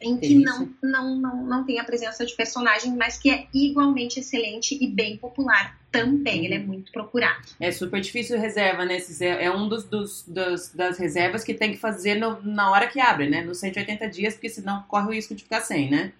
em 0.00 0.18
que 0.18 0.34
não, 0.34 0.68
não, 0.82 1.16
não, 1.16 1.46
não 1.46 1.64
tem 1.64 1.78
a 1.78 1.84
presença 1.84 2.24
de 2.26 2.34
personagem, 2.34 2.94
mas 2.96 3.16
que 3.16 3.30
é 3.30 3.46
igualmente 3.54 4.20
excelente 4.20 4.76
e 4.80 4.86
bem 4.86 5.16
popular 5.16 5.78
também. 5.90 6.44
Ele 6.44 6.54
é 6.54 6.58
uhum. 6.58 6.66
muito 6.66 6.92
procurado. 6.92 7.46
É 7.60 7.70
super 7.70 8.00
difícil 8.00 8.38
reserva, 8.38 8.84
né? 8.84 8.98
É, 9.20 9.44
é 9.44 9.50
um 9.50 9.68
dos, 9.68 9.84
dos, 9.84 10.24
dos, 10.26 10.70
das 10.70 10.98
reservas 10.98 11.44
que 11.44 11.54
tem 11.54 11.72
que 11.72 11.78
fazer 11.78 12.16
no, 12.16 12.42
na 12.42 12.70
hora 12.70 12.88
que 12.88 13.00
abre, 13.00 13.28
né? 13.28 13.42
Nos 13.42 13.58
180 13.58 14.08
dias, 14.08 14.34
porque 14.34 14.48
senão 14.48 14.82
corre 14.88 15.06
o 15.06 15.12
risco 15.12 15.34
de 15.34 15.42
ficar 15.44 15.60
sem, 15.60 15.90
né? 15.90 16.12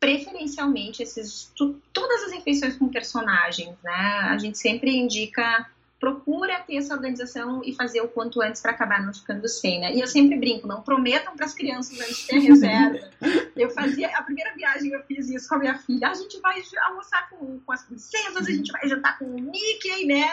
Preferencialmente, 0.00 1.02
esses, 1.02 1.50
tu, 1.56 1.80
todas 1.92 2.24
as 2.24 2.32
refeições 2.32 2.76
com 2.76 2.88
personagens, 2.88 3.74
né? 3.82 4.20
A 4.30 4.38
gente 4.38 4.56
sempre 4.56 4.96
indica 4.96 5.68
procura 5.98 6.60
ter 6.60 6.76
essa 6.76 6.94
organização 6.94 7.60
e 7.64 7.74
fazer 7.74 8.00
o 8.00 8.08
quanto 8.08 8.40
antes 8.40 8.62
para 8.62 8.70
acabar 8.70 9.04
não 9.04 9.12
ficando 9.12 9.48
sem, 9.48 9.80
né? 9.80 9.94
E 9.94 10.00
eu 10.00 10.06
sempre 10.06 10.36
brinco, 10.36 10.66
não 10.66 10.80
prometam 10.80 11.34
para 11.34 11.44
as 11.44 11.54
crianças 11.54 11.98
antes 12.00 12.18
de 12.18 12.26
ter 12.28 12.38
reserva. 12.40 13.10
eu 13.56 13.70
fazia, 13.70 14.08
a 14.16 14.22
primeira 14.22 14.54
viagem 14.54 14.92
eu 14.92 15.02
fiz 15.02 15.28
isso 15.28 15.48
com 15.48 15.56
a 15.56 15.58
minha 15.58 15.78
filha, 15.78 16.08
a 16.08 16.14
gente 16.14 16.40
vai 16.40 16.62
almoçar 16.86 17.28
com, 17.30 17.58
com 17.60 17.72
as 17.72 17.82
princesas, 17.82 18.46
a 18.46 18.50
gente 18.50 18.70
vai 18.70 18.88
jantar 18.88 19.18
com 19.18 19.24
o 19.24 19.40
Mickey, 19.40 20.06
né? 20.06 20.28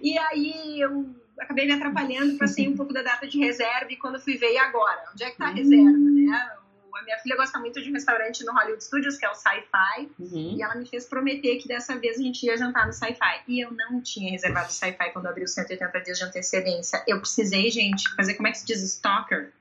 E 0.00 0.16
aí 0.18 0.80
eu 0.80 1.10
acabei 1.38 1.66
me 1.66 1.72
atrapalhando, 1.72 2.38
passei 2.38 2.66
um 2.66 2.76
pouco 2.76 2.92
da 2.92 3.02
data 3.02 3.26
de 3.26 3.38
reserva 3.38 3.90
e 3.90 3.96
quando 3.96 4.20
fui 4.20 4.36
ver, 4.36 4.54
e 4.54 4.58
agora? 4.58 5.02
Onde 5.12 5.24
é 5.24 5.30
que 5.30 5.36
tá 5.36 5.46
a 5.46 5.50
reserva, 5.50 5.98
né? 5.98 6.61
A 7.02 7.04
minha 7.04 7.18
filha 7.18 7.36
gosta 7.36 7.58
muito 7.58 7.82
de 7.82 7.90
um 7.90 7.92
restaurante 7.92 8.44
no 8.44 8.52
Hollywood 8.52 8.82
Studios, 8.82 9.18
que 9.18 9.26
é 9.26 9.30
o 9.30 9.34
Sci-Fi, 9.34 10.10
uhum. 10.18 10.56
e 10.56 10.62
ela 10.62 10.74
me 10.74 10.86
fez 10.86 11.04
prometer 11.04 11.56
que 11.58 11.68
dessa 11.68 11.98
vez 11.98 12.18
a 12.18 12.22
gente 12.22 12.46
ia 12.46 12.56
jantar 12.56 12.86
no 12.86 12.92
Sci-Fi. 12.92 13.42
E 13.48 13.60
eu 13.60 13.72
não 13.72 14.00
tinha 14.00 14.30
reservado 14.30 14.68
o 14.68 14.72
Sci-Fi 14.72 15.10
quando 15.12 15.26
abriu 15.26 15.46
180 15.46 16.00
dias 16.00 16.18
de 16.18 16.24
antecedência. 16.24 17.02
Eu 17.06 17.18
precisei, 17.18 17.70
gente, 17.70 18.08
fazer 18.14 18.34
como 18.34 18.48
é 18.48 18.52
que 18.52 18.58
se 18.58 18.66
diz 18.66 18.82
stalker. 18.82 19.52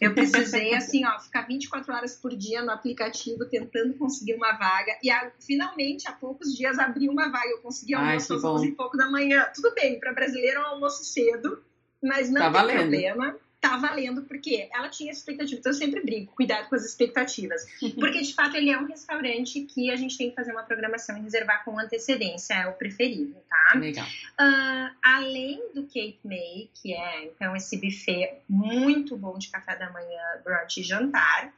Eu 0.00 0.14
precisei, 0.14 0.72
assim, 0.76 1.04
ó, 1.06 1.18
ficar 1.18 1.42
24 1.42 1.92
horas 1.92 2.14
por 2.14 2.36
dia 2.36 2.62
no 2.62 2.70
aplicativo 2.70 3.44
tentando 3.46 3.94
conseguir 3.94 4.34
uma 4.34 4.52
vaga. 4.52 4.96
E 5.02 5.10
a, 5.10 5.32
finalmente, 5.40 6.06
há 6.06 6.12
poucos 6.12 6.54
dias, 6.54 6.78
abri 6.78 7.08
uma 7.08 7.30
vaga. 7.30 7.48
Eu 7.48 7.58
consegui 7.58 7.94
almoço 7.94 8.34
às 8.34 8.44
11 8.44 8.68
e 8.68 8.72
pouco 8.72 8.96
da 8.96 9.10
manhã. 9.10 9.46
Tudo 9.54 9.74
bem, 9.74 9.98
para 9.98 10.12
brasileiro 10.12 10.60
é 10.60 10.62
um 10.62 10.66
almoço 10.66 11.04
cedo, 11.04 11.62
mas 12.02 12.30
não 12.30 12.40
tá 12.40 12.50
tem 12.50 12.52
valendo. 12.52 12.78
problema 12.80 13.36
tá 13.64 13.78
valendo, 13.78 14.22
porque 14.24 14.68
ela 14.70 14.90
tinha 14.90 15.10
expectativa. 15.10 15.58
Então 15.58 15.72
eu 15.72 15.76
sempre 15.76 16.02
brinco, 16.02 16.34
cuidado 16.34 16.68
com 16.68 16.74
as 16.74 16.84
expectativas. 16.84 17.64
Porque 17.98 18.20
de 18.20 18.34
fato 18.34 18.56
ele 18.56 18.70
é 18.70 18.78
um 18.78 18.86
restaurante 18.86 19.62
que 19.62 19.90
a 19.90 19.96
gente 19.96 20.18
tem 20.18 20.28
que 20.28 20.36
fazer 20.36 20.52
uma 20.52 20.64
programação 20.64 21.16
e 21.16 21.22
reservar 21.22 21.64
com 21.64 21.78
antecedência, 21.78 22.52
é 22.52 22.66
o 22.66 22.74
preferido, 22.74 23.34
tá? 23.48 23.78
Legal. 23.78 24.06
Uh, 24.06 24.94
além 25.02 25.72
do 25.74 25.84
Cape 25.84 26.18
May, 26.24 26.68
que 26.74 26.92
é 26.92 27.24
então 27.24 27.56
esse 27.56 27.78
buffet 27.78 28.42
muito 28.46 29.16
bom 29.16 29.38
de 29.38 29.48
café 29.48 29.76
da 29.76 29.90
manhã, 29.90 30.22
brunch 30.44 30.80
e 30.80 30.82
jantar. 30.82 31.52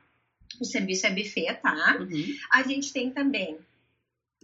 O 0.60 0.64
serviço 0.64 1.06
é 1.06 1.10
buffet, 1.10 1.54
tá? 1.60 1.96
Uhum. 1.98 2.36
A 2.52 2.62
gente 2.62 2.92
tem 2.92 3.10
também 3.10 3.58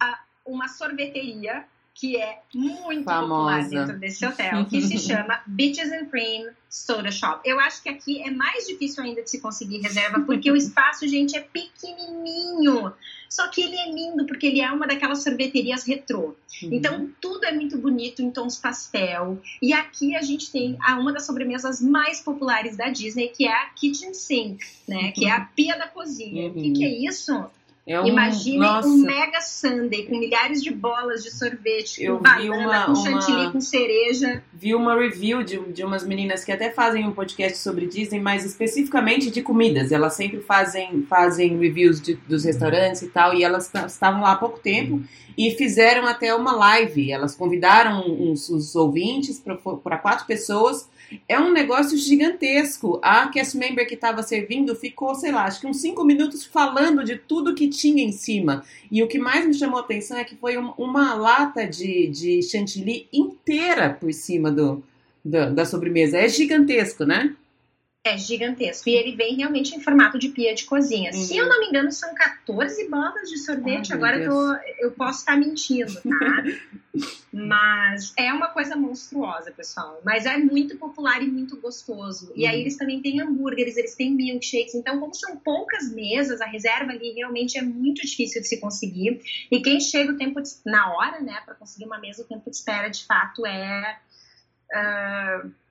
a, 0.01 0.21
uma 0.45 0.67
sorveteria 0.67 1.65
que 1.95 2.17
é 2.17 2.41
muito 2.55 3.05
Famosa. 3.05 3.29
popular 3.29 3.69
dentro 3.69 3.99
desse 3.99 4.25
hotel, 4.25 4.65
que 4.67 4.81
se 4.81 4.99
chama 4.99 5.41
Beaches 5.47 5.93
and 5.93 6.07
Cream 6.07 6.51
Soda 6.69 7.11
Shop. 7.11 7.41
Eu 7.45 7.61
acho 7.61 7.83
que 7.83 7.89
aqui 7.89 8.23
é 8.23 8.31
mais 8.31 8.67
difícil 8.67 9.05
ainda 9.05 9.23
de 9.23 9.31
se 9.31 9.41
conseguir 9.41 9.79
reserva, 9.81 10.21
porque 10.21 10.51
o 10.51 10.57
espaço, 10.57 11.07
gente, 11.07 11.37
é 11.37 11.41
pequenininho. 11.41 12.93
Só 13.29 13.49
que 13.49 13.63
ele 13.63 13.77
é 13.77 13.91
lindo, 13.91 14.27
porque 14.27 14.47
ele 14.47 14.61
é 14.61 14.71
uma 14.71 14.87
daquelas 14.87 15.23
sorveterias 15.23 15.85
retrô. 15.87 16.35
Uhum. 16.63 16.69
Então, 16.71 17.11
tudo 17.21 17.45
é 17.45 17.53
muito 17.53 17.79
bonito 17.79 18.21
em 18.21 18.31
tons 18.31 18.59
pastel. 18.59 19.41
E 19.61 19.73
aqui 19.73 20.15
a 20.15 20.23
gente 20.23 20.51
tem 20.51 20.77
uma 20.99 21.13
das 21.13 21.25
sobremesas 21.25 21.81
mais 21.81 22.21
populares 22.21 22.77
da 22.77 22.89
Disney, 22.89 23.29
que 23.29 23.47
é 23.47 23.53
a 23.53 23.67
Kitchen 23.71 24.13
Sink, 24.13 24.65
né? 24.89 25.13
Que 25.13 25.27
é 25.27 25.31
a 25.31 25.41
pia 25.41 25.79
da 25.79 25.89
cozinha. 25.89 26.45
Uhum. 26.45 26.51
O 26.51 26.55
que, 26.55 26.73
que 26.73 26.85
é 26.85 27.09
isso? 27.09 27.33
É 27.85 28.01
um, 28.01 28.07
Imagine 28.07 28.59
nossa. 28.59 28.87
um 28.87 28.99
mega 28.99 29.41
sundae 29.41 30.07
com 30.07 30.17
milhares 30.17 30.63
de 30.63 30.71
bolas 30.71 31.25
de 31.25 31.33
sorvete, 31.33 32.05
eu 32.05 32.19
com 32.19 32.23
banana, 32.23 32.57
uma, 32.57 32.87
com 32.87 32.95
chantilly, 32.95 33.43
uma, 33.43 33.53
com 33.53 33.61
cereja. 33.61 34.43
Vi 34.53 34.73
uma 34.73 34.95
review 34.95 35.43
de, 35.43 35.59
de 35.73 35.83
umas 35.83 36.07
meninas 36.07 36.45
que 36.45 36.53
até 36.53 36.71
fazem 36.71 37.05
um 37.05 37.13
podcast 37.13 37.59
sobre 37.59 37.87
Disney, 37.87 38.21
mas 38.21 38.45
especificamente 38.45 39.31
de 39.33 39.43
comidas. 39.43 39.91
Elas 39.91 40.15
sempre 40.15 40.41
fazem, 40.41 41.05
fazem 41.09 41.59
reviews 41.59 42.01
de, 42.01 42.15
dos 42.15 42.45
restaurantes 42.45 43.03
e 43.03 43.09
tal, 43.09 43.35
e 43.35 43.43
elas 43.43 43.69
estavam 43.89 44.23
lá 44.23 44.33
há 44.33 44.37
pouco 44.37 44.61
tempo 44.61 45.03
e 45.37 45.51
fizeram 45.51 46.07
até 46.07 46.33
uma 46.33 46.53
live. 46.53 47.11
Elas 47.11 47.35
convidaram 47.35 48.07
uns, 48.07 48.49
os 48.49 48.77
ouvintes 48.77 49.43
para 49.83 49.99
quatro 49.99 50.25
pessoas 50.25 50.89
é 51.29 51.39
um 51.39 51.53
negócio 51.53 51.97
gigantesco. 51.97 53.01
A 53.03 53.29
cast 53.29 53.57
member 53.57 53.87
que 53.87 53.95
estava 53.95 54.23
servindo 54.23 54.75
ficou, 54.75 55.15
sei 55.15 55.33
lá, 55.33 55.45
acho 55.45 55.61
que 55.61 55.67
uns 55.67 55.81
cinco 55.81 56.05
minutos 56.05 56.45
falando 56.45 57.05
de 57.05 57.17
tudo 57.17 57.55
que 57.55 57.69
tinha 57.69 58.03
em 58.03 58.13
cima. 58.13 58.65
E 58.91 59.03
o 59.03 59.09
que 59.09 59.19
mais 59.19 59.47
me 59.47 59.55
chamou 59.55 59.79
a 59.79 59.83
atenção 59.83 60.17
é 60.17 60.25
que 60.25 60.37
foi 60.37 60.57
uma, 60.57 60.75
uma 60.77 61.15
lata 61.15 61.67
de, 61.67 62.07
de 62.09 62.43
chantilly 62.43 63.09
inteira 63.13 63.91
por 63.91 64.13
cima 64.13 64.51
do, 64.51 64.83
do, 65.25 65.55
da 65.55 65.65
sobremesa. 65.65 66.19
É 66.19 66.29
gigantesco, 66.29 67.05
né? 67.05 67.35
É 68.05 68.19
gigantesco. 68.19 68.89
E 68.89 68.97
ele 68.97 69.15
vem 69.15 69.37
realmente 69.37 69.77
em 69.77 69.81
formato 69.81 70.19
de 70.19 70.29
pia 70.31 70.53
de 70.57 70.65
cozinha. 70.65 71.13
Uhum. 71.13 71.21
Se 71.21 71.37
eu 71.37 71.49
não 71.49 71.61
me 71.61 71.69
engano, 71.69 71.93
são 71.93 72.13
14 72.13 72.89
bolas 72.89 73.31
de 73.31 73.39
sorvete. 73.39 73.93
Agora 73.93 74.19
eu, 74.19 74.29
tô, 74.29 74.55
eu 74.81 74.91
posso 74.91 75.21
estar 75.21 75.37
mentindo, 75.37 75.95
tá? 75.95 76.45
Mas 77.33 78.13
é 78.19 78.33
uma 78.33 78.49
coisa 78.49 78.75
monstruosa, 78.75 79.53
pessoal. 79.53 80.01
Mas 80.05 80.27
é 80.27 80.37
muito 80.37 80.77
popular 80.79 81.23
e 81.23 81.29
muito 81.29 81.61
gostoso. 81.61 82.31
Uhum. 82.31 82.33
E 82.35 82.45
aí 82.45 82.57
uhum. 82.57 82.61
eles 82.63 82.77
também 82.77 83.01
têm 83.01 83.21
hambúrgueres, 83.21 83.77
eles 83.77 83.95
têm 83.95 84.13
milkshakes. 84.13 84.75
Então, 84.75 84.99
como 84.99 85.15
são 85.15 85.37
poucas 85.37 85.89
mesas, 85.95 86.41
a 86.41 86.47
reserva 86.47 86.91
ali 86.91 87.13
realmente 87.13 87.57
é 87.57 87.63
muito 87.63 88.03
difícil 88.03 88.43
de 88.43 88.49
se 88.49 88.59
conseguir. 88.59 89.21
E 89.49 89.63
quem 89.63 89.79
chega 89.79 90.11
o 90.11 90.19
tempo 90.19 90.43
de, 90.43 90.51
na 90.67 90.93
hora, 90.93 91.21
né, 91.21 91.41
para 91.45 91.55
conseguir 91.55 91.85
uma 91.85 92.01
mesa, 92.01 92.23
o 92.23 92.27
tempo 92.27 92.51
de 92.51 92.57
espera 92.57 92.89
de 92.89 93.07
fato 93.07 93.47
é. 93.47 94.01
Uh, 94.75 95.62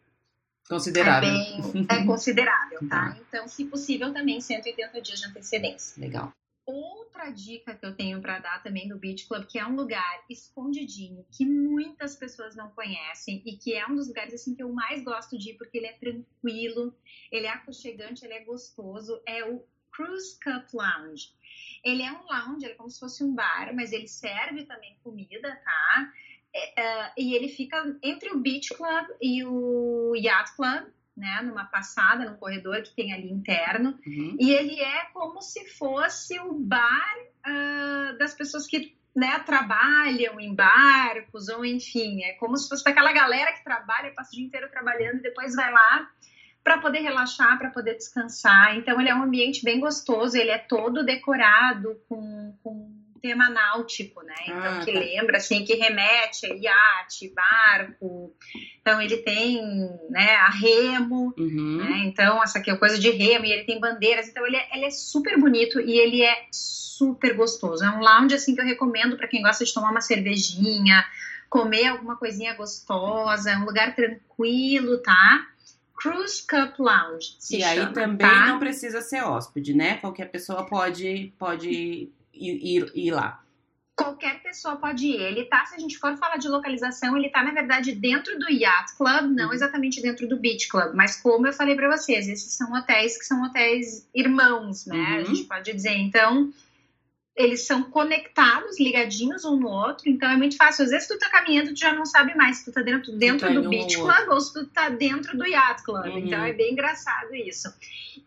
Considerável. 0.72 1.30
É, 1.30 1.72
bem, 1.74 1.86
é 1.89 2.05
considerável, 2.05 2.80
tá? 2.88 3.17
Então, 3.28 3.45
se 3.45 3.65
possível, 3.65 4.13
também 4.13 4.39
180 4.39 5.01
dias 5.01 5.19
de 5.19 5.28
antecedência. 5.28 6.01
Legal. 6.01 6.34
Outra 6.65 7.30
dica 7.30 7.76
que 7.76 7.86
eu 7.86 7.93
tenho 7.93 8.22
para 8.22 8.39
dar 8.39 8.63
também 8.63 8.88
do 8.88 8.97
Beach 8.97 9.28
Club, 9.28 9.45
que 9.47 9.59
é 9.59 9.65
um 9.65 9.76
lugar 9.76 10.24
escondidinho, 10.30 11.26
que 11.30 11.45
muitas 11.45 12.15
pessoas 12.15 12.55
não 12.55 12.69
conhecem 12.69 13.43
e 13.45 13.57
que 13.57 13.74
é 13.74 13.86
um 13.86 13.95
dos 13.95 14.07
lugares 14.07 14.34
assim 14.34 14.55
que 14.55 14.63
eu 14.63 14.72
mais 14.72 15.03
gosto 15.03 15.38
de 15.38 15.49
ir 15.49 15.57
porque 15.57 15.78
ele 15.78 15.88
é 15.88 15.93
tranquilo, 15.93 16.95
ele 17.30 17.47
é 17.47 17.49
aconchegante, 17.49 18.24
ele 18.24 18.36
é 18.36 18.45
gostoso, 18.45 19.22
é 19.28 19.43
o 19.43 19.65
Cruise 19.91 20.39
Cup 20.41 20.74
Lounge. 20.74 21.34
Ele 21.84 22.03
é 22.03 22.11
um 22.13 22.24
lounge, 22.32 22.63
ele 22.63 22.74
é 22.74 22.78
como 22.78 22.89
se 22.89 22.99
fosse 22.99 23.24
um 23.26 23.36
bar, 23.36 23.76
mas 23.76 23.91
ele 23.91 24.07
serve 24.07 24.63
também 24.63 24.97
comida, 25.03 25.53
tá? 25.65 26.13
É, 26.54 27.12
e 27.18 27.34
ele 27.34 27.47
fica 27.47 27.78
entre 28.04 28.30
o 28.30 28.39
Beach 28.39 28.74
Club 28.74 29.06
e 29.22 29.43
o 29.45 30.14
Yacht 30.16 30.56
Club, 30.56 30.84
né, 31.16 31.41
numa 31.43 31.66
passada, 31.66 32.30
num 32.30 32.38
corredor 32.38 32.82
que 32.82 32.95
tem 32.95 33.14
ali 33.14 33.30
interno, 33.30 33.97
uhum. 34.06 34.38
e 34.39 34.52
ele 34.52 34.80
é 34.80 35.06
como 35.14 35.41
se 35.41 35.66
fosse 35.78 36.39
o 36.39 36.54
bar 36.54 37.16
uh, 37.45 38.18
das 38.18 38.34
pessoas 38.34 38.66
que 38.66 38.97
né, 39.16 39.39
trabalham 39.39 40.39
em 40.39 40.56
barcos, 40.56 41.49
ou 41.49 41.66
enfim, 41.66 42.24
é 42.24 42.34
como 42.34 42.58
se 42.58 42.68
fosse 42.68 42.88
aquela 42.88 43.12
galera 43.12 43.54
que 43.54 43.64
trabalha, 43.64 44.14
passa 44.14 44.32
o 44.32 44.36
dia 44.36 44.45
inteiro 44.45 44.70
trabalhando 44.70 45.18
e 45.18 45.24
depois 45.24 45.54
vai 45.54 45.72
lá 45.72 46.10
para 46.64 46.78
poder 46.78 46.99
relaxar, 46.99 47.58
para 47.58 47.72
poder 47.72 47.95
descansar. 47.95 48.78
Então 48.78 48.99
ele 48.99 49.10
é 49.10 49.16
um 49.16 49.24
ambiente 49.24 49.64
bem 49.64 49.80
gostoso, 49.80 50.38
ele 50.38 50.52
é 50.52 50.58
todo 50.58 51.04
decorado 51.04 51.99
com, 52.08 52.56
com 52.64 53.02
tema 53.22 53.49
náutico, 53.49 54.22
né? 54.24 54.36
Então, 54.43 54.80
ah, 54.80 54.82
que 54.84 54.91
tá. 54.91 54.99
lembra, 54.99 55.38
assim, 55.38 55.63
que 55.63 55.76
remete 55.76 56.45
a 56.45 56.55
iate, 56.55 57.34
barco. 57.34 58.34
Então, 58.82 59.01
ele 59.01 59.17
tem, 59.17 59.61
né, 60.09 60.36
a 60.36 60.49
remo, 60.49 61.34
uhum. 61.38 61.78
né? 61.78 62.03
Então, 62.05 62.41
essa 62.43 62.59
aqui 62.59 62.72
é 62.72 62.76
coisa 62.76 62.97
de 62.97 63.09
remo, 63.11 63.45
e 63.45 63.51
ele 63.51 63.63
tem 63.63 63.80
bandeiras. 63.80 64.28
Então, 64.28 64.45
ele 64.45 64.57
é, 64.57 64.67
ele 64.74 64.86
é 64.86 64.89
super 64.91 65.39
bonito 65.39 65.80
e 65.80 65.97
ele 65.97 66.24
é 66.24 66.47
super 66.51 67.36
gostoso. 67.36 67.84
É 67.84 67.89
um 67.89 67.99
lounge, 67.99 68.36
assim, 68.36 68.55
que 68.55 68.61
eu 68.61 68.65
recomendo 68.65 69.15
para 69.15 69.28
quem 69.28 69.41
gosta 69.41 69.63
de 69.63 69.74
tomar 69.74 69.91
uma 69.91 70.01
cervejinha, 70.01 71.05
comer 71.49 71.88
alguma 71.88 72.15
coisinha 72.15 72.55
gostosa. 72.55 73.51
É 73.51 73.57
um 73.57 73.65
lugar 73.65 73.95
tranquilo, 73.95 74.97
tá? 74.97 75.47
Cruise 76.01 76.41
Cup 76.47 76.80
Lounge. 76.80 77.38
e 77.51 77.59
chama, 77.59 77.72
aí 77.72 77.93
também 77.93 78.28
tá? 78.28 78.47
não 78.47 78.57
precisa 78.57 79.01
ser 79.01 79.24
hóspede, 79.24 79.76
né? 79.76 79.97
Qualquer 79.97 80.32
pessoa 80.32 80.65
pode, 80.65 81.32
pode 81.38 82.09
ir, 82.34 82.91
ir 82.95 83.11
lá? 83.11 83.43
Qualquer 83.95 84.41
pessoa 84.41 84.77
pode 84.77 85.05
ir. 85.05 85.21
Ele 85.21 85.45
tá, 85.45 85.65
se 85.65 85.75
a 85.75 85.79
gente 85.79 85.97
for 85.97 86.17
falar 86.17 86.38
de 86.38 86.47
localização, 86.47 87.15
ele 87.15 87.29
tá, 87.29 87.43
na 87.43 87.51
verdade, 87.51 87.93
dentro 87.93 88.38
do 88.39 88.49
Yacht 88.49 88.97
Club, 88.97 89.32
não 89.32 89.47
uhum. 89.47 89.53
exatamente 89.53 90.01
dentro 90.01 90.27
do 90.27 90.39
Beach 90.39 90.67
Club. 90.67 90.93
Mas 90.95 91.21
como 91.21 91.45
eu 91.47 91.53
falei 91.53 91.75
para 91.75 91.95
vocês, 91.95 92.27
esses 92.27 92.53
são 92.53 92.73
hotéis 92.73 93.17
que 93.17 93.25
são 93.25 93.43
hotéis 93.43 94.07
irmãos, 94.15 94.86
né? 94.86 94.95
Uhum. 94.95 95.17
A 95.17 95.23
gente 95.23 95.43
pode 95.43 95.71
dizer. 95.71 95.95
Então, 95.97 96.51
eles 97.36 97.65
são 97.65 97.84
conectados, 97.84 98.79
ligadinhos 98.79 99.45
um 99.45 99.57
no 99.57 99.69
outro, 99.69 100.09
então 100.09 100.29
é 100.29 100.36
muito 100.36 100.57
fácil. 100.57 100.84
Às 100.84 100.91
vezes 100.91 101.07
tu 101.07 101.17
tá 101.17 101.29
caminhando, 101.29 101.73
tu 101.73 101.79
já 101.79 101.93
não 101.93 102.05
sabe 102.05 102.36
mais 102.36 102.57
se 102.57 102.65
tu 102.65 102.71
tá 102.71 102.82
dentro, 102.82 103.11
dentro 103.17 103.47
tá 103.47 103.53
do 103.53 103.69
Beach 103.69 103.95
Club 103.95 104.29
ou 104.29 104.39
se 104.39 104.53
tu 104.53 104.65
tá 104.67 104.89
dentro 104.89 105.38
do 105.38 105.45
Yacht 105.45 105.84
Club. 105.84 106.05
Uhum. 106.05 106.17
Então 106.19 106.43
é 106.43 106.53
bem 106.53 106.73
engraçado 106.73 107.34
isso. 107.34 107.73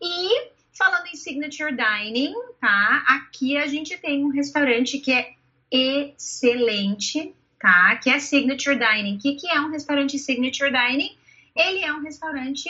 E 0.01 0.49
Falando 0.77 1.07
em 1.07 1.15
Signature 1.15 1.75
Dining, 1.75 2.33
tá? 2.59 3.03
Aqui 3.07 3.57
a 3.57 3.67
gente 3.67 3.97
tem 3.97 4.25
um 4.25 4.29
restaurante 4.29 4.99
que 4.99 5.13
é 5.13 5.33
excelente, 5.71 7.33
tá? 7.59 7.95
Que 7.95 8.09
é 8.09 8.19
Signature 8.19 8.77
Dining. 8.77 9.15
O 9.15 9.19
que, 9.19 9.35
que 9.35 9.47
é 9.47 9.59
um 9.61 9.71
restaurante 9.71 10.19
Signature 10.19 10.71
Dining? 10.71 11.17
Ele 11.55 11.79
é 11.79 11.93
um 11.93 12.01
restaurante 12.01 12.69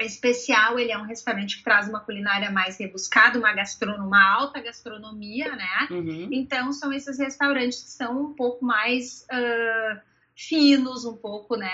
especial, 0.00 0.78
ele 0.78 0.90
é 0.90 0.98
um 0.98 1.04
restaurante 1.04 1.58
que 1.58 1.64
traz 1.64 1.88
uma 1.88 2.00
culinária 2.00 2.50
mais 2.50 2.78
rebuscada, 2.78 3.38
uma 3.38 3.52
gastronomia, 3.52 4.06
uma 4.06 4.34
alta 4.34 4.60
gastronomia, 4.60 5.54
né? 5.54 5.88
Uhum. 5.90 6.28
Então 6.32 6.72
são 6.72 6.92
esses 6.92 7.18
restaurantes 7.18 7.82
que 7.82 7.90
são 7.90 8.22
um 8.22 8.34
pouco 8.34 8.64
mais 8.64 9.26
uh, 9.30 10.00
finos 10.34 11.04
um 11.04 11.16
pouco, 11.16 11.56
né, 11.56 11.70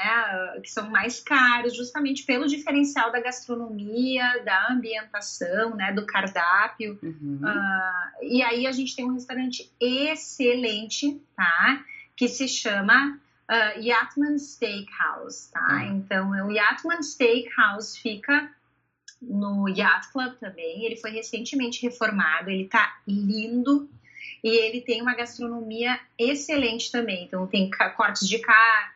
que 0.62 0.70
são 0.70 0.90
mais 0.90 1.20
caros, 1.20 1.76
justamente 1.76 2.24
pelo 2.24 2.46
diferencial 2.46 3.12
da 3.12 3.20
gastronomia, 3.20 4.42
da 4.44 4.72
ambientação, 4.72 5.76
né, 5.76 5.92
do 5.92 6.04
cardápio. 6.04 6.98
Uhum. 7.02 7.40
Uh, 7.42 8.24
e 8.24 8.42
aí 8.42 8.66
a 8.66 8.72
gente 8.72 8.96
tem 8.96 9.04
um 9.04 9.14
restaurante 9.14 9.70
excelente, 9.80 11.20
tá, 11.36 11.84
que 12.16 12.28
se 12.28 12.48
chama 12.48 13.18
uh, 13.48 13.80
Yatman 13.80 14.38
Steakhouse, 14.38 15.50
tá? 15.52 15.84
Uhum. 15.84 15.96
Então, 15.96 16.30
o 16.30 16.50
Yatman 16.50 17.02
Steakhouse 17.02 17.98
fica 18.00 18.50
no 19.20 19.68
Yacht 19.68 20.12
Club 20.12 20.34
também. 20.38 20.84
Ele 20.84 20.96
foi 20.96 21.11
recentemente 21.11 21.82
reformado, 21.82 22.50
ele 22.50 22.68
tá 22.68 22.98
lindo, 23.06 23.88
e 24.43 24.49
ele 24.49 24.80
tem 24.80 25.03
uma 25.03 25.14
gastronomia 25.14 25.99
excelente 26.18 26.91
também. 26.91 27.24
Então, 27.24 27.47
tem 27.47 27.70
cortes 27.97 28.28
de 28.28 28.39
carne, 28.39 28.93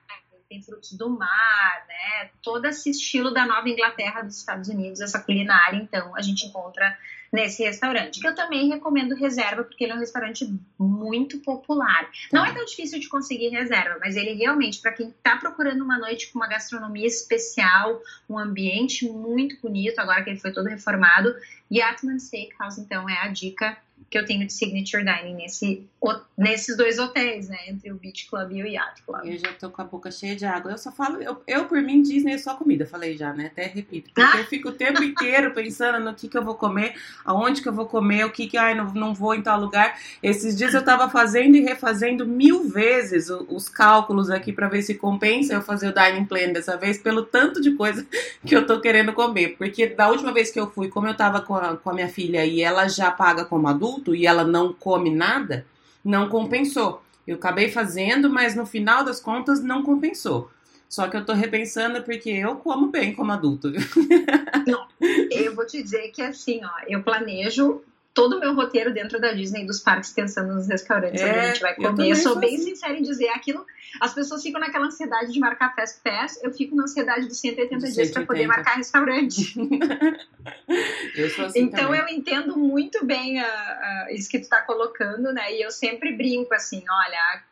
tem 0.49 0.63
frutos 0.63 0.93
do 0.93 1.09
mar, 1.09 1.85
né? 1.89 2.31
Todo 2.43 2.67
esse 2.67 2.91
estilo 2.91 3.33
da 3.33 3.47
Nova 3.47 3.69
Inglaterra 3.69 4.21
dos 4.23 4.37
Estados 4.37 4.69
Unidos, 4.69 5.01
essa 5.01 5.19
culinária, 5.21 5.79
então, 5.79 6.15
a 6.15 6.21
gente 6.21 6.47
encontra 6.47 6.97
nesse 7.33 7.63
restaurante, 7.63 8.21
que 8.21 8.29
eu 8.29 8.35
também 8.35 8.69
recomendo 8.69 9.15
reserva, 9.15 9.65
porque 9.65 9.85
ele 9.85 9.93
é 9.93 9.97
um 9.97 10.01
restaurante 10.01 10.55
muito 10.79 11.39
popular. 11.39 12.07
Não 12.31 12.45
é 12.45 12.53
tão 12.53 12.63
difícil 12.67 13.01
de 13.01 13.09
conseguir 13.09 13.49
reserva, 13.49 13.97
mas 13.99 14.17
ele 14.17 14.35
realmente, 14.35 14.83
para 14.83 14.93
quem 14.93 15.09
está 15.09 15.39
procurando 15.39 15.83
uma 15.83 15.99
noite 15.99 16.31
com 16.31 16.39
uma 16.39 16.47
gastronomia 16.47 17.07
especial, 17.07 17.99
um 18.29 18.39
ambiente 18.39 19.09
muito 19.09 19.59
bonito, 19.63 19.99
agora 19.99 20.23
que 20.23 20.29
ele 20.29 20.39
foi 20.39 20.53
todo 20.53 20.69
reformado, 20.69 21.35
Yatman 21.73 22.19
Steakhouse, 22.19 22.79
então, 22.79 23.09
é 23.09 23.17
a 23.23 23.29
dica 23.29 23.79
que 24.13 24.19
eu 24.19 24.27
tenho 24.27 24.47
de 24.47 24.53
Signature 24.53 25.03
Dining 25.03 25.35
nesse, 25.35 25.89
nesses 26.37 26.77
dois 26.77 26.99
hotéis, 26.99 27.49
né? 27.49 27.57
Entre 27.67 27.91
o 27.91 27.95
Beach 27.95 28.29
Club 28.29 28.53
e 28.53 28.63
o 28.63 28.67
Yacht 28.67 29.03
Club. 29.07 29.25
Eu 29.25 29.39
já 29.39 29.55
tô 29.55 29.71
com 29.71 29.81
a 29.81 29.85
boca 29.87 30.11
cheia 30.11 30.37
de 30.37 30.45
água. 30.45 30.71
Eu 30.71 30.77
só 30.77 30.93
falo, 30.93 31.23
eu, 31.23 31.43
eu 31.47 31.65
por 31.65 31.81
mim, 31.81 32.03
Disney 32.03 32.35
é 32.35 32.39
só 32.39 32.55
comida, 32.55 32.85
falei 32.85 33.17
já, 33.17 33.33
né? 33.33 33.47
Até 33.47 33.65
repito. 33.65 34.11
Porque 34.15 34.37
ah. 34.37 34.41
eu 34.41 34.45
fico 34.45 34.69
o 34.69 34.73
tempo 34.73 35.03
inteiro 35.03 35.51
pensando 35.57 35.99
no 35.99 36.15
que, 36.15 36.29
que 36.29 36.37
eu 36.37 36.45
vou 36.45 36.57
comer, 36.57 36.95
aonde 37.25 37.63
que 37.63 37.69
eu 37.69 37.73
vou 37.73 37.87
comer, 37.87 38.27
o 38.27 38.31
que 38.31 38.47
que, 38.47 38.59
ai, 38.59 38.75
não, 38.75 38.93
não 38.93 39.15
vou 39.15 39.35
em 39.35 39.41
tal 39.41 39.59
lugar. 39.59 39.99
Esses 40.23 40.55
dias 40.55 40.75
eu 40.75 40.85
tava 40.85 41.09
fazendo 41.09 41.57
e 41.57 41.61
refazendo 41.61 42.27
mil 42.27 42.69
vezes 42.69 43.31
os, 43.31 43.47
os 43.49 43.69
cálculos 43.71 44.29
aqui 44.29 44.53
para 44.53 44.69
ver 44.69 44.83
se 44.83 44.95
compensa 44.95 45.55
eu 45.55 45.63
fazer 45.63 45.89
o 45.89 45.95
dining 45.95 46.27
plan 46.27 46.53
dessa 46.53 46.77
vez, 46.77 46.99
pelo 46.99 47.25
tanto 47.25 47.63
de 47.63 47.71
coisa 47.71 48.07
que 48.45 48.55
eu 48.55 48.67
tô 48.67 48.79
querendo 48.79 49.15
comer. 49.15 49.57
Porque 49.57 49.87
da 49.87 50.11
última 50.11 50.35
vez 50.35 50.51
que 50.51 50.61
eu 50.61 50.71
fui, 50.71 50.89
como 50.89 51.09
eu 51.09 51.17
tava 51.17 51.41
com 51.41 51.55
a, 51.55 51.79
com 51.79 51.89
a 51.89 51.95
minha 51.95 52.11
filha 52.11 52.45
e 52.45 52.61
ela 52.61 52.87
já 52.89 53.11
paga 53.11 53.47
como 53.47 53.69
adulto, 53.69 54.02
e 54.15 54.27
ela 54.27 54.45
não 54.45 54.73
come 54.73 55.11
nada, 55.11 55.67
não 56.05 56.29
compensou. 56.29 57.03
Eu 57.27 57.37
acabei 57.37 57.71
fazendo, 57.71 58.29
mas 58.29 58.55
no 58.57 58.67
final 58.67 59.05
das 59.05 59.21
contas 59.21 59.63
não 59.63 59.83
compensou. 59.83 60.51
Só 60.89 61.09
que 61.09 61.17
eu 61.17 61.25
tô 61.25 61.33
repensando 61.33 62.03
porque 62.03 62.29
eu 62.29 62.57
como 62.57 62.89
bem 62.89 63.15
como 63.15 63.33
adulto. 63.33 63.73
Não, 64.67 64.87
eu 65.31 65.55
vou 65.55 65.67
te 65.67 65.83
dizer 65.83 66.11
que 66.11 66.21
assim, 66.21 66.61
ó, 66.63 66.71
eu 66.87 67.03
planejo 67.03 67.83
todo 68.15 68.37
o 68.37 68.41
meu 68.41 68.55
roteiro 68.55 68.93
dentro 68.93 69.21
da 69.21 69.33
Disney 69.33 69.65
dos 69.65 69.81
parques 69.81 70.13
pensando 70.13 70.55
nos 70.55 70.69
restaurantes 70.69 71.21
é, 71.21 71.31
onde 71.31 71.39
a 71.39 71.47
gente 71.49 71.61
vai 71.61 71.75
comer. 71.75 72.05
Eu, 72.05 72.09
eu 72.11 72.17
sou 72.17 72.39
bem 72.39 72.57
assim. 72.57 72.71
sincera 72.71 72.99
em 72.99 73.03
dizer 73.03 73.29
aquilo. 73.29 73.65
As 74.01 74.15
pessoas 74.15 74.43
ficam 74.43 74.61
naquela 74.61 74.87
ansiedade 74.87 75.33
de 75.33 75.39
marcar 75.39 75.75
Fast 75.75 76.01
Pass, 76.03 76.43
eu 76.43 76.53
fico 76.53 76.75
na 76.75 76.85
ansiedade 76.85 77.27
dos 77.27 77.39
180 77.39 77.91
dias 77.91 78.11
para 78.11 78.27
poder 78.27 78.47
marcar 78.47 78.77
restaurante. 78.77 79.55
eu 81.17 81.31
sou 81.31 81.47
assim 81.47 81.61
então 81.61 81.87
também. 81.87 82.01
eu 82.01 82.09
entendo 82.09 82.57
muito 82.57 83.05
bem 83.05 83.39
a, 83.39 83.47
a, 83.47 84.09
isso 84.13 84.31
que 84.31 84.39
tu 84.39 84.45
está 84.45 84.63
colocando, 84.63 85.33
né? 85.33 85.55
E 85.55 85.63
eu 85.63 85.71
sempre 85.71 86.13
brinco 86.13 86.55
assim, 86.55 86.83
olha, 86.89 87.43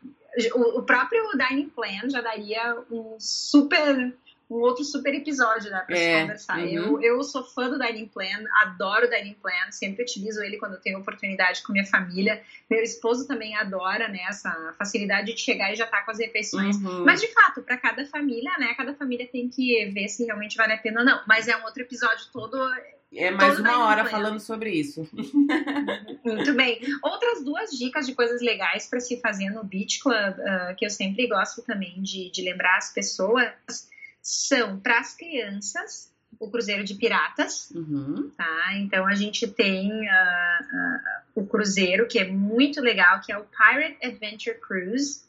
o, 0.55 0.79
o 0.79 0.83
próprio 0.83 1.23
Dining 1.37 1.69
Plan 1.69 2.09
já 2.09 2.21
daria 2.21 2.79
um 2.91 3.17
super 3.19 4.15
um 4.51 4.61
outro 4.63 4.85
super 4.85 5.15
episódio, 5.15 5.71
né, 5.71 5.83
pra 5.87 5.97
é, 5.97 6.01
se 6.01 6.21
conversar. 6.23 6.59
Uhum. 6.59 6.67
Eu, 6.67 7.03
eu 7.03 7.23
sou 7.23 7.45
fã 7.45 7.71
do 7.71 7.79
Dining 7.79 8.09
Plan, 8.09 8.45
adoro 8.63 9.07
o 9.07 9.11
Dining 9.11 9.37
Plan, 9.41 9.71
sempre 9.71 10.03
utilizo 10.03 10.43
ele 10.43 10.57
quando 10.57 10.75
eu 10.75 10.81
tenho 10.81 10.99
oportunidade 10.99 11.63
com 11.63 11.73
minha 11.73 11.87
família. 11.87 12.43
Meu 12.69 12.83
esposo 12.83 13.29
também 13.29 13.57
adora, 13.57 14.09
né, 14.09 14.21
essa 14.29 14.75
facilidade 14.77 15.33
de 15.33 15.41
chegar 15.41 15.73
e 15.73 15.77
já 15.77 15.85
estar 15.85 15.99
tá 15.99 16.05
com 16.05 16.11
as 16.11 16.19
refeições. 16.19 16.77
Uhum. 16.77 17.05
Mas, 17.05 17.21
de 17.21 17.29
fato, 17.29 17.63
para 17.63 17.77
cada 17.77 18.05
família, 18.07 18.51
né, 18.59 18.75
cada 18.77 18.93
família 18.95 19.27
tem 19.27 19.49
que 19.49 19.87
ver 19.87 20.09
se 20.09 20.25
realmente 20.25 20.57
vale 20.57 20.73
a 20.73 20.79
pena 20.79 21.01
ou 21.01 21.07
não. 21.07 21.23
Mas 21.29 21.47
é 21.47 21.57
um 21.57 21.65
outro 21.65 21.83
episódio 21.83 22.27
todo 22.33 22.59
é 23.13 23.29
mais 23.33 23.59
uma 23.59 23.87
hora 23.87 24.05
falando 24.05 24.39
sobre 24.39 24.71
isso. 24.71 25.09
Muito 26.25 26.55
bem. 26.55 26.81
Outras 27.03 27.43
duas 27.45 27.71
dicas 27.71 28.07
de 28.07 28.15
coisas 28.15 28.41
legais 28.41 28.87
para 28.87 29.01
se 29.01 29.21
fazer 29.21 29.51
no 29.51 29.65
Beach 29.65 29.99
Club, 30.01 30.15
uh, 30.15 30.77
que 30.77 30.87
eu 30.87 30.91
sempre 30.91 31.27
gosto 31.27 31.61
também 31.63 32.01
de, 32.01 32.31
de 32.31 32.43
lembrar 32.43 32.77
as 32.77 32.93
pessoas, 32.93 33.51
são 34.23 34.79
para 34.79 34.99
as 34.99 35.17
crianças 35.17 36.11
o 36.39 36.51
Cruzeiro 36.51 36.85
de 36.85 36.95
Piratas, 36.95 37.71
uhum. 37.71 38.31
tá? 38.37 38.79
Então 38.79 39.07
a 39.07 39.15
gente 39.15 39.47
tem 39.47 39.91
uh, 39.91 40.05
uh, 40.05 41.43
o 41.43 41.47
Cruzeiro, 41.47 42.07
que 42.07 42.19
é 42.19 42.27
muito 42.27 42.81
legal, 42.81 43.21
que 43.21 43.31
é 43.31 43.37
o 43.37 43.45
Pirate 43.45 43.99
Adventure 44.03 44.59
Cruise. 44.59 45.23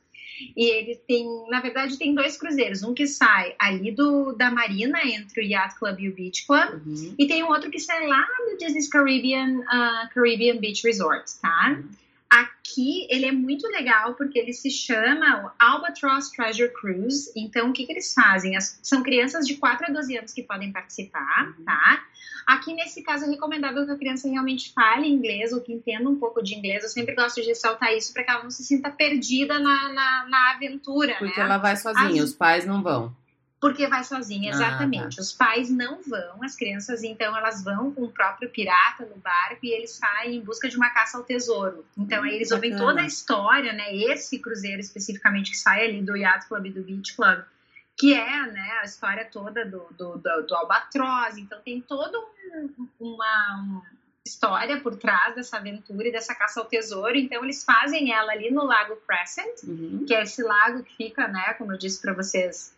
E 0.55 0.71
ele 0.71 0.95
tem, 0.95 1.25
na 1.49 1.59
verdade, 1.59 1.97
tem 1.97 2.15
dois 2.15 2.37
cruzeiros. 2.37 2.81
Um 2.81 2.93
que 2.93 3.05
sai 3.05 3.53
ali 3.59 3.91
do, 3.91 4.31
da 4.33 4.49
Marina, 4.49 4.99
entre 5.03 5.41
o 5.41 5.43
Yacht 5.43 5.77
Club 5.77 5.99
e 5.99 6.09
o 6.09 6.15
Beach 6.15 6.47
Club. 6.47 6.81
Uhum. 6.85 7.15
E 7.17 7.27
tem 7.27 7.43
um 7.43 7.49
outro 7.49 7.69
que 7.69 7.79
sai 7.79 8.07
lá 8.07 8.25
do 8.49 8.57
Disney's 8.57 8.89
Caribbean, 8.89 9.59
uh, 9.59 10.09
Caribbean 10.13 10.57
Beach 10.57 10.81
Resort, 10.83 11.25
tá? 11.41 11.77
Uhum. 11.77 11.89
Aqui 12.31 13.05
ele 13.09 13.25
é 13.25 13.31
muito 13.33 13.67
legal 13.67 14.15
porque 14.15 14.39
ele 14.39 14.53
se 14.53 14.71
chama 14.71 15.45
o 15.45 15.51
Albatross 15.59 16.29
Treasure 16.29 16.71
Cruise. 16.71 17.29
Então, 17.35 17.69
o 17.69 17.73
que, 17.73 17.85
que 17.85 17.91
eles 17.91 18.13
fazem? 18.13 18.55
As, 18.55 18.79
são 18.81 19.03
crianças 19.03 19.45
de 19.45 19.55
4 19.55 19.87
a 19.87 19.89
12 19.91 20.17
anos 20.17 20.33
que 20.33 20.41
podem 20.41 20.71
participar, 20.71 21.47
uhum. 21.47 21.65
tá? 21.65 22.01
Aqui, 22.47 22.73
nesse 22.73 23.03
caso, 23.03 23.25
é 23.25 23.29
recomendável 23.29 23.85
que 23.85 23.91
a 23.91 23.97
criança 23.97 24.29
realmente 24.29 24.71
fale 24.73 25.09
inglês 25.09 25.51
ou 25.51 25.59
que 25.59 25.73
entenda 25.73 26.09
um 26.09 26.15
pouco 26.15 26.41
de 26.41 26.55
inglês. 26.55 26.83
Eu 26.83 26.89
sempre 26.89 27.13
gosto 27.15 27.41
de 27.41 27.47
ressaltar 27.47 27.93
isso 27.93 28.13
para 28.13 28.23
que 28.23 28.31
ela 28.31 28.43
não 28.43 28.49
se 28.49 28.63
sinta 28.63 28.89
perdida 28.89 29.59
na, 29.59 29.89
na, 29.89 30.25
na 30.29 30.51
aventura, 30.51 31.15
Porque 31.19 31.37
né? 31.37 31.45
ela 31.45 31.57
vai 31.57 31.75
sozinha, 31.75 32.23
As... 32.23 32.29
os 32.29 32.35
pais 32.35 32.65
não 32.65 32.81
vão 32.81 33.13
porque 33.61 33.85
vai 33.85 34.03
sozinha, 34.03 34.49
exatamente. 34.49 35.13
Ah, 35.13 35.17
tá. 35.17 35.21
Os 35.21 35.31
pais 35.31 35.69
não 35.69 36.01
vão, 36.01 36.43
as 36.43 36.55
crianças 36.55 37.03
então 37.03 37.37
elas 37.37 37.63
vão 37.63 37.93
com 37.93 38.05
o 38.05 38.11
próprio 38.11 38.49
pirata 38.49 39.05
no 39.05 39.17
barco 39.17 39.59
e 39.63 39.71
eles 39.71 39.91
saem 39.91 40.37
em 40.37 40.41
busca 40.41 40.67
de 40.67 40.75
uma 40.75 40.89
caça 40.89 41.19
ao 41.19 41.23
tesouro. 41.23 41.85
Então 41.95 42.21
hum, 42.21 42.25
aí 42.25 42.35
eles 42.35 42.49
bacana. 42.49 42.73
ouvem 42.73 42.85
toda 42.87 43.01
a 43.01 43.05
história, 43.05 43.71
né? 43.71 43.95
Esse 43.95 44.39
cruzeiro 44.39 44.81
especificamente 44.81 45.51
que 45.51 45.57
sai 45.57 45.85
ali 45.85 46.01
do 46.01 46.17
Yacht 46.17 46.47
Club 46.47 46.65
e 46.65 46.71
do 46.71 46.81
Beach 46.81 47.15
Club, 47.15 47.43
que 47.95 48.15
é 48.15 48.47
né, 48.47 48.79
a 48.81 48.83
história 48.83 49.25
toda 49.31 49.63
do, 49.63 49.85
do, 49.91 50.17
do, 50.17 50.41
do 50.41 50.55
Albatroz. 50.55 51.37
Então 51.37 51.61
tem 51.61 51.79
toda 51.81 52.17
um, 52.17 52.87
uma, 52.99 53.61
uma 53.61 53.83
história 54.25 54.81
por 54.81 54.95
trás 54.95 55.35
dessa 55.35 55.57
aventura 55.57 56.07
e 56.07 56.11
dessa 56.11 56.33
caça 56.33 56.59
ao 56.59 56.65
tesouro. 56.65 57.15
Então 57.15 57.43
eles 57.43 57.63
fazem 57.63 58.11
ela 58.11 58.31
ali 58.31 58.49
no 58.49 58.63
Lago 58.63 58.95
Crescent, 59.07 59.63
uhum. 59.65 60.03
que 60.07 60.15
é 60.15 60.23
esse 60.23 60.41
lago 60.41 60.81
que 60.81 60.95
fica, 60.95 61.27
né, 61.27 61.53
como 61.59 61.73
eu 61.73 61.77
disse 61.77 62.01
para 62.01 62.13
vocês, 62.13 62.75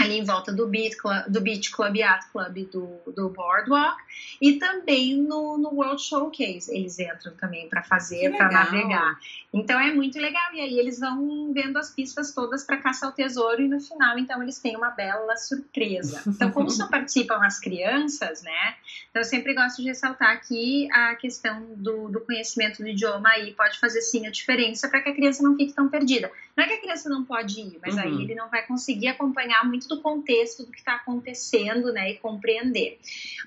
ali 0.00 0.18
em 0.18 0.24
volta 0.24 0.52
do 0.52 0.66
Beach 0.66 0.96
Club, 0.96 1.24
do 1.28 1.40
Beach 1.40 1.70
Club 1.70 1.96
Yacht 1.96 2.30
Club 2.32 2.70
do, 2.70 3.12
do 3.12 3.28
Boardwalk 3.28 3.96
e 4.40 4.54
também 4.54 5.16
no, 5.16 5.58
no 5.58 5.70
World 5.74 6.02
Showcase 6.02 6.74
eles 6.74 6.98
entram 6.98 7.34
também 7.34 7.68
para 7.68 7.82
fazer, 7.82 8.34
para 8.36 8.50
navegar. 8.50 9.18
Então 9.52 9.78
é 9.78 9.92
muito 9.92 10.18
legal 10.18 10.54
e 10.54 10.60
aí 10.60 10.78
eles 10.78 11.00
vão 11.00 11.52
vendo 11.52 11.76
as 11.76 11.90
pistas 11.90 12.32
todas 12.32 12.64
para 12.64 12.78
caçar 12.78 13.10
o 13.10 13.12
tesouro 13.12 13.60
e 13.60 13.68
no 13.68 13.80
final 13.80 14.18
então 14.18 14.42
eles 14.42 14.58
têm 14.58 14.76
uma 14.76 14.90
bela 14.90 15.36
surpresa. 15.36 16.22
Então 16.26 16.50
como 16.50 16.70
só 16.70 16.86
participam 16.88 17.38
as 17.42 17.58
crianças, 17.58 18.42
né? 18.42 18.74
Então 19.10 19.20
eu 19.20 19.24
sempre 19.24 19.54
gosto 19.54 19.82
de 19.82 19.88
ressaltar 19.88 20.30
aqui 20.30 20.88
a 20.92 21.14
questão 21.16 21.74
do, 21.76 22.08
do 22.08 22.20
conhecimento 22.20 22.78
do 22.78 22.88
idioma 22.88 23.28
aí 23.30 23.52
pode 23.52 23.78
fazer 23.78 24.00
sim 24.00 24.26
a 24.26 24.30
diferença 24.30 24.88
para 24.88 25.02
que 25.02 25.10
a 25.10 25.14
criança 25.14 25.42
não 25.42 25.56
fique 25.56 25.72
tão 25.72 25.88
perdida. 25.88 26.30
Não 26.60 26.66
é 26.66 26.68
que 26.68 26.74
a 26.74 26.80
criança 26.80 27.08
não 27.08 27.24
pode 27.24 27.58
ir, 27.58 27.78
mas 27.80 27.94
uhum. 27.94 28.02
aí 28.02 28.22
ele 28.22 28.34
não 28.34 28.50
vai 28.50 28.66
conseguir 28.66 29.08
acompanhar 29.08 29.64
muito 29.64 29.88
do 29.88 30.02
contexto 30.02 30.66
do 30.66 30.70
que 30.70 30.78
está 30.78 30.96
acontecendo, 30.96 31.90
né, 31.90 32.10
e 32.10 32.18
compreender. 32.18 33.00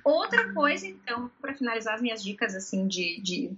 Outra 0.04 0.48
uhum. 0.48 0.54
coisa, 0.56 0.88
então, 0.88 1.30
para 1.40 1.54
finalizar 1.54 1.94
as 1.94 2.02
minhas 2.02 2.24
dicas, 2.24 2.56
assim, 2.56 2.88
de, 2.88 3.22
de 3.22 3.52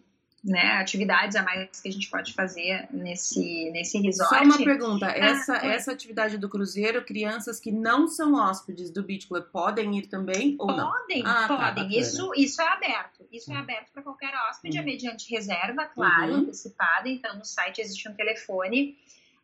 né, 0.44 0.74
atividades 0.74 1.38
a 1.38 1.42
mais 1.42 1.80
que 1.80 1.88
a 1.88 1.92
gente 1.92 2.10
pode 2.10 2.34
fazer 2.34 2.86
nesse, 2.92 3.72
nesse 3.72 3.98
resort. 3.98 4.30
Só 4.30 4.44
uma 4.44 4.58
pergunta, 4.58 5.08
ah, 5.08 5.18
essa, 5.18 5.56
essa 5.56 5.92
atividade 5.94 6.38
do 6.38 6.50
cruzeiro, 6.50 7.02
crianças 7.06 7.58
que 7.58 7.72
não 7.72 8.10
são 8.10 8.34
hóspedes 8.34 8.92
do 8.92 9.02
Beach 9.04 9.26
Club 9.26 9.46
podem 9.54 9.98
ir 9.98 10.08
também 10.08 10.58
ou 10.60 10.68
não? 10.68 10.92
Podem, 10.92 11.24
ah, 11.26 11.48
tá, 11.48 11.58
podem. 11.58 11.90
Tá, 11.90 11.98
isso, 11.98 12.34
isso 12.36 12.62
é 12.62 12.68
aberto. 12.68 13.26
Isso 13.32 13.54
é 13.54 13.56
hum. 13.56 13.60
aberto 13.60 13.94
para 13.94 14.04
qualquer 14.04 14.34
hóspede, 14.36 14.76
é 14.76 14.82
uhum. 14.82 14.86
mediante 14.86 15.34
reserva, 15.34 15.86
claro, 15.86 16.34
uhum. 16.34 16.40
antecipada. 16.40 17.08
Então, 17.08 17.38
no 17.38 17.46
site 17.46 17.80
existe 17.80 18.10
um 18.10 18.14
telefone 18.14 18.98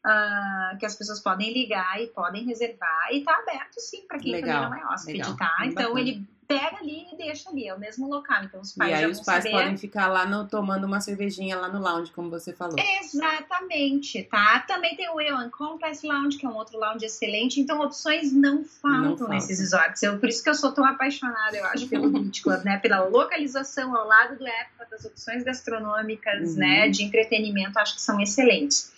uh, 0.05 0.77
que 0.77 0.85
as 0.85 0.95
pessoas 0.95 1.19
podem 1.19 1.53
ligar 1.53 2.01
e 2.01 2.07
podem 2.07 2.45
reservar. 2.45 3.09
E 3.11 3.23
tá 3.23 3.35
aberto 3.35 3.79
sim 3.79 4.05
para 4.07 4.19
quem 4.19 4.31
legal, 4.31 4.63
também 4.63 4.81
não 4.81 4.89
é 4.89 4.93
hóspede, 4.93 5.37
tá? 5.37 5.57
Então 5.63 5.93
bacana. 5.93 5.99
ele 5.99 6.27
pega 6.51 6.77
ali 6.77 7.07
e 7.11 7.15
deixa 7.15 7.49
ali, 7.49 7.67
é 7.67 7.73
o 7.73 7.79
mesmo 7.79 8.07
local. 8.09 8.43
Então 8.43 8.59
os 8.59 8.73
pais 8.73 8.91
E 8.91 8.93
aí 8.93 9.05
os 9.05 9.21
pais 9.21 9.43
saber... 9.43 9.55
podem 9.55 9.77
ficar 9.77 10.07
lá 10.07 10.25
no, 10.25 10.47
tomando 10.47 10.85
uma 10.85 10.99
cervejinha 10.99 11.57
lá 11.57 11.69
no 11.69 11.79
lounge, 11.79 12.11
como 12.11 12.29
você 12.29 12.53
falou. 12.53 12.75
Exatamente, 12.77 14.23
tá? 14.23 14.59
Também 14.67 14.95
tem 14.95 15.09
o 15.09 15.19
Elan 15.19 15.49
Complex 15.49 16.03
Lounge, 16.03 16.37
que 16.37 16.45
é 16.45 16.49
um 16.49 16.55
outro 16.55 16.77
lounge 16.77 17.05
excelente. 17.05 17.59
Então 17.59 17.79
opções 17.81 18.33
não 18.33 18.63
faltam, 18.63 19.27
não 19.27 19.29
nesses 19.29 19.59
resorts. 19.59 20.03
Eu, 20.03 20.19
por 20.19 20.27
isso 20.27 20.43
que 20.43 20.49
eu 20.49 20.55
sou 20.55 20.71
tão 20.71 20.85
apaixonada, 20.85 21.55
eu 21.55 21.65
acho, 21.65 21.87
pelo 21.87 22.09
Beach 22.09 22.41
Club, 22.41 22.63
né? 22.63 22.77
Pela 22.77 23.03
localização 23.05 23.95
ao 23.95 24.07
lado 24.07 24.37
do 24.37 24.47
Epcot, 24.47 24.89
das 24.89 25.05
opções 25.05 25.43
gastronômicas, 25.43 26.53
uhum. 26.53 26.59
né? 26.59 26.89
De 26.89 27.03
entretenimento, 27.03 27.79
acho 27.79 27.95
que 27.95 28.01
são 28.01 28.19
excelentes. 28.19 28.91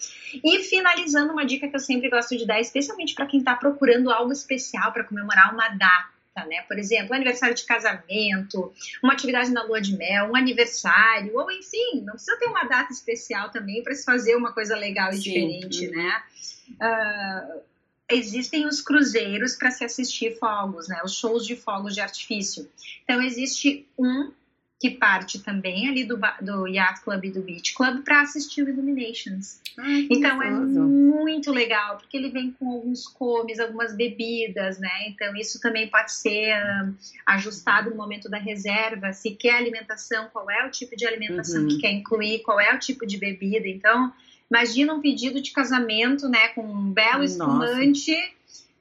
E 0.43 0.63
finalizando, 0.63 1.31
uma 1.31 1.45
dica 1.45 1.67
que 1.67 1.75
eu 1.75 1.79
sempre 1.79 2.09
gosto 2.09 2.35
de 2.35 2.47
dar, 2.47 2.59
especialmente 2.59 3.13
para 3.13 3.27
quem 3.27 3.39
está 3.39 3.55
procurando 3.55 4.09
algo 4.09 4.31
especial 4.31 4.91
para 4.91 5.03
comemorar 5.03 5.53
uma 5.53 5.69
data. 5.69 6.12
Né? 6.35 6.63
Por 6.67 6.79
exemplo, 6.79 7.11
um 7.11 7.15
aniversário 7.15 7.53
de 7.53 7.63
casamento, 7.63 8.73
uma 9.03 9.13
atividade 9.13 9.51
na 9.51 9.63
lua 9.63 9.79
de 9.79 9.95
mel, 9.95 10.31
um 10.31 10.35
aniversário, 10.35 11.31
ou 11.37 11.51
enfim, 11.51 12.01
não 12.03 12.13
precisa 12.13 12.37
ter 12.39 12.47
uma 12.47 12.63
data 12.63 12.91
especial 12.91 13.51
também 13.51 13.83
para 13.83 13.93
se 13.93 14.03
fazer 14.03 14.35
uma 14.35 14.51
coisa 14.51 14.75
legal 14.75 15.11
e 15.11 15.17
Sim. 15.17 15.21
diferente, 15.21 15.87
né? 15.89 16.23
Uh, 16.71 17.61
existem 18.09 18.65
os 18.65 18.81
cruzeiros 18.81 19.55
para 19.55 19.69
se 19.69 19.85
assistir 19.85 20.37
fogos, 20.39 20.87
né? 20.87 21.01
Os 21.05 21.15
shows 21.15 21.45
de 21.45 21.55
fogos 21.55 21.93
de 21.93 22.01
artifício. 22.01 22.67
Então 23.03 23.21
existe 23.21 23.87
um 23.97 24.31
que 24.83 24.89
parte 24.89 25.39
também 25.39 25.87
ali 25.87 26.03
do, 26.03 26.19
do 26.41 26.67
Yacht 26.67 27.05
Club 27.05 27.23
e 27.23 27.31
do 27.31 27.41
Beach 27.41 27.73
Club 27.73 28.03
para 28.03 28.19
assistir 28.19 28.63
o 28.63 28.67
Illuminations. 28.67 29.61
Ai, 29.77 30.09
então 30.11 30.43
é 30.43 30.51
muito 30.51 31.53
legal, 31.53 31.95
porque 31.95 32.17
ele 32.17 32.27
vem 32.27 32.51
com 32.51 32.69
alguns 32.69 33.07
comes, 33.07 33.61
algumas 33.61 33.95
bebidas, 33.95 34.77
né? 34.79 35.07
Então 35.07 35.33
isso 35.37 35.61
também 35.61 35.87
pode 35.87 36.11
ser 36.11 36.53
uh, 36.53 36.93
ajustado 37.25 37.91
no 37.91 37.95
momento 37.95 38.29
da 38.29 38.37
reserva, 38.37 39.13
se 39.13 39.31
quer 39.31 39.55
alimentação, 39.55 40.27
qual 40.33 40.51
é 40.51 40.67
o 40.67 40.69
tipo 40.69 40.97
de 40.97 41.07
alimentação 41.07 41.61
uhum. 41.61 41.69
que 41.69 41.77
quer 41.77 41.93
incluir, 41.93 42.39
qual 42.39 42.59
é 42.59 42.75
o 42.75 42.77
tipo 42.77 43.07
de 43.07 43.17
bebida. 43.17 43.65
Então, 43.65 44.11
imagina 44.51 44.93
um 44.93 44.99
pedido 44.99 45.41
de 45.41 45.51
casamento, 45.51 46.27
né, 46.27 46.49
com 46.49 46.61
um 46.61 46.91
belo 46.91 47.23
espumante. 47.23 48.13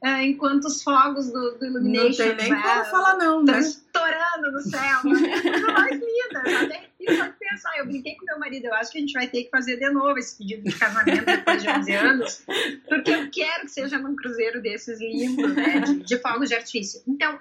É, 0.02 0.24
enquanto 0.24 0.64
os 0.64 0.82
fogos 0.82 1.30
do, 1.30 1.58
do 1.58 1.64
Illumination. 1.64 2.26
Não 2.26 2.36
tem 2.36 2.36
nem 2.36 2.50
né, 2.50 2.62
como 2.62 2.84
falar, 2.86 3.16
não, 3.16 3.44
né? 3.44 3.60
estourando 3.60 4.50
no 4.50 4.60
céu. 4.60 5.00
Coisa 5.02 5.72
mais 5.72 6.00
linda. 6.00 6.62
Até 6.64 6.92
só 7.16 7.32
pensar. 7.38 7.78
Eu 7.78 7.86
brinquei 7.86 8.16
com 8.16 8.24
meu 8.24 8.38
marido, 8.38 8.66
eu 8.66 8.74
acho 8.74 8.90
que 8.90 8.98
a 8.98 9.00
gente 9.00 9.12
vai 9.12 9.28
ter 9.28 9.44
que 9.44 9.50
fazer 9.50 9.76
de 9.76 9.88
novo 9.90 10.18
esse 10.18 10.36
pedido 10.36 10.68
de 10.68 10.76
casamento 10.76 11.24
depois 11.24 11.62
de 11.62 11.68
11 11.68 11.92
anos, 11.92 12.44
porque 12.88 13.10
eu 13.10 13.30
quero 13.30 13.62
que 13.62 13.70
seja 13.70 13.98
num 13.98 14.16
cruzeiro 14.16 14.60
desses 14.60 15.00
lindos, 15.00 15.54
né? 15.54 15.80
De, 15.80 15.94
de 16.00 16.18
fogos 16.18 16.48
de 16.48 16.54
artifício. 16.54 17.02
Então, 17.06 17.38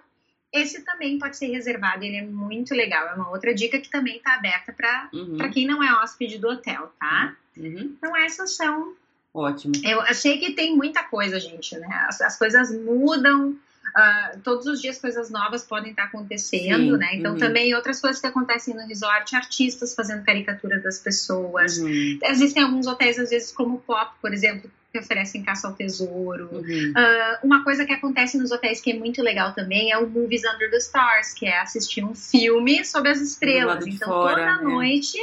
esse 0.54 0.84
também 0.84 1.18
pode 1.18 1.38
ser 1.38 1.48
reservado, 1.48 2.04
ele 2.04 2.18
é 2.18 2.26
muito 2.26 2.74
legal. 2.76 3.08
É 3.08 3.14
uma 3.14 3.30
outra 3.30 3.54
dica 3.54 3.80
que 3.80 3.90
também 3.90 4.18
está 4.18 4.36
aberta 4.36 4.74
para 4.74 5.10
uhum. 5.14 5.38
quem 5.52 5.66
não 5.66 5.82
é 5.82 5.94
hóspede 5.94 6.38
do 6.38 6.50
hotel, 6.50 6.94
tá? 7.00 7.36
Uhum. 7.56 7.96
Então, 7.98 8.16
essas 8.16 8.56
são 8.56 8.94
Ótimo. 9.34 9.74
Eu 9.84 10.02
achei 10.02 10.38
que 10.38 10.52
tem 10.52 10.76
muita 10.76 11.04
coisa, 11.04 11.40
gente, 11.40 11.78
né? 11.78 12.06
As, 12.08 12.22
as 12.22 12.38
coisas 12.38 12.70
mudam, 12.74 13.52
uh, 13.52 14.40
todos 14.44 14.66
os 14.66 14.82
dias 14.82 15.00
coisas 15.00 15.30
novas 15.30 15.64
podem 15.64 15.92
estar 15.92 16.06
acontecendo, 16.06 16.94
Sim, 16.94 16.98
né? 16.98 17.10
Então 17.14 17.34
uhum. 17.34 17.40
também 17.40 17.74
outras 17.74 18.02
coisas 18.02 18.20
que 18.20 18.28
acontecem 18.28 18.76
no 18.76 18.86
resort, 18.86 19.36
artistas 19.36 19.96
fazendo 19.96 20.26
caricatura 20.26 20.80
das 20.80 21.00
pessoas. 21.00 21.78
Uhum. 21.78 22.20
Existem 22.24 22.64
alguns 22.64 22.88
hotéis, 22.88 23.18
às 23.18 23.30
vezes, 23.30 23.52
como 23.52 23.76
o 23.76 23.80
Pop, 23.80 24.12
por 24.22 24.34
exemplo, 24.34 24.70
que 24.92 25.00
oferecem 25.00 25.42
caça 25.42 25.70
ao 25.70 25.74
tesouro. 25.74 26.50
Uhum. 26.52 26.92
Uh, 26.92 27.46
uma 27.46 27.64
coisa 27.64 27.86
que 27.86 27.94
acontece 27.94 28.38
nos 28.38 28.52
hotéis 28.52 28.82
que 28.82 28.92
é 28.92 29.00
muito 29.00 29.22
legal 29.22 29.54
também 29.54 29.94
é 29.94 29.98
o 29.98 30.10
Movies 30.10 30.42
Under 30.44 30.70
the 30.70 30.78
Stars, 30.78 31.34
que 31.34 31.46
é 31.46 31.58
assistir 31.62 32.04
um 32.04 32.14
filme 32.14 32.84
sobre 32.84 33.12
as 33.12 33.22
estrelas. 33.22 33.88
Então, 33.88 34.10
fora, 34.10 34.58
toda 34.58 34.62
é. 34.62 34.74
noite 34.74 35.18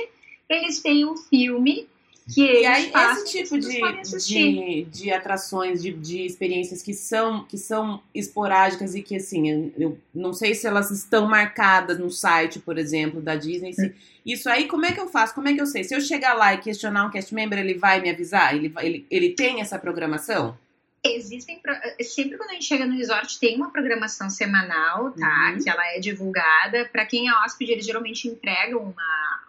eles 0.49 0.81
têm 0.81 1.05
um 1.05 1.15
filme 1.15 1.87
que 2.35 2.61
e 2.61 2.67
aí, 2.67 2.93
esse 2.95 3.25
tipo 3.27 3.59
de, 3.59 3.81
de, 4.27 4.85
de 4.85 5.11
atrações, 5.11 5.83
de, 5.83 5.93
de 5.93 6.27
experiências 6.27 6.83
que 6.83 6.93
são, 6.93 7.45
que 7.45 7.57
são 7.57 8.03
esporádicas 8.15 8.95
e 8.95 9.03
que, 9.03 9.17
assim, 9.17 9.73
eu 9.79 9.99
não 10.15 10.33
sei 10.35 10.55
se 10.55 10.67
elas 10.67 10.91
estão 10.91 11.27
marcadas 11.27 11.99
no 11.99 12.11
site, 12.11 12.59
por 12.59 12.77
exemplo, 12.79 13.21
da 13.21 13.35
Disney. 13.35 13.73
se- 13.73 13.95
isso 14.27 14.49
aí, 14.51 14.69
como 14.69 14.85
é 14.85 14.93
que 14.93 15.01
eu 15.01 15.09
faço? 15.09 15.35
Como 15.35 15.49
é 15.49 15.55
que 15.55 15.61
eu 15.61 15.67
sei? 15.67 15.85
Se 15.85 15.95
eu 15.95 16.01
chegar 16.01 16.35
lá 16.35 16.53
e 16.53 16.59
questionar 16.59 17.07
um 17.07 17.11
cast 17.11 17.35
member, 17.35 17.59
ele 17.59 17.75
vai 17.75 18.01
me 18.01 18.11
avisar? 18.11 18.55
Ele, 18.55 18.73
ele, 18.79 19.07
ele 19.11 19.31
tem 19.31 19.61
essa 19.63 19.79
programação? 19.79 20.59
Existem, 21.03 21.63
sempre 22.03 22.37
quando 22.37 22.51
a 22.51 22.55
gente 22.55 22.65
chega 22.67 22.85
no 22.85 22.97
resort, 22.97 23.39
tem 23.39 23.57
uma 23.57 23.71
programação 23.71 24.29
semanal, 24.29 25.13
tá? 25.13 25.53
Uhum. 25.55 25.63
Que 25.63 25.71
ela 25.71 25.87
é 25.95 26.01
divulgada. 26.01 26.89
Para 26.93 27.07
quem 27.07 27.29
é 27.29 27.33
hóspede, 27.33 27.73
eles 27.73 27.87
geralmente 27.87 28.29
entregam 28.29 28.83
uma. 28.83 29.41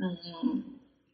Um, 0.00 0.62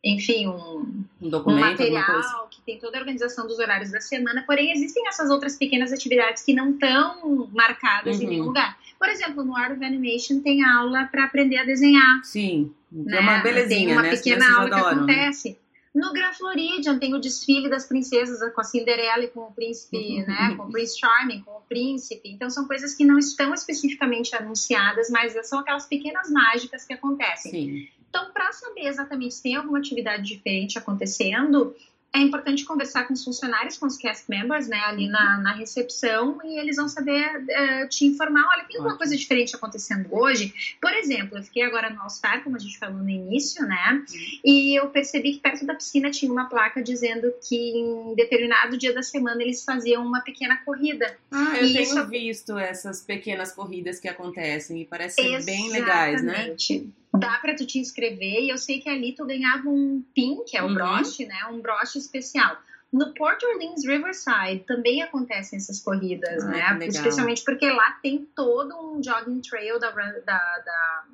enfim, 0.04 0.46
um, 0.46 1.04
Um 1.22 1.34
um 1.46 1.58
material 1.58 2.46
que 2.50 2.60
tem 2.60 2.78
toda 2.78 2.98
a 2.98 3.00
organização 3.00 3.46
dos 3.46 3.58
horários 3.58 3.90
da 3.90 4.00
semana, 4.00 4.44
porém 4.46 4.70
existem 4.72 5.08
essas 5.08 5.30
outras 5.30 5.56
pequenas 5.56 5.92
atividades 5.92 6.42
que 6.44 6.52
não 6.52 6.72
estão 6.72 7.48
marcadas 7.52 8.20
em 8.20 8.24
Uhum. 8.24 8.30
nenhum 8.30 8.44
lugar. 8.44 8.78
Por 8.98 9.08
exemplo, 9.08 9.42
no 9.44 9.56
Art 9.56 9.72
of 9.72 9.84
Animation 9.84 10.40
tem 10.40 10.62
aula 10.64 11.06
para 11.10 11.24
aprender 11.24 11.56
a 11.58 11.64
desenhar. 11.64 12.22
Sim. 12.24 12.72
né? 12.92 13.16
É 13.16 13.20
uma 13.20 13.40
tem 13.40 13.42
belezinha, 13.54 13.92
uma 13.94 14.02
né? 14.02 14.10
Pequena 14.10 14.56
aula 14.56 14.68
que 14.68 14.74
adoram, 14.76 15.06
né? 15.06 15.12
acontece. 15.14 15.58
No 15.94 16.12
Grand 16.12 16.32
Floridian 16.32 16.98
tem 16.98 17.14
o 17.14 17.20
desfile 17.20 17.68
das 17.70 17.86
princesas 17.86 18.52
com 18.52 18.60
a 18.60 18.64
Cinderela 18.64 19.24
e 19.24 19.28
com 19.28 19.40
o 19.40 19.52
príncipe, 19.52 19.96
Uhum. 19.96 20.26
né? 20.26 20.54
Com 20.56 20.64
o 20.64 20.70
Prince 20.72 20.98
Charming, 20.98 21.40
com 21.42 21.52
o 21.52 21.60
príncipe. 21.68 22.28
Então 22.30 22.50
são 22.50 22.66
coisas 22.66 22.94
que 22.94 23.04
não 23.04 23.18
estão 23.18 23.54
especificamente 23.54 24.34
anunciadas, 24.36 25.08
mas 25.08 25.34
são 25.48 25.60
aquelas 25.60 25.86
pequenas 25.86 26.28
mágicas 26.30 26.84
que 26.84 26.92
acontecem. 26.92 27.50
Sim. 27.52 27.88
Então, 28.14 28.30
para 28.32 28.52
saber 28.52 28.86
exatamente 28.86 29.34
se 29.34 29.42
tem 29.42 29.56
alguma 29.56 29.78
atividade 29.78 30.22
diferente 30.22 30.78
acontecendo, 30.78 31.74
é 32.14 32.20
importante 32.20 32.64
conversar 32.64 33.08
com 33.08 33.12
os 33.12 33.24
funcionários, 33.24 33.76
com 33.76 33.86
os 33.86 33.96
cast 33.96 34.30
members, 34.30 34.68
né, 34.68 34.78
ali 34.86 35.08
na, 35.08 35.38
na 35.38 35.52
recepção, 35.52 36.38
e 36.44 36.60
eles 36.60 36.76
vão 36.76 36.86
saber 36.88 37.44
eh, 37.50 37.88
te 37.88 38.04
informar. 38.06 38.44
Olha, 38.52 38.62
tem 38.68 38.76
alguma 38.76 38.96
coisa 38.96 39.16
diferente 39.16 39.56
acontecendo 39.56 40.06
hoje? 40.12 40.54
Por 40.80 40.92
exemplo, 40.92 41.38
eu 41.38 41.42
fiquei 41.42 41.64
agora 41.64 41.90
no 41.90 42.00
All-Star, 42.02 42.44
como 42.44 42.54
a 42.54 42.58
gente 42.60 42.78
falou 42.78 42.98
no 42.98 43.10
início, 43.10 43.66
né? 43.66 44.04
E 44.44 44.78
eu 44.78 44.90
percebi 44.90 45.32
que 45.32 45.40
perto 45.40 45.66
da 45.66 45.74
piscina 45.74 46.08
tinha 46.08 46.30
uma 46.30 46.44
placa 46.48 46.80
dizendo 46.80 47.34
que 47.48 47.56
em 47.56 48.14
determinado 48.14 48.78
dia 48.78 48.94
da 48.94 49.02
semana 49.02 49.42
eles 49.42 49.64
faziam 49.64 50.06
uma 50.06 50.20
pequena 50.20 50.56
corrida. 50.58 51.18
Ah, 51.32 51.56
eu 51.58 51.66
E 51.66 51.72
tenho 51.72 51.82
isso- 51.82 52.06
visto 52.06 52.56
essas 52.56 53.00
pequenas 53.02 53.50
corridas 53.50 53.98
que 53.98 54.06
acontecem 54.06 54.82
e 54.82 54.84
parecem 54.84 55.44
bem 55.44 55.68
legais, 55.68 56.22
né? 56.22 56.32
Exatamente. 56.32 56.88
Dá 57.18 57.38
pra 57.38 57.54
tu 57.54 57.66
te 57.66 57.78
inscrever 57.78 58.40
e 58.42 58.48
eu 58.50 58.58
sei 58.58 58.80
que 58.80 58.88
ali 58.88 59.14
tu 59.14 59.24
ganhava 59.24 59.68
um 59.68 60.02
pin, 60.14 60.44
que 60.46 60.56
é 60.56 60.62
o 60.62 60.66
Uhum. 60.66 60.74
broche, 60.74 61.26
né? 61.26 61.46
Um 61.50 61.60
broche 61.60 61.98
especial. 61.98 62.56
No 62.92 63.12
Port 63.14 63.42
Orleans 63.42 63.84
Riverside 63.84 64.64
também 64.66 65.02
acontecem 65.02 65.56
essas 65.56 65.80
corridas, 65.80 66.44
Ah, 66.44 66.74
né? 66.74 66.86
Especialmente 66.86 67.42
porque 67.44 67.68
lá 67.68 67.98
tem 68.02 68.24
todo 68.36 68.74
um 68.78 69.02
jogging 69.02 69.40
trail 69.40 69.80
da, 69.80 69.90
da, 69.90 70.12
da- 70.24 71.04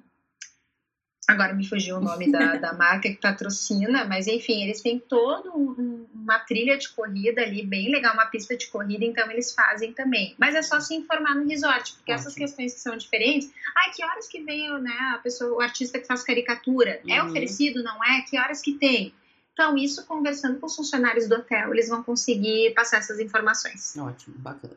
Agora 1.31 1.55
me 1.55 1.67
fugiu 1.69 1.97
o 1.97 2.01
nome 2.01 2.31
da, 2.31 2.57
da 2.57 2.73
marca 2.73 3.09
que 3.09 3.17
patrocina, 3.17 4.05
mas 4.05 4.27
enfim, 4.27 4.63
eles 4.65 4.81
têm 4.81 4.99
todo 4.99 5.51
um- 5.57 5.71
um- 5.79 6.07
uma 6.15 6.39
trilha 6.41 6.77
de 6.77 6.89
corrida 6.91 7.41
ali, 7.43 7.65
bem 7.65 7.91
legal, 7.91 8.15
uma 8.15 8.27
pista 8.27 8.57
de 8.57 8.67
corrida, 8.69 9.05
então 9.05 9.31
eles 9.31 9.53
fazem 9.53 9.93
também. 9.93 10.35
Mas 10.39 10.55
é 10.55 10.63
só 10.63 10.81
se 10.81 10.95
informar 10.95 11.35
no 11.35 11.47
resort, 11.49 11.95
porque 11.95 12.13
essas 12.13 12.35
questões 12.35 12.75
que 12.75 12.81
são 12.81 12.97
diferentes, 12.97 13.51
ai, 13.77 13.91
que 13.93 14.05
horas 14.05 14.27
que 14.29 14.43
vem 14.43 14.71
né, 14.81 14.97
a 15.15 15.19
pessoa, 15.19 15.59
o 15.59 15.61
artista 15.61 15.99
que 15.99 16.07
faz 16.07 16.23
caricatura? 16.23 17.01
É 17.09 17.23
Uhum. 17.23 17.29
oferecido, 17.31 17.83
não 17.83 18.03
é? 18.05 18.23
Que 18.23 18.39
horas 18.39 18.61
que 18.61 18.73
tem? 18.73 19.15
Então, 19.53 19.77
isso 19.77 20.07
conversando 20.07 20.59
com 20.59 20.67
os 20.67 20.75
funcionários 20.75 21.29
do 21.29 21.35
hotel, 21.35 21.73
eles 21.75 21.89
vão 21.89 22.03
conseguir 22.03 22.73
passar 22.75 22.99
essas 22.99 23.21
informações. 23.21 23.95
Ótimo, 23.97 24.35
bacana. 24.39 24.75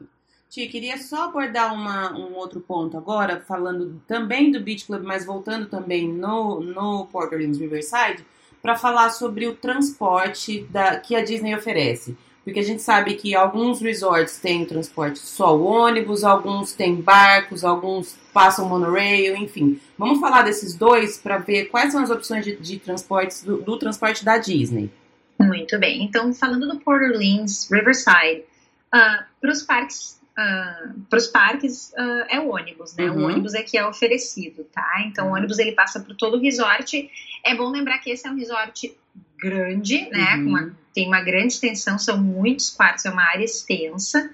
Tia, 0.54 0.70
queria 0.70 1.00
só 1.00 1.24
abordar 1.24 1.74
uma, 1.74 2.16
um 2.16 2.36
outro 2.36 2.62
ponto 2.62 2.96
agora, 2.96 3.40
falando 3.40 4.00
também 4.08 4.52
do 4.52 4.60
Beach 4.60 4.86
Club, 4.86 5.02
mas 5.02 5.26
voltando 5.26 5.66
também 5.66 6.08
no, 6.08 6.60
no 6.60 7.08
Port 7.08 7.34
Orleans 7.34 7.58
Riverside, 7.58 8.24
para 8.62 8.76
falar 8.76 9.10
sobre 9.10 9.48
o 9.48 9.56
transporte 9.56 10.62
da, 10.70 11.00
que 11.00 11.16
a 11.16 11.24
Disney 11.24 11.56
oferece. 11.56 12.16
Porque 12.44 12.60
a 12.60 12.64
gente 12.64 12.84
sabe 12.84 13.16
que 13.16 13.34
alguns 13.34 13.82
resorts 13.82 14.38
têm 14.38 14.64
transporte 14.64 15.18
só 15.18 15.58
o 15.58 15.64
ônibus, 15.64 16.24
alguns 16.24 16.72
têm 16.74 17.02
barcos, 17.02 17.64
alguns 17.64 18.16
passam 18.32 18.70
monorail, 18.70 19.36
enfim. 19.36 19.82
Vamos 19.98 20.20
falar 20.20 20.44
desses 20.44 20.76
dois 20.76 21.18
para 21.18 21.40
ver 21.40 21.66
quais 21.66 21.92
são 21.92 22.04
as 22.04 22.12
opções 22.12 22.46
de, 22.46 22.56
de 22.58 22.78
transportes 22.78 23.42
do, 23.42 23.58
do 23.58 23.80
transporte 23.80 24.24
da 24.24 24.38
Disney. 24.38 24.92
Muito 25.40 25.80
bem. 25.80 26.04
Então, 26.04 26.32
falando 26.32 26.68
do 26.68 26.80
Port 26.80 27.02
Orleans 27.02 27.68
Riverside, 27.72 28.44
para 28.92 29.52
os 29.52 29.64
parques, 29.64 30.22
para 30.36 31.18
os 31.18 31.28
parques 31.28 31.94
ah, 31.96 32.26
é 32.30 32.40
o 32.40 32.50
ônibus, 32.50 32.96
né? 32.96 33.10
Uhum. 33.10 33.24
O 33.24 33.28
ônibus 33.28 33.54
é 33.54 33.62
que 33.64 33.78
é 33.78 33.86
oferecido, 33.86 34.64
tá? 34.66 35.04
Então, 35.06 35.26
o 35.26 35.30
Uhum. 35.30 35.36
ônibus 35.36 35.60
ele 35.60 35.74
passa 35.74 36.00
por 36.00 36.16
todo 36.16 36.38
o 36.38 36.42
resort. 36.42 37.10
É 37.46 37.56
bom 37.56 37.70
lembrar 37.70 38.00
que 38.00 38.10
esse 38.12 38.28
é 38.28 38.32
um 38.32 38.36
resort 38.38 38.96
grande, 39.38 40.10
né? 40.10 40.36
Uhum. 40.38 40.48
Uma- 40.48 40.76
tem 40.94 41.08
uma 41.08 41.22
grande 41.22 41.54
extensão, 41.54 41.98
são 41.98 42.18
muitos 42.18 42.70
quartos, 42.70 43.06
é 43.06 43.10
uma 43.10 43.24
área 43.24 43.44
extensa. 43.44 44.30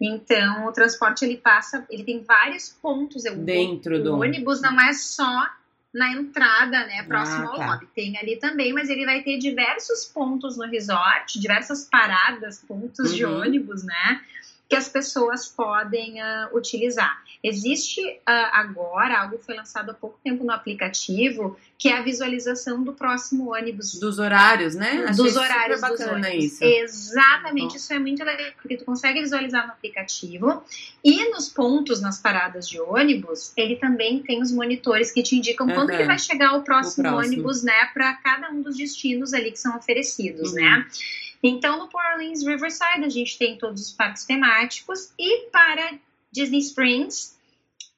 Então, 0.00 0.66
o 0.66 0.72
transporte 0.72 1.24
ele 1.24 1.36
passa, 1.36 1.86
ele 1.88 2.02
tem 2.04 2.22
vários 2.22 2.68
pontos. 2.68 3.24
Eu, 3.24 3.36
Dentro 3.36 3.96
o 3.96 4.02
do- 4.02 4.18
ônibus 4.18 4.60
não 4.60 4.78
é 4.80 4.92
só 4.92 5.46
na 5.94 6.10
entrada, 6.12 6.86
né, 6.86 7.02
próximo 7.02 7.44
Ah, 7.44 7.50
ao 7.50 7.56
tá. 7.56 7.66
lobby. 7.72 7.86
Tem 7.94 8.16
ali 8.16 8.36
também, 8.36 8.72
mas 8.72 8.88
ele 8.88 9.04
vai 9.04 9.22
ter 9.22 9.36
diversos 9.38 10.04
pontos 10.06 10.56
no 10.56 10.66
resort, 10.68 11.38
diversas 11.38 11.84
paradas, 11.84 12.58
pontos 12.66 13.14
de 13.14 13.24
Uhum. 13.26 13.40
ônibus, 13.40 13.84
né, 13.84 14.20
que 14.72 14.76
as 14.76 14.88
pessoas 14.88 15.46
podem 15.48 16.18
ah, 16.18 16.48
utilizar. 16.54 17.22
Existe 17.44 18.00
ah, 18.24 18.58
agora 18.58 19.20
algo 19.20 19.36
que 19.36 19.44
foi 19.44 19.54
lançado 19.54 19.90
há 19.90 19.94
pouco 19.94 20.18
tempo 20.24 20.42
no 20.44 20.50
aplicativo, 20.50 21.58
que 21.76 21.90
é 21.90 21.98
a 21.98 22.00
visualização 22.02 22.82
do 22.82 22.94
próximo 22.94 23.52
ônibus 23.52 23.98
Dos 24.00 24.18
horários, 24.18 24.74
né? 24.74 25.04
Achei 25.06 25.24
dos 25.24 25.36
horários 25.36 25.78
super 25.80 25.90
dos 25.90 26.00
bacana 26.06 26.26
ônibus. 26.28 26.44
isso. 26.44 26.64
Exatamente, 26.64 27.70
Bom. 27.72 27.76
isso 27.76 27.92
é 27.92 27.98
muito 27.98 28.24
legal, 28.24 28.46
porque 28.62 28.76
tu 28.78 28.84
consegue 28.86 29.20
visualizar 29.20 29.66
no 29.66 29.72
aplicativo 29.74 30.62
e 31.04 31.28
nos 31.30 31.50
pontos, 31.50 32.00
nas 32.00 32.18
paradas 32.18 32.66
de 32.66 32.80
ônibus, 32.80 33.52
ele 33.58 33.76
também 33.76 34.22
tem 34.22 34.40
os 34.40 34.50
monitores 34.50 35.10
que 35.12 35.22
te 35.22 35.36
indicam 35.36 35.66
quando 35.68 35.90
Aham. 35.90 35.98
que 35.98 36.04
vai 36.04 36.18
chegar 36.18 36.54
o 36.56 36.62
próximo, 36.62 37.06
O 37.08 37.10
próximo. 37.12 37.34
ônibus, 37.34 37.62
né, 37.62 37.90
para 37.92 38.14
cada 38.14 38.50
um 38.50 38.62
dos 38.62 38.78
destinos 38.78 39.34
ali 39.34 39.50
que 39.52 39.58
são 39.58 39.76
oferecidos, 39.76 40.50
Uhum. 40.52 40.56
né? 40.56 40.86
Então, 41.42 41.78
no 41.78 41.88
Port 41.88 42.04
Orleans 42.14 42.44
Riverside, 42.46 43.04
a 43.04 43.08
gente 43.08 43.36
tem 43.38 43.56
todos 43.58 43.80
os 43.82 43.92
parques 43.92 44.24
temáticos 44.24 45.12
e 45.18 45.48
para 45.50 45.94
Disney 46.30 46.58
Springs, 46.60 47.36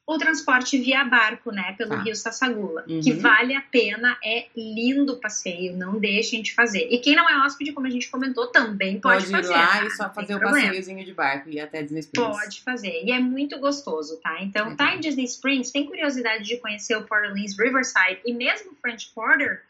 o 0.06 0.18
transporte 0.18 0.76
via 0.78 1.02
barco, 1.04 1.50
né, 1.50 1.72
pelo 1.78 1.90
Tá. 1.90 2.02
Rio 2.02 2.14
Sassagula, 2.14 2.84
Uhum. 2.86 3.00
que 3.00 3.12
vale 3.14 3.54
a 3.54 3.62
pena, 3.62 4.18
é 4.22 4.48
lindo 4.54 5.14
o 5.14 5.16
passeio, 5.16 5.74
não 5.76 5.98
deixem 5.98 6.42
de 6.42 6.52
fazer. 6.54 6.88
E 6.90 6.98
quem 6.98 7.16
não 7.16 7.26
é 7.28 7.38
hóspede, 7.42 7.72
como 7.72 7.86
a 7.86 7.90
gente 7.90 8.10
comentou, 8.10 8.46
também 8.48 9.00
pode, 9.00 9.22
Pode, 9.24 9.30
fazer. 9.30 9.52
ir 9.52 9.56
lá 9.56 9.66
tá? 9.78 9.84
e 9.86 9.90
só 9.92 10.10
fazer 10.12 10.34
o 10.34 10.38
problema. 10.38 10.66
passeiozinho 10.66 11.04
de 11.06 11.14
barco 11.14 11.48
e 11.48 11.58
até 11.58 11.82
Disney 11.82 12.00
Springs. 12.00 12.36
Pode 12.38 12.60
fazer. 12.62 13.02
E 13.02 13.12
é 13.12 13.18
muito 13.18 13.58
gostoso, 13.58 14.18
tá? 14.22 14.42
Então, 14.42 14.68
Legal. 14.70 14.76
tá 14.76 14.94
em 14.94 15.00
Disney 15.00 15.24
Springs, 15.24 15.70
tem 15.70 15.86
curiosidade 15.86 16.44
de 16.44 16.58
conhecer 16.58 16.96
o 16.96 17.04
Port 17.04 17.24
Orleans 17.26 17.56
Riverside 17.58 18.20
e 18.26 18.34
mesmo 18.34 18.72
o 18.72 18.74
French 18.74 19.10
Quarter, 19.14 19.62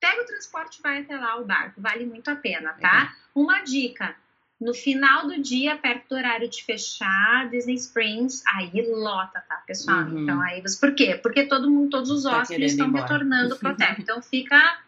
pega 0.00 0.22
o 0.22 0.26
transporte 0.26 0.78
e 0.78 0.82
vai 0.82 1.00
até 1.00 1.16
lá 1.16 1.36
o 1.36 1.44
barco. 1.44 1.80
Vale 1.80 2.06
muito 2.06 2.30
a 2.30 2.36
pena, 2.36 2.72
tá? 2.74 3.14
Uma 3.34 3.60
dica. 3.60 4.14
No 4.60 4.74
final 4.74 5.28
do 5.28 5.40
dia, 5.40 5.76
perto 5.76 6.08
do 6.08 6.16
horário 6.16 6.48
de 6.48 6.64
fechar 6.64 7.48
Disney 7.48 7.74
Springs, 7.74 8.42
aí 8.54 8.84
lota, 8.88 9.40
tá, 9.48 9.56
pessoal? 9.66 10.00
Uhum. 10.00 10.22
Então 10.22 10.40
aí 10.42 10.60
você. 10.60 10.80
Por 10.80 10.94
quê? 10.96 11.14
Porque 11.14 11.44
todo 11.44 11.70
mundo, 11.70 11.90
todos 11.90 12.10
os 12.10 12.24
Tá 12.24 12.40
hóspedes 12.40 12.72
ir 12.72 12.74
estão 12.74 12.90
retornando 12.90 13.56
pro 13.56 13.70
hotel. 13.70 13.94
Então 13.98 14.20
fica 14.20 14.80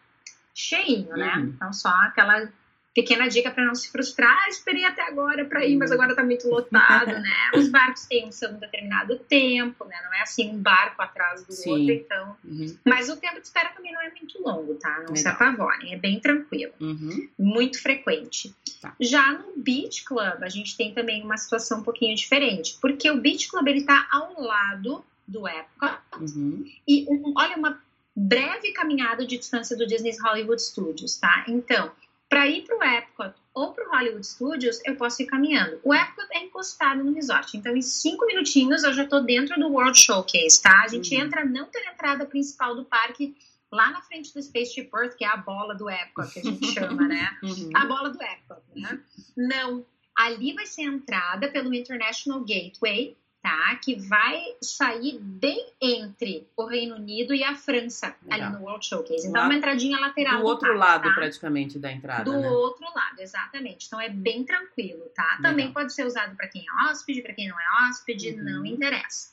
cheinho, 0.52 1.16
né? 1.16 1.36
Uhum. 1.36 1.44
Então 1.44 1.72
só 1.72 1.88
aquela 1.88 2.48
pequena 2.94 3.28
dica 3.28 3.50
para 3.50 3.64
não 3.64 3.74
se 3.74 3.90
frustrar. 3.90 4.36
Ah, 4.44 4.48
esperei 4.48 4.84
até 4.84 5.02
agora 5.02 5.44
para 5.44 5.64
ir, 5.64 5.76
mas 5.76 5.92
agora 5.92 6.14
tá 6.14 6.24
muito 6.24 6.48
lotado, 6.48 7.12
né? 7.12 7.50
Os 7.54 7.68
barcos 7.68 8.04
têm 8.06 8.26
um 8.26 8.32
seu 8.32 8.52
determinado 8.54 9.16
tempo, 9.18 9.84
né? 9.84 9.96
Não 10.04 10.12
é 10.14 10.22
assim 10.22 10.50
um 10.50 10.58
barco 10.58 11.00
atrás 11.00 11.44
do 11.44 11.52
Sim. 11.52 11.70
outro, 11.70 11.92
então. 11.92 12.36
Uhum, 12.44 12.76
Mas 12.84 13.08
o 13.08 13.16
tempo 13.16 13.36
de 13.36 13.42
espera 13.46 13.68
também 13.70 13.92
não 13.92 14.00
é 14.02 14.10
muito 14.10 14.42
longo, 14.42 14.74
tá? 14.74 15.04
Não 15.08 15.14
se 15.14 15.24
Legal. 15.24 15.34
apavorem, 15.34 15.94
é 15.94 15.96
bem 15.98 16.18
tranquilo 16.20 16.72
uhum. 16.80 17.28
muito 17.38 17.80
frequente. 17.80 18.54
Tá. 18.82 18.94
Já 19.00 19.32
no 19.32 19.52
Beach 19.56 20.04
Club, 20.04 20.42
a 20.42 20.48
gente 20.48 20.76
tem 20.76 20.92
também 20.92 21.22
uma 21.22 21.36
situação 21.36 21.80
um 21.80 21.82
pouquinho 21.82 22.14
diferente, 22.16 22.76
porque 22.80 23.10
o 23.10 23.16
Beach 23.20 23.48
Club 23.48 23.68
ele 23.68 23.84
tá 23.84 24.08
ao 24.10 24.40
lado 24.40 25.04
do 25.28 25.46
Epcot 25.46 25.98
Uhum. 26.20 26.64
e 26.88 27.06
um- 27.08 27.32
olha 27.36 27.56
uma 27.56 27.80
breve 28.16 28.72
caminhada 28.72 29.24
de 29.24 29.38
distância 29.38 29.76
do 29.76 29.86
Disney's 29.86 30.20
Hollywood 30.20 30.60
Studios, 30.60 31.16
tá? 31.16 31.44
Então, 31.46 31.92
para 32.30 32.46
ir 32.46 32.62
para 32.62 32.78
o 32.78 32.82
Epcot 32.82 33.34
ou 33.52 33.72
para 33.74 33.86
o 33.86 33.90
Hollywood 33.90 34.24
Studios, 34.26 34.80
eu 34.86 34.94
posso 34.94 35.20
ir 35.20 35.26
caminhando. 35.26 35.80
O 35.82 35.92
Epcot 35.92 36.28
é 36.30 36.44
encostado 36.44 37.02
no 37.02 37.12
resort, 37.12 37.56
então 37.56 37.76
em 37.76 37.82
cinco 37.82 38.24
minutinhos 38.24 38.84
eu 38.84 38.92
já 38.94 39.04
tô 39.06 39.20
dentro 39.20 39.58
do 39.60 39.68
World 39.68 40.00
Showcase, 40.00 40.62
tá? 40.62 40.82
A 40.84 40.88
gente 40.88 41.14
Uhum. 41.14 41.22
entra 41.22 41.44
não 41.44 41.66
pela 41.66 41.90
entrada 41.90 42.24
principal 42.24 42.76
do 42.76 42.84
parque, 42.84 43.36
lá 43.72 43.90
na 43.90 44.00
frente 44.02 44.32
do 44.32 44.40
Spaceship 44.40 44.88
Earth, 44.94 45.16
que 45.16 45.24
é 45.24 45.28
a 45.28 45.36
bola 45.36 45.74
do 45.74 45.90
Epcot, 45.90 46.32
que 46.32 46.38
a 46.38 46.42
gente 46.42 46.66
chama, 46.72 47.06
né? 47.08 47.36
Uhum. 47.42 47.70
A 47.74 47.84
bola 47.86 48.10
do 48.10 48.22
Epcot, 48.22 48.62
né? 48.76 49.00
Não. 49.36 49.84
Ali 50.16 50.52
vai 50.54 50.66
ser 50.66 50.82
a 50.82 50.92
entrada 50.92 51.48
pelo 51.50 51.74
International 51.74 52.40
Gateway, 52.40 53.16
tá? 53.42 53.74
Que 53.76 53.94
vai 53.96 54.38
sair 54.62 55.18
bem 55.18 55.66
entre 55.80 56.46
o 56.56 56.64
Reino 56.66 56.96
Unido 56.96 57.34
e 57.34 57.42
a 57.42 57.54
França, 57.54 58.14
Legal. 58.22 58.48
ali 58.48 58.58
no 58.58 58.64
World 58.64 58.86
Showcase. 58.86 59.26
Então, 59.28 59.44
uma 59.44 59.54
entradinha 59.54 59.98
lateral 59.98 60.38
Do 60.40 60.44
outro 60.46 60.68
parque, 60.68 60.78
lado, 60.80 61.08
tá? 61.08 61.14
praticamente, 61.14 61.78
da 61.78 61.90
entrada, 61.90 62.24
Do 62.24 62.38
né? 62.38 62.48
outro 62.50 62.84
lado, 62.94 63.18
exatamente. 63.20 63.86
Então 63.86 64.00
é 64.00 64.08
bem 64.08 64.44
tranquilo, 64.44 65.04
tá? 65.14 65.24
Legal. 65.36 65.42
Também 65.42 65.72
pode 65.72 65.92
ser 65.92 66.04
usado 66.06 66.36
para 66.36 66.48
quem 66.48 66.62
é 66.66 66.90
hóspede, 66.90 67.22
para 67.22 67.32
quem 67.34 67.48
não 67.48 67.58
é 67.58 67.64
hóspede, 67.88 68.30
Uhum. 68.30 68.44
não 68.44 68.66
interessa. 68.66 69.30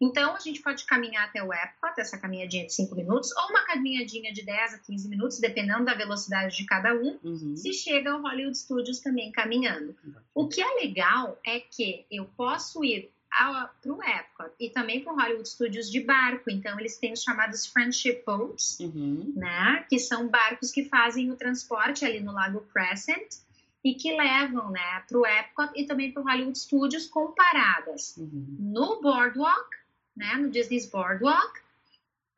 Então 0.00 0.34
a 0.34 0.40
gente 0.40 0.60
pode 0.60 0.84
caminhar 0.84 1.24
até 1.24 1.42
o 1.42 1.52
Epcot, 1.54 1.94
essa 1.98 2.18
caminhadinha 2.18 2.66
de 2.66 2.74
5 2.74 2.94
minutos, 2.96 3.30
ou 3.36 3.48
uma 3.50 3.64
caminhadinha 3.64 4.32
de 4.32 4.42
10 4.44 4.74
a 4.74 4.78
15 4.78 5.08
minutos, 5.08 5.38
dependendo 5.38 5.84
da 5.84 5.94
velocidade 5.94 6.56
de 6.56 6.66
cada 6.66 6.92
um. 6.92 7.18
Uhum. 7.22 7.56
Se 7.56 7.72
chega 7.72 8.10
ao 8.12 8.20
Hollywood 8.20 8.58
Studios 8.58 8.98
também 8.98 9.30
caminhando. 9.30 9.94
O 10.34 10.48
que 10.48 10.60
é 10.60 10.74
legal 10.74 11.38
é 11.46 11.60
que 11.60 12.04
eu 12.10 12.24
posso 12.36 12.84
ir 12.84 13.08
para 13.36 13.92
o 13.92 14.02
Epcot 14.02 14.50
e 14.60 14.70
também 14.70 15.02
para 15.02 15.12
o 15.12 15.16
Hollywood 15.16 15.48
Studios 15.48 15.90
de 15.90 16.00
barco. 16.00 16.50
Então 16.50 16.78
eles 16.78 16.96
têm 16.98 17.12
os 17.12 17.22
chamados 17.22 17.66
Friendship 17.66 18.22
Boats, 18.24 18.78
Uhum. 18.80 19.32
né? 19.36 19.84
Que 19.88 19.98
são 19.98 20.28
barcos 20.28 20.70
que 20.70 20.84
fazem 20.84 21.30
o 21.30 21.36
transporte 21.36 22.04
ali 22.04 22.20
no 22.20 22.32
Lago 22.32 22.60
Crescent 22.72 23.34
e 23.82 23.94
que 23.94 24.16
levam, 24.16 24.70
né, 24.70 25.02
para 25.06 25.18
o 25.18 25.26
Epcot 25.26 25.70
e 25.74 25.84
também 25.86 26.10
para 26.10 26.22
o 26.22 26.24
Hollywood 26.24 26.58
Studios 26.58 27.06
com 27.06 27.32
paradas 27.32 28.16
Uhum. 28.16 28.56
no 28.58 29.02
Boardwalk, 29.02 29.68
né, 30.16 30.36
no 30.36 30.48
Disney's 30.50 30.88
Boardwalk, 30.88 31.60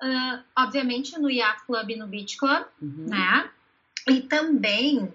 ah, 0.02 0.42
obviamente 0.58 1.16
no 1.20 1.30
Yacht 1.30 1.64
Club 1.66 1.90
e 1.90 1.96
no 1.96 2.08
Beach 2.08 2.36
Club, 2.36 2.66
Uhum. 2.82 3.06
né? 3.08 3.48
E 4.08 4.22
também 4.22 5.12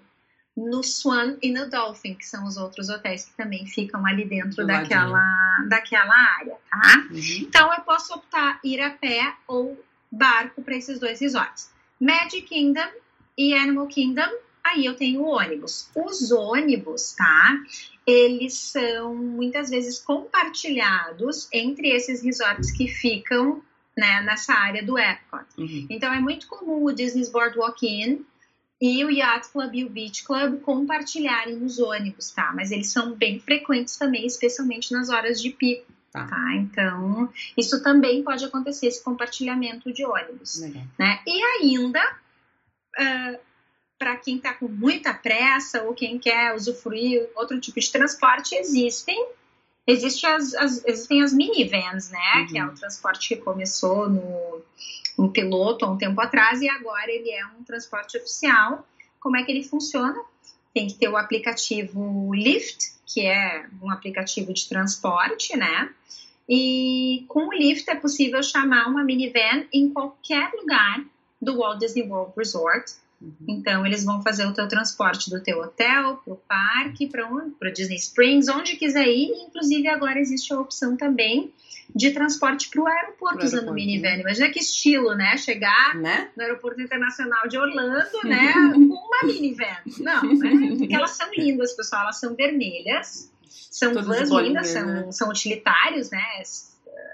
no 0.56 0.82
Swan 0.82 1.36
e 1.42 1.50
no 1.50 1.68
Dolphin, 1.68 2.14
que 2.14 2.26
são 2.26 2.46
os 2.46 2.56
outros 2.56 2.88
hotéis 2.88 3.24
que 3.24 3.32
também 3.34 3.66
ficam 3.66 4.04
ali 4.06 4.24
dentro 4.24 4.66
daquela, 4.66 5.64
daquela 5.68 6.14
área, 6.38 6.56
tá? 6.70 7.06
Uhum. 7.10 7.38
Então 7.40 7.72
eu 7.72 7.80
posso 7.82 8.14
optar 8.14 8.60
ir 8.62 8.80
a 8.80 8.90
pé 8.90 9.34
ou 9.46 9.82
barco 10.10 10.62
para 10.62 10.76
esses 10.76 10.98
dois 10.98 11.20
resorts. 11.20 11.70
Magic 11.98 12.42
Kingdom 12.42 12.90
e 13.36 13.54
Animal 13.54 13.86
Kingdom, 13.86 14.28
aí 14.62 14.84
eu 14.84 14.94
tenho 14.94 15.22
o 15.22 15.28
ônibus. 15.28 15.88
Os 15.94 16.30
ônibus, 16.30 17.12
tá? 17.12 17.58
Eles 18.06 18.54
são 18.54 19.14
muitas 19.14 19.70
vezes 19.70 19.98
compartilhados 20.00 21.48
entre 21.52 21.88
esses 21.88 22.22
resorts 22.22 22.70
que 22.72 22.88
ficam 22.88 23.62
né, 23.96 24.22
nessa 24.22 24.52
área 24.52 24.84
do 24.84 24.98
Epcot. 24.98 25.44
Uhum. 25.56 25.86
Então 25.88 26.12
é 26.12 26.20
muito 26.20 26.46
comum 26.46 26.84
o 26.84 26.92
Disney's 26.92 27.30
Boardwalk 27.30 27.86
Inn 27.86 28.22
e 28.84 29.04
o 29.04 29.10
Yacht 29.10 29.52
Club 29.52 29.74
e 29.76 29.84
o 29.84 29.88
Beach 29.88 30.24
Club 30.24 30.60
compartilharem 30.62 31.62
os 31.62 31.78
ônibus, 31.78 32.32
tá? 32.32 32.52
Mas 32.52 32.72
eles 32.72 32.90
são 32.90 33.14
bem 33.14 33.38
frequentes 33.38 33.96
também, 33.96 34.26
especialmente 34.26 34.92
nas 34.92 35.08
horas 35.08 35.40
de 35.40 35.50
pico, 35.50 35.86
Tá. 36.10 36.26
tá? 36.26 36.54
Então, 36.56 37.32
isso 37.56 37.80
também 37.82 38.24
pode 38.24 38.44
acontecer, 38.44 38.88
esse 38.88 39.02
compartilhamento 39.02 39.92
de 39.92 40.04
ônibus, 40.04 40.60
Legal. 40.60 40.82
né? 40.98 41.20
E 41.24 41.42
ainda, 41.62 42.02
para 43.98 44.16
quem 44.16 44.38
tá 44.38 44.52
com 44.52 44.66
muita 44.66 45.14
pressa 45.14 45.84
ou 45.84 45.94
quem 45.94 46.18
quer 46.18 46.52
usufruir 46.54 47.30
outro 47.36 47.60
tipo 47.60 47.78
de 47.78 47.90
transporte, 47.90 48.56
existem 48.56 49.16
Existe 49.86 50.24
as, 50.26 50.54
as- 50.54 50.84
existem 50.84 51.22
as 51.22 51.32
minivans, 51.32 52.10
né? 52.10 52.18
Uhum. 52.36 52.46
Que 52.46 52.58
é 52.58 52.64
o 52.64 52.74
transporte 52.74 53.28
que 53.28 53.36
começou 53.36 54.08
no, 54.08 54.62
no 55.18 55.30
piloto 55.30 55.84
há 55.84 55.90
um 55.90 55.98
tempo 55.98 56.20
atrás 56.20 56.60
e 56.62 56.68
agora 56.68 57.10
ele 57.10 57.30
é 57.30 57.44
um 57.46 57.64
transporte 57.64 58.16
oficial. 58.16 58.86
Como 59.20 59.36
é 59.36 59.42
que 59.42 59.50
ele 59.52 59.64
funciona? 59.64 60.20
Tem 60.74 60.86
que 60.86 60.94
ter 60.94 61.08
o 61.08 61.16
aplicativo 61.16 62.32
Lyft, 62.34 62.92
que 63.06 63.26
é 63.26 63.66
um 63.82 63.90
aplicativo 63.90 64.52
de 64.52 64.68
transporte, 64.68 65.56
né? 65.56 65.90
E 66.48 67.24
com 67.28 67.48
o 67.48 67.52
Lyft 67.52 67.88
é 67.90 67.94
possível 67.94 68.42
chamar 68.42 68.88
uma 68.88 69.04
minivan 69.04 69.64
em 69.72 69.90
qualquer 69.90 70.50
lugar 70.54 71.04
do 71.40 71.56
Walt 71.58 71.78
Disney 71.78 72.02
World 72.04 72.32
Resort. 72.36 72.92
Uhum. 73.22 73.34
Então, 73.48 73.86
eles 73.86 74.04
vão 74.04 74.20
fazer 74.22 74.44
o 74.46 74.52
teu 74.52 74.66
transporte 74.66 75.30
do 75.30 75.40
teu 75.40 75.60
hotel 75.60 76.16
para 76.24 76.34
o 76.34 76.36
parque, 76.36 77.06
para 77.06 77.26
onde? 77.28 77.50
Para 77.52 77.70
Disney 77.70 77.96
Springs, 77.96 78.48
onde 78.48 78.76
quiser 78.76 79.06
ir. 79.06 79.30
Inclusive, 79.48 79.86
agora 79.88 80.18
existe 80.18 80.52
a 80.52 80.58
opção 80.60 80.96
também 80.96 81.52
de 81.94 82.10
transporte 82.10 82.68
para 82.70 82.80
o 82.82 82.86
aeroporto 82.86 83.44
usando 83.44 83.54
aeroporto, 83.60 83.74
minivan. 83.74 84.14
Imagina 84.20 84.48
que 84.50 84.58
estilo, 84.58 85.14
né? 85.14 85.36
Chegar 85.36 85.94
Né? 85.96 86.28
no 86.36 86.42
aeroporto 86.42 86.80
internacional 86.80 87.46
de 87.48 87.58
Orlando, 87.58 88.18
né? 88.24 88.52
com 88.72 88.78
uma 88.78 89.22
minivan. 89.24 89.76
Não, 90.00 90.22
né? 90.34 90.74
Porque 90.78 90.94
elas 90.94 91.10
são 91.12 91.28
lindas, 91.32 91.72
pessoal. 91.74 92.02
Elas 92.02 92.18
são 92.18 92.34
vermelhas. 92.34 93.30
São 93.70 93.92
Todas 93.92 94.06
vans 94.28 94.30
lindas, 94.42 94.68
são, 94.68 94.86
né? 94.86 95.12
são 95.12 95.28
utilitários, 95.28 96.10
né? 96.10 96.22
Es- 96.40 96.72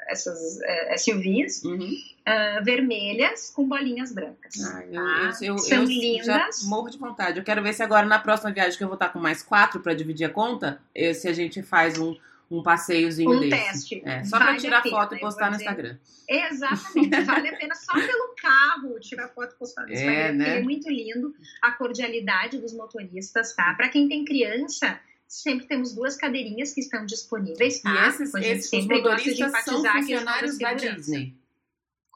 Essas 0.09 0.59
eh, 0.63 0.97
SUVs 0.97 1.63
Uhum. 1.65 1.91
Ah, 2.29 2.61
vermelhas 2.63 3.51
com 3.51 3.67
bolinhas 3.69 4.13
brancas. 4.13 4.55
Ah, 4.65 4.85
eu, 4.87 4.93
tá? 4.93 5.39
eu, 5.43 5.55
eu, 5.55 5.59
São 5.59 5.79
eu 5.83 5.85
lindas. 5.89 6.63
morro 6.65 6.89
de 6.91 6.99
vontade. 6.99 7.39
Eu 7.39 7.45
quero 7.45 7.63
ver 7.63 7.73
se 7.75 7.83
agora 7.83 8.07
na 8.07 8.19
próxima 8.19 8.53
viagem 8.53 8.77
que 8.77 8.85
eu 8.85 8.89
vou 8.89 8.95
estar 8.95 9.09
com 9.11 9.19
mais 9.19 9.43
quatro 9.43 9.81
para 9.81 9.95
dividir 9.95 10.25
a 10.27 10.31
conta, 10.31 10.81
eh, 10.95 11.13
se 11.15 11.27
a 11.29 11.33
gente 11.33 11.63
faz 11.63 11.99
um, 11.99 12.17
um 12.51 12.63
passeiozinho 12.63 13.31
Um 13.31 13.41
desse. 13.41 13.51
teste. 13.57 14.03
É, 14.05 14.25
só 14.25 14.37
para 14.37 14.47
Vale 14.47 14.59
tirar 14.59 14.79
a 14.79 14.83
pena, 14.83 14.97
foto 14.97 15.15
e 15.15 15.17
eu 15.17 15.21
postar 15.21 15.51
no. 15.51 15.57
Instagram. 15.57 15.97
Exatamente, 16.29 17.21
vale 17.25 17.49
a 17.49 17.57
pena 17.57 17.75
só 17.75 17.93
pelo 17.95 18.35
carro 18.41 19.01
tirar 19.01 19.29
foto 19.29 19.55
e 19.55 19.59
postar 19.59 19.83
no 19.87 19.91
É, 19.91 19.95
Instagram, 19.95 20.33
né? 20.33 20.45
porque 20.45 20.59
é 20.59 20.63
muito 20.63 20.91
lindo 20.91 21.35
a 21.63 21.73
cordialidade 21.73 22.59
dos 22.59 22.73
motoristas, 22.75 23.55
tá? 23.55 23.73
Para 23.75 23.89
quem 23.89 24.09
tem 24.09 24.25
criança, 24.25 25.01
sempre 25.27 25.67
temos 25.67 25.95
duas 25.95 26.17
cadeirinhas 26.17 26.73
que 26.73 26.81
estão 26.81 27.05
disponíveis, 27.07 27.81
tá? 27.81 27.93
E 27.95 28.09
esses, 28.09 28.35
esses 28.35 28.73
os 28.73 28.87
motoristas 28.87 29.65
são 29.65 29.83
funcionários 29.83 30.59
da. 30.59 30.73
Disney. 30.75 31.35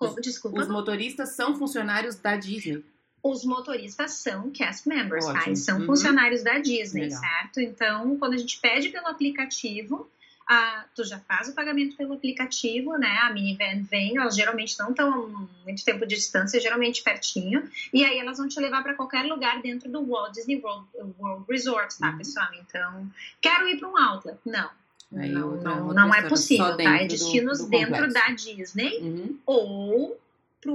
Como- 0.09 0.21
Desculpa. 0.21 0.61
Os 0.61 0.69
motoristas 0.69 1.35
são 1.37 1.57
funcionários 1.57 2.17
da 2.17 2.37
Disney. 2.37 2.85
Os 3.23 3.45
motoristas 3.45 4.15
são 4.15 4.51
cast 4.51 4.89
members, 4.89 5.25
tá? 5.27 5.33
Ótimo. 5.33 5.57
São 5.57 5.79
Uhum. 5.81 5.87
funcionários 5.87 6.43
da 6.43 6.59
Disney, 6.59 7.03
Legal. 7.05 7.21
certo? 7.21 7.61
Então, 7.61 8.17
quando 8.19 8.35
a 8.35 8.37
gente 8.37 8.59
pede 8.61 8.89
pelo 8.89 9.07
aplicativo, 9.07 10.11
ah, 10.49 10.85
tu 10.95 11.05
já 11.05 11.21
faz 11.21 11.49
o 11.49 11.53
pagamento 11.55 11.97
pelo 11.97 12.15
aplicativo, 12.15 12.97
né? 12.99 13.17
A 13.23 13.33
minivan 13.33 13.85
vem, 13.85 14.17
elas 14.19 14.35
geralmente 14.35 14.77
não 14.77 14.91
estão 14.91 15.29
muito 15.65 15.85
tempo 15.85 16.05
de 16.05 16.17
distância, 16.17 16.61
geralmente 16.61 17.01
pertinho, 17.01 17.71
e 17.93 18.05
aí 18.05 18.19
elas 18.19 18.39
vão 18.39 18.49
te 18.49 18.59
levar 18.59 18.83
para 18.83 18.95
qualquer 18.95 19.23
lugar 19.25 19.63
dentro 19.63 19.89
do 19.89 20.05
Walt 20.05 20.33
Disney 20.35 20.61
World, 20.61 20.87
World 21.21 21.45
Resort, 21.49 21.97
tá, 21.97 22.11
Uhum. 22.11 22.19
pessoal? 22.19 22.49
Então, 22.61 23.09
quero 23.41 23.69
ir 23.69 23.79
para 23.79 23.89
um 23.89 23.97
outlet. 23.97 24.37
Não. 24.45 24.69
Aí 25.17 25.31
não, 25.31 25.51
outra- 25.53 25.75
não, 25.77 25.87
outra 25.89 26.03
não 26.07 26.15
é 26.15 26.23
possível, 26.23 26.77
tá? 26.77 26.83
É 26.83 26.99
dentro 26.99 26.99
do- 27.07 27.09
destinos 27.09 27.59
do 27.59 27.69
dentro 27.69 28.13
da 28.13 28.29
Disney 28.31 28.99
Uhum. 29.01 29.37
ou 29.47 30.09
pro 30.09 30.23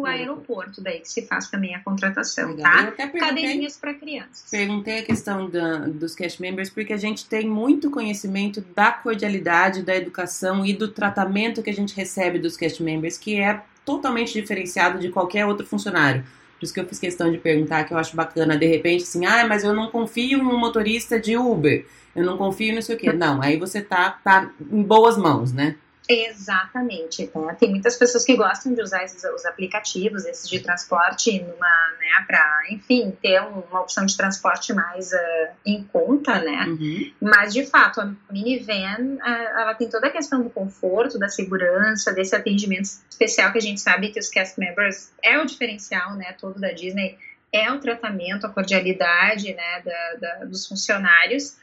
Pro 0.02 0.06
aeroporto, 0.06 0.82
daí 0.82 1.00
que 1.00 1.08
se 1.10 1.26
faz 1.26 1.50
também 1.50 1.74
a 1.74 1.80
contratação, 1.80 2.50
Legal. 2.50 2.70
tá? 2.70 2.82
Eu 2.82 2.88
até 2.90 3.08
perguntei, 3.08 3.20
Cadeirinhas 3.22 3.78
para 3.78 3.94
crianças. 3.94 4.44
perguntei 4.52 5.00
a 5.00 5.04
questão 5.06 5.50
da- 5.50 5.78
dos 5.88 6.14
cast 6.14 6.42
members 6.42 6.70
porque 6.70 6.92
a 6.92 6.98
gente 6.98 7.26
tem 7.26 7.48
muito 7.48 7.90
conhecimento 7.90 8.60
da 8.76 8.92
cordialidade, 8.92 9.84
da 9.84 9.96
educação 9.96 10.66
e 10.66 10.74
do 10.74 10.90
tratamento 10.90 11.64
que 11.64 11.70
a 11.70 11.74
gente 11.74 11.96
recebe 11.96 12.38
dos 12.38 12.58
cast 12.58 12.84
members, 12.84 13.18
que 13.18 13.40
é 13.40 13.62
totalmente 13.86 14.34
diferenciado 14.34 15.00
de 15.00 15.08
qualquer 15.10 15.46
outro 15.46 15.66
funcionário. 15.66 16.22
Por 16.60 16.66
isso 16.66 16.74
que 16.74 16.80
eu 16.80 16.88
fiz 16.88 17.00
questão 17.00 17.32
de 17.32 17.38
perguntar, 17.38 17.84
que 17.84 17.94
eu 17.94 17.98
acho 17.98 18.16
bacana, 18.16 18.58
de 18.58 18.66
repente, 18.66 19.04
assim, 19.04 19.26
ah, 19.26 19.46
mas 19.48 19.64
eu 19.64 19.74
não 19.74 19.92
confio 19.92 20.40
em 20.40 20.42
um 20.42 20.58
motorista 20.58 21.20
de 21.20 21.38
Uber, 21.38 21.86
eu 22.16 22.26
não 22.26 22.38
confio 22.38 22.72
em 22.72 22.76
não 22.76 22.82
sei 22.82 22.96
o 22.96 23.00
quê. 23.00 23.14
Não, 23.14 23.42
aí 23.42 23.58
você 23.58 23.82
tá, 23.82 24.10
tá 24.24 24.50
em 24.72 24.82
boas 24.82 25.18
mãos, 25.18 25.54
né? 25.54 25.76
Exatamente. 26.10 27.28
Tá? 27.28 27.54
Tem 27.56 27.70
muitas 27.70 27.96
pessoas 27.96 28.24
que 28.24 28.36
gostam 28.36 28.74
de 28.74 28.82
usar 28.82 29.04
esses, 29.04 29.24
os 29.24 29.46
aplicativos, 29.46 30.26
esses 30.26 30.50
de 30.50 30.60
transporte, 30.60 31.40
numa, 31.42 31.92
né, 32.00 32.26
para, 32.26 32.64
enfim, 32.70 33.12
ter 33.22 33.42
um- 33.42 33.60
uma 33.70 33.82
opção 33.82 34.06
de 34.06 34.16
transporte 34.16 34.74
mais 34.74 35.14
ah, 35.14 35.52
em 35.66 35.84
conta, 35.84 36.40
né? 36.40 36.66
Uhum. 36.68 37.12
Mas, 37.22 37.54
de 37.54 37.66
fato, 37.66 38.00
a 38.02 38.14
minivan, 38.32 39.18
ah, 39.22 39.62
ela 39.62 39.74
tem 39.76 39.90
toda 39.90 40.08
a 40.08 40.12
questão 40.12 40.42
do 40.42 40.50
conforto, 40.50 41.20
da 41.20 41.28
segurança, 41.30 42.14
desse 42.14 42.36
atendimento 42.36 42.86
especial 43.10 43.52
que 43.52 43.58
a 43.58 43.62
gente 43.62 43.82
sabe 43.82 44.10
que 44.10 44.20
os 44.20 44.30
cast 44.30 44.60
members 44.60 45.12
é 45.24 45.38
o 45.38 45.46
diferencial, 45.46 46.16
né, 46.16 46.34
todo 46.40 46.60
da 46.60 46.72
Disney, 46.72 47.18
é 47.52 47.72
o 47.72 47.80
tratamento, 47.80 48.46
a 48.46 48.50
cordialidade, 48.50 49.54
né, 49.54 49.82
da, 49.84 50.14
da- 50.20 50.46
dos 50.46 50.68
funcionários. 50.68 51.56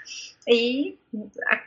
E 0.47 0.99
a- 1.49 1.63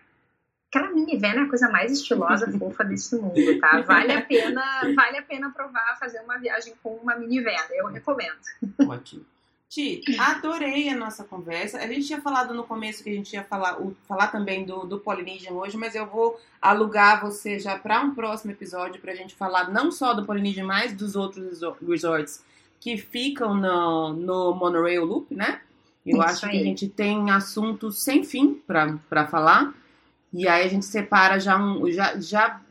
aquela 0.70 0.92
minivan 0.94 1.28
é 1.28 1.40
a 1.40 1.48
coisa 1.50 1.70
mais 1.70 1.92
estilosa, 1.92 2.52
fofa 2.58 2.84
desse 2.84 3.16
mundo, 3.16 3.60
tá? 3.60 3.82
Vale 3.82 4.12
a 4.14 4.22
pena, 4.22 4.64
vale 4.96 5.18
a 5.18 5.22
pena 5.24 5.50
provar 5.52 5.98
fazer 6.00 6.20
uma 6.22 6.38
viagem 6.38 6.74
com 6.84 6.96
uma 6.96 7.16
minivan, 7.16 7.52
eu 7.72 7.88
recomendo. 7.88 8.36
Ótimo. 8.88 9.26
Ti, 9.70 10.02
adorei 10.18 10.88
a 10.88 10.96
nossa 10.96 11.26
conversa. 11.26 11.78
A 11.80 11.88
gente 11.88 12.08
tinha 12.08 12.22
falado 12.22 12.54
no 12.54 12.64
começo 12.64 13.04
que 13.04 13.10
a 13.10 13.14
gente 13.14 13.34
ia 13.34 13.44
falar, 13.44 13.82
o- 13.82 13.94
falar 14.08 14.28
também 14.28 14.64
do, 14.64 14.86
do 14.86 14.98
Polynesian 14.98 15.52
hoje, 15.52 15.76
mas 15.76 15.94
eu 15.94 16.06
vou 16.06 16.40
alugar 16.62 17.20
você 17.22 17.60
já 17.60 17.78
para 17.78 18.00
um 18.02 18.16
próximo 18.16 18.52
episódio 18.54 19.02
para 19.02 19.12
a 19.12 19.16
gente 19.16 19.36
falar 19.36 19.70
não 19.70 19.92
só 19.92 20.14
do 20.14 20.26
Polynesian, 20.26 20.64
mas 20.66 20.94
dos 20.94 21.18
outros 21.18 21.44
reso- 21.46 21.76
resorts 21.86 22.42
que 22.80 22.98
ficam 22.98 23.54
no, 23.56 24.14
no 24.14 24.56
Monorail 24.56 25.04
Loop, 25.04 25.36
né? 25.36 25.60
Eu 26.06 26.14
Isso 26.20 26.22
acho 26.26 26.40
que 26.50 26.56
aí. 26.56 26.62
a 26.62 26.64
gente 26.64 26.88
tem 26.88 27.30
assuntos 27.32 28.02
sem 28.02 28.24
fim 28.24 28.54
para 28.66 29.28
falar. 29.28 29.74
E 30.34 30.48
aí 30.48 30.66
a 30.66 30.68
gente 30.70 30.86
separa 30.86 31.40
já 31.40 31.58
um. 31.58 31.90
Já, 31.92 32.20
já 32.20 32.62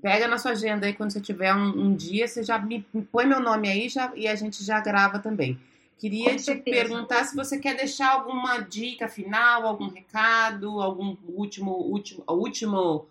pega 0.00 0.26
na 0.26 0.38
sua 0.38 0.52
agenda 0.52 0.86
aí 0.86 0.92
quando 0.92 1.12
você 1.12 1.20
tiver 1.20 1.54
um, 1.54 1.86
um 1.86 1.94
dia, 1.94 2.26
você 2.26 2.42
já 2.42 2.58
me, 2.58 2.84
me 2.92 3.02
põe 3.02 3.26
meu 3.26 3.40
nome 3.40 3.68
aí 3.68 3.88
já, 3.88 4.12
e 4.16 4.26
a 4.26 4.34
gente 4.34 4.64
já 4.64 4.80
grava 4.80 5.18
também. 5.18 5.58
Queria 5.98 6.34
te 6.34 6.56
perguntar 6.56 7.24
se 7.24 7.36
você 7.36 7.58
quer 7.58 7.76
deixar 7.76 8.10
alguma 8.10 8.58
dica 8.58 9.06
final, 9.06 9.64
algum 9.64 9.86
recado, 9.88 10.82
algum 10.82 11.16
último, 11.28 11.70
último, 11.76 12.24
último 12.26 13.06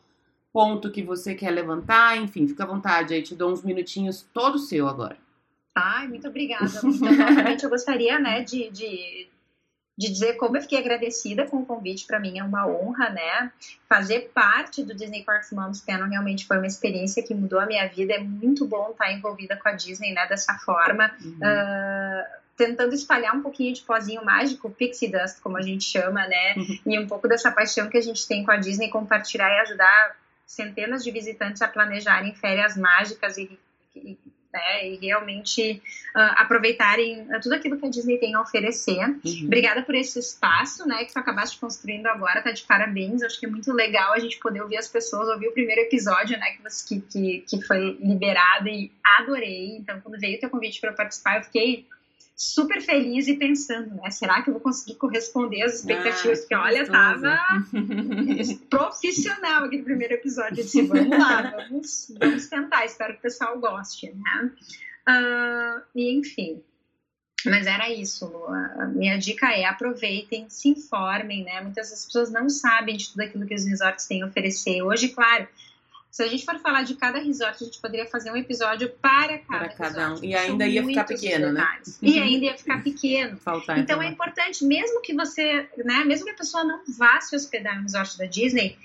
ponto 0.52 0.92
que 0.92 1.02
você 1.02 1.34
quer 1.34 1.52
levantar, 1.52 2.18
enfim, 2.18 2.46
fica 2.46 2.66
à 2.66 2.68
vontade 2.68 3.14
aí, 3.14 3.24
te 3.24 3.34
dou 3.34 3.50
uns 3.50 3.64
minutinhos 3.64 4.28
todo 4.34 4.60
seu 4.60 4.90
agora. 4.90 5.18
Ai, 5.74 6.06
muito 6.10 6.28
obrigada. 6.28 6.66
Então, 6.66 6.92
novamente, 6.92 7.64
eu 7.64 7.70
gostaria, 7.70 8.20
né, 8.20 8.44
de, 8.44 8.70
de, 8.70 9.30
de 9.98 10.10
dizer 10.10 10.34
como 10.34 10.58
eu 10.58 10.62
fiquei 10.62 10.80
agradecida 10.80 11.46
com 11.46 11.58
o 11.58 11.66
convite. 11.66 12.08
Para 12.08 12.20
mim 12.20 12.40
é 12.40 12.44
uma 12.44 12.68
honra, 12.68 13.10
né? 13.10 13.52
Fazer 13.88 14.32
parte 14.34 14.84
do 14.84 14.96
Disney 14.96 15.24
Parks 15.24 15.52
Moms 15.52 15.82
Panel 15.82 16.08
realmente 16.08 16.46
foi 16.46 16.58
uma 16.58 16.68
experiência 16.68 17.22
que 17.22 17.36
mudou 17.36 17.60
a 17.60 17.66
minha 17.66 17.88
vida. 17.88 18.14
É 18.14 18.20
muito 18.20 18.66
bom 18.66 18.92
estar 18.92 19.12
envolvida 19.12 19.56
com 19.58 19.70
a 19.70 19.74
Disney, 19.74 20.14
né, 20.14 20.26
dessa 20.28 20.56
forma. 20.60 21.12
Uhum. 21.24 21.40
Ah, 21.44 22.26
tentando 22.58 22.94
espalhar 22.94 23.36
um 23.36 23.42
pouquinho 23.42 23.74
de 23.74 23.82
pozinho 23.82 24.24
mágico, 24.24 24.70
pixie 24.70 25.08
dust, 25.08 25.42
como 25.42 25.58
a 25.58 25.62
gente 25.62 25.84
chama, 25.84 26.28
né? 26.28 26.56
E 26.86 27.00
um 27.00 27.08
pouco 27.08 27.28
dessa 27.28 27.52
paixão 27.52 27.90
que 27.90 27.98
a 27.98 28.02
gente 28.02 28.28
tem 28.28 28.44
com 28.44 28.52
a 28.52 28.58
Disney, 28.58 28.90
compartilhar 28.90 29.50
e 29.50 29.60
ajudar 29.62 30.16
centenas 30.46 31.04
de 31.04 31.12
visitantes 31.12 31.62
a 31.62 31.68
planejarem 31.68 32.36
férias 32.36 32.78
mágicas 32.78 33.38
e, 33.38 33.58
e, 33.96 34.18
né, 34.54 34.88
e 34.88 34.96
realmente 34.98 35.82
ah, 36.14 36.42
aproveitarem 36.42 37.28
ah, 37.32 37.40
tudo 37.40 37.56
aquilo 37.56 37.78
que 37.80 37.86
a 37.86 37.90
Disney 37.90 38.18
tem 38.18 38.36
a 38.36 38.42
oferecer. 38.42 39.00
Uhum. 39.00 39.44
Obrigada 39.46 39.82
por 39.82 39.96
esse 39.96 40.20
espaço, 40.20 40.88
né, 40.88 41.06
que 41.06 41.14
tu 41.14 41.20
acabaste 41.20 41.60
construindo 41.60 42.08
agora, 42.08 42.42
tá 42.42 42.52
de 42.52 42.64
parabéns. 42.64 43.24
Acho 43.24 43.40
que 43.40 43.46
é 43.46 43.50
muito 43.50 43.72
legal 43.74 44.14
a 44.14 44.20
gente 44.20 44.40
poder 44.40 44.62
ouvir 44.62 44.78
as 44.78 44.88
pessoas, 44.88 45.28
ouvir 45.30 45.48
o 45.48 45.54
primeiro 45.54 45.82
episódio, 45.82 46.38
né, 46.38 46.46
que, 46.88 47.02
que, 47.02 47.40
que 47.48 47.62
foi 47.62 47.98
liberado 48.02 48.68
e 48.68 48.92
adorei. 49.04 49.78
Então, 49.78 50.00
quando 50.02 50.20
veio 50.20 50.38
o 50.38 50.40
teu 50.40 50.50
convite 50.50 50.80
para 50.80 50.94
participar, 50.94 51.38
eu 51.38 51.44
fiquei 51.44 51.88
super 52.42 52.82
feliz 52.82 53.28
e 53.28 53.36
pensando, 53.36 53.94
né, 53.94 54.10
será 54.10 54.42
que 54.42 54.50
eu 54.50 54.54
vou 54.56 54.62
conseguir 54.62 54.96
corresponder 54.96 55.62
às 55.62 55.76
expectativas? 55.76 56.40
Ah, 56.40 56.42
Porque, 56.42 56.56
olha, 56.56 56.88
tava 56.88 57.40
profissional 58.68 59.66
aquele 59.66 59.84
primeiro 59.84 60.16
episódio. 60.16 60.60
Eu 60.60 60.64
disse, 60.64 60.82
vamos 60.82 61.16
lá, 61.16 61.52
vamos, 61.52 62.12
vamos 62.20 62.48
tentar, 62.48 62.84
espero 62.84 63.14
que 63.14 63.20
o 63.20 63.22
pessoal 63.22 63.60
goste, 63.60 64.12
né? 64.12 64.52
Ah, 65.06 65.84
e 65.96 66.18
enfim. 66.18 66.64
Mas 67.46 67.68
era 67.68 67.92
isso, 67.92 68.26
Lu. 68.26 68.48
A 68.48 68.88
minha 68.88 69.18
dica 69.20 69.52
é 69.52 69.66
aproveitem, 69.66 70.50
se 70.50 70.70
informem, 70.70 71.44
né? 71.44 71.62
Muitas 71.62 71.92
das 71.92 72.06
pessoas 72.06 72.32
não 72.32 72.50
sabem 72.50 72.98
de 72.98 73.12
tudo 73.12 73.22
aquilo 73.22 73.46
que 73.46 73.56
os 73.56 73.66
resorts 73.66 74.08
têm 74.08 74.24
a 74.24 74.26
oferecer. 74.26 74.82
Hoje, 74.82 75.10
claro, 75.10 75.48
se 76.12 76.22
a 76.22 76.28
gente 76.28 76.44
for 76.44 76.60
falar 76.60 76.84
de 76.84 76.96
cada 76.96 77.20
resort, 77.20 77.64
a 77.64 77.66
gente 77.66 77.80
poderia 77.80 78.06
fazer 78.06 78.32
um 78.32 78.36
episódio 78.36 78.90
para 79.02 79.38
cada, 79.40 79.60
Para 79.60 79.70
cada 79.70 80.08
resort, 80.10 80.22
um. 80.22 80.30
E 80.30 80.36
ainda 80.36 80.68
ia 80.68 80.86
ficar 80.86 81.06
pequeno, 81.06 81.54
né? 81.54 81.62
detalhes. 81.62 82.00
E 82.02 82.20
ainda 82.20 82.46
ia 82.46 82.58
ficar 82.58 82.84
pequeno. 82.84 83.38
Faltar 83.38 83.80
Então 83.80 84.02
é 84.02 84.10
informação. 84.10 84.12
importante, 84.12 84.66
mesmo 84.66 85.02
que 85.02 85.14
você, 85.16 85.70
né, 85.86 86.04
mesmo 86.04 86.26
que 86.26 86.32
a 86.32 86.36
pessoa 86.36 86.66
não 86.66 86.82
vá 86.98 87.22
se 87.22 87.34
hospedar 87.34 87.78
no 87.78 87.84
resort 87.84 88.18
da 88.18 88.26
Disney, 88.26 88.78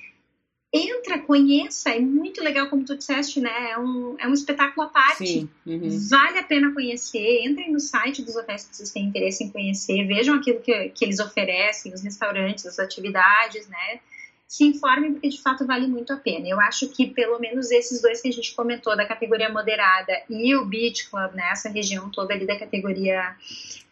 entra, 0.73 1.19
conheça, 1.19 1.91
é 1.91 1.99
muito 1.99 2.43
legal, 2.43 2.69
como 2.69 2.85
tu 2.85 2.97
disseste, 2.97 3.41
né? 3.41 3.71
É 3.73 3.79
um, 3.79 4.17
é 4.21 4.29
um 4.29 4.33
espetáculo 4.33 4.87
à 4.87 4.91
parte. 4.91 5.27
Sim. 5.27 5.49
Uhum. 5.67 5.89
Vale 6.09 6.39
a 6.39 6.43
pena 6.45 6.73
conhecer. 6.73 7.45
Entrem 7.45 7.73
no 7.73 7.81
site 7.81 8.23
dos 8.23 8.37
hotéis 8.37 8.67
que 8.67 8.77
vocês 8.77 8.91
têm 8.93 9.05
interesse 9.07 9.43
em 9.43 9.51
conhecer, 9.51 10.07
vejam 10.07 10.37
aquilo 10.37 10.61
que, 10.61 10.91
que 10.91 11.05
eles 11.05 11.19
oferecem, 11.19 11.93
os 11.93 12.03
restaurantes, 12.03 12.67
as 12.67 12.79
atividades, 12.79 13.67
né? 13.69 14.01
Se 14.47 14.65
informem, 14.65 15.13
porque 15.13 15.29
de 15.29 15.43
fato 15.43 15.67
vale 15.67 15.89
muito 15.89 16.13
a 16.13 16.17
pena. 16.17 16.47
Eu 16.47 16.61
acho 16.61 16.89
que 16.89 17.09
pelo 17.09 17.39
menos 17.39 17.71
esses 17.71 18.01
dois 18.01 18.21
que 18.21 18.29
a 18.29 18.33
gente 18.33 18.55
comentou, 18.55 18.97
da 18.97 19.07
categoria 19.07 19.49
moderada 19.49 20.13
e 20.31 20.55
o 20.55 20.65
Beach 20.65 21.11
Club, 21.11 21.33
né? 21.33 21.49
Essa 21.51 21.69
região 21.69 22.11
toda 22.11 22.33
ali 22.33 22.47
da 22.47 22.59
categoria 22.59 23.37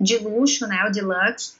de 0.01 0.18
luxo, 0.18 0.66
né? 0.66 0.85
O 0.86 0.93
Deluxe. 0.93 1.56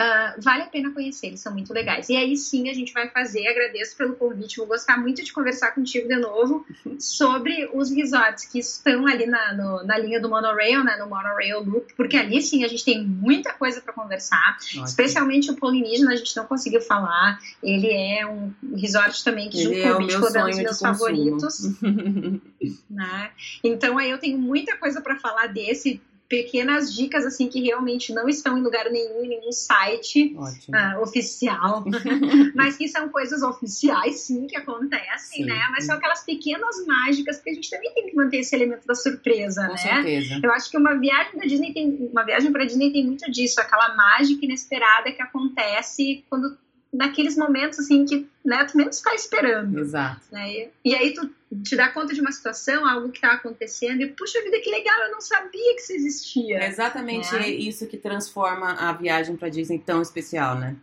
Ah, 0.00 0.34
vale 0.38 0.62
a 0.62 0.66
pena 0.66 0.92
conhecer, 0.92 1.26
eles 1.26 1.40
são 1.40 1.52
muito 1.52 1.72
legais. 1.72 2.08
E 2.08 2.16
aí 2.16 2.36
sim 2.36 2.70
a 2.70 2.72
gente 2.74 2.92
vai 2.92 3.08
fazer, 3.08 3.46
agradeço 3.48 3.96
pelo 3.96 4.14
convite, 4.14 4.56
vou 4.58 4.66
gostar 4.66 4.96
muito 4.96 5.24
de 5.24 5.32
conversar 5.32 5.72
contigo 5.72 6.06
de 6.06 6.16
novo 6.16 6.64
sobre 7.00 7.68
os 7.74 7.90
resorts 7.90 8.44
que 8.46 8.60
estão 8.60 9.06
ali 9.08 9.26
na, 9.26 9.54
no- 9.54 9.84
na 9.84 9.98
linha 9.98 10.20
do 10.20 10.28
monorail, 10.28 10.84
né, 10.84 10.96
no 10.96 11.08
monorail 11.08 11.60
loop, 11.64 11.92
porque 11.94 12.16
ali 12.16 12.40
sim 12.40 12.64
a 12.64 12.68
gente 12.68 12.84
tem 12.84 13.04
muita 13.04 13.52
coisa 13.52 13.80
para 13.80 13.92
conversar, 13.92 14.56
Ótimo. 14.60 14.84
especialmente 14.84 15.50
o 15.50 15.56
Polynesian 15.56 16.08
a 16.10 16.16
gente 16.16 16.36
não 16.36 16.46
conseguiu 16.46 16.80
falar, 16.80 17.38
ele 17.62 17.90
é 17.90 18.24
um 18.24 18.52
resort 18.76 19.24
também 19.24 19.50
que 19.50 19.58
junto 19.62 19.74
Ele 19.74 19.82
com 19.82 19.88
é 19.88 19.92
Club 19.92 20.36
é 20.36 20.44
um 20.44 20.46
dos 20.48 20.58
meus 20.58 20.78
favoritos, 20.78 21.58
né, 22.88 23.30
então 23.64 23.98
aí 23.98 24.10
eu 24.10 24.18
tenho 24.18 24.38
muita 24.38 24.76
coisa 24.76 25.00
para 25.00 25.16
falar 25.16 25.48
desse, 25.48 26.00
pequenas 26.28 26.94
dicas 26.94 27.24
assim 27.24 27.48
que 27.48 27.60
realmente 27.60 28.12
não 28.12 28.28
estão 28.28 28.58
em 28.58 28.62
lugar 28.62 28.90
nenhum, 28.90 29.24
em 29.24 29.28
nenhum 29.28 29.50
site 29.50 30.36
ah, 30.72 31.00
oficial, 31.00 31.84
mas 32.54 32.76
que 32.76 32.86
são 32.86 33.08
coisas 33.08 33.42
oficiais, 33.42 34.20
sim, 34.20 34.46
que 34.46 34.56
acontecem, 34.56 35.42
Sim. 35.42 35.44
né? 35.46 35.68
Mas 35.70 35.86
são 35.86 35.96
aquelas 35.96 36.22
pequenas 36.24 36.86
mágicas 36.86 37.40
que 37.40 37.50
a 37.50 37.54
gente 37.54 37.70
também 37.70 37.92
tem 37.94 38.06
que 38.06 38.14
manter 38.14 38.38
esse 38.38 38.54
elemento 38.54 38.86
da 38.86 38.94
surpresa, 38.94 39.66
Com 39.66 39.72
né? 39.72 39.78
certeza. 39.78 40.40
Eu 40.42 40.52
acho 40.52 40.70
que 40.70 40.76
uma 40.76 40.94
viagem 40.94 41.38
da 41.38 41.46
Disney 41.46 41.72
tem, 41.72 42.10
uma 42.12 42.24
viagem 42.24 42.52
para 42.52 42.64
Disney 42.64 42.92
tem 42.92 43.06
muito 43.06 43.30
disso, 43.30 43.60
aquela 43.60 43.96
mágica 43.96 44.44
inesperada 44.44 45.10
que 45.10 45.22
acontece 45.22 46.24
quando 46.28 46.58
naqueles 46.92 47.36
momentos 47.36 47.78
assim 47.78 48.04
que 48.06 48.26
né, 48.44 48.64
tu 48.64 48.76
menos 48.76 48.96
está 48.96 49.14
esperando, 49.14 49.78
Exato. 49.78 50.22
né? 50.32 50.68
E, 50.84 50.94
aí 50.94 51.12
tu 51.12 51.30
te 51.62 51.76
dá 51.76 51.88
conta 51.88 52.14
de 52.14 52.20
uma 52.20 52.32
situação, 52.32 52.86
algo 52.86 53.10
que 53.10 53.20
tá 53.20 53.32
acontecendo 53.32 54.00
e 54.02 54.06
puxa 54.08 54.42
vida 54.42 54.58
que 54.60 54.70
legal, 54.70 54.98
eu 55.02 55.12
não 55.12 55.20
sabia 55.20 55.74
que 55.74 55.80
isso 55.80 55.92
existia. 55.92 56.58
É 56.58 56.68
exatamente 56.68 57.34
É. 57.36 57.48
isso 57.48 57.86
que 57.86 57.96
transforma 57.96 58.72
a 58.72 58.92
viagem 58.92 59.36
para 59.36 59.48
Disney 59.48 59.78
tão 59.78 60.00
especial, 60.02 60.56
né? 60.56 60.76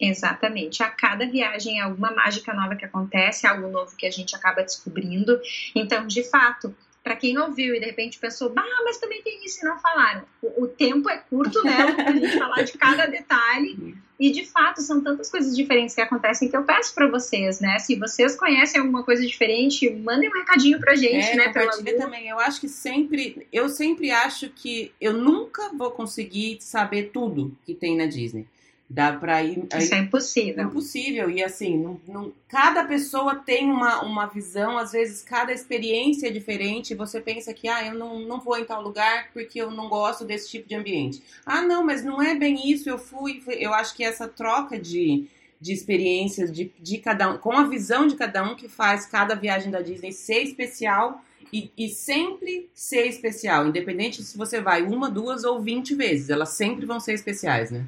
Exatamente. 0.00 0.82
A 0.82 0.88
cada 0.88 1.26
viagem 1.26 1.78
é 1.78 1.82
alguma 1.82 2.10
mágica 2.10 2.54
nova 2.54 2.74
que 2.74 2.84
acontece, 2.84 3.46
algo 3.46 3.68
novo 3.68 3.94
que 3.96 4.06
a 4.06 4.10
gente 4.10 4.34
acaba 4.34 4.62
descobrindo. 4.62 5.38
Então, 5.74 6.06
de 6.06 6.24
fato, 6.24 6.74
para 7.02 7.16
quem 7.16 7.38
ouviu 7.38 7.74
e 7.74 7.80
de 7.80 7.86
repente 7.86 8.18
pensou, 8.18 8.50
bah, 8.50 8.64
mas 8.84 8.98
também 8.98 9.22
tem 9.22 9.44
isso 9.44 9.64
e 9.64 9.68
não 9.68 9.78
falaram. 9.78 10.22
O, 10.42 10.64
o 10.64 10.68
tempo 10.68 11.08
é 11.08 11.18
curto, 11.18 11.62
né? 11.64 11.92
Pra 11.92 12.12
gente 12.12 12.38
falar 12.38 12.62
de 12.62 12.72
cada 12.72 13.06
detalhe. 13.06 13.96
E 14.20 14.30
de 14.30 14.44
fato, 14.44 14.82
são 14.82 15.02
tantas 15.02 15.30
coisas 15.30 15.56
diferentes 15.56 15.94
que 15.94 16.00
acontecem 16.02 16.46
que 16.46 16.54
eu 16.54 16.62
peço 16.62 16.94
para 16.94 17.08
vocês, 17.08 17.58
né? 17.58 17.78
Se 17.78 17.96
vocês 17.96 18.36
conhecem 18.36 18.78
alguma 18.78 19.02
coisa 19.02 19.26
diferente, 19.26 19.88
mandem 19.88 20.28
um 20.28 20.32
recadinho 20.32 20.78
pra 20.78 20.94
gente, 20.94 21.30
é, 21.30 21.36
né? 21.36 21.48
Pela 21.48 21.72
também. 21.72 22.28
Eu 22.28 22.38
acho 22.38 22.60
que 22.60 22.68
sempre, 22.68 23.48
eu 23.50 23.70
sempre 23.70 24.10
acho 24.10 24.50
que 24.50 24.92
eu 25.00 25.14
nunca 25.14 25.70
vou 25.70 25.90
conseguir 25.92 26.58
saber 26.60 27.04
tudo 27.14 27.56
que 27.64 27.72
tem 27.72 27.96
na 27.96 28.04
Disney. 28.04 28.46
Dá 28.92 29.12
pra 29.12 29.40
ir, 29.40 29.62
Isso 29.78 29.94
é 29.94 29.98
É 29.98 30.00
impossível. 30.00 30.64
impossível. 30.64 31.30
E 31.30 31.44
assim, 31.44 31.78
não, 31.78 32.00
não- 32.08 32.32
cada 32.48 32.82
pessoa 32.84 33.36
tem 33.36 33.70
uma, 33.70 34.02
uma 34.02 34.26
visão, 34.26 34.76
às 34.76 34.90
vezes 34.90 35.22
cada 35.22 35.52
experiência 35.52 36.26
é 36.26 36.30
diferente. 36.32 36.92
Você 36.96 37.20
pensa 37.20 37.54
que, 37.54 37.68
ah, 37.68 37.86
eu 37.86 37.94
não, 37.94 38.18
não 38.18 38.40
vou 38.40 38.58
em 38.58 38.64
tal 38.64 38.82
lugar 38.82 39.28
porque 39.32 39.60
eu 39.62 39.70
não 39.70 39.88
gosto 39.88 40.24
desse 40.24 40.50
tipo 40.50 40.68
de 40.68 40.74
ambiente. 40.74 41.22
Ah, 41.46 41.62
não, 41.62 41.84
mas 41.84 42.02
não 42.04 42.20
é 42.20 42.34
bem 42.34 42.68
isso, 42.68 42.90
eu 42.90 42.98
fui. 42.98 43.40
fui- 43.40 43.58
Eu 43.60 43.72
acho 43.72 43.94
que 43.94 44.02
essa 44.02 44.26
troca 44.26 44.76
de, 44.76 45.28
de 45.60 45.72
experiências 45.72 46.50
de, 46.50 46.72
de 46.80 46.98
cada 46.98 47.30
um, 47.32 47.38
com 47.38 47.52
a 47.52 47.62
visão 47.68 48.08
de 48.08 48.16
cada 48.16 48.42
um 48.42 48.56
que 48.56 48.68
faz 48.68 49.06
cada 49.06 49.36
viagem 49.36 49.70
da 49.70 49.80
Disney 49.80 50.10
ser 50.10 50.42
especial. 50.42 51.22
E, 51.52 51.68
e 51.76 51.88
sempre 51.88 52.68
ser 52.74 53.06
especial, 53.06 53.66
independente 53.66 54.22
se 54.22 54.38
você 54.38 54.60
vai 54.60 54.82
uma, 54.82 55.10
duas 55.10 55.42
ou 55.42 55.60
vinte 55.60 55.94
vezes, 55.96 56.30
elas 56.30 56.50
sempre 56.50 56.86
vão 56.86 57.00
ser 57.00 57.12
especiais, 57.14 57.70
né? 57.72 57.84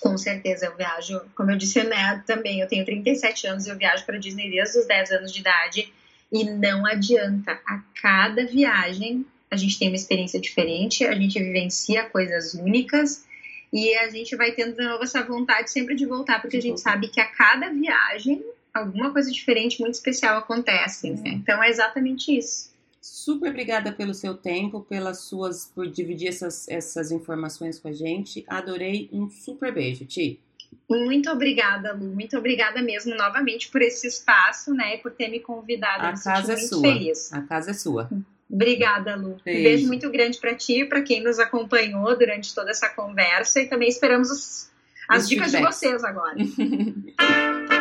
Com 0.00 0.16
certeza, 0.16 0.66
eu 0.66 0.76
viajo, 0.76 1.20
como 1.34 1.50
eu 1.50 1.56
disse, 1.56 1.82
né, 1.82 2.22
também, 2.26 2.60
eu 2.60 2.68
tenho 2.68 2.84
37 2.84 3.46
anos 3.46 3.66
e 3.66 3.70
eu 3.70 3.76
viajo 3.76 4.04
para 4.06 4.18
Disney 4.18 4.50
desde 4.50 4.78
os 4.78 4.86
10 4.86 5.10
anos 5.10 5.32
de 5.32 5.40
idade 5.40 5.92
e 6.30 6.44
não 6.44 6.86
adianta, 6.86 7.58
a 7.66 7.80
cada 8.00 8.46
viagem 8.46 9.26
a 9.50 9.56
gente 9.56 9.78
tem 9.78 9.88
uma 9.88 9.96
experiência 9.96 10.38
diferente, 10.38 11.06
a 11.06 11.14
gente 11.14 11.38
vivencia 11.42 12.04
coisas 12.04 12.52
únicas 12.54 13.24
e 13.72 13.94
a 13.96 14.08
gente 14.10 14.36
vai 14.36 14.52
tendo 14.52 14.76
de 14.76 14.84
novo 14.84 15.02
essa 15.02 15.22
vontade 15.24 15.70
sempre 15.70 15.94
de 15.94 16.06
voltar, 16.06 16.40
porque 16.40 16.58
a 16.58 16.62
gente 16.62 16.80
sabe 16.80 17.08
que 17.08 17.20
a 17.20 17.26
cada 17.26 17.70
viagem 17.70 18.44
alguma 18.72 19.10
coisa 19.10 19.30
diferente, 19.30 19.80
muito 19.80 19.94
especial 19.94 20.38
acontece, 20.38 21.10
né? 21.10 21.30
Então 21.30 21.62
é 21.62 21.68
exatamente 21.68 22.36
isso. 22.36 22.70
Super 23.00 23.50
obrigada 23.50 23.92
pelo 23.92 24.12
seu 24.12 24.34
tempo, 24.34 24.80
pelas 24.80 25.20
suas, 25.20 25.70
por 25.74 25.88
dividir 25.88 26.28
essas, 26.28 26.68
essas 26.68 27.10
informações 27.10 27.78
com 27.78 27.88
a 27.88 27.92
gente. 27.92 28.44
Adorei. 28.48 29.08
Um 29.12 29.28
super 29.30 29.72
beijo, 29.72 30.04
Ti. 30.04 30.40
Muito 30.88 31.30
obrigada, 31.30 31.92
Lu. 31.92 32.12
Muito 32.14 32.36
obrigada 32.36 32.82
mesmo 32.82 33.14
novamente 33.14 33.68
por 33.68 33.82
esse 33.82 34.06
espaço, 34.06 34.72
né? 34.74 34.96
E 34.96 34.98
por 34.98 35.12
ter 35.12 35.28
me 35.28 35.40
convidado. 35.40 36.06
A 36.06 36.12
me 36.12 36.22
casa 36.22 36.52
é 36.54 36.56
sua. 36.56 36.80
feliz. 36.80 37.32
A 37.32 37.42
casa 37.42 37.70
é 37.70 37.74
sua. 37.74 38.08
Obrigada, 38.50 39.14
Lu. 39.14 39.36
Beijo. 39.44 39.60
Um 39.60 39.62
beijo 39.62 39.86
muito 39.86 40.10
grande 40.10 40.38
para 40.38 40.54
ti 40.54 40.80
e 40.80 40.84
para 40.86 41.02
quem 41.02 41.22
nos 41.22 41.38
acompanhou 41.38 42.16
durante 42.16 42.54
toda 42.54 42.70
essa 42.70 42.88
conversa 42.88 43.60
e 43.60 43.66
também 43.68 43.88
esperamos 43.88 44.30
os, 44.30 44.70
as 45.08 45.24
os 45.24 45.28
dicas 45.28 45.50
feedbacks. 45.50 45.80
de 45.80 45.88
vocês 45.88 46.04
agora. 46.04 46.36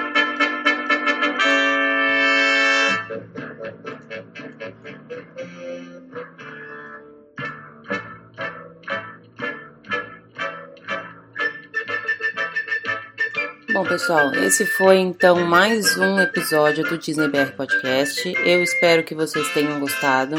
Bom, 13.78 13.84
pessoal, 13.84 14.34
esse 14.34 14.66
foi 14.66 14.98
então 14.98 15.46
mais 15.46 15.96
um 16.00 16.20
episódio 16.20 16.84
do 16.84 16.98
Disney 16.98 17.28
BR 17.28 17.52
Podcast. 17.56 18.28
Eu 18.44 18.64
espero 18.64 19.04
que 19.04 19.14
vocês 19.14 19.48
tenham 19.54 19.80
gostado. 19.80 20.36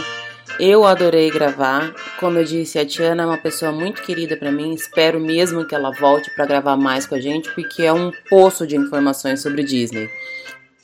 Eu 0.58 0.84
adorei 0.84 1.30
gravar. 1.30 1.94
Como 2.18 2.36
eu 2.36 2.42
disse, 2.42 2.80
a 2.80 2.84
Tiana 2.84 3.22
é 3.22 3.26
uma 3.26 3.38
pessoa 3.38 3.70
muito 3.70 4.02
querida 4.02 4.36
para 4.36 4.50
mim. 4.50 4.74
Espero 4.74 5.20
mesmo 5.20 5.64
que 5.64 5.72
ela 5.72 5.92
volte 5.92 6.34
para 6.34 6.46
gravar 6.46 6.76
mais 6.76 7.06
com 7.06 7.14
a 7.14 7.20
gente, 7.20 7.48
porque 7.54 7.84
é 7.84 7.92
um 7.92 8.10
poço 8.28 8.66
de 8.66 8.74
informações 8.74 9.40
sobre 9.40 9.62
Disney. 9.62 10.10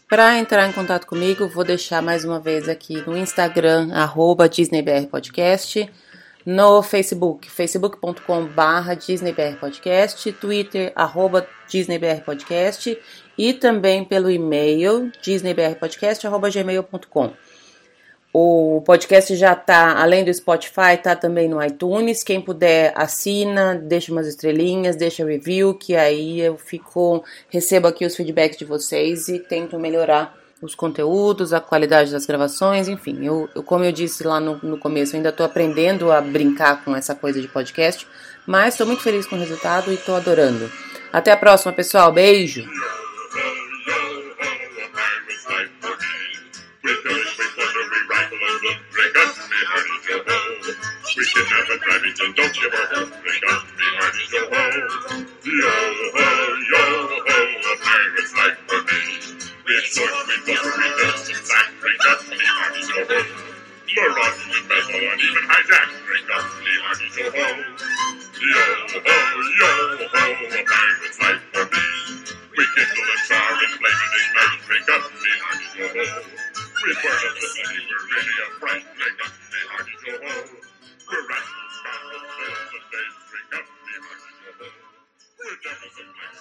Para 0.08 0.38
entrar 0.38 0.68
em 0.68 0.72
contato 0.72 1.08
comigo, 1.08 1.48
vou 1.48 1.64
deixar 1.64 2.00
mais 2.00 2.24
uma 2.24 2.38
vez 2.38 2.68
aqui 2.68 3.02
no 3.04 3.16
Instagram, 3.16 3.88
DisneyBRPodcast 4.48 5.90
no 6.44 6.82
Facebook, 6.82 7.50
facebook.com.br 7.50 8.94
DisneyBRPodcast, 9.06 10.32
Twitter, 10.32 10.92
arroba 10.94 11.48
DisneyBRPodcast 11.68 12.98
e 13.36 13.52
também 13.54 14.04
pelo 14.04 14.30
e-mail 14.30 15.10
disneybrpodcast.gmail.com. 15.22 17.32
O 18.36 18.82
podcast 18.84 19.36
já 19.36 19.52
está, 19.52 20.02
além 20.02 20.24
do 20.24 20.34
Spotify, 20.34 20.94
está 20.94 21.14
também 21.14 21.48
no 21.48 21.62
iTunes. 21.62 22.24
Quem 22.24 22.40
puder, 22.40 22.92
assina, 22.96 23.76
deixa 23.76 24.10
umas 24.10 24.26
estrelinhas, 24.26 24.96
deixa 24.96 25.24
review, 25.24 25.74
que 25.74 25.94
aí 25.94 26.40
eu 26.40 26.58
fico, 26.58 27.22
recebo 27.48 27.86
aqui 27.86 28.04
os 28.04 28.16
feedbacks 28.16 28.58
de 28.58 28.64
vocês 28.64 29.28
e 29.28 29.38
tento 29.38 29.78
melhorar 29.78 30.36
os 30.64 30.74
conteúdos, 30.74 31.52
a 31.52 31.60
qualidade 31.60 32.10
das 32.10 32.24
gravações, 32.24 32.88
enfim. 32.88 33.24
Eu, 33.24 33.48
eu 33.54 33.62
como 33.62 33.84
eu 33.84 33.92
disse 33.92 34.24
lá 34.24 34.40
no, 34.40 34.58
no 34.62 34.78
começo, 34.78 35.14
ainda 35.14 35.28
estou 35.28 35.44
aprendendo 35.44 36.10
a 36.10 36.20
brincar 36.20 36.82
com 36.82 36.96
essa 36.96 37.14
coisa 37.14 37.40
de 37.40 37.46
podcast, 37.46 38.06
mas 38.46 38.74
estou 38.74 38.86
muito 38.86 39.02
feliz 39.02 39.26
com 39.26 39.36
o 39.36 39.38
resultado 39.38 39.90
e 39.90 39.94
estou 39.94 40.16
adorando. 40.16 40.70
Até 41.12 41.30
a 41.32 41.36
próxima, 41.36 41.72
pessoal. 41.72 42.10
Beijo! 42.10 42.64
Yo 55.44 55.68
ho, 55.68 56.24
yo 56.70 56.78
ho, 56.78 57.32
a 57.68 57.76
pirate's 57.76 58.32
life 58.34 58.58
for 58.66 58.82
me. 58.84 59.53
Red 59.68 59.84
sword, 59.84 60.10
red 60.10 60.42
buff, 60.46 60.78
red 60.78 60.94
dust, 60.98 61.30
and 61.30 61.42
black, 61.46 61.68
red 61.84 61.98
dust, 62.02 62.26
the 62.30 62.48
army's 62.66 62.88
no 62.90 63.00
hope. 63.06 63.30
Murdoch, 63.94 64.36
and 64.50 64.68
Bethel, 64.68 65.06
and 65.06 65.22
even 65.22 65.44
hijack, 65.46 65.90
red 66.10 66.24
dust, 66.26 66.50
the 66.60 66.74
army's 66.82 67.16
no. 67.16 67.26
Yo 68.42 68.64
ho, 69.06 69.16
yo 69.60 69.72
ho, 70.10 70.24
a 70.50 70.60
pirate's 70.66 71.18
life 71.22 71.44
for 71.54 71.64
me. 71.70 71.86
We 72.58 72.64
kindle 72.74 73.06
a 73.06 73.16
char 73.30 73.52
and 73.54 73.74
flame 73.78 74.00
and 74.02 74.14
ignite, 74.18 74.62
red 74.66 74.84
dust, 74.90 75.10
the 75.14 75.32
army's 75.46 75.74
no 75.78 75.86
hope. 75.94 76.26
We 76.82 76.90
burn 77.00 77.22
up 77.22 77.34
the 77.38 77.48
city, 77.54 77.80
we're 77.86 78.04
really 78.10 78.36
a 78.42 78.48
fright, 78.58 78.86
red 78.98 79.14
dust, 79.22 79.38
the 79.54 79.60
army's 79.78 80.02
no. 80.06 80.14
We're 81.06 81.24
rascals, 81.30 81.74
scoundrels, 81.78 82.72
and 82.74 82.86
days, 82.90 83.16
red 83.30 83.46
dust, 83.54 83.70
the 83.86 83.94
army's 84.02 84.38
no. 84.42 84.66
We're 85.38 85.58
devils 85.62 85.96
and 86.02 86.10
black. 86.18 86.33